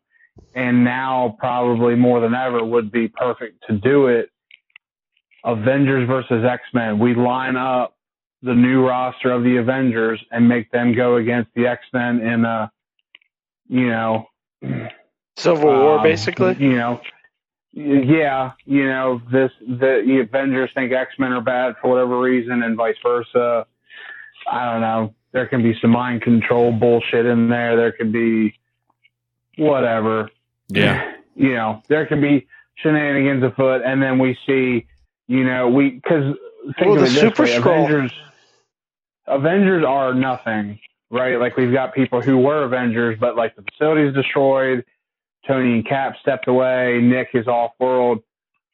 and 0.55 0.83
now 0.83 1.35
probably 1.39 1.95
more 1.95 2.19
than 2.19 2.33
ever 2.33 2.63
would 2.63 2.91
be 2.91 3.07
perfect 3.07 3.63
to 3.67 3.77
do 3.77 4.07
it. 4.07 4.31
Avengers 5.45 6.07
versus 6.07 6.43
X 6.43 6.63
Men. 6.73 6.97
We 6.99 7.13
line 7.13 7.55
up 7.55 7.95
the 8.41 8.53
new 8.53 8.87
roster 8.87 9.31
of 9.31 9.43
the 9.43 9.57
Avengers 9.57 10.23
and 10.31 10.47
make 10.47 10.71
them 10.71 10.93
go 10.95 11.17
against 11.17 11.51
the 11.55 11.67
X 11.67 11.83
Men 11.93 12.21
in 12.21 12.45
a, 12.45 12.71
you 13.67 13.87
know, 13.89 14.27
Civil 15.37 15.65
War, 15.65 15.97
um, 15.97 16.03
basically. 16.03 16.55
You 16.59 16.75
know, 16.75 17.01
yeah, 17.73 18.51
you 18.65 18.87
know, 18.87 19.21
this 19.31 19.51
the, 19.61 20.03
the 20.05 20.19
Avengers 20.21 20.71
think 20.73 20.91
X 20.91 21.11
Men 21.19 21.31
are 21.33 21.41
bad 21.41 21.75
for 21.81 21.91
whatever 21.91 22.19
reason, 22.19 22.63
and 22.63 22.75
vice 22.75 22.97
versa. 23.03 23.65
I 24.49 24.71
don't 24.71 24.81
know. 24.81 25.13
There 25.31 25.45
can 25.45 25.61
be 25.61 25.77
some 25.79 25.91
mind 25.91 26.21
control 26.23 26.71
bullshit 26.71 27.25
in 27.25 27.49
there. 27.49 27.75
There 27.75 27.91
could 27.91 28.11
be 28.11 28.55
whatever. 29.57 30.29
Yeah. 30.69 31.13
You 31.35 31.53
know, 31.53 31.81
there 31.87 32.05
can 32.05 32.19
be 32.19 32.47
shenanigans 32.75 33.41
afoot, 33.41 33.81
and 33.85 34.01
then 34.03 34.19
we 34.19 34.37
see, 34.45 34.85
you 35.27 35.45
know, 35.45 35.69
we 35.69 35.91
because 35.91 36.35
think 36.77 36.91
Well, 36.91 36.93
of 36.95 36.99
the 36.99 37.05
it 37.05 37.09
this 37.11 37.19
Super 37.21 37.43
way, 37.43 37.49
Skrull. 37.57 37.85
Avengers. 37.85 38.13
Avengers 39.29 39.85
are 39.85 40.13
nothing, 40.13 40.79
right? 41.09 41.39
Like 41.39 41.55
we've 41.55 41.73
got 41.73 41.93
people 41.93 42.21
who 42.21 42.37
were 42.37 42.63
Avengers, 42.63 43.17
but 43.19 43.35
like 43.35 43.55
the 43.55 43.63
facility's 43.63 44.13
destroyed. 44.13 44.83
Tony 45.47 45.73
and 45.73 45.87
Cap 45.87 46.15
stepped 46.21 46.47
away. 46.47 46.99
Nick 47.01 47.29
is 47.33 47.47
off 47.47 47.71
world, 47.79 48.21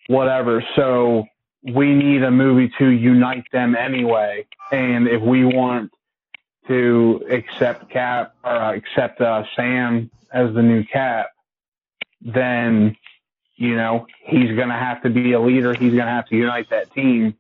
whatever. 0.08 0.64
So 0.76 1.26
we 1.64 1.94
need 1.94 2.24
a 2.24 2.32
movie 2.32 2.72
to 2.80 2.88
unite 2.88 3.46
them 3.52 3.76
anyway. 3.76 4.46
And 4.72 5.08
if 5.08 5.22
we 5.22 5.46
want 5.46 5.92
to 6.68 7.24
accept 7.30 7.90
Cap 7.92 8.36
or 8.44 8.52
uh, 8.52 8.76
accept 8.76 9.22
uh, 9.22 9.44
Sam 9.56 10.10
as 10.32 10.54
the 10.54 10.62
new 10.62 10.84
Cap, 10.84 11.28
then 12.22 12.98
you 13.56 13.76
know 13.76 14.08
he's 14.24 14.56
going 14.56 14.70
to 14.70 14.76
have 14.76 15.04
to 15.04 15.10
be 15.10 15.34
a 15.34 15.40
leader. 15.40 15.74
He's 15.74 15.94
going 15.94 16.06
to 16.06 16.12
have 16.12 16.28
to 16.28 16.36
unite 16.36 16.70
that 16.72 16.92
team. 16.94 17.36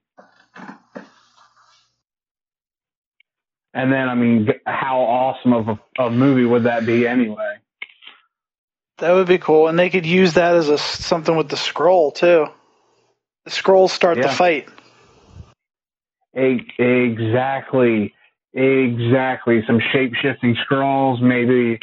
And 3.75 3.91
then, 3.91 4.07
I 4.07 4.15
mean, 4.15 4.47
how 4.65 5.01
awesome 5.01 5.51
of 5.51 5.67
a, 5.67 6.03
a 6.03 6.09
movie 6.09 6.45
would 6.45 6.63
that 6.63 6.85
be 6.85 7.05
anyway? 7.05 7.57
That 8.99 9.11
would 9.11 9.27
be 9.27 9.37
cool, 9.37 9.67
and 9.67 9.77
they 9.77 9.89
could 9.89 10.05
use 10.05 10.35
that 10.35 10.55
as 10.55 10.69
a 10.69 10.77
something 10.77 11.35
with 11.35 11.49
the 11.49 11.57
Skrull 11.57 12.15
too. 12.15 12.47
The 13.43 13.51
Skrulls 13.51 13.89
start 13.89 14.21
the 14.21 14.29
fight. 14.29 14.69
Exactly. 16.33 18.13
Exactly. 18.53 19.63
Some 19.67 19.81
shape 19.91 20.13
shifting 20.21 20.55
Skrulls, 20.65 21.21
maybe, 21.21 21.77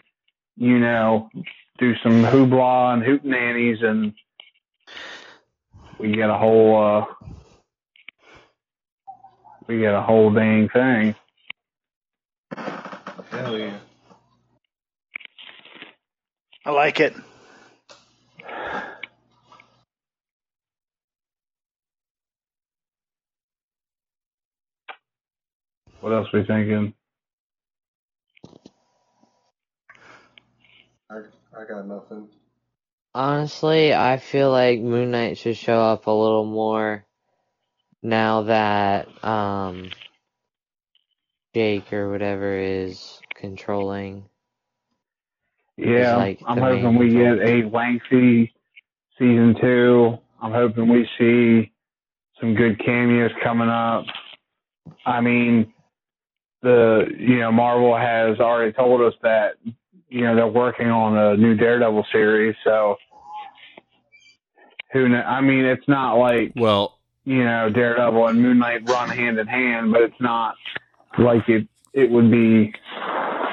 you 0.57 0.79
know, 0.79 1.29
do 1.77 1.95
some 2.03 2.23
hoopla 2.25 2.95
and 2.95 3.03
hoot 3.03 3.23
nannies, 3.27 3.83
and 3.83 4.15
we 5.99 6.13
get 6.13 6.31
a 6.31 6.39
whole, 6.39 6.83
uh, 6.83 7.05
we 9.67 9.81
get 9.81 9.95
a 9.95 10.01
whole 10.01 10.33
dang 10.33 10.71
thing. 10.71 11.15
Hell 13.43 13.59
yeah. 13.59 13.77
I 16.65 16.71
like 16.71 17.01
it. 17.01 17.13
What 26.01 26.13
else 26.13 26.29
we 26.33 26.45
thinking? 26.45 26.95
I, 31.11 31.17
I 31.59 31.65
got 31.69 31.89
nothing. 31.89 32.29
Honestly, 33.13 33.93
I 33.93 34.19
feel 34.19 34.53
like 34.53 34.81
Moon 34.81 35.11
Knight 35.11 35.37
should 35.37 35.57
show 35.57 35.81
up 35.81 36.07
a 36.07 36.13
little 36.13 36.45
more 36.45 37.05
now 38.05 38.43
that 38.43 39.09
um 39.25 39.91
Jake 41.55 41.93
or 41.93 42.11
whatever 42.11 42.57
is 42.57 43.22
controlling. 43.43 44.25
Yeah, 45.77 46.17
like 46.17 46.41
I'm 46.47 46.59
hoping 46.59 46.85
main 46.85 46.97
we 46.97 47.11
get 47.11 47.39
a 47.41 47.69
lengthy 47.69 48.55
season 49.19 49.57
two. 49.61 50.17
I'm 50.41 50.53
hoping 50.53 50.89
we 50.89 51.09
see 51.19 51.73
some 52.41 52.55
good 52.55 52.79
cameos 52.85 53.33
coming 53.43 53.69
up. 53.69 54.05
I 55.05 55.21
mean, 55.21 55.73
the 56.63 57.07
you 57.19 57.41
know 57.41 57.51
Marvel 57.51 57.97
has 57.97 58.39
already 58.39 58.73
told 58.73 59.01
us 59.01 59.15
that 59.23 59.55
you 60.09 60.21
know 60.21 60.37
they're 60.37 60.47
working 60.47 60.89
on 60.89 61.19
a 61.19 61.37
new 61.37 61.57
Daredevil 61.57 62.07
series, 62.13 62.55
so 62.63 62.97
who 64.93 65.09
kn- 65.09 65.27
I 65.27 65.41
mean, 65.41 65.65
it's 65.65 65.89
not 65.89 66.15
like 66.15 66.53
Well, 66.55 66.99
you 67.25 67.43
know 67.45 67.71
Daredevil 67.71 68.29
and 68.29 68.41
Moon 68.41 68.59
Knight 68.59 68.89
run 68.89 69.09
hand 69.09 69.39
in 69.41 69.49
hand, 69.49 69.91
but 69.91 70.03
it's 70.03 70.21
not 70.21 70.55
like 71.19 71.49
it 71.49 71.67
it 71.93 72.09
would 72.11 72.31
be 72.31 72.73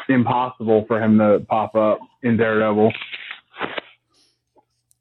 impossible 0.10 0.86
for 0.88 1.02
him 1.02 1.18
to 1.20 1.46
pop 1.48 1.76
up 1.76 2.00
in 2.24 2.38
Daredevil. 2.38 2.92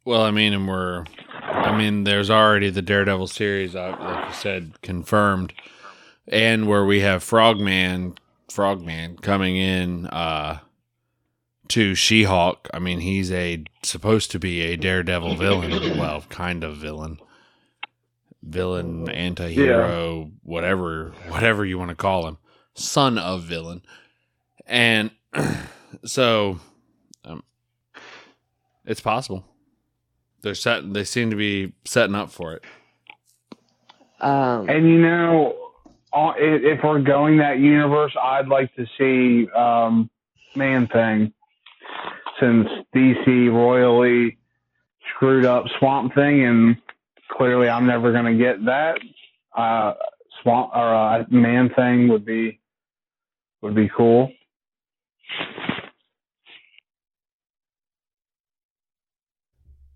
well, 0.04 0.22
I 0.22 0.30
mean, 0.30 0.52
and 0.52 0.68
we're, 0.68 1.04
I 1.42 1.76
mean, 1.76 2.04
there's 2.04 2.30
already 2.30 2.70
the 2.70 2.82
Daredevil 2.82 3.26
series, 3.28 3.74
uh, 3.74 3.96
like 3.98 4.28
you 4.28 4.34
said, 4.34 4.80
confirmed, 4.82 5.52
and 6.26 6.68
where 6.68 6.84
we 6.84 7.00
have 7.00 7.22
Frogman, 7.22 8.16
Frogman 8.50 9.16
coming 9.18 9.56
in 9.56 10.06
uh, 10.06 10.60
to 11.68 11.94
She-Hulk. 11.94 12.68
I 12.72 12.78
mean, 12.78 13.00
he's 13.00 13.30
a 13.32 13.64
supposed 13.82 14.30
to 14.32 14.38
be 14.38 14.60
a 14.62 14.76
Daredevil 14.76 15.36
villain, 15.36 15.98
well, 15.98 16.22
kind 16.28 16.64
of 16.64 16.76
villain, 16.76 17.18
villain, 18.42 19.08
anti-hero, 19.10 20.30
whatever, 20.42 21.12
whatever 21.28 21.64
you 21.64 21.78
want 21.78 21.90
to 21.90 21.94
call 21.94 22.26
him, 22.26 22.38
son 22.74 23.18
of 23.18 23.42
villain, 23.44 23.82
and 24.68 25.10
so 26.04 26.60
um, 27.24 27.42
it's 28.84 29.00
possible. 29.00 29.44
They're 30.42 30.54
setting. 30.54 30.92
They 30.92 31.04
seem 31.04 31.30
to 31.30 31.36
be 31.36 31.72
setting 31.84 32.14
up 32.14 32.30
for 32.30 32.54
it. 32.54 32.64
Um, 34.20 34.68
And 34.68 34.88
you 34.88 35.00
know, 35.00 35.72
uh, 36.12 36.32
if 36.36 36.80
we're 36.82 37.00
going 37.00 37.38
that 37.38 37.58
universe, 37.58 38.14
I'd 38.20 38.48
like 38.48 38.74
to 38.76 38.86
see 38.98 39.50
um, 39.52 40.10
Man 40.54 40.86
Thing, 40.88 41.32
since 42.40 42.68
DC 42.94 43.52
royally 43.52 44.38
screwed 45.14 45.44
up 45.44 45.64
Swamp 45.78 46.14
Thing, 46.14 46.44
and 46.44 46.76
clearly 47.30 47.68
I'm 47.68 47.86
never 47.86 48.12
going 48.12 48.36
to 48.36 48.42
get 48.42 48.64
that. 48.66 48.98
Uh, 49.56 49.94
Swamp 50.42 50.70
or 50.74 50.94
uh, 50.94 51.24
Man 51.30 51.70
Thing 51.74 52.08
would 52.08 52.24
be 52.24 52.60
would 53.60 53.74
be 53.74 53.90
cool. 53.96 54.32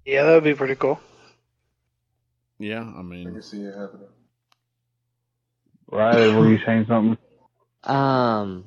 Yeah, 0.05 0.25
that 0.25 0.35
would 0.35 0.45
be 0.45 0.55
pretty 0.55 0.75
cool. 0.75 1.01
Yeah, 2.59 2.81
I 2.81 3.01
I 3.01 3.03
mean, 3.03 3.33
can 3.33 3.43
see 3.43 3.63
it 3.63 3.75
happening. 3.75 4.09
Right? 5.91 6.35
Were 6.35 6.49
you 6.49 6.59
saying 6.65 6.87
something? 6.89 7.19
Um, 7.85 8.65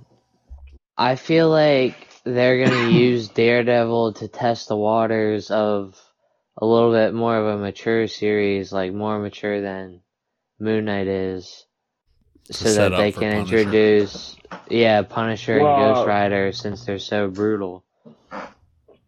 I 0.97 1.15
feel 1.15 1.49
like 1.49 1.95
they're 2.23 2.65
gonna 2.65 2.89
use 2.89 3.29
Daredevil 3.29 4.13
to 4.13 4.27
test 4.27 4.67
the 4.67 4.75
waters 4.77 5.49
of 5.51 5.99
a 6.57 6.65
little 6.65 6.91
bit 6.91 7.13
more 7.13 7.37
of 7.37 7.47
a 7.47 7.57
mature 7.57 8.07
series, 8.07 8.71
like 8.71 8.93
more 8.93 9.19
mature 9.19 9.61
than 9.61 10.01
Moon 10.59 10.85
Knight 10.85 11.07
is, 11.07 11.65
so 12.51 12.73
that 12.73 12.95
they 12.97 13.11
can 13.11 13.45
Punisher. 13.45 13.57
introduce, 13.57 14.35
yeah, 14.69 15.01
Punisher 15.01 15.59
Well- 15.61 15.75
and 15.85 15.95
Ghost 15.95 16.07
Rider 16.07 16.51
since 16.51 16.85
they're 16.85 16.99
so 16.99 17.27
brutal. 17.29 17.83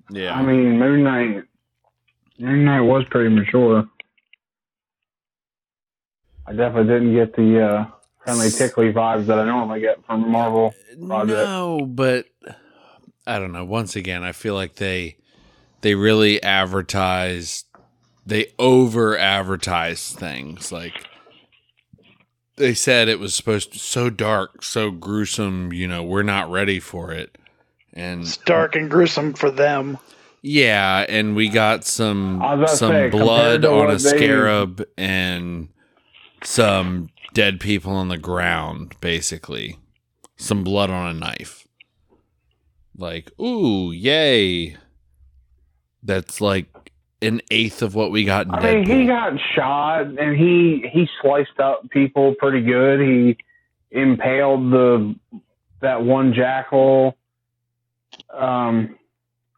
yeah. 0.09 0.33
I 0.33 0.41
mean, 0.41 0.77
Moon 0.79 1.03
Knight. 1.03 1.43
Moon 2.39 2.65
Knight 2.65 2.81
was 2.81 3.05
pretty 3.09 3.33
mature. 3.33 3.87
I 6.45 6.53
definitely 6.53 6.93
didn't 6.93 7.13
get 7.13 7.35
the 7.35 7.61
uh, 7.61 7.85
friendly 8.23 8.49
tickly 8.49 8.93
vibes 8.93 9.25
that 9.25 9.39
I 9.39 9.45
normally 9.45 9.81
get 9.81 10.05
from 10.05 10.31
Marvel. 10.31 10.73
project. 11.05 11.29
no, 11.29 11.85
but 11.85 12.25
I 13.25 13.39
don't 13.39 13.51
know. 13.51 13.65
Once 13.65 13.95
again, 13.95 14.23
I 14.23 14.31
feel 14.31 14.53
like 14.53 14.75
they 14.75 15.17
they 15.81 15.95
really 15.95 16.41
advertise, 16.41 17.65
they 18.25 18.53
over 18.57 19.17
advertise 19.17 20.13
things. 20.13 20.71
Like 20.71 21.07
they 22.55 22.73
said, 22.73 23.07
it 23.07 23.19
was 23.19 23.33
supposed 23.35 23.73
to 23.73 23.79
so 23.79 24.09
dark, 24.09 24.63
so 24.63 24.91
gruesome. 24.91 25.73
You 25.73 25.87
know, 25.87 26.03
we're 26.03 26.23
not 26.23 26.49
ready 26.49 26.79
for 26.79 27.11
it, 27.11 27.37
and 27.93 28.21
It's 28.21 28.37
dark 28.37 28.75
and 28.75 28.89
gruesome 28.89 29.33
for 29.33 29.51
them. 29.51 29.97
Yeah, 30.41 31.05
and 31.09 31.35
we 31.35 31.49
got 31.49 31.83
some 31.83 32.41
I 32.41 32.53
was 32.53 32.59
about 32.59 32.69
to 32.71 32.77
some 32.77 32.91
say, 32.91 33.09
blood 33.09 33.65
on 33.65 33.89
a 33.89 33.93
they- 33.93 33.97
scarab 33.97 34.85
and 34.97 35.69
some 36.43 37.09
dead 37.33 37.59
people 37.59 37.91
on 37.93 38.07
the 38.07 38.17
ground, 38.17 38.95
basically. 39.01 39.77
Some 40.37 40.63
blood 40.63 40.89
on 40.89 41.07
a 41.15 41.19
knife. 41.19 41.67
Like, 42.95 43.31
ooh, 43.39 43.91
yay. 43.91 44.77
That's 46.03 46.39
like 46.39 46.67
an 47.21 47.41
eighth 47.51 47.81
of 47.81 47.95
what 47.95 48.11
we 48.11 48.23
got 48.23 48.45
in 48.45 48.53
I 48.53 48.75
mean, 48.75 48.85
he 48.85 49.05
got 49.07 49.33
shot 49.55 50.05
and 50.05 50.37
he 50.37 50.87
he 50.93 51.09
sliced 51.21 51.59
up 51.59 51.89
people 51.89 52.35
pretty 52.37 52.61
good. 52.61 52.99
He 53.01 53.37
impaled 53.91 54.71
the 54.71 55.15
that 55.81 56.03
one 56.03 56.33
jackal. 56.33 57.17
Um, 58.33 58.95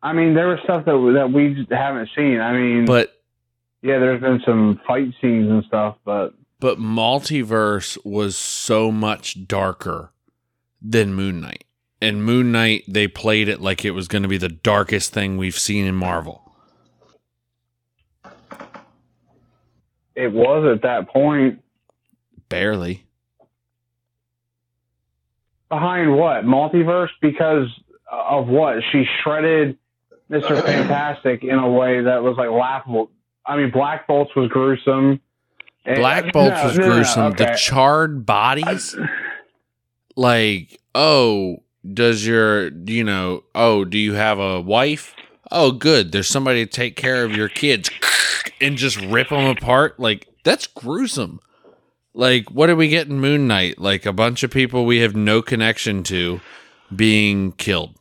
I 0.01 0.13
mean, 0.13 0.33
there 0.33 0.47
was 0.47 0.59
stuff 0.63 0.85
that 0.85 1.11
that 1.15 1.31
we 1.31 1.65
haven't 1.69 2.09
seen. 2.15 2.39
I 2.39 2.53
mean, 2.53 2.85
but 2.85 3.13
yeah, 3.81 3.99
there's 3.99 4.21
been 4.21 4.41
some 4.45 4.79
fight 4.87 5.13
scenes 5.21 5.49
and 5.49 5.63
stuff, 5.65 5.97
but 6.05 6.33
but 6.59 6.77
multiverse 6.77 7.97
was 8.05 8.35
so 8.35 8.91
much 8.91 9.47
darker 9.47 10.11
than 10.81 11.13
Moon 11.13 11.41
Knight. 11.41 11.65
And 12.01 12.23
Moon 12.23 12.53
Knight, 12.53 12.85
they 12.87 13.09
played 13.09 13.49
it 13.49 13.59
like 13.59 13.83
it 13.83 13.91
was 13.91 14.07
going 14.07 14.23
to 14.23 14.29
be 14.29 14.37
the 14.37 14.47
darkest 14.47 15.13
thing 15.13 15.37
we've 15.37 15.59
seen 15.59 15.85
in 15.85 15.95
Marvel. 15.95 16.49
it 20.19 20.33
was 20.33 20.65
at 20.75 20.81
that 20.81 21.07
point. 21.09 21.63
Barely. 22.49 23.05
Behind 25.69 26.13
what 26.13 26.43
multiverse? 26.43 27.09
Because 27.21 27.67
of 28.11 28.47
what 28.47 28.77
she 28.91 29.05
shredded 29.23 29.77
Mister 30.29 30.61
Fantastic 30.61 31.43
in 31.43 31.57
a 31.57 31.69
way 31.69 32.01
that 32.01 32.21
was 32.23 32.37
like 32.37 32.49
laughable. 32.49 33.09
I 33.45 33.57
mean, 33.57 33.71
Black 33.71 34.07
Bolts 34.07 34.35
was 34.35 34.49
gruesome. 34.49 35.19
And- 35.85 35.95
Black 35.97 36.31
Bolts 36.31 36.57
no, 36.57 36.63
was 36.65 36.77
no, 36.77 36.87
no, 36.87 36.93
gruesome. 36.93 37.33
The 37.33 37.57
charred 37.59 38.25
bodies, 38.25 38.95
like, 40.15 40.79
oh, 40.93 41.63
does 41.93 42.27
your, 42.27 42.67
you 42.67 43.03
know, 43.03 43.43
oh, 43.55 43.85
do 43.85 43.97
you 43.97 44.13
have 44.13 44.39
a 44.39 44.61
wife? 44.61 45.15
Oh, 45.51 45.71
good. 45.71 46.11
There's 46.11 46.27
somebody 46.27 46.65
to 46.65 46.71
take 46.71 46.95
care 46.95 47.23
of 47.23 47.35
your 47.35 47.49
kids 47.49 47.89
and 48.61 48.77
just 48.77 49.01
rip 49.01 49.29
them 49.29 49.45
apart. 49.45 49.99
Like, 49.99 50.27
that's 50.43 50.67
gruesome. 50.67 51.39
Like, 52.13 52.51
what 52.51 52.67
do 52.67 52.75
we 52.75 52.89
get 52.89 53.07
in 53.07 53.19
Moon 53.19 53.47
Knight? 53.47 53.79
Like, 53.79 54.05
a 54.05 54.13
bunch 54.13 54.43
of 54.43 54.51
people 54.51 54.85
we 54.85 54.99
have 54.99 55.15
no 55.15 55.41
connection 55.41 56.03
to 56.03 56.41
being 56.95 57.53
killed. 57.53 57.95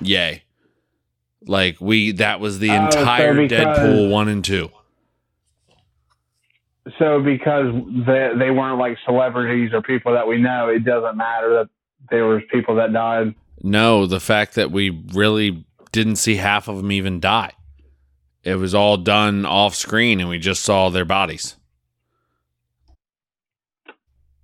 Yay. 0.00 0.41
Like, 1.46 1.80
we, 1.80 2.12
that 2.12 2.40
was 2.40 2.58
the 2.58 2.70
oh, 2.70 2.90
so 2.90 3.00
entire 3.00 3.34
because- 3.34 3.78
Deadpool 3.78 4.10
1 4.10 4.28
and 4.28 4.44
2. 4.44 4.70
So 6.98 7.20
because 7.22 7.72
they 8.06 8.32
they 8.36 8.50
weren't 8.50 8.78
like 8.78 8.98
celebrities 9.04 9.70
or 9.72 9.82
people 9.82 10.12
that 10.14 10.26
we 10.26 10.38
know, 10.38 10.68
it 10.68 10.84
doesn't 10.84 11.16
matter 11.16 11.50
that 11.54 11.68
there 12.10 12.26
was 12.26 12.42
people 12.50 12.74
that 12.76 12.92
died. 12.92 13.36
No, 13.62 14.06
the 14.06 14.18
fact 14.18 14.56
that 14.56 14.72
we 14.72 14.90
really 15.12 15.64
didn't 15.92 16.16
see 16.16 16.36
half 16.36 16.66
of 16.66 16.78
them 16.78 16.90
even 16.90 17.20
die. 17.20 17.52
It 18.42 18.56
was 18.56 18.74
all 18.74 18.96
done 18.96 19.46
off 19.46 19.76
screen 19.76 20.18
and 20.18 20.28
we 20.28 20.38
just 20.38 20.64
saw 20.64 20.88
their 20.88 21.04
bodies. 21.04 21.54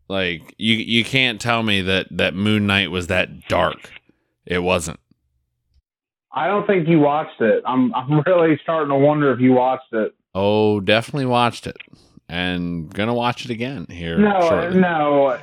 Like 0.07 0.55
you 0.59 0.77
you 0.77 1.05
can't 1.05 1.41
tell 1.41 1.65
me 1.65 1.83
that 1.83 2.07
that 2.13 2.35
Moon 2.35 2.67
Knight 2.69 2.93
was 2.93 3.09
that 3.09 3.49
dark. 3.49 3.91
It 4.47 4.61
wasn't. 4.61 5.01
I 6.39 6.47
don't 6.47 6.67
think 6.67 6.87
you 6.89 7.01
watched 7.01 7.41
it. 7.41 7.63
I'm 7.67 7.95
I'm 7.95 8.21
really 8.27 8.59
starting 8.63 8.91
to 8.91 8.97
wonder 8.97 9.33
if 9.33 9.41
you 9.41 9.53
watched 9.53 9.93
it. 9.93 10.15
Oh, 10.35 10.81
definitely 10.81 11.27
watched 11.27 11.67
it. 11.67 11.77
And 12.29 12.93
gonna 12.95 13.15
watch 13.15 13.45
it 13.45 13.51
again 13.51 13.87
here 13.91 14.19
No, 14.19 14.41
shortly. 14.49 14.81
no. 14.81 15.39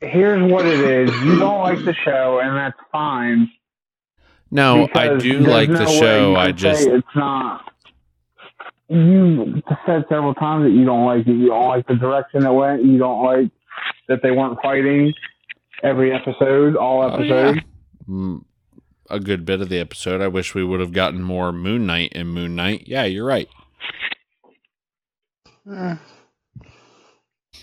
Here's 0.00 0.52
what 0.52 0.66
it 0.66 0.78
is. 0.80 1.10
You 1.24 1.38
don't 1.38 1.60
like 1.60 1.82
the 1.84 1.94
show, 2.04 2.38
and 2.42 2.54
that's 2.56 2.78
fine. 2.92 3.50
No, 4.50 4.86
I 4.94 5.16
do 5.16 5.40
like 5.40 5.70
no 5.70 5.78
the 5.78 5.86
show. 5.86 6.36
I 6.36 6.52
just 6.52 6.86
it's 6.86 7.06
not. 7.16 7.72
You 8.88 9.62
said 9.84 10.04
several 10.08 10.34
times 10.34 10.64
that 10.64 10.70
you 10.70 10.84
don't 10.84 11.04
like 11.06 11.26
it. 11.26 11.32
You 11.32 11.48
don't 11.48 11.66
like 11.68 11.86
the 11.88 11.94
direction 11.96 12.44
it 12.46 12.52
went. 12.52 12.84
You 12.84 12.98
don't 12.98 13.24
like 13.24 13.50
that 14.08 14.22
they 14.22 14.30
weren't 14.30 14.58
fighting 14.62 15.12
every 15.82 16.12
episode, 16.14 16.76
all 16.76 17.02
Oh, 17.02 17.08
episodes. 17.14 17.58
Mm. 18.08 18.44
A 19.10 19.20
good 19.20 19.44
bit 19.44 19.60
of 19.60 19.68
the 19.68 19.78
episode. 19.78 20.20
I 20.20 20.28
wish 20.28 20.54
we 20.54 20.64
would 20.64 20.80
have 20.80 20.92
gotten 20.92 21.22
more 21.22 21.52
Moon 21.52 21.86
Knight 21.86 22.12
and 22.14 22.32
Moon 22.32 22.54
Knight. 22.56 22.84
Yeah, 22.86 23.04
you're 23.04 23.26
right. 23.26 23.48
Eh. 25.70 25.96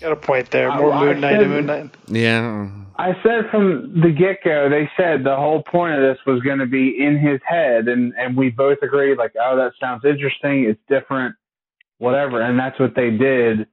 Got 0.00 0.12
a 0.12 0.16
point 0.16 0.50
there. 0.50 0.70
I- 0.70 0.78
More 0.78 0.92
I 0.92 1.04
Moon 1.04 1.20
Knight 1.20 1.32
and 1.34 1.42
said- 1.42 1.50
Moon 1.50 1.66
Knight. 1.66 1.90
Yeah. 2.08 2.70
I 2.96 3.12
said 3.24 3.50
from 3.50 4.00
the 4.00 4.10
get 4.10 4.44
go, 4.44 4.68
they 4.68 4.88
said 4.96 5.24
the 5.24 5.34
whole 5.34 5.62
point 5.62 5.94
of 5.96 6.00
this 6.00 6.18
was 6.26 6.40
going 6.42 6.60
to 6.60 6.66
be 6.66 6.96
in 7.04 7.18
his 7.18 7.40
head, 7.44 7.88
and 7.88 8.12
and 8.16 8.36
we 8.36 8.50
both 8.50 8.78
agreed 8.82 9.18
like, 9.18 9.32
oh, 9.40 9.56
that 9.56 9.72
sounds 9.80 10.04
interesting. 10.04 10.64
It's 10.64 10.80
different, 10.88 11.34
whatever, 11.98 12.40
and 12.40 12.56
that's 12.58 12.78
what 12.78 12.94
they 12.94 13.10
did. 13.10 13.66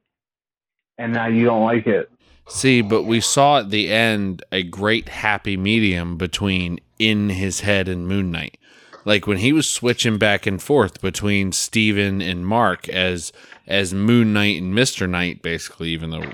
And 0.98 1.14
now 1.14 1.28
you 1.28 1.46
don't 1.46 1.64
like 1.64 1.86
it. 1.86 2.10
See, 2.48 2.82
but 2.82 3.04
we 3.04 3.22
saw 3.22 3.60
at 3.60 3.70
the 3.70 3.90
end 3.90 4.44
a 4.52 4.64
great 4.64 5.10
happy 5.10 5.56
medium 5.56 6.18
between 6.18 6.80
in 7.00 7.30
his 7.30 7.62
head 7.62 7.88
and 7.88 8.08
Moon 8.08 8.32
Knight. 8.32 8.58
Like 9.06 9.26
when 9.26 9.38
he 9.38 9.54
was 9.54 9.68
switching 9.68 10.18
back 10.18 10.46
and 10.46 10.62
forth 10.62 11.02
between 11.02 11.52
Steven 11.52 12.22
and 12.22 12.46
Mark 12.46 12.88
as 12.90 13.32
as 13.68 13.94
Moon 13.94 14.34
Knight 14.34 14.62
and 14.62 14.74
Mr. 14.74 15.10
Knight, 15.10 15.42
basically, 15.42 15.90
even 15.90 16.12
though 16.12 16.32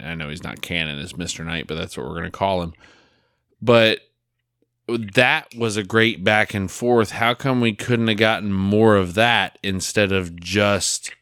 I 0.00 0.14
know 0.14 0.28
he's 0.28 0.44
not 0.44 0.62
canon 0.62 0.98
as 0.98 1.14
Mr. 1.14 1.44
Knight, 1.44 1.66
but 1.66 1.76
that's 1.76 1.96
what 1.96 2.06
we're 2.06 2.16
gonna 2.16 2.30
call 2.30 2.62
him. 2.62 2.74
But 3.60 4.00
that 4.88 5.54
was 5.56 5.76
a 5.76 5.84
great 5.84 6.22
back 6.22 6.54
and 6.54 6.70
forth. 6.70 7.12
How 7.12 7.34
come 7.34 7.60
we 7.60 7.74
couldn't 7.74 8.08
have 8.08 8.16
gotten 8.16 8.52
more 8.52 8.96
of 8.96 9.14
that 9.14 9.58
instead 9.62 10.12
of 10.12 10.38
just 10.38 11.12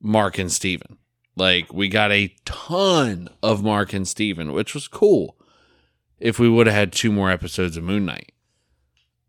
Mark 0.00 0.38
and 0.38 0.52
Steven? 0.52 0.98
Like 1.36 1.72
we 1.72 1.88
got 1.88 2.10
a 2.10 2.34
ton 2.44 3.28
of 3.42 3.62
Mark 3.62 3.92
and 3.92 4.08
Steven, 4.08 4.52
which 4.52 4.74
was 4.74 4.88
cool. 4.88 5.36
If 6.18 6.38
we 6.38 6.48
would 6.48 6.66
have 6.66 6.74
had 6.74 6.92
two 6.92 7.12
more 7.12 7.30
episodes 7.30 7.76
of 7.76 7.84
Moon 7.84 8.06
Knight. 8.06 8.32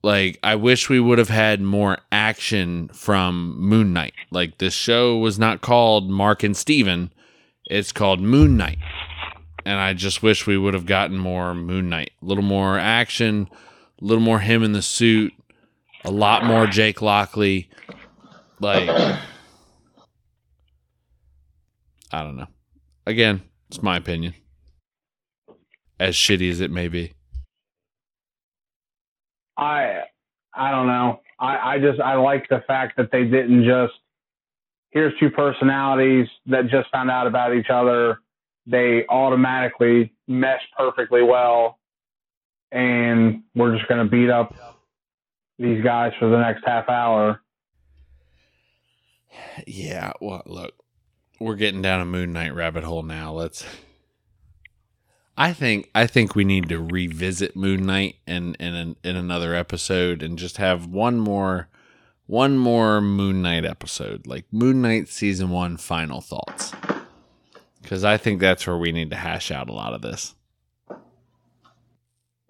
Like 0.04 0.40
I 0.42 0.56
wish 0.56 0.90
we 0.90 1.02
would 1.02 1.18
have 1.18 1.30
had 1.30 1.60
more 1.62 1.98
action 2.12 2.88
from 2.94 3.60
Moon 3.60 3.92
Knight. 3.92 4.14
Like 4.32 4.58
this 4.58 4.74
show 4.74 5.18
was 5.18 5.38
not 5.38 5.62
called 5.62 6.10
Mark 6.10 6.44
and 6.44 6.56
Steven, 6.56 7.12
it's 7.66 7.92
called 7.92 8.22
Moon 8.22 8.56
Knight. 8.56 8.78
And 9.66 9.78
I 9.80 9.94
just 9.94 10.24
wish 10.24 10.48
we 10.48 10.58
would 10.58 10.74
have 10.74 10.86
gotten 10.86 11.18
more 11.18 11.54
Moon 11.54 11.90
Knight. 11.90 12.12
A 12.22 12.26
little 12.26 12.44
more 12.44 12.80
action, 12.80 13.50
a 14.02 14.06
little 14.06 14.24
more 14.24 14.40
him 14.40 14.64
in 14.64 14.72
the 14.72 14.82
suit, 14.82 15.34
a 16.06 16.12
lot 16.12 16.46
more 16.46 16.68
Jake 16.68 17.02
Lockley. 17.02 17.70
Like 18.62 19.20
I 22.12 22.24
don't 22.24 22.38
know. 22.38 22.48
Again, 23.06 23.42
it's 23.70 23.82
my 23.82 23.98
opinion. 23.98 24.34
As 26.00 26.16
shitty 26.16 26.50
as 26.50 26.62
it 26.62 26.72
may 26.72 26.88
be. 26.88 27.14
I 29.58 30.04
I 30.54 30.72
don't 30.72 30.88
know. 30.88 31.22
I, 31.40 31.76
I 31.76 31.80
just 31.80 32.00
I 32.00 32.16
like 32.16 32.48
the 32.50 32.64
fact 32.68 32.98
that 32.98 33.12
they 33.12 33.24
didn't 33.24 33.64
just 33.64 33.94
here's 34.92 35.14
two 35.20 35.30
personalities 35.30 36.28
that 36.48 36.68
just 36.68 36.90
found 36.92 37.12
out 37.12 37.28
about 37.28 37.56
each 37.56 37.70
other. 37.70 38.20
They 38.66 39.06
automatically 39.08 40.14
mesh 40.28 40.62
perfectly 40.78 41.24
well, 41.24 41.80
and 42.72 43.44
we're 43.56 43.76
just 43.76 43.88
going 43.88 44.04
to 44.04 44.10
beat 44.10 44.30
up 44.30 44.54
these 45.58 45.84
guys 45.84 46.12
for 46.20 46.30
the 46.30 46.38
next 46.38 46.64
half 46.66 46.90
hour. 46.90 47.42
Yeah, 49.66 50.14
well, 50.20 50.44
look, 50.46 50.74
we're 51.40 51.56
getting 51.56 51.82
down 51.82 52.02
a 52.02 52.06
Moon 52.06 52.34
Knight 52.34 52.54
rabbit 52.54 52.84
hole 52.84 53.04
now. 53.04 53.34
Let's. 53.34 53.66
I 55.38 55.54
think 55.54 55.90
I 55.94 56.08
think 56.08 56.36
we 56.36 56.44
need 56.44 56.70
to 56.70 56.80
revisit 56.80 57.56
Moon 57.56 57.86
Knight 57.86 58.16
in 58.26 58.56
in 58.56 58.74
an, 58.74 58.96
in 59.04 59.16
another 59.16 59.54
episode 59.54 60.24
and 60.24 60.38
just 60.38 60.58
have 60.58 60.88
one 60.88 61.20
more 61.20 61.70
one 62.26 62.58
more 62.58 63.02
Moon 63.02 63.42
Knight 63.42 63.66
episode, 63.66 64.28
like 64.28 64.46
Moon 64.52 64.82
Knight 64.82 65.08
season 65.10 65.50
one 65.50 65.78
final 65.78 66.22
thoughts, 66.22 66.74
because 67.82 68.04
I 68.04 68.18
think 68.18 68.42
that's 68.42 68.66
where 68.66 68.78
we 68.78 68.92
need 68.92 69.12
to 69.12 69.16
hash 69.16 69.52
out 69.52 69.70
a 69.70 69.74
lot 69.74 69.94
of 69.94 70.02
this. 70.02 70.36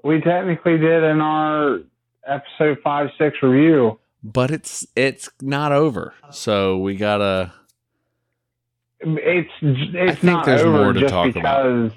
We 0.03 0.21
technically 0.21 0.77
did 0.77 1.03
in 1.03 1.19
our 1.19 1.79
episode 2.25 2.77
five 2.83 3.09
six 3.17 3.37
review. 3.41 3.99
But 4.23 4.49
it's 4.49 4.87
it's 4.95 5.29
not 5.41 5.71
over, 5.71 6.13
so 6.31 6.77
we 6.77 6.95
gotta. 6.95 7.53
It's 8.99 9.49
it's 9.61 10.19
think 10.21 10.23
not 10.23 10.45
there's 10.45 10.61
over 10.61 10.71
more 10.83 10.93
to 10.93 10.99
just 10.99 11.11
talk 11.13 11.35
about. 11.35 11.91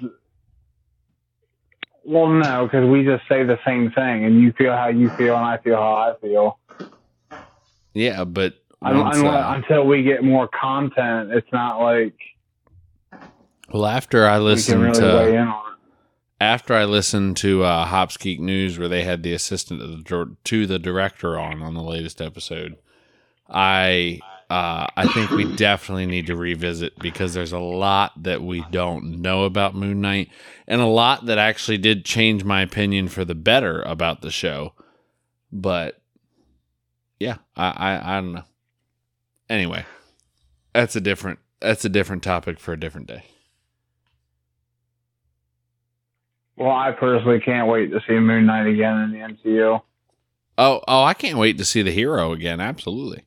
Well, 2.03 2.27
no, 2.29 2.65
because 2.65 2.89
we 2.89 3.03
just 3.03 3.27
say 3.29 3.43
the 3.43 3.59
same 3.65 3.91
thing, 3.91 4.25
and 4.25 4.41
you 4.41 4.51
feel 4.53 4.73
how 4.75 4.87
you 4.87 5.09
feel, 5.11 5.35
and 5.35 5.45
I 5.45 5.57
feel 5.57 5.75
how 5.75 5.93
I 5.93 6.13
feel. 6.19 6.59
Yeah, 7.93 8.23
but 8.23 8.55
once, 8.81 9.17
unless- 9.17 9.23
uh, 9.23 9.53
until 9.55 9.85
we 9.85 10.03
get 10.03 10.23
more 10.23 10.47
content, 10.47 11.31
it's 11.31 11.51
not 11.51 11.79
like 11.79 12.15
well, 13.71 13.85
after 13.85 14.25
I 14.25 14.39
listened 14.39 14.81
really 14.81 14.99
to 14.99 15.05
weigh 15.05 15.35
in 15.35 15.47
on 15.47 15.71
after 16.41 16.73
I 16.73 16.85
listened 16.85 17.37
to 17.37 17.63
uh, 17.63 17.85
Hops 17.85 18.17
Geek 18.17 18.39
News, 18.39 18.79
where 18.79 18.87
they 18.87 19.03
had 19.03 19.21
the 19.21 19.31
assistant 19.31 19.79
to 19.79 19.87
the, 19.87 20.35
to 20.45 20.65
the 20.65 20.79
director 20.79 21.39
on 21.39 21.61
on 21.61 21.75
the 21.75 21.83
latest 21.83 22.19
episode, 22.19 22.77
I 23.47 24.19
uh, 24.51 24.87
I 24.97 25.07
think 25.07 25.31
we 25.31 25.55
definitely 25.55 26.07
need 26.07 26.27
to 26.27 26.35
revisit 26.35 26.99
because 26.99 27.33
there's 27.33 27.53
a 27.53 27.59
lot 27.59 28.21
that 28.21 28.41
we 28.41 28.65
don't 28.69 29.21
know 29.21 29.45
about 29.45 29.75
Moon 29.75 30.01
Knight, 30.01 30.27
and 30.67 30.81
a 30.81 30.87
lot 30.87 31.27
that 31.27 31.37
actually 31.37 31.77
did 31.77 32.03
change 32.03 32.43
my 32.43 32.61
opinion 32.61 33.07
for 33.07 33.23
the 33.23 33.33
better 33.33 33.81
about 33.83 34.21
the 34.21 34.29
show. 34.29 34.73
But 35.53 36.01
yeah, 37.17 37.37
I 37.55 37.69
I, 37.69 38.17
I 38.17 38.21
don't 38.21 38.33
know. 38.33 38.43
Anyway, 39.49 39.85
that's 40.73 40.97
a 40.97 41.01
different 41.01 41.39
that's 41.61 41.85
a 41.85 41.89
different 41.89 42.21
topic 42.21 42.59
for 42.59 42.73
a 42.73 42.79
different 42.79 43.07
day. 43.07 43.23
Well, 46.57 46.71
I 46.71 46.91
personally 46.91 47.39
can't 47.39 47.69
wait 47.69 47.89
to 47.91 48.01
see 48.05 48.15
Moon 48.15 48.47
Knight 48.47 48.67
again 48.67 48.97
in 48.97 49.11
the 49.11 49.49
MCU. 49.49 49.81
Oh, 50.57 50.81
oh, 50.85 51.03
I 51.03 51.13
can't 51.13 51.37
wait 51.37 51.57
to 51.57 51.63
see 51.63 51.81
the 51.81 51.91
hero 51.91 52.33
again. 52.33 52.59
Absolutely. 52.59 53.23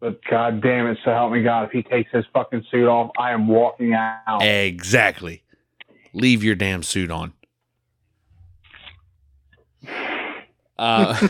But 0.00 0.24
god 0.24 0.62
damn 0.62 0.86
it, 0.86 0.98
so 1.04 1.12
help 1.12 1.30
me 1.32 1.42
God, 1.42 1.64
if 1.64 1.70
he 1.72 1.82
takes 1.82 2.10
his 2.10 2.24
fucking 2.32 2.64
suit 2.70 2.88
off, 2.88 3.10
I 3.18 3.32
am 3.32 3.46
walking 3.46 3.92
out. 3.94 4.42
Exactly. 4.42 5.42
Leave 6.14 6.42
your 6.42 6.54
damn 6.54 6.82
suit 6.82 7.10
on. 7.10 7.34
Uh, 10.78 11.28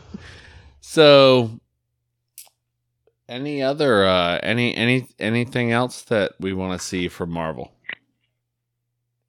so 0.80 1.60
any 3.28 3.62
other 3.62 4.04
uh 4.04 4.40
any 4.42 4.74
any 4.74 5.06
anything 5.20 5.70
else 5.70 6.02
that 6.02 6.32
we 6.40 6.52
want 6.52 6.78
to 6.78 6.84
see 6.84 7.06
from 7.06 7.30
Marvel 7.30 7.72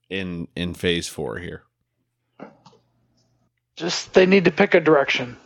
in 0.09 0.47
in 0.55 0.73
phase 0.73 1.07
4 1.07 1.37
here? 1.37 1.63
Just 3.75 4.13
they 4.13 4.25
need 4.25 4.45
to 4.45 4.51
pick 4.51 4.73
a 4.73 4.79
direction. 4.79 5.37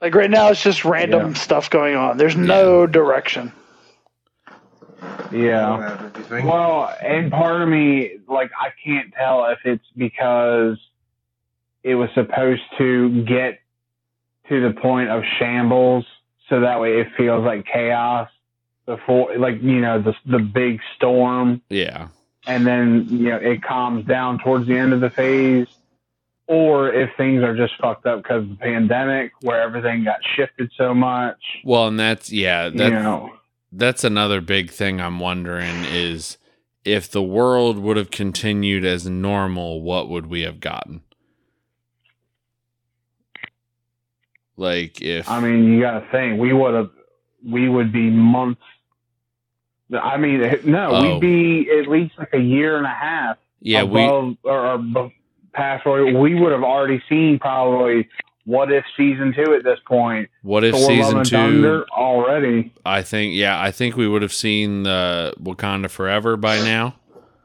Like 0.00 0.14
right 0.14 0.30
now, 0.30 0.48
it's 0.50 0.62
just 0.62 0.84
random 0.84 1.28
Yeah. 1.28 1.32
stuff 1.34 1.70
going 1.70 1.96
on. 1.96 2.18
There's 2.18 2.36
no 2.36 2.86
direction. 2.86 3.52
Yeah. 5.32 6.08
Well, 6.30 6.94
and 7.02 7.30
part 7.32 7.62
of 7.62 7.68
me, 7.68 8.18
like, 8.28 8.50
I 8.58 8.68
can't 8.84 9.12
tell 9.14 9.46
if 9.46 9.58
it's 9.64 9.84
because 9.96 10.78
it 11.82 11.94
was 11.94 12.10
supposed 12.14 12.62
to 12.78 13.24
get 13.24 13.60
to 14.48 14.60
the 14.60 14.78
point 14.80 15.08
of 15.10 15.22
shambles, 15.38 16.04
so 16.48 16.60
that 16.60 16.80
way 16.80 17.00
it 17.00 17.08
feels 17.16 17.44
like 17.44 17.66
chaos 17.66 18.28
before, 18.84 19.36
like, 19.36 19.60
you 19.62 19.80
know, 19.80 20.00
the 20.00 20.14
the 20.26 20.38
big 20.38 20.80
storm, 20.96 21.60
Yeah. 21.68 22.08
and 22.46 22.64
then 22.66 23.06
you 23.10 23.30
know 23.30 23.36
it 23.36 23.62
calms 23.62 24.06
down 24.06 24.38
towards 24.38 24.66
the 24.68 24.76
end 24.78 24.92
of 24.92 25.00
the 25.00 25.10
phase, 25.10 25.66
or 26.48 26.92
if 26.92 27.10
things 27.16 27.42
are 27.42 27.56
just 27.56 27.74
fucked 27.80 28.06
up 28.06 28.22
because 28.22 28.42
of 28.44 28.50
the 28.50 28.56
pandemic, 28.56 29.32
where 29.42 29.60
everything 29.60 30.04
got 30.04 30.18
shifted 30.36 30.70
so 30.76 30.94
much, 30.94 31.38
Well, 31.64 31.88
and 31.88 31.98
that's 31.98 32.30
yeah, 32.32 32.66
you 32.66 32.70
that's 32.78 32.92
know. 32.92 33.32
that's 33.72 34.04
another 34.04 34.40
big 34.40 34.70
thing 34.70 35.00
I'm 35.00 35.18
wondering 35.20 35.84
is 35.84 36.38
if 36.84 37.10
the 37.10 37.22
world 37.22 37.78
would 37.78 37.96
have 37.96 38.10
continued 38.12 38.84
as 38.84 39.06
normal, 39.08 39.82
what 39.82 40.08
would 40.08 40.26
we 40.26 40.42
have 40.42 40.60
gotten? 40.60 41.02
Like 44.56 45.02
if 45.02 45.28
I 45.28 45.40
mean, 45.40 45.64
you 45.72 45.80
got 45.80 46.00
to 46.00 46.10
think 46.10 46.40
we 46.40 46.52
would 46.52 46.74
have, 46.74 46.90
we 47.46 47.68
would 47.68 47.92
be 47.92 48.08
months. 48.10 48.62
I 49.92 50.16
mean, 50.16 50.40
no, 50.64 50.88
Oh. 50.90 51.02
we'd 51.14 51.20
be 51.20 51.70
at 51.78 51.88
least 51.88 52.14
like 52.18 52.32
a 52.34 52.38
year 52.40 52.76
and 52.76 52.86
a 52.86 52.90
half 52.90 53.36
yeah, 53.60 53.82
we 53.84 54.02
or, 54.02 54.36
or 54.44 54.78
past 55.56 55.84
where 55.86 56.04
we 56.18 56.34
would 56.34 56.52
have 56.52 56.62
already 56.62 57.02
seen 57.08 57.38
probably 57.40 58.08
what 58.44 58.70
if 58.70 58.84
season 58.96 59.34
two 59.34 59.54
at 59.54 59.64
this 59.64 59.78
point. 59.88 60.28
what 60.42 60.62
if 60.62 60.72
Thor: 60.74 60.86
season 60.86 61.24
2 61.24 61.84
already. 61.90 62.72
I 62.84 63.02
think 63.02 63.34
yeah, 63.34 63.60
I 63.60 63.72
think 63.72 63.96
we 63.96 64.06
would 64.06 64.22
have 64.22 64.32
seen 64.32 64.84
the 64.84 65.34
Wakanda 65.42 65.90
Forever 65.90 66.36
by 66.36 66.58
now. 66.58 66.94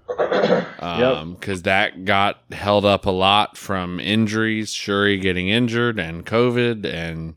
Um 0.82 1.36
cuz 1.38 1.62
that 1.62 2.06
got 2.06 2.42
held 2.52 2.86
up 2.86 3.06
a 3.06 3.12
lot 3.12 3.56
from 3.56 4.00
injuries, 4.00 4.74
Shuri 4.74 5.18
getting 5.18 5.48
injured 5.48 6.00
and 6.00 6.26
COVID 6.26 6.86
and 6.86 7.36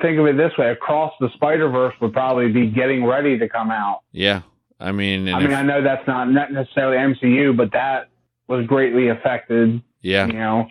think 0.00 0.18
of 0.18 0.26
it 0.26 0.36
this 0.36 0.52
way: 0.56 0.70
across 0.70 1.12
the 1.20 1.28
Spider 1.34 1.68
Verse 1.68 1.94
would 2.00 2.12
probably 2.12 2.48
be 2.50 2.68
getting 2.68 3.04
ready 3.04 3.38
to 3.38 3.48
come 3.48 3.70
out. 3.70 4.00
Yeah. 4.12 4.42
I 4.80 4.92
mean, 4.92 5.28
I 5.28 5.38
mean, 5.40 5.50
if- 5.50 5.56
I 5.56 5.62
know 5.62 5.82
that's 5.82 6.06
not 6.06 6.30
not 6.30 6.52
necessarily 6.52 6.96
MCU, 6.96 7.56
but 7.56 7.72
that 7.72 8.08
was 8.56 8.66
greatly 8.66 9.08
affected. 9.08 9.82
yeah. 10.00 10.26
You 10.26 10.32
know, 10.34 10.68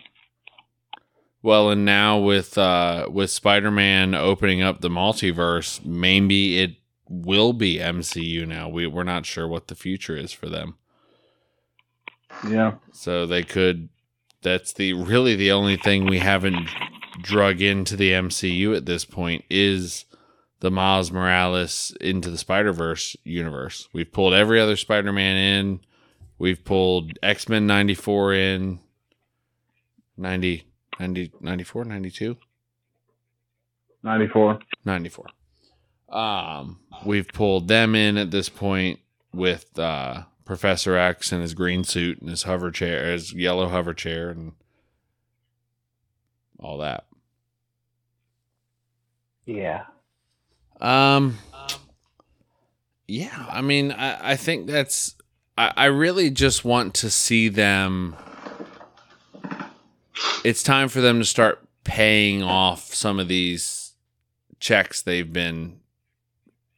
Well, 1.42 1.70
and 1.70 1.84
now 1.84 2.18
with 2.18 2.56
uh 2.56 3.08
with 3.10 3.30
Spider-Man 3.30 4.14
opening 4.14 4.62
up 4.62 4.80
the 4.80 4.88
multiverse, 4.90 5.84
maybe 5.84 6.58
it 6.60 6.76
will 7.08 7.52
be 7.52 7.76
MCU 7.78 8.46
now. 8.46 8.68
We 8.68 8.86
we're 8.86 9.02
not 9.04 9.26
sure 9.26 9.46
what 9.48 9.68
the 9.68 9.74
future 9.74 10.16
is 10.16 10.32
for 10.32 10.48
them. 10.48 10.76
yeah, 12.48 12.74
So 12.92 13.26
they 13.26 13.42
could 13.42 13.88
that's 14.42 14.72
the 14.72 14.92
really 14.94 15.36
the 15.36 15.52
only 15.52 15.76
thing 15.76 16.06
we 16.06 16.18
haven't 16.18 16.68
drug 17.20 17.60
into 17.60 17.96
the 17.96 18.10
MCU 18.12 18.76
at 18.76 18.86
this 18.86 19.04
point 19.04 19.44
is 19.50 20.04
the 20.60 20.70
Miles 20.70 21.12
Morales 21.12 21.94
into 22.00 22.30
the 22.30 22.38
Spider-Verse 22.38 23.16
universe. 23.24 23.88
We've 23.92 24.10
pulled 24.10 24.32
every 24.34 24.60
other 24.60 24.76
Spider-Man 24.76 25.36
in. 25.36 25.80
We've 26.42 26.64
pulled 26.64 27.20
X-Men 27.22 27.68
94 27.68 28.34
in 28.34 28.80
90 30.16 30.64
90 30.98 31.32
94 31.40 31.84
92 31.84 32.36
ninety 34.02 34.28
four. 34.28 34.60
94. 34.84 35.26
Um, 36.08 36.80
we've 37.06 37.28
pulled 37.28 37.68
them 37.68 37.94
in 37.94 38.18
at 38.18 38.32
this 38.32 38.48
point 38.48 38.98
with 39.32 39.78
uh, 39.78 40.24
Professor 40.44 40.96
X 40.96 41.30
and 41.30 41.42
his 41.42 41.54
green 41.54 41.84
suit 41.84 42.20
and 42.20 42.28
his 42.28 42.42
hover 42.42 42.72
chair, 42.72 43.12
his 43.12 43.32
yellow 43.32 43.68
hover 43.68 43.94
chair, 43.94 44.28
and 44.30 44.54
all 46.58 46.78
that. 46.78 47.04
Yeah, 49.46 49.84
Um, 50.80 51.38
yeah, 53.06 53.46
I 53.48 53.60
mean, 53.62 53.92
I, 53.92 54.32
I 54.32 54.36
think 54.36 54.66
that's. 54.66 55.14
I, 55.56 55.72
I 55.76 55.84
really 55.86 56.30
just 56.30 56.64
want 56.64 56.94
to 56.94 57.10
see 57.10 57.48
them. 57.48 58.16
It's 60.44 60.62
time 60.62 60.88
for 60.88 61.00
them 61.00 61.18
to 61.18 61.24
start 61.24 61.66
paying 61.84 62.42
off 62.42 62.94
some 62.94 63.18
of 63.18 63.28
these 63.28 63.94
checks 64.60 65.02
they've 65.02 65.32
been, 65.32 65.80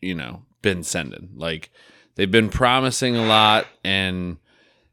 you 0.01 0.15
know, 0.15 0.43
been 0.63 0.83
sending. 0.83 1.31
Like 1.37 1.71
they've 2.15 2.31
been 2.31 2.49
promising 2.49 3.17
a 3.17 3.25
lot, 3.27 3.67
and 3.85 4.39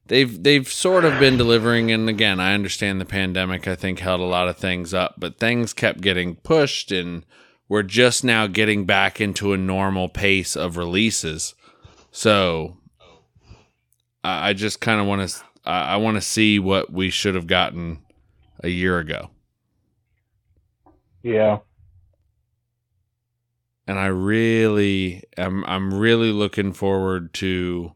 they've 0.08 0.42
they've 0.42 0.68
sort 0.68 1.06
of 1.06 1.20
been 1.20 1.38
delivering. 1.38 1.92
And 1.92 2.10
again, 2.10 2.40
I 2.40 2.54
understand 2.54 3.02
the 3.02 3.06
pandemic. 3.06 3.68
I 3.68 3.76
think 3.76 4.00
held 4.00 4.22
a 4.22 4.26
lot 4.26 4.48
of 4.48 4.58
things 4.58 4.94
up, 4.94 5.16
but 5.18 5.38
things 5.38 5.74
kept 5.74 6.02
getting 6.02 6.36
pushed 6.36 6.92
and 6.92 7.26
we're 7.72 7.84
just 7.84 8.26
now 8.26 8.48
getting 8.48 8.86
back 8.86 9.22
into 9.22 9.54
a 9.54 9.58
normal 9.58 10.10
pace 10.10 10.58
of 10.58 10.76
releases. 10.76 11.56
So 12.12 12.76
I 14.24 14.50
I 14.50 14.54
just 14.54 14.82
kind 14.82 15.00
of 15.00 15.08
want 15.08 15.28
to 15.30 15.44
I 15.66 15.98
want 15.98 16.16
to 16.18 16.22
see 16.22 16.60
what 16.60 16.92
we 16.92 17.10
should 17.10 17.36
have 17.36 17.48
gotten 17.48 18.00
a 18.64 18.70
year 18.70 18.98
ago. 19.00 19.30
yeah, 21.24 21.60
And 23.88 24.00
I 24.00 24.08
really 24.08 25.24
am 25.38 25.64
I'm 25.66 25.94
really 25.94 26.32
looking 26.32 26.74
forward 26.74 27.34
to 27.36 27.94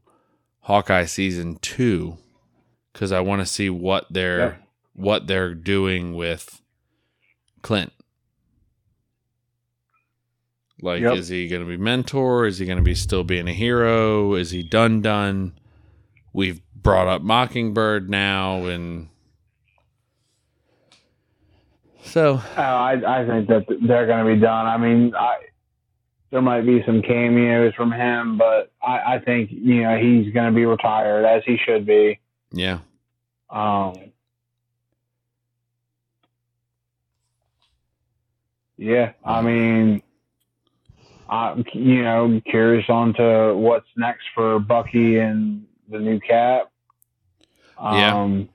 Hawkeye 0.62 1.06
season 1.06 1.58
2 1.62 2.18
cuz 2.94 3.12
I 3.12 3.20
want 3.22 3.42
to 3.42 3.46
see 3.46 3.70
what 3.70 4.06
they're 4.12 4.38
Yep. 4.40 4.62
what 4.94 5.28
they're 5.28 5.54
doing 5.56 6.14
with 6.16 6.62
Clint. 7.62 7.92
Like, 10.82 11.02
Yep. 11.02 11.16
is 11.18 11.28
he 11.30 11.48
going 11.48 11.64
to 11.64 11.68
be 11.68 11.78
mentor? 11.78 12.46
Is 12.46 12.60
he 12.60 12.66
going 12.66 12.78
to 12.78 12.84
be 12.84 12.96
still 12.96 13.24
being 13.24 13.48
a 13.48 13.54
hero? 13.54 14.36
Is 14.36 14.52
he 14.52 14.62
done 14.64 15.02
done? 15.02 15.54
We've 16.36 16.60
brought 16.76 17.08
up 17.08 17.22
Mockingbird 17.22 18.10
now, 18.10 18.66
and 18.66 19.08
so 22.04 22.42
Oh, 22.58 22.62
I 22.62 23.22
I 23.22 23.26
think 23.26 23.48
that 23.48 23.66
they're 23.88 24.06
going 24.06 24.26
to 24.26 24.36
be 24.36 24.42
done. 24.42 24.66
I 24.66 24.76
mean, 24.78 25.16
I 25.16 25.38
there 26.32 26.42
might 26.42 26.66
be 26.66 26.84
some 26.86 27.02
cameos 27.02 27.74
from 27.76 27.90
him, 27.94 28.38
but 28.38 28.70
I, 28.86 29.16
I 29.16 29.20
think 29.24 29.50
you 29.50 29.84
know 29.84 29.98
he's 29.98 30.34
going 30.34 30.52
to 30.52 30.56
be 30.56 30.66
retired 30.66 31.24
as 31.24 31.42
he 31.46 31.56
should 31.66 31.86
be. 31.86 32.20
yeah, 32.52 32.80
Um, 33.50 33.94
yeah, 38.76 39.14
I 39.24 39.42
mean, 39.42 40.04
I'm 41.30 41.64
you 41.74 42.04
know 42.04 42.42
curious 42.46 42.90
on 42.90 43.14
to 43.14 43.56
what's 43.56 43.88
next 43.96 44.26
for 44.36 44.60
Bucky 44.60 45.20
and 45.20 45.66
the 45.90 46.00
new 46.00 46.20
Cap. 46.20 46.72
Yeah. 47.82 48.16
Um, 48.16 48.50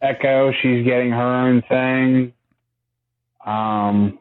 Echo, 0.00 0.52
she's 0.60 0.84
getting 0.84 1.10
her 1.10 1.22
own 1.22 1.62
thing. 1.62 2.32
Um, 3.46 4.18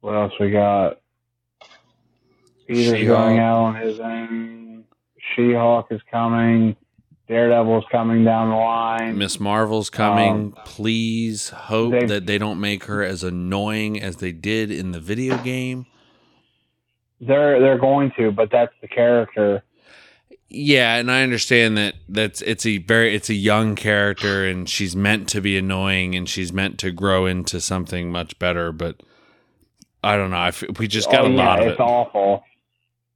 what 0.00 0.14
else 0.14 0.32
we 0.38 0.50
got? 0.50 1.00
Peter's 2.66 3.00
She-Hulk. 3.00 3.18
going 3.18 3.38
out 3.40 3.58
on 3.58 3.74
his 3.76 3.98
own. 3.98 4.84
She-Hulk 5.34 5.88
is 5.90 6.00
coming. 6.10 6.76
Daredevil's 7.28 7.84
coming 7.92 8.24
down 8.24 8.50
the 8.50 8.56
line. 8.56 9.16
Miss 9.18 9.38
Marvel's 9.38 9.90
coming. 9.90 10.52
Please 10.64 11.50
hope 11.50 12.08
that 12.08 12.26
they 12.26 12.38
don't 12.38 12.60
make 12.60 12.84
her 12.84 13.04
as 13.04 13.22
annoying 13.22 14.00
as 14.02 14.16
they 14.16 14.32
did 14.32 14.70
in 14.72 14.90
the 14.92 14.98
video 15.00 15.38
game. 15.38 15.86
They're 17.20 17.60
they're 17.60 17.78
going 17.78 18.12
to, 18.16 18.32
but 18.32 18.50
that's 18.50 18.72
the 18.80 18.88
character. 18.88 19.62
Yeah, 20.52 20.96
and 20.96 21.10
I 21.12 21.22
understand 21.22 21.78
that 21.78 21.94
that's 22.08 22.42
it's 22.42 22.66
a 22.66 22.78
very 22.78 23.14
it's 23.14 23.30
a 23.30 23.34
young 23.34 23.76
character 23.76 24.44
and 24.44 24.68
she's 24.68 24.96
meant 24.96 25.28
to 25.28 25.40
be 25.40 25.56
annoying 25.56 26.16
and 26.16 26.28
she's 26.28 26.52
meant 26.52 26.76
to 26.80 26.90
grow 26.90 27.24
into 27.26 27.60
something 27.60 28.10
much 28.10 28.36
better, 28.40 28.72
but 28.72 29.00
I 30.02 30.16
don't 30.16 30.30
know. 30.30 30.36
I 30.38 30.48
f- 30.48 30.64
we 30.78 30.88
just 30.88 31.10
got 31.10 31.20
Oh, 31.24 31.26
a 31.26 31.30
yeah, 31.30 31.36
lot 31.36 31.60
of 31.60 31.66
it's 31.68 31.74
it. 31.78 31.82
awful. 31.82 32.42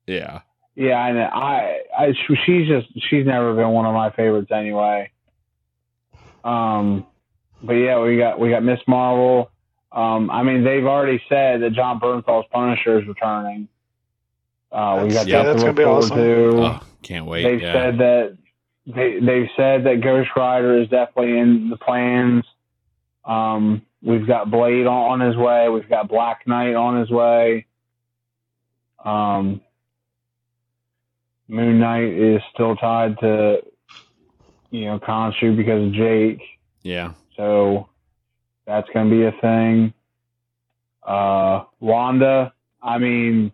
Yeah. 0.07 0.43
Yeah, 0.77 1.05
and. 1.07 1.19
I, 1.19 1.79
I 1.99 2.13
she's 2.47 2.69
just 2.69 2.87
she's 3.11 3.27
never 3.27 3.55
been 3.55 3.69
one 3.71 3.87
of 3.87 3.95
my 3.95 4.11
favorites 4.11 4.51
anyway. 4.53 5.11
Um, 6.45 7.07
but 7.63 7.73
yeah, 7.75 8.01
we 8.01 8.17
got 8.19 8.39
we 8.39 8.51
got 8.51 8.63
Miss 8.63 8.81
Marvel. 8.87 9.51
Um, 9.93 10.31
I 10.31 10.43
mean, 10.43 10.63
they've 10.65 10.85
already 10.85 11.23
said 11.29 11.63
that 11.63 11.73
Jon 11.73 11.99
Bernthal's 12.01 12.47
Punisher 12.53 13.01
is 13.01 13.07
returning. 13.09 13.69
Uh, 14.71 15.05
we 15.07 15.13
got 15.13 15.27
Yeah, 15.27 15.45
that 15.45 15.53
that's 15.53 15.63
to 15.65 15.73
gonna 15.73 15.73
look 15.73 15.77
be 15.77 15.83
forward 15.85 16.05
awesome. 16.05 16.17
to. 16.17 16.63
Oh, 16.65 16.81
can't 17.05 17.27
wait. 17.27 17.45
they've 17.45 17.63
yeah. 17.63 17.73
said 17.73 17.99
that 17.99 18.39
they 18.87 19.19
they've 19.21 19.49
said 19.57 19.85
that 19.85 20.01
Ghost 20.03 20.31
Rider 20.37 20.81
is 20.81 20.89
definitely 20.89 21.39
in 21.39 21.71
the 21.71 21.77
plans. 21.77 22.45
Um, 23.25 23.83
we've 24.03 24.27
got 24.27 24.51
Blade 24.51 24.87
on, 24.87 25.21
on 25.21 25.27
his 25.29 25.37
way. 25.37 25.69
We've 25.69 25.89
got 25.89 26.09
Black 26.09 26.47
Knight 26.47 26.75
on 26.75 26.99
his 26.99 27.11
way. 27.11 27.67
Um, 29.05 29.61
Moon 31.49 31.79
Knight 31.79 32.13
is 32.13 32.43
still 32.53 32.75
tied 32.77 33.19
to 33.21 33.63
you 34.71 34.87
know 34.87 34.99
Khonshu 34.99 35.57
because 35.57 35.87
of 35.87 35.93
Jake, 35.93 36.43
yeah. 36.83 37.13
so 37.37 37.89
that's 38.67 38.89
going 38.93 39.11
to 39.11 39.17
be 39.17 39.25
a 39.25 39.41
thing. 39.41 39.93
Uh, 41.03 41.65
Wanda, 41.81 42.53
I 42.83 42.99
mean. 42.99 43.53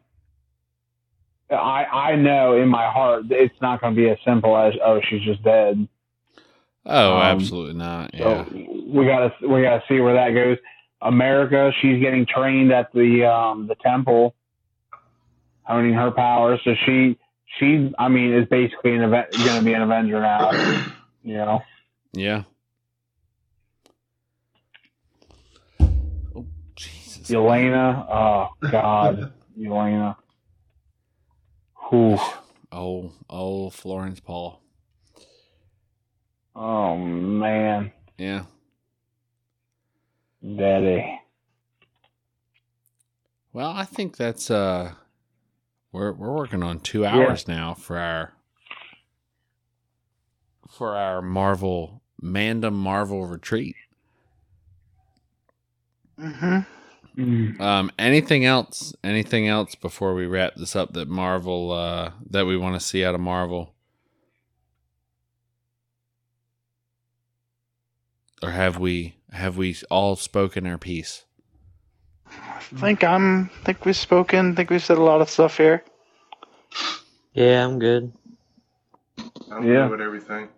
I 1.50 1.84
I 1.84 2.16
know 2.16 2.56
in 2.56 2.68
my 2.68 2.90
heart 2.90 3.24
it's 3.30 3.54
not 3.60 3.80
going 3.80 3.94
to 3.94 4.00
be 4.00 4.08
as 4.08 4.18
simple 4.24 4.56
as 4.56 4.74
oh 4.84 5.00
she's 5.08 5.22
just 5.22 5.42
dead. 5.42 5.86
Oh, 6.86 7.14
Um, 7.16 7.22
absolutely 7.22 7.74
not. 7.74 8.14
Yeah. 8.14 8.44
So 8.44 8.52
we 8.86 9.04
gotta 9.06 9.32
we 9.46 9.62
gotta 9.62 9.82
see 9.88 10.00
where 10.00 10.14
that 10.14 10.30
goes. 10.34 10.58
America, 11.02 11.72
she's 11.80 12.00
getting 12.00 12.26
trained 12.26 12.72
at 12.72 12.92
the 12.92 13.24
um 13.24 13.66
the 13.66 13.74
temple, 13.76 14.34
honing 15.62 15.94
her 15.94 16.10
powers. 16.10 16.60
So 16.64 16.72
she 16.86 17.18
she 17.58 17.92
I 17.98 18.08
mean 18.08 18.32
is 18.32 18.46
basically 18.48 18.94
an 18.94 19.02
event 19.02 19.32
going 19.32 19.58
to 19.58 19.64
be 19.64 19.72
an 19.72 19.82
Avenger 19.82 20.20
now. 20.20 20.50
You 21.22 21.34
know. 21.34 21.60
Yeah. 22.14 22.44
Oh, 26.34 26.46
Jesus. 26.74 27.30
Elena, 27.30 28.06
oh 28.10 28.48
God, 28.70 29.32
Elena. 29.62 30.16
Whew. 31.90 32.18
Oh, 32.72 33.12
oh, 33.28 33.70
Florence 33.70 34.20
Paul. 34.20 34.62
Oh 36.54 36.96
man, 36.96 37.92
Yeah. 38.18 38.44
Daddy. 40.42 41.20
Well, 43.52 43.70
I 43.70 43.84
think 43.84 44.16
that's 44.16 44.50
uh 44.50 44.92
we're 45.92 46.12
we're 46.12 46.32
working 46.34 46.62
on 46.62 46.80
2 46.80 47.04
hours 47.04 47.48
now 47.48 47.74
for 47.74 47.98
our 47.98 48.34
for 50.68 50.96
our 50.96 51.20
Marvel 51.20 52.02
Mandom 52.22 52.74
Marvel 52.74 53.26
retreat. 53.26 53.74
hmm 56.18 56.60
Mm. 57.20 57.60
Um, 57.60 57.92
anything 57.98 58.46
else? 58.46 58.94
Anything 59.04 59.46
else 59.46 59.74
before 59.74 60.14
we 60.14 60.26
wrap 60.26 60.54
this 60.56 60.74
up 60.74 60.94
that 60.94 61.08
Marvel 61.08 61.72
uh, 61.72 62.12
that 62.30 62.46
we 62.46 62.56
want 62.56 62.74
to 62.76 62.80
see 62.80 63.04
out 63.04 63.14
of 63.14 63.20
Marvel? 63.20 63.74
Or 68.42 68.50
have 68.50 68.78
we 68.78 69.16
have 69.32 69.56
we 69.58 69.76
all 69.90 70.16
spoken 70.16 70.66
our 70.66 70.78
piece? 70.78 71.24
I 72.26 72.60
think 72.76 73.04
I'm. 73.04 73.50
think 73.64 73.84
we've 73.84 73.96
spoken. 73.96 74.56
think 74.56 74.70
we've 74.70 74.84
said 74.84 74.98
a 74.98 75.02
lot 75.02 75.20
of 75.20 75.28
stuff 75.28 75.56
here. 75.58 75.84
Yeah, 77.34 77.66
I'm 77.66 77.78
good. 77.78 78.12
I'm 79.50 79.64
Yeah. 79.66 79.88
good 79.88 79.90
with 79.92 80.00
everything. 80.00 80.48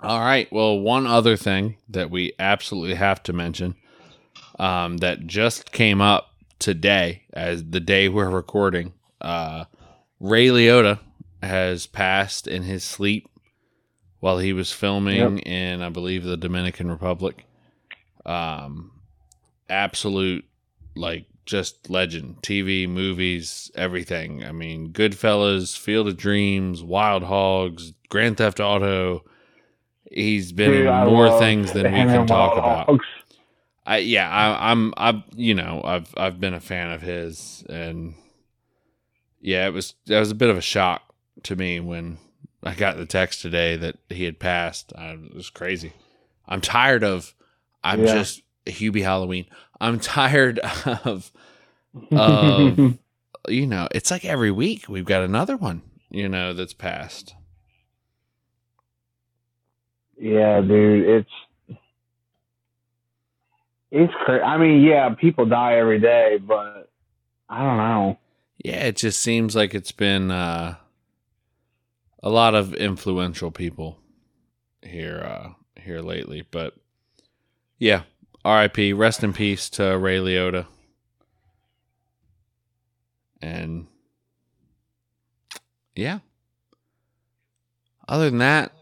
All 0.00 0.20
right. 0.20 0.50
Well, 0.52 0.78
one 0.78 1.06
other 1.06 1.36
thing 1.36 1.78
that 1.88 2.10
we 2.10 2.32
absolutely 2.38 2.94
have 2.96 3.22
to 3.24 3.32
mention 3.32 3.74
um, 4.58 4.98
that 4.98 5.26
just 5.26 5.72
came 5.72 6.00
up 6.00 6.30
today, 6.58 7.22
as 7.32 7.64
the 7.64 7.80
day 7.80 8.08
we're 8.08 8.30
recording, 8.30 8.92
uh, 9.20 9.64
Ray 10.20 10.48
Liotta 10.48 10.98
has 11.42 11.86
passed 11.86 12.46
in 12.46 12.62
his 12.62 12.82
sleep 12.82 13.28
while 14.20 14.38
he 14.38 14.52
was 14.52 14.72
filming 14.72 15.38
in, 15.40 15.82
I 15.82 15.90
believe, 15.90 16.24
the 16.24 16.36
Dominican 16.36 16.90
Republic. 16.90 17.44
Um, 18.24 18.92
absolute, 19.68 20.44
like, 20.94 21.26
just 21.44 21.88
legend. 21.88 22.42
TV, 22.42 22.88
movies, 22.88 23.70
everything. 23.74 24.44
I 24.44 24.52
mean, 24.52 24.92
Goodfellas, 24.92 25.78
Field 25.78 26.08
of 26.08 26.16
Dreams, 26.16 26.82
Wild 26.82 27.22
Hogs, 27.22 27.92
Grand 28.08 28.38
Theft 28.38 28.58
Auto. 28.58 29.22
He's 30.10 30.50
been 30.52 30.70
Dude, 30.70 30.86
in 30.86 31.06
more 31.06 31.38
things 31.38 31.72
than 31.72 31.84
we 31.84 31.90
can 31.90 32.26
talk 32.26 32.58
about. 32.58 32.86
Hogs. 32.86 33.06
I 33.86 33.98
yeah, 33.98 34.28
I, 34.30 34.72
I'm 34.72 34.94
I 34.96 35.24
you 35.36 35.54
know 35.54 35.80
I've 35.84 36.12
I've 36.16 36.40
been 36.40 36.54
a 36.54 36.60
fan 36.60 36.90
of 36.92 37.02
his, 37.02 37.64
and 37.68 38.14
yeah, 39.40 39.66
it 39.66 39.72
was 39.72 39.94
that 40.06 40.20
was 40.20 40.30
a 40.30 40.34
bit 40.36 40.50
of 40.50 40.56
a 40.58 40.62
shock 40.62 41.02
to 41.44 41.56
me 41.56 41.80
when 41.80 42.18
I 42.62 42.74
got 42.74 42.96
the 42.96 43.06
text 43.06 43.42
today 43.42 43.76
that 43.76 43.96
he 44.08 44.24
had 44.24 44.40
passed. 44.40 44.92
I, 44.96 45.10
it 45.12 45.34
was 45.34 45.50
crazy. 45.50 45.92
I'm 46.48 46.60
tired 46.60 47.04
of. 47.04 47.34
I'm 47.84 48.04
Yeah. 48.04 48.04
just 48.04 48.42
Hubie 48.66 49.04
Halloween. 49.04 49.46
I'm 49.80 50.00
tired 50.00 50.58
of 51.04 51.30
of 52.14 52.80
you 53.48 53.66
know. 53.66 53.88
It's 53.92 54.10
like 54.10 54.24
every 54.24 54.50
week 54.50 54.88
we've 54.88 55.04
got 55.04 55.22
another 55.22 55.56
one. 55.56 55.82
You 56.10 56.28
know 56.28 56.54
that's 56.54 56.74
passed. 56.74 57.34
yeah, 60.18 60.60
dude, 60.60 61.06
it's 61.08 61.30
it's 63.96 64.12
crazy. 64.24 64.42
I 64.42 64.58
mean, 64.58 64.82
yeah, 64.82 65.14
people 65.14 65.46
die 65.46 65.76
every 65.78 65.98
day, 65.98 66.38
but 66.40 66.90
I 67.48 67.62
don't 67.62 67.78
know. 67.78 68.18
Yeah, 68.64 68.84
it 68.84 68.96
just 68.96 69.20
seems 69.20 69.56
like 69.56 69.74
it's 69.74 69.92
been 69.92 70.30
uh, 70.30 70.76
a 72.22 72.28
lot 72.28 72.54
of 72.54 72.74
influential 72.74 73.50
people 73.50 73.98
here 74.82 75.22
uh, 75.24 75.80
here 75.80 76.00
lately. 76.00 76.46
But 76.50 76.74
yeah, 77.78 78.02
R.I.P. 78.44 78.92
Rest 78.92 79.24
in 79.24 79.32
peace 79.32 79.70
to 79.70 79.96
Ray 79.96 80.18
Liotta. 80.18 80.66
And 83.40 83.86
yeah, 85.94 86.18
other 88.08 88.30
than 88.30 88.38
that, 88.38 88.72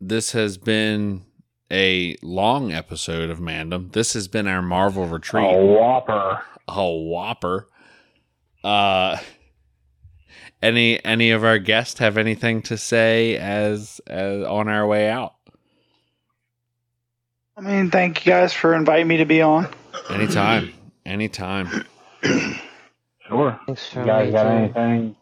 this 0.00 0.32
has 0.32 0.56
been 0.56 1.24
a 1.70 2.16
long 2.22 2.72
episode 2.72 3.30
of 3.30 3.40
Mandom. 3.40 3.90
This 3.92 4.14
has 4.14 4.28
been 4.28 4.46
our 4.46 4.62
Marvel 4.62 5.06
retreat 5.06 5.44
A 5.44 5.64
whopper. 5.64 6.42
a 6.68 6.88
whopper. 6.90 7.68
Uh 8.64 9.18
any 10.60 11.02
any 11.04 11.30
of 11.30 11.44
our 11.44 11.58
guests 11.58 12.00
have 12.00 12.16
anything 12.18 12.62
to 12.62 12.76
say 12.76 13.36
as 13.36 14.00
as 14.06 14.42
on 14.44 14.68
our 14.68 14.86
way 14.86 15.08
out? 15.08 15.34
I 17.56 17.60
mean, 17.60 17.90
thank 17.90 18.24
you 18.24 18.32
guys 18.32 18.52
for 18.52 18.74
inviting 18.74 19.08
me 19.08 19.16
to 19.18 19.24
be 19.24 19.42
on. 19.42 19.68
Anytime. 20.10 20.72
Anytime. 21.04 21.84
Sure. 23.26 23.58
Thanks 23.66 23.86
for 23.88 24.00
You 24.00 24.06
guys 24.06 24.32
got 24.32 24.44
too. 24.44 24.48
anything 24.48 25.16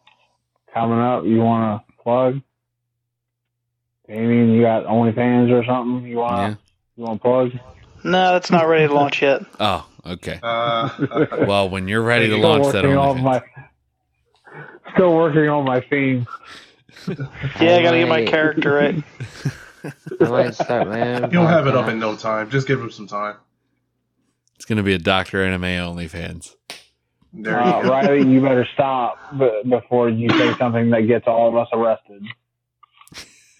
coming 0.72 0.98
up 0.98 1.24
you 1.24 1.38
want 1.38 1.82
to 1.86 1.92
plug? 2.02 2.40
Damian, 4.08 4.52
you 4.52 4.62
got 4.62 4.84
OnlyFans 4.84 5.50
or 5.52 5.64
something 5.64 6.08
you 6.08 6.18
want 6.18 6.36
Yeah. 6.36 6.48
to 6.54 6.58
you 6.96 7.04
want 7.04 7.20
to 7.20 7.22
plug? 7.22 7.52
No, 8.04 8.32
that's 8.32 8.50
not 8.50 8.66
ready 8.68 8.86
to 8.86 8.94
launch 8.94 9.20
yet. 9.20 9.42
Oh, 9.60 9.86
okay. 10.06 10.38
Uh, 10.42 11.26
Well, 11.46 11.68
when 11.68 11.88
you're 11.88 12.02
ready 12.02 12.28
to 12.28 12.36
launch 12.36 12.66
that 12.72 12.84
working 12.84 12.96
on 12.96 13.18
OnlyFans. 13.18 13.22
my 13.22 13.42
still 14.94 15.14
working 15.14 15.48
on 15.48 15.64
my 15.64 15.80
theme. 15.80 16.26
Yeah, 17.60 17.76
I 17.76 17.82
gotta 17.82 17.98
get 17.98 18.08
my 18.08 18.24
character 18.24 18.72
right. 18.72 19.04
I 20.20 20.28
might 20.28 20.54
start 20.54 20.88
my. 20.88 21.28
You'll 21.28 21.46
have 21.46 21.66
it 21.66 21.76
up 21.76 21.88
in 21.88 21.98
no 22.00 22.16
time. 22.16 22.50
Just 22.50 22.66
give 22.66 22.80
him 22.80 22.90
some 22.90 23.06
time. 23.06 23.36
It's 24.56 24.64
gonna 24.64 24.82
be 24.82 24.94
a 24.94 24.98
Doctor 24.98 25.44
Anime 25.44 25.62
OnlyFans. 25.62 26.54
There 27.32 27.60
Uh, 27.60 27.76
you 27.78 27.82
go. 27.84 27.90
Riley, 27.90 28.26
you 28.28 28.40
better 28.42 28.66
stop 28.74 29.18
b- 29.38 29.62
before 29.68 30.08
you 30.08 30.30
say 30.30 30.54
something 30.56 30.90
that 30.90 31.02
gets 31.02 31.26
all 31.28 31.48
of 31.48 31.56
us 31.56 31.68
arrested. 31.72 32.24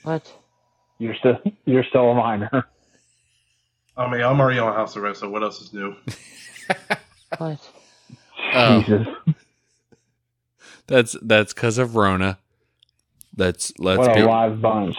What? 0.07 0.33
You're 0.99 1.16
still 1.16 1.37
you're 1.65 1.83
still 1.83 2.12
a 2.12 2.15
minor. 2.15 2.65
I 3.97 4.09
mean, 4.09 4.20
I'm 4.23 4.41
already 4.41 4.61
on 4.61 4.73
house 4.73 4.97
arrest, 4.97 5.19
so 5.19 5.28
what 5.28 5.43
else 5.43 5.61
is 5.61 5.73
new? 5.73 5.97
What? 7.39 7.59
Oh. 8.55 8.83
Jesus, 8.83 9.09
That's 10.87 11.16
that's 11.23 11.53
because 11.53 11.78
of 11.78 11.97
Rona. 11.97 12.39
That's 13.35 13.73
let's 13.81 13.99
what 13.99 14.15
be 14.15 14.20
a 14.20 14.27
live 14.27 14.61
bunch. 14.62 14.97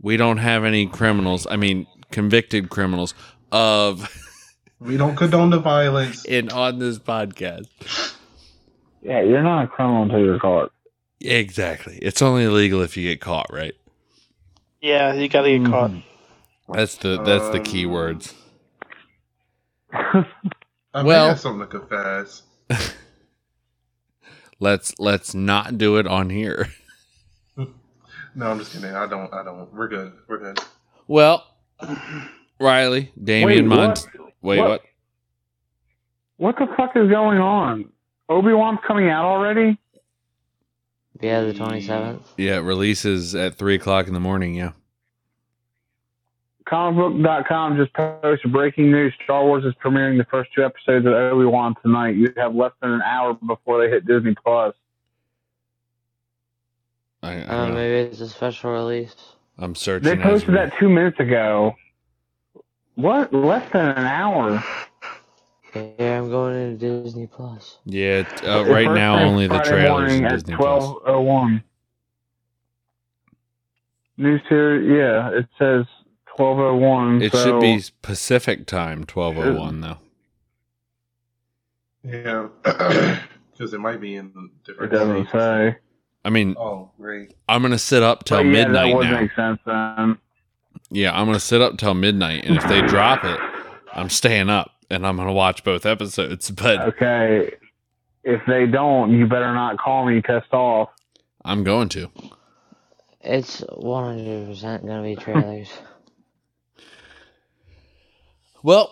we 0.00 0.16
don't 0.16 0.36
have 0.38 0.64
any 0.64 0.86
criminals. 0.86 1.44
I 1.50 1.56
mean 1.56 1.88
convicted 2.12 2.70
criminals 2.70 3.12
of 3.50 4.08
We 4.78 4.96
don't 4.96 5.16
condone 5.16 5.50
the 5.50 5.58
violence. 5.58 6.24
in 6.28 6.48
on 6.50 6.78
this 6.78 7.00
podcast. 7.00 7.66
Yeah, 9.02 9.20
you're 9.22 9.42
not 9.42 9.64
a 9.64 9.66
criminal 9.66 10.04
until 10.04 10.20
you're 10.20 10.38
caught. 10.38 10.70
Exactly. 11.20 11.98
It's 12.00 12.22
only 12.22 12.44
illegal 12.44 12.82
if 12.82 12.96
you 12.96 13.08
get 13.08 13.20
caught, 13.20 13.52
right? 13.52 13.74
Yeah, 14.86 15.14
you 15.14 15.28
gotta 15.28 15.58
get 15.58 15.66
caught. 15.68 15.90
That's 16.68 16.94
the 16.96 17.20
that's 17.20 17.48
the 17.50 17.58
key 17.58 17.86
Um, 17.86 17.90
words. 17.90 18.34
I 19.92 20.24
Well- 20.94 21.04
well, 21.04 21.28
have 21.30 21.40
something 21.40 21.66
to 21.68 21.78
confess. 21.80 22.42
Let's 24.60 24.94
let's 24.98 25.34
not 25.34 25.76
do 25.76 25.96
it 25.96 26.06
on 26.06 26.30
here. 26.30 26.68
No, 28.38 28.50
I'm 28.50 28.58
just 28.58 28.70
kidding. 28.74 28.94
I 28.94 29.06
don't. 29.06 29.32
I 29.32 29.42
don't. 29.42 29.72
We're 29.72 29.88
good. 29.88 30.12
We're 30.28 30.36
good. 30.36 30.60
Well, 31.08 31.42
Riley, 32.60 33.10
Damian 33.24 33.70
Wait, 33.70 33.78
Munt. 33.78 33.88
what? 34.18 34.32
Wait, 34.42 34.58
What? 34.58 34.68
what? 34.68 34.82
What 36.36 36.56
the 36.58 36.66
fuck 36.76 36.90
is 36.96 37.08
going 37.08 37.38
on? 37.38 37.86
Obi 38.28 38.52
Wan's 38.52 38.80
coming 38.86 39.08
out 39.08 39.24
already? 39.24 39.78
Yeah, 41.20 41.42
the 41.42 41.52
27th. 41.52 42.20
Yeah, 42.36 42.56
it 42.56 42.60
releases 42.60 43.34
at 43.34 43.54
three 43.54 43.74
o'clock 43.76 44.06
in 44.08 44.14
the 44.14 44.20
morning. 44.20 44.54
Yeah. 44.54 44.72
Comicbook.com 46.66 47.76
just 47.76 47.92
posted 47.92 48.52
breaking 48.52 48.90
news. 48.90 49.14
Star 49.24 49.44
Wars 49.44 49.64
is 49.64 49.72
premiering 49.84 50.18
the 50.18 50.24
first 50.24 50.50
two 50.54 50.64
episodes 50.64 51.06
of 51.06 51.12
Obi 51.12 51.44
Wan 51.44 51.74
tonight. 51.82 52.16
You 52.16 52.32
have 52.36 52.54
less 52.54 52.72
than 52.82 52.90
an 52.90 53.02
hour 53.02 53.34
before 53.34 53.80
they 53.80 53.88
hit 53.90 54.04
Disney 54.06 54.34
Plus. 54.44 54.74
I, 57.22 57.32
I 57.32 57.34
Uh, 57.40 57.46
don't 57.46 57.68
know. 57.70 57.74
maybe 57.76 58.10
it's 58.10 58.20
a 58.20 58.28
special 58.28 58.72
release. 58.72 59.14
I'm 59.58 59.74
searching. 59.74 60.04
They 60.08 60.16
posted 60.22 60.50
we- 60.50 60.54
that 60.56 60.76
two 60.78 60.88
minutes 60.88 61.20
ago. 61.20 61.74
What? 62.96 63.32
Less 63.32 63.70
than 63.72 63.86
an 63.90 64.04
hour? 64.06 64.62
Yeah, 65.98 66.18
I'm 66.18 66.30
going 66.30 66.56
into 66.56 67.02
Disney 67.02 67.26
Plus. 67.26 67.78
Yeah, 67.84 68.24
uh, 68.44 68.64
right 68.66 68.90
now 68.90 69.16
thing 69.18 69.26
only 69.28 69.46
the 69.46 69.54
Friday 69.56 69.68
trailers 69.70 70.12
in 70.14 70.28
Disney 70.28 70.56
Plus. 70.56 70.84
12:01. 70.84 71.62
New 74.18 74.38
series. 74.48 74.88
yeah, 74.90 75.30
it 75.38 75.46
says 75.58 75.84
12:01. 76.38 77.22
It 77.22 77.32
so 77.32 77.44
should 77.44 77.60
be 77.60 77.82
Pacific 78.02 78.66
time, 78.66 79.04
twelve 79.04 79.36
oh 79.36 79.54
one 79.54 79.80
though. 79.80 79.98
Yeah, 82.02 82.48
because 82.62 83.74
it 83.74 83.80
might 83.80 84.00
be 84.00 84.16
in 84.16 84.26
It 84.26 84.64
different. 84.66 84.92
doesn't 84.92 85.28
states. 85.28 85.32
say. 85.32 85.76
I 86.24 86.30
mean, 86.30 86.56
Oh, 86.58 86.90
great. 86.98 87.34
I'm 87.48 87.62
gonna 87.62 87.78
sit 87.78 88.02
up 88.02 88.24
till 88.24 88.38
But 88.38 88.46
yeah, 88.46 88.52
that 88.52 88.68
midnight 88.70 88.94
would 88.96 89.04
now. 89.06 89.20
make 89.20 89.32
sense 89.34 89.58
then. 89.66 90.18
Yeah, 90.90 91.18
I'm 91.18 91.26
gonna 91.26 91.40
sit 91.40 91.60
up 91.60 91.76
till 91.78 91.94
midnight, 91.94 92.44
and 92.44 92.56
if 92.56 92.66
they 92.68 92.80
drop 92.82 93.24
it, 93.24 93.38
I'm 93.92 94.08
staying 94.08 94.48
up 94.48 94.70
and 94.90 95.06
I'm 95.06 95.16
gonna 95.16 95.32
watch 95.32 95.64
both 95.64 95.86
episodes. 95.86 96.50
But 96.56 96.80
Okay, 96.88 97.54
if 98.24 98.40
they 98.46 98.66
don't, 98.66 99.12
you 99.12 99.26
better 99.26 99.52
not 99.54 99.78
call 99.78 100.06
me 100.06 100.20
pissed 100.20 100.52
off. 100.52 100.88
I'm 101.44 101.62
going 101.64 101.88
to. 101.90 102.10
It's 103.20 103.60
100% 103.62 104.86
gonna 104.86 105.02
be 105.02 105.16
trailers. 105.16 105.68
Well, 108.62 108.90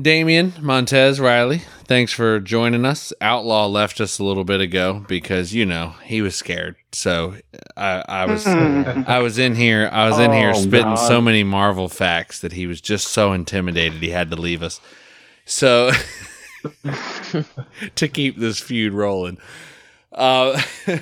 Damian, 0.00 0.54
Montez, 0.60 1.20
Riley, 1.20 1.62
thanks 1.84 2.12
for 2.12 2.40
joining 2.40 2.84
us. 2.84 3.12
Outlaw 3.20 3.66
left 3.68 4.00
us 4.00 4.18
a 4.18 4.24
little 4.24 4.42
bit 4.42 4.60
ago 4.60 5.04
because 5.06 5.54
you 5.54 5.64
know 5.64 5.94
he 6.02 6.20
was 6.22 6.34
scared. 6.34 6.74
So 6.90 7.36
I, 7.76 8.02
I 8.08 8.26
was 8.26 8.44
I 8.48 9.20
was 9.20 9.38
in 9.38 9.54
here 9.54 9.88
I 9.92 10.08
was 10.08 10.18
in 10.18 10.32
here 10.32 10.50
Oh, 10.50 10.60
spitting 10.60 10.94
God. 10.94 11.06
so 11.06 11.20
many 11.20 11.44
Marvel 11.44 11.88
facts 11.88 12.40
that 12.40 12.52
he 12.54 12.66
was 12.66 12.80
just 12.80 13.08
so 13.08 13.32
intimidated 13.32 14.02
he 14.02 14.10
had 14.10 14.28
to 14.30 14.36
leave 14.36 14.60
us. 14.60 14.80
So 15.44 15.90
to 17.94 18.08
keep 18.08 18.36
this 18.38 18.60
feud 18.60 18.92
rolling. 18.92 19.38
Uh, 20.12 20.60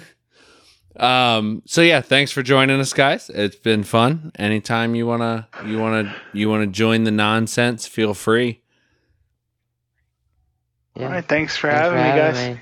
um 0.97 1.63
so 1.67 1.83
yeah, 1.83 2.01
thanks 2.01 2.31
for 2.33 2.43
joining 2.43 2.81
us 2.81 2.93
guys. 2.93 3.31
It's 3.31 3.57
been 3.57 3.85
fun. 3.85 4.33
Anytime 4.39 4.95
you 4.95 5.07
want 5.07 5.23
to 5.23 5.47
you 5.67 5.79
want 5.79 6.07
to 6.09 6.15
you 6.33 6.49
want 6.49 6.63
to 6.63 6.67
join 6.67 7.05
the 7.05 7.11
nonsense, 7.11 7.87
feel 7.87 8.15
free. 8.15 8.63
Yeah. 10.97 11.07
All 11.07 11.13
right, 11.13 11.25
thanks 11.27 11.57
for 11.57 11.71
Thanks 11.71 11.83
having 11.83 11.99
for 11.99 12.05
me, 12.05 12.11
guys. 12.11 12.37
having 12.37 12.55
me. 12.55 12.61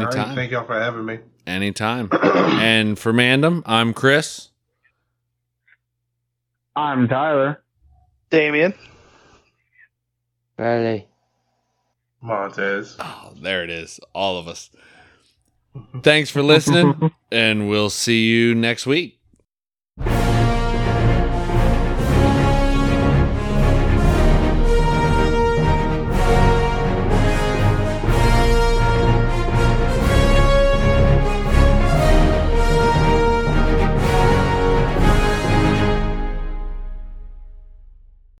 All 0.00 0.06
right, 0.06 0.14
Anytime. 0.14 0.34
thank 0.36 0.52
y'all 0.52 0.64
for 0.66 0.78
having 0.80 1.04
me. 1.04 1.18
Anytime. 1.46 2.08
and 2.22 2.98
for 2.98 3.12
Mandom, 3.12 3.62
I'm 3.66 3.92
Chris. 3.94 4.50
I'm 6.76 7.08
Tyler. 7.08 7.62
Damian. 8.30 8.74
Riley. 10.58 11.06
Montez. 12.20 12.96
Oh, 12.98 13.32
there 13.40 13.62
it 13.62 13.70
is. 13.70 14.00
All 14.14 14.38
of 14.38 14.48
us. 14.48 14.70
Thanks 16.02 16.30
for 16.30 16.42
listening, 16.42 17.12
and 17.32 17.68
we'll 17.68 17.90
see 17.90 18.26
you 18.26 18.54
next 18.54 18.86
week. 18.86 19.17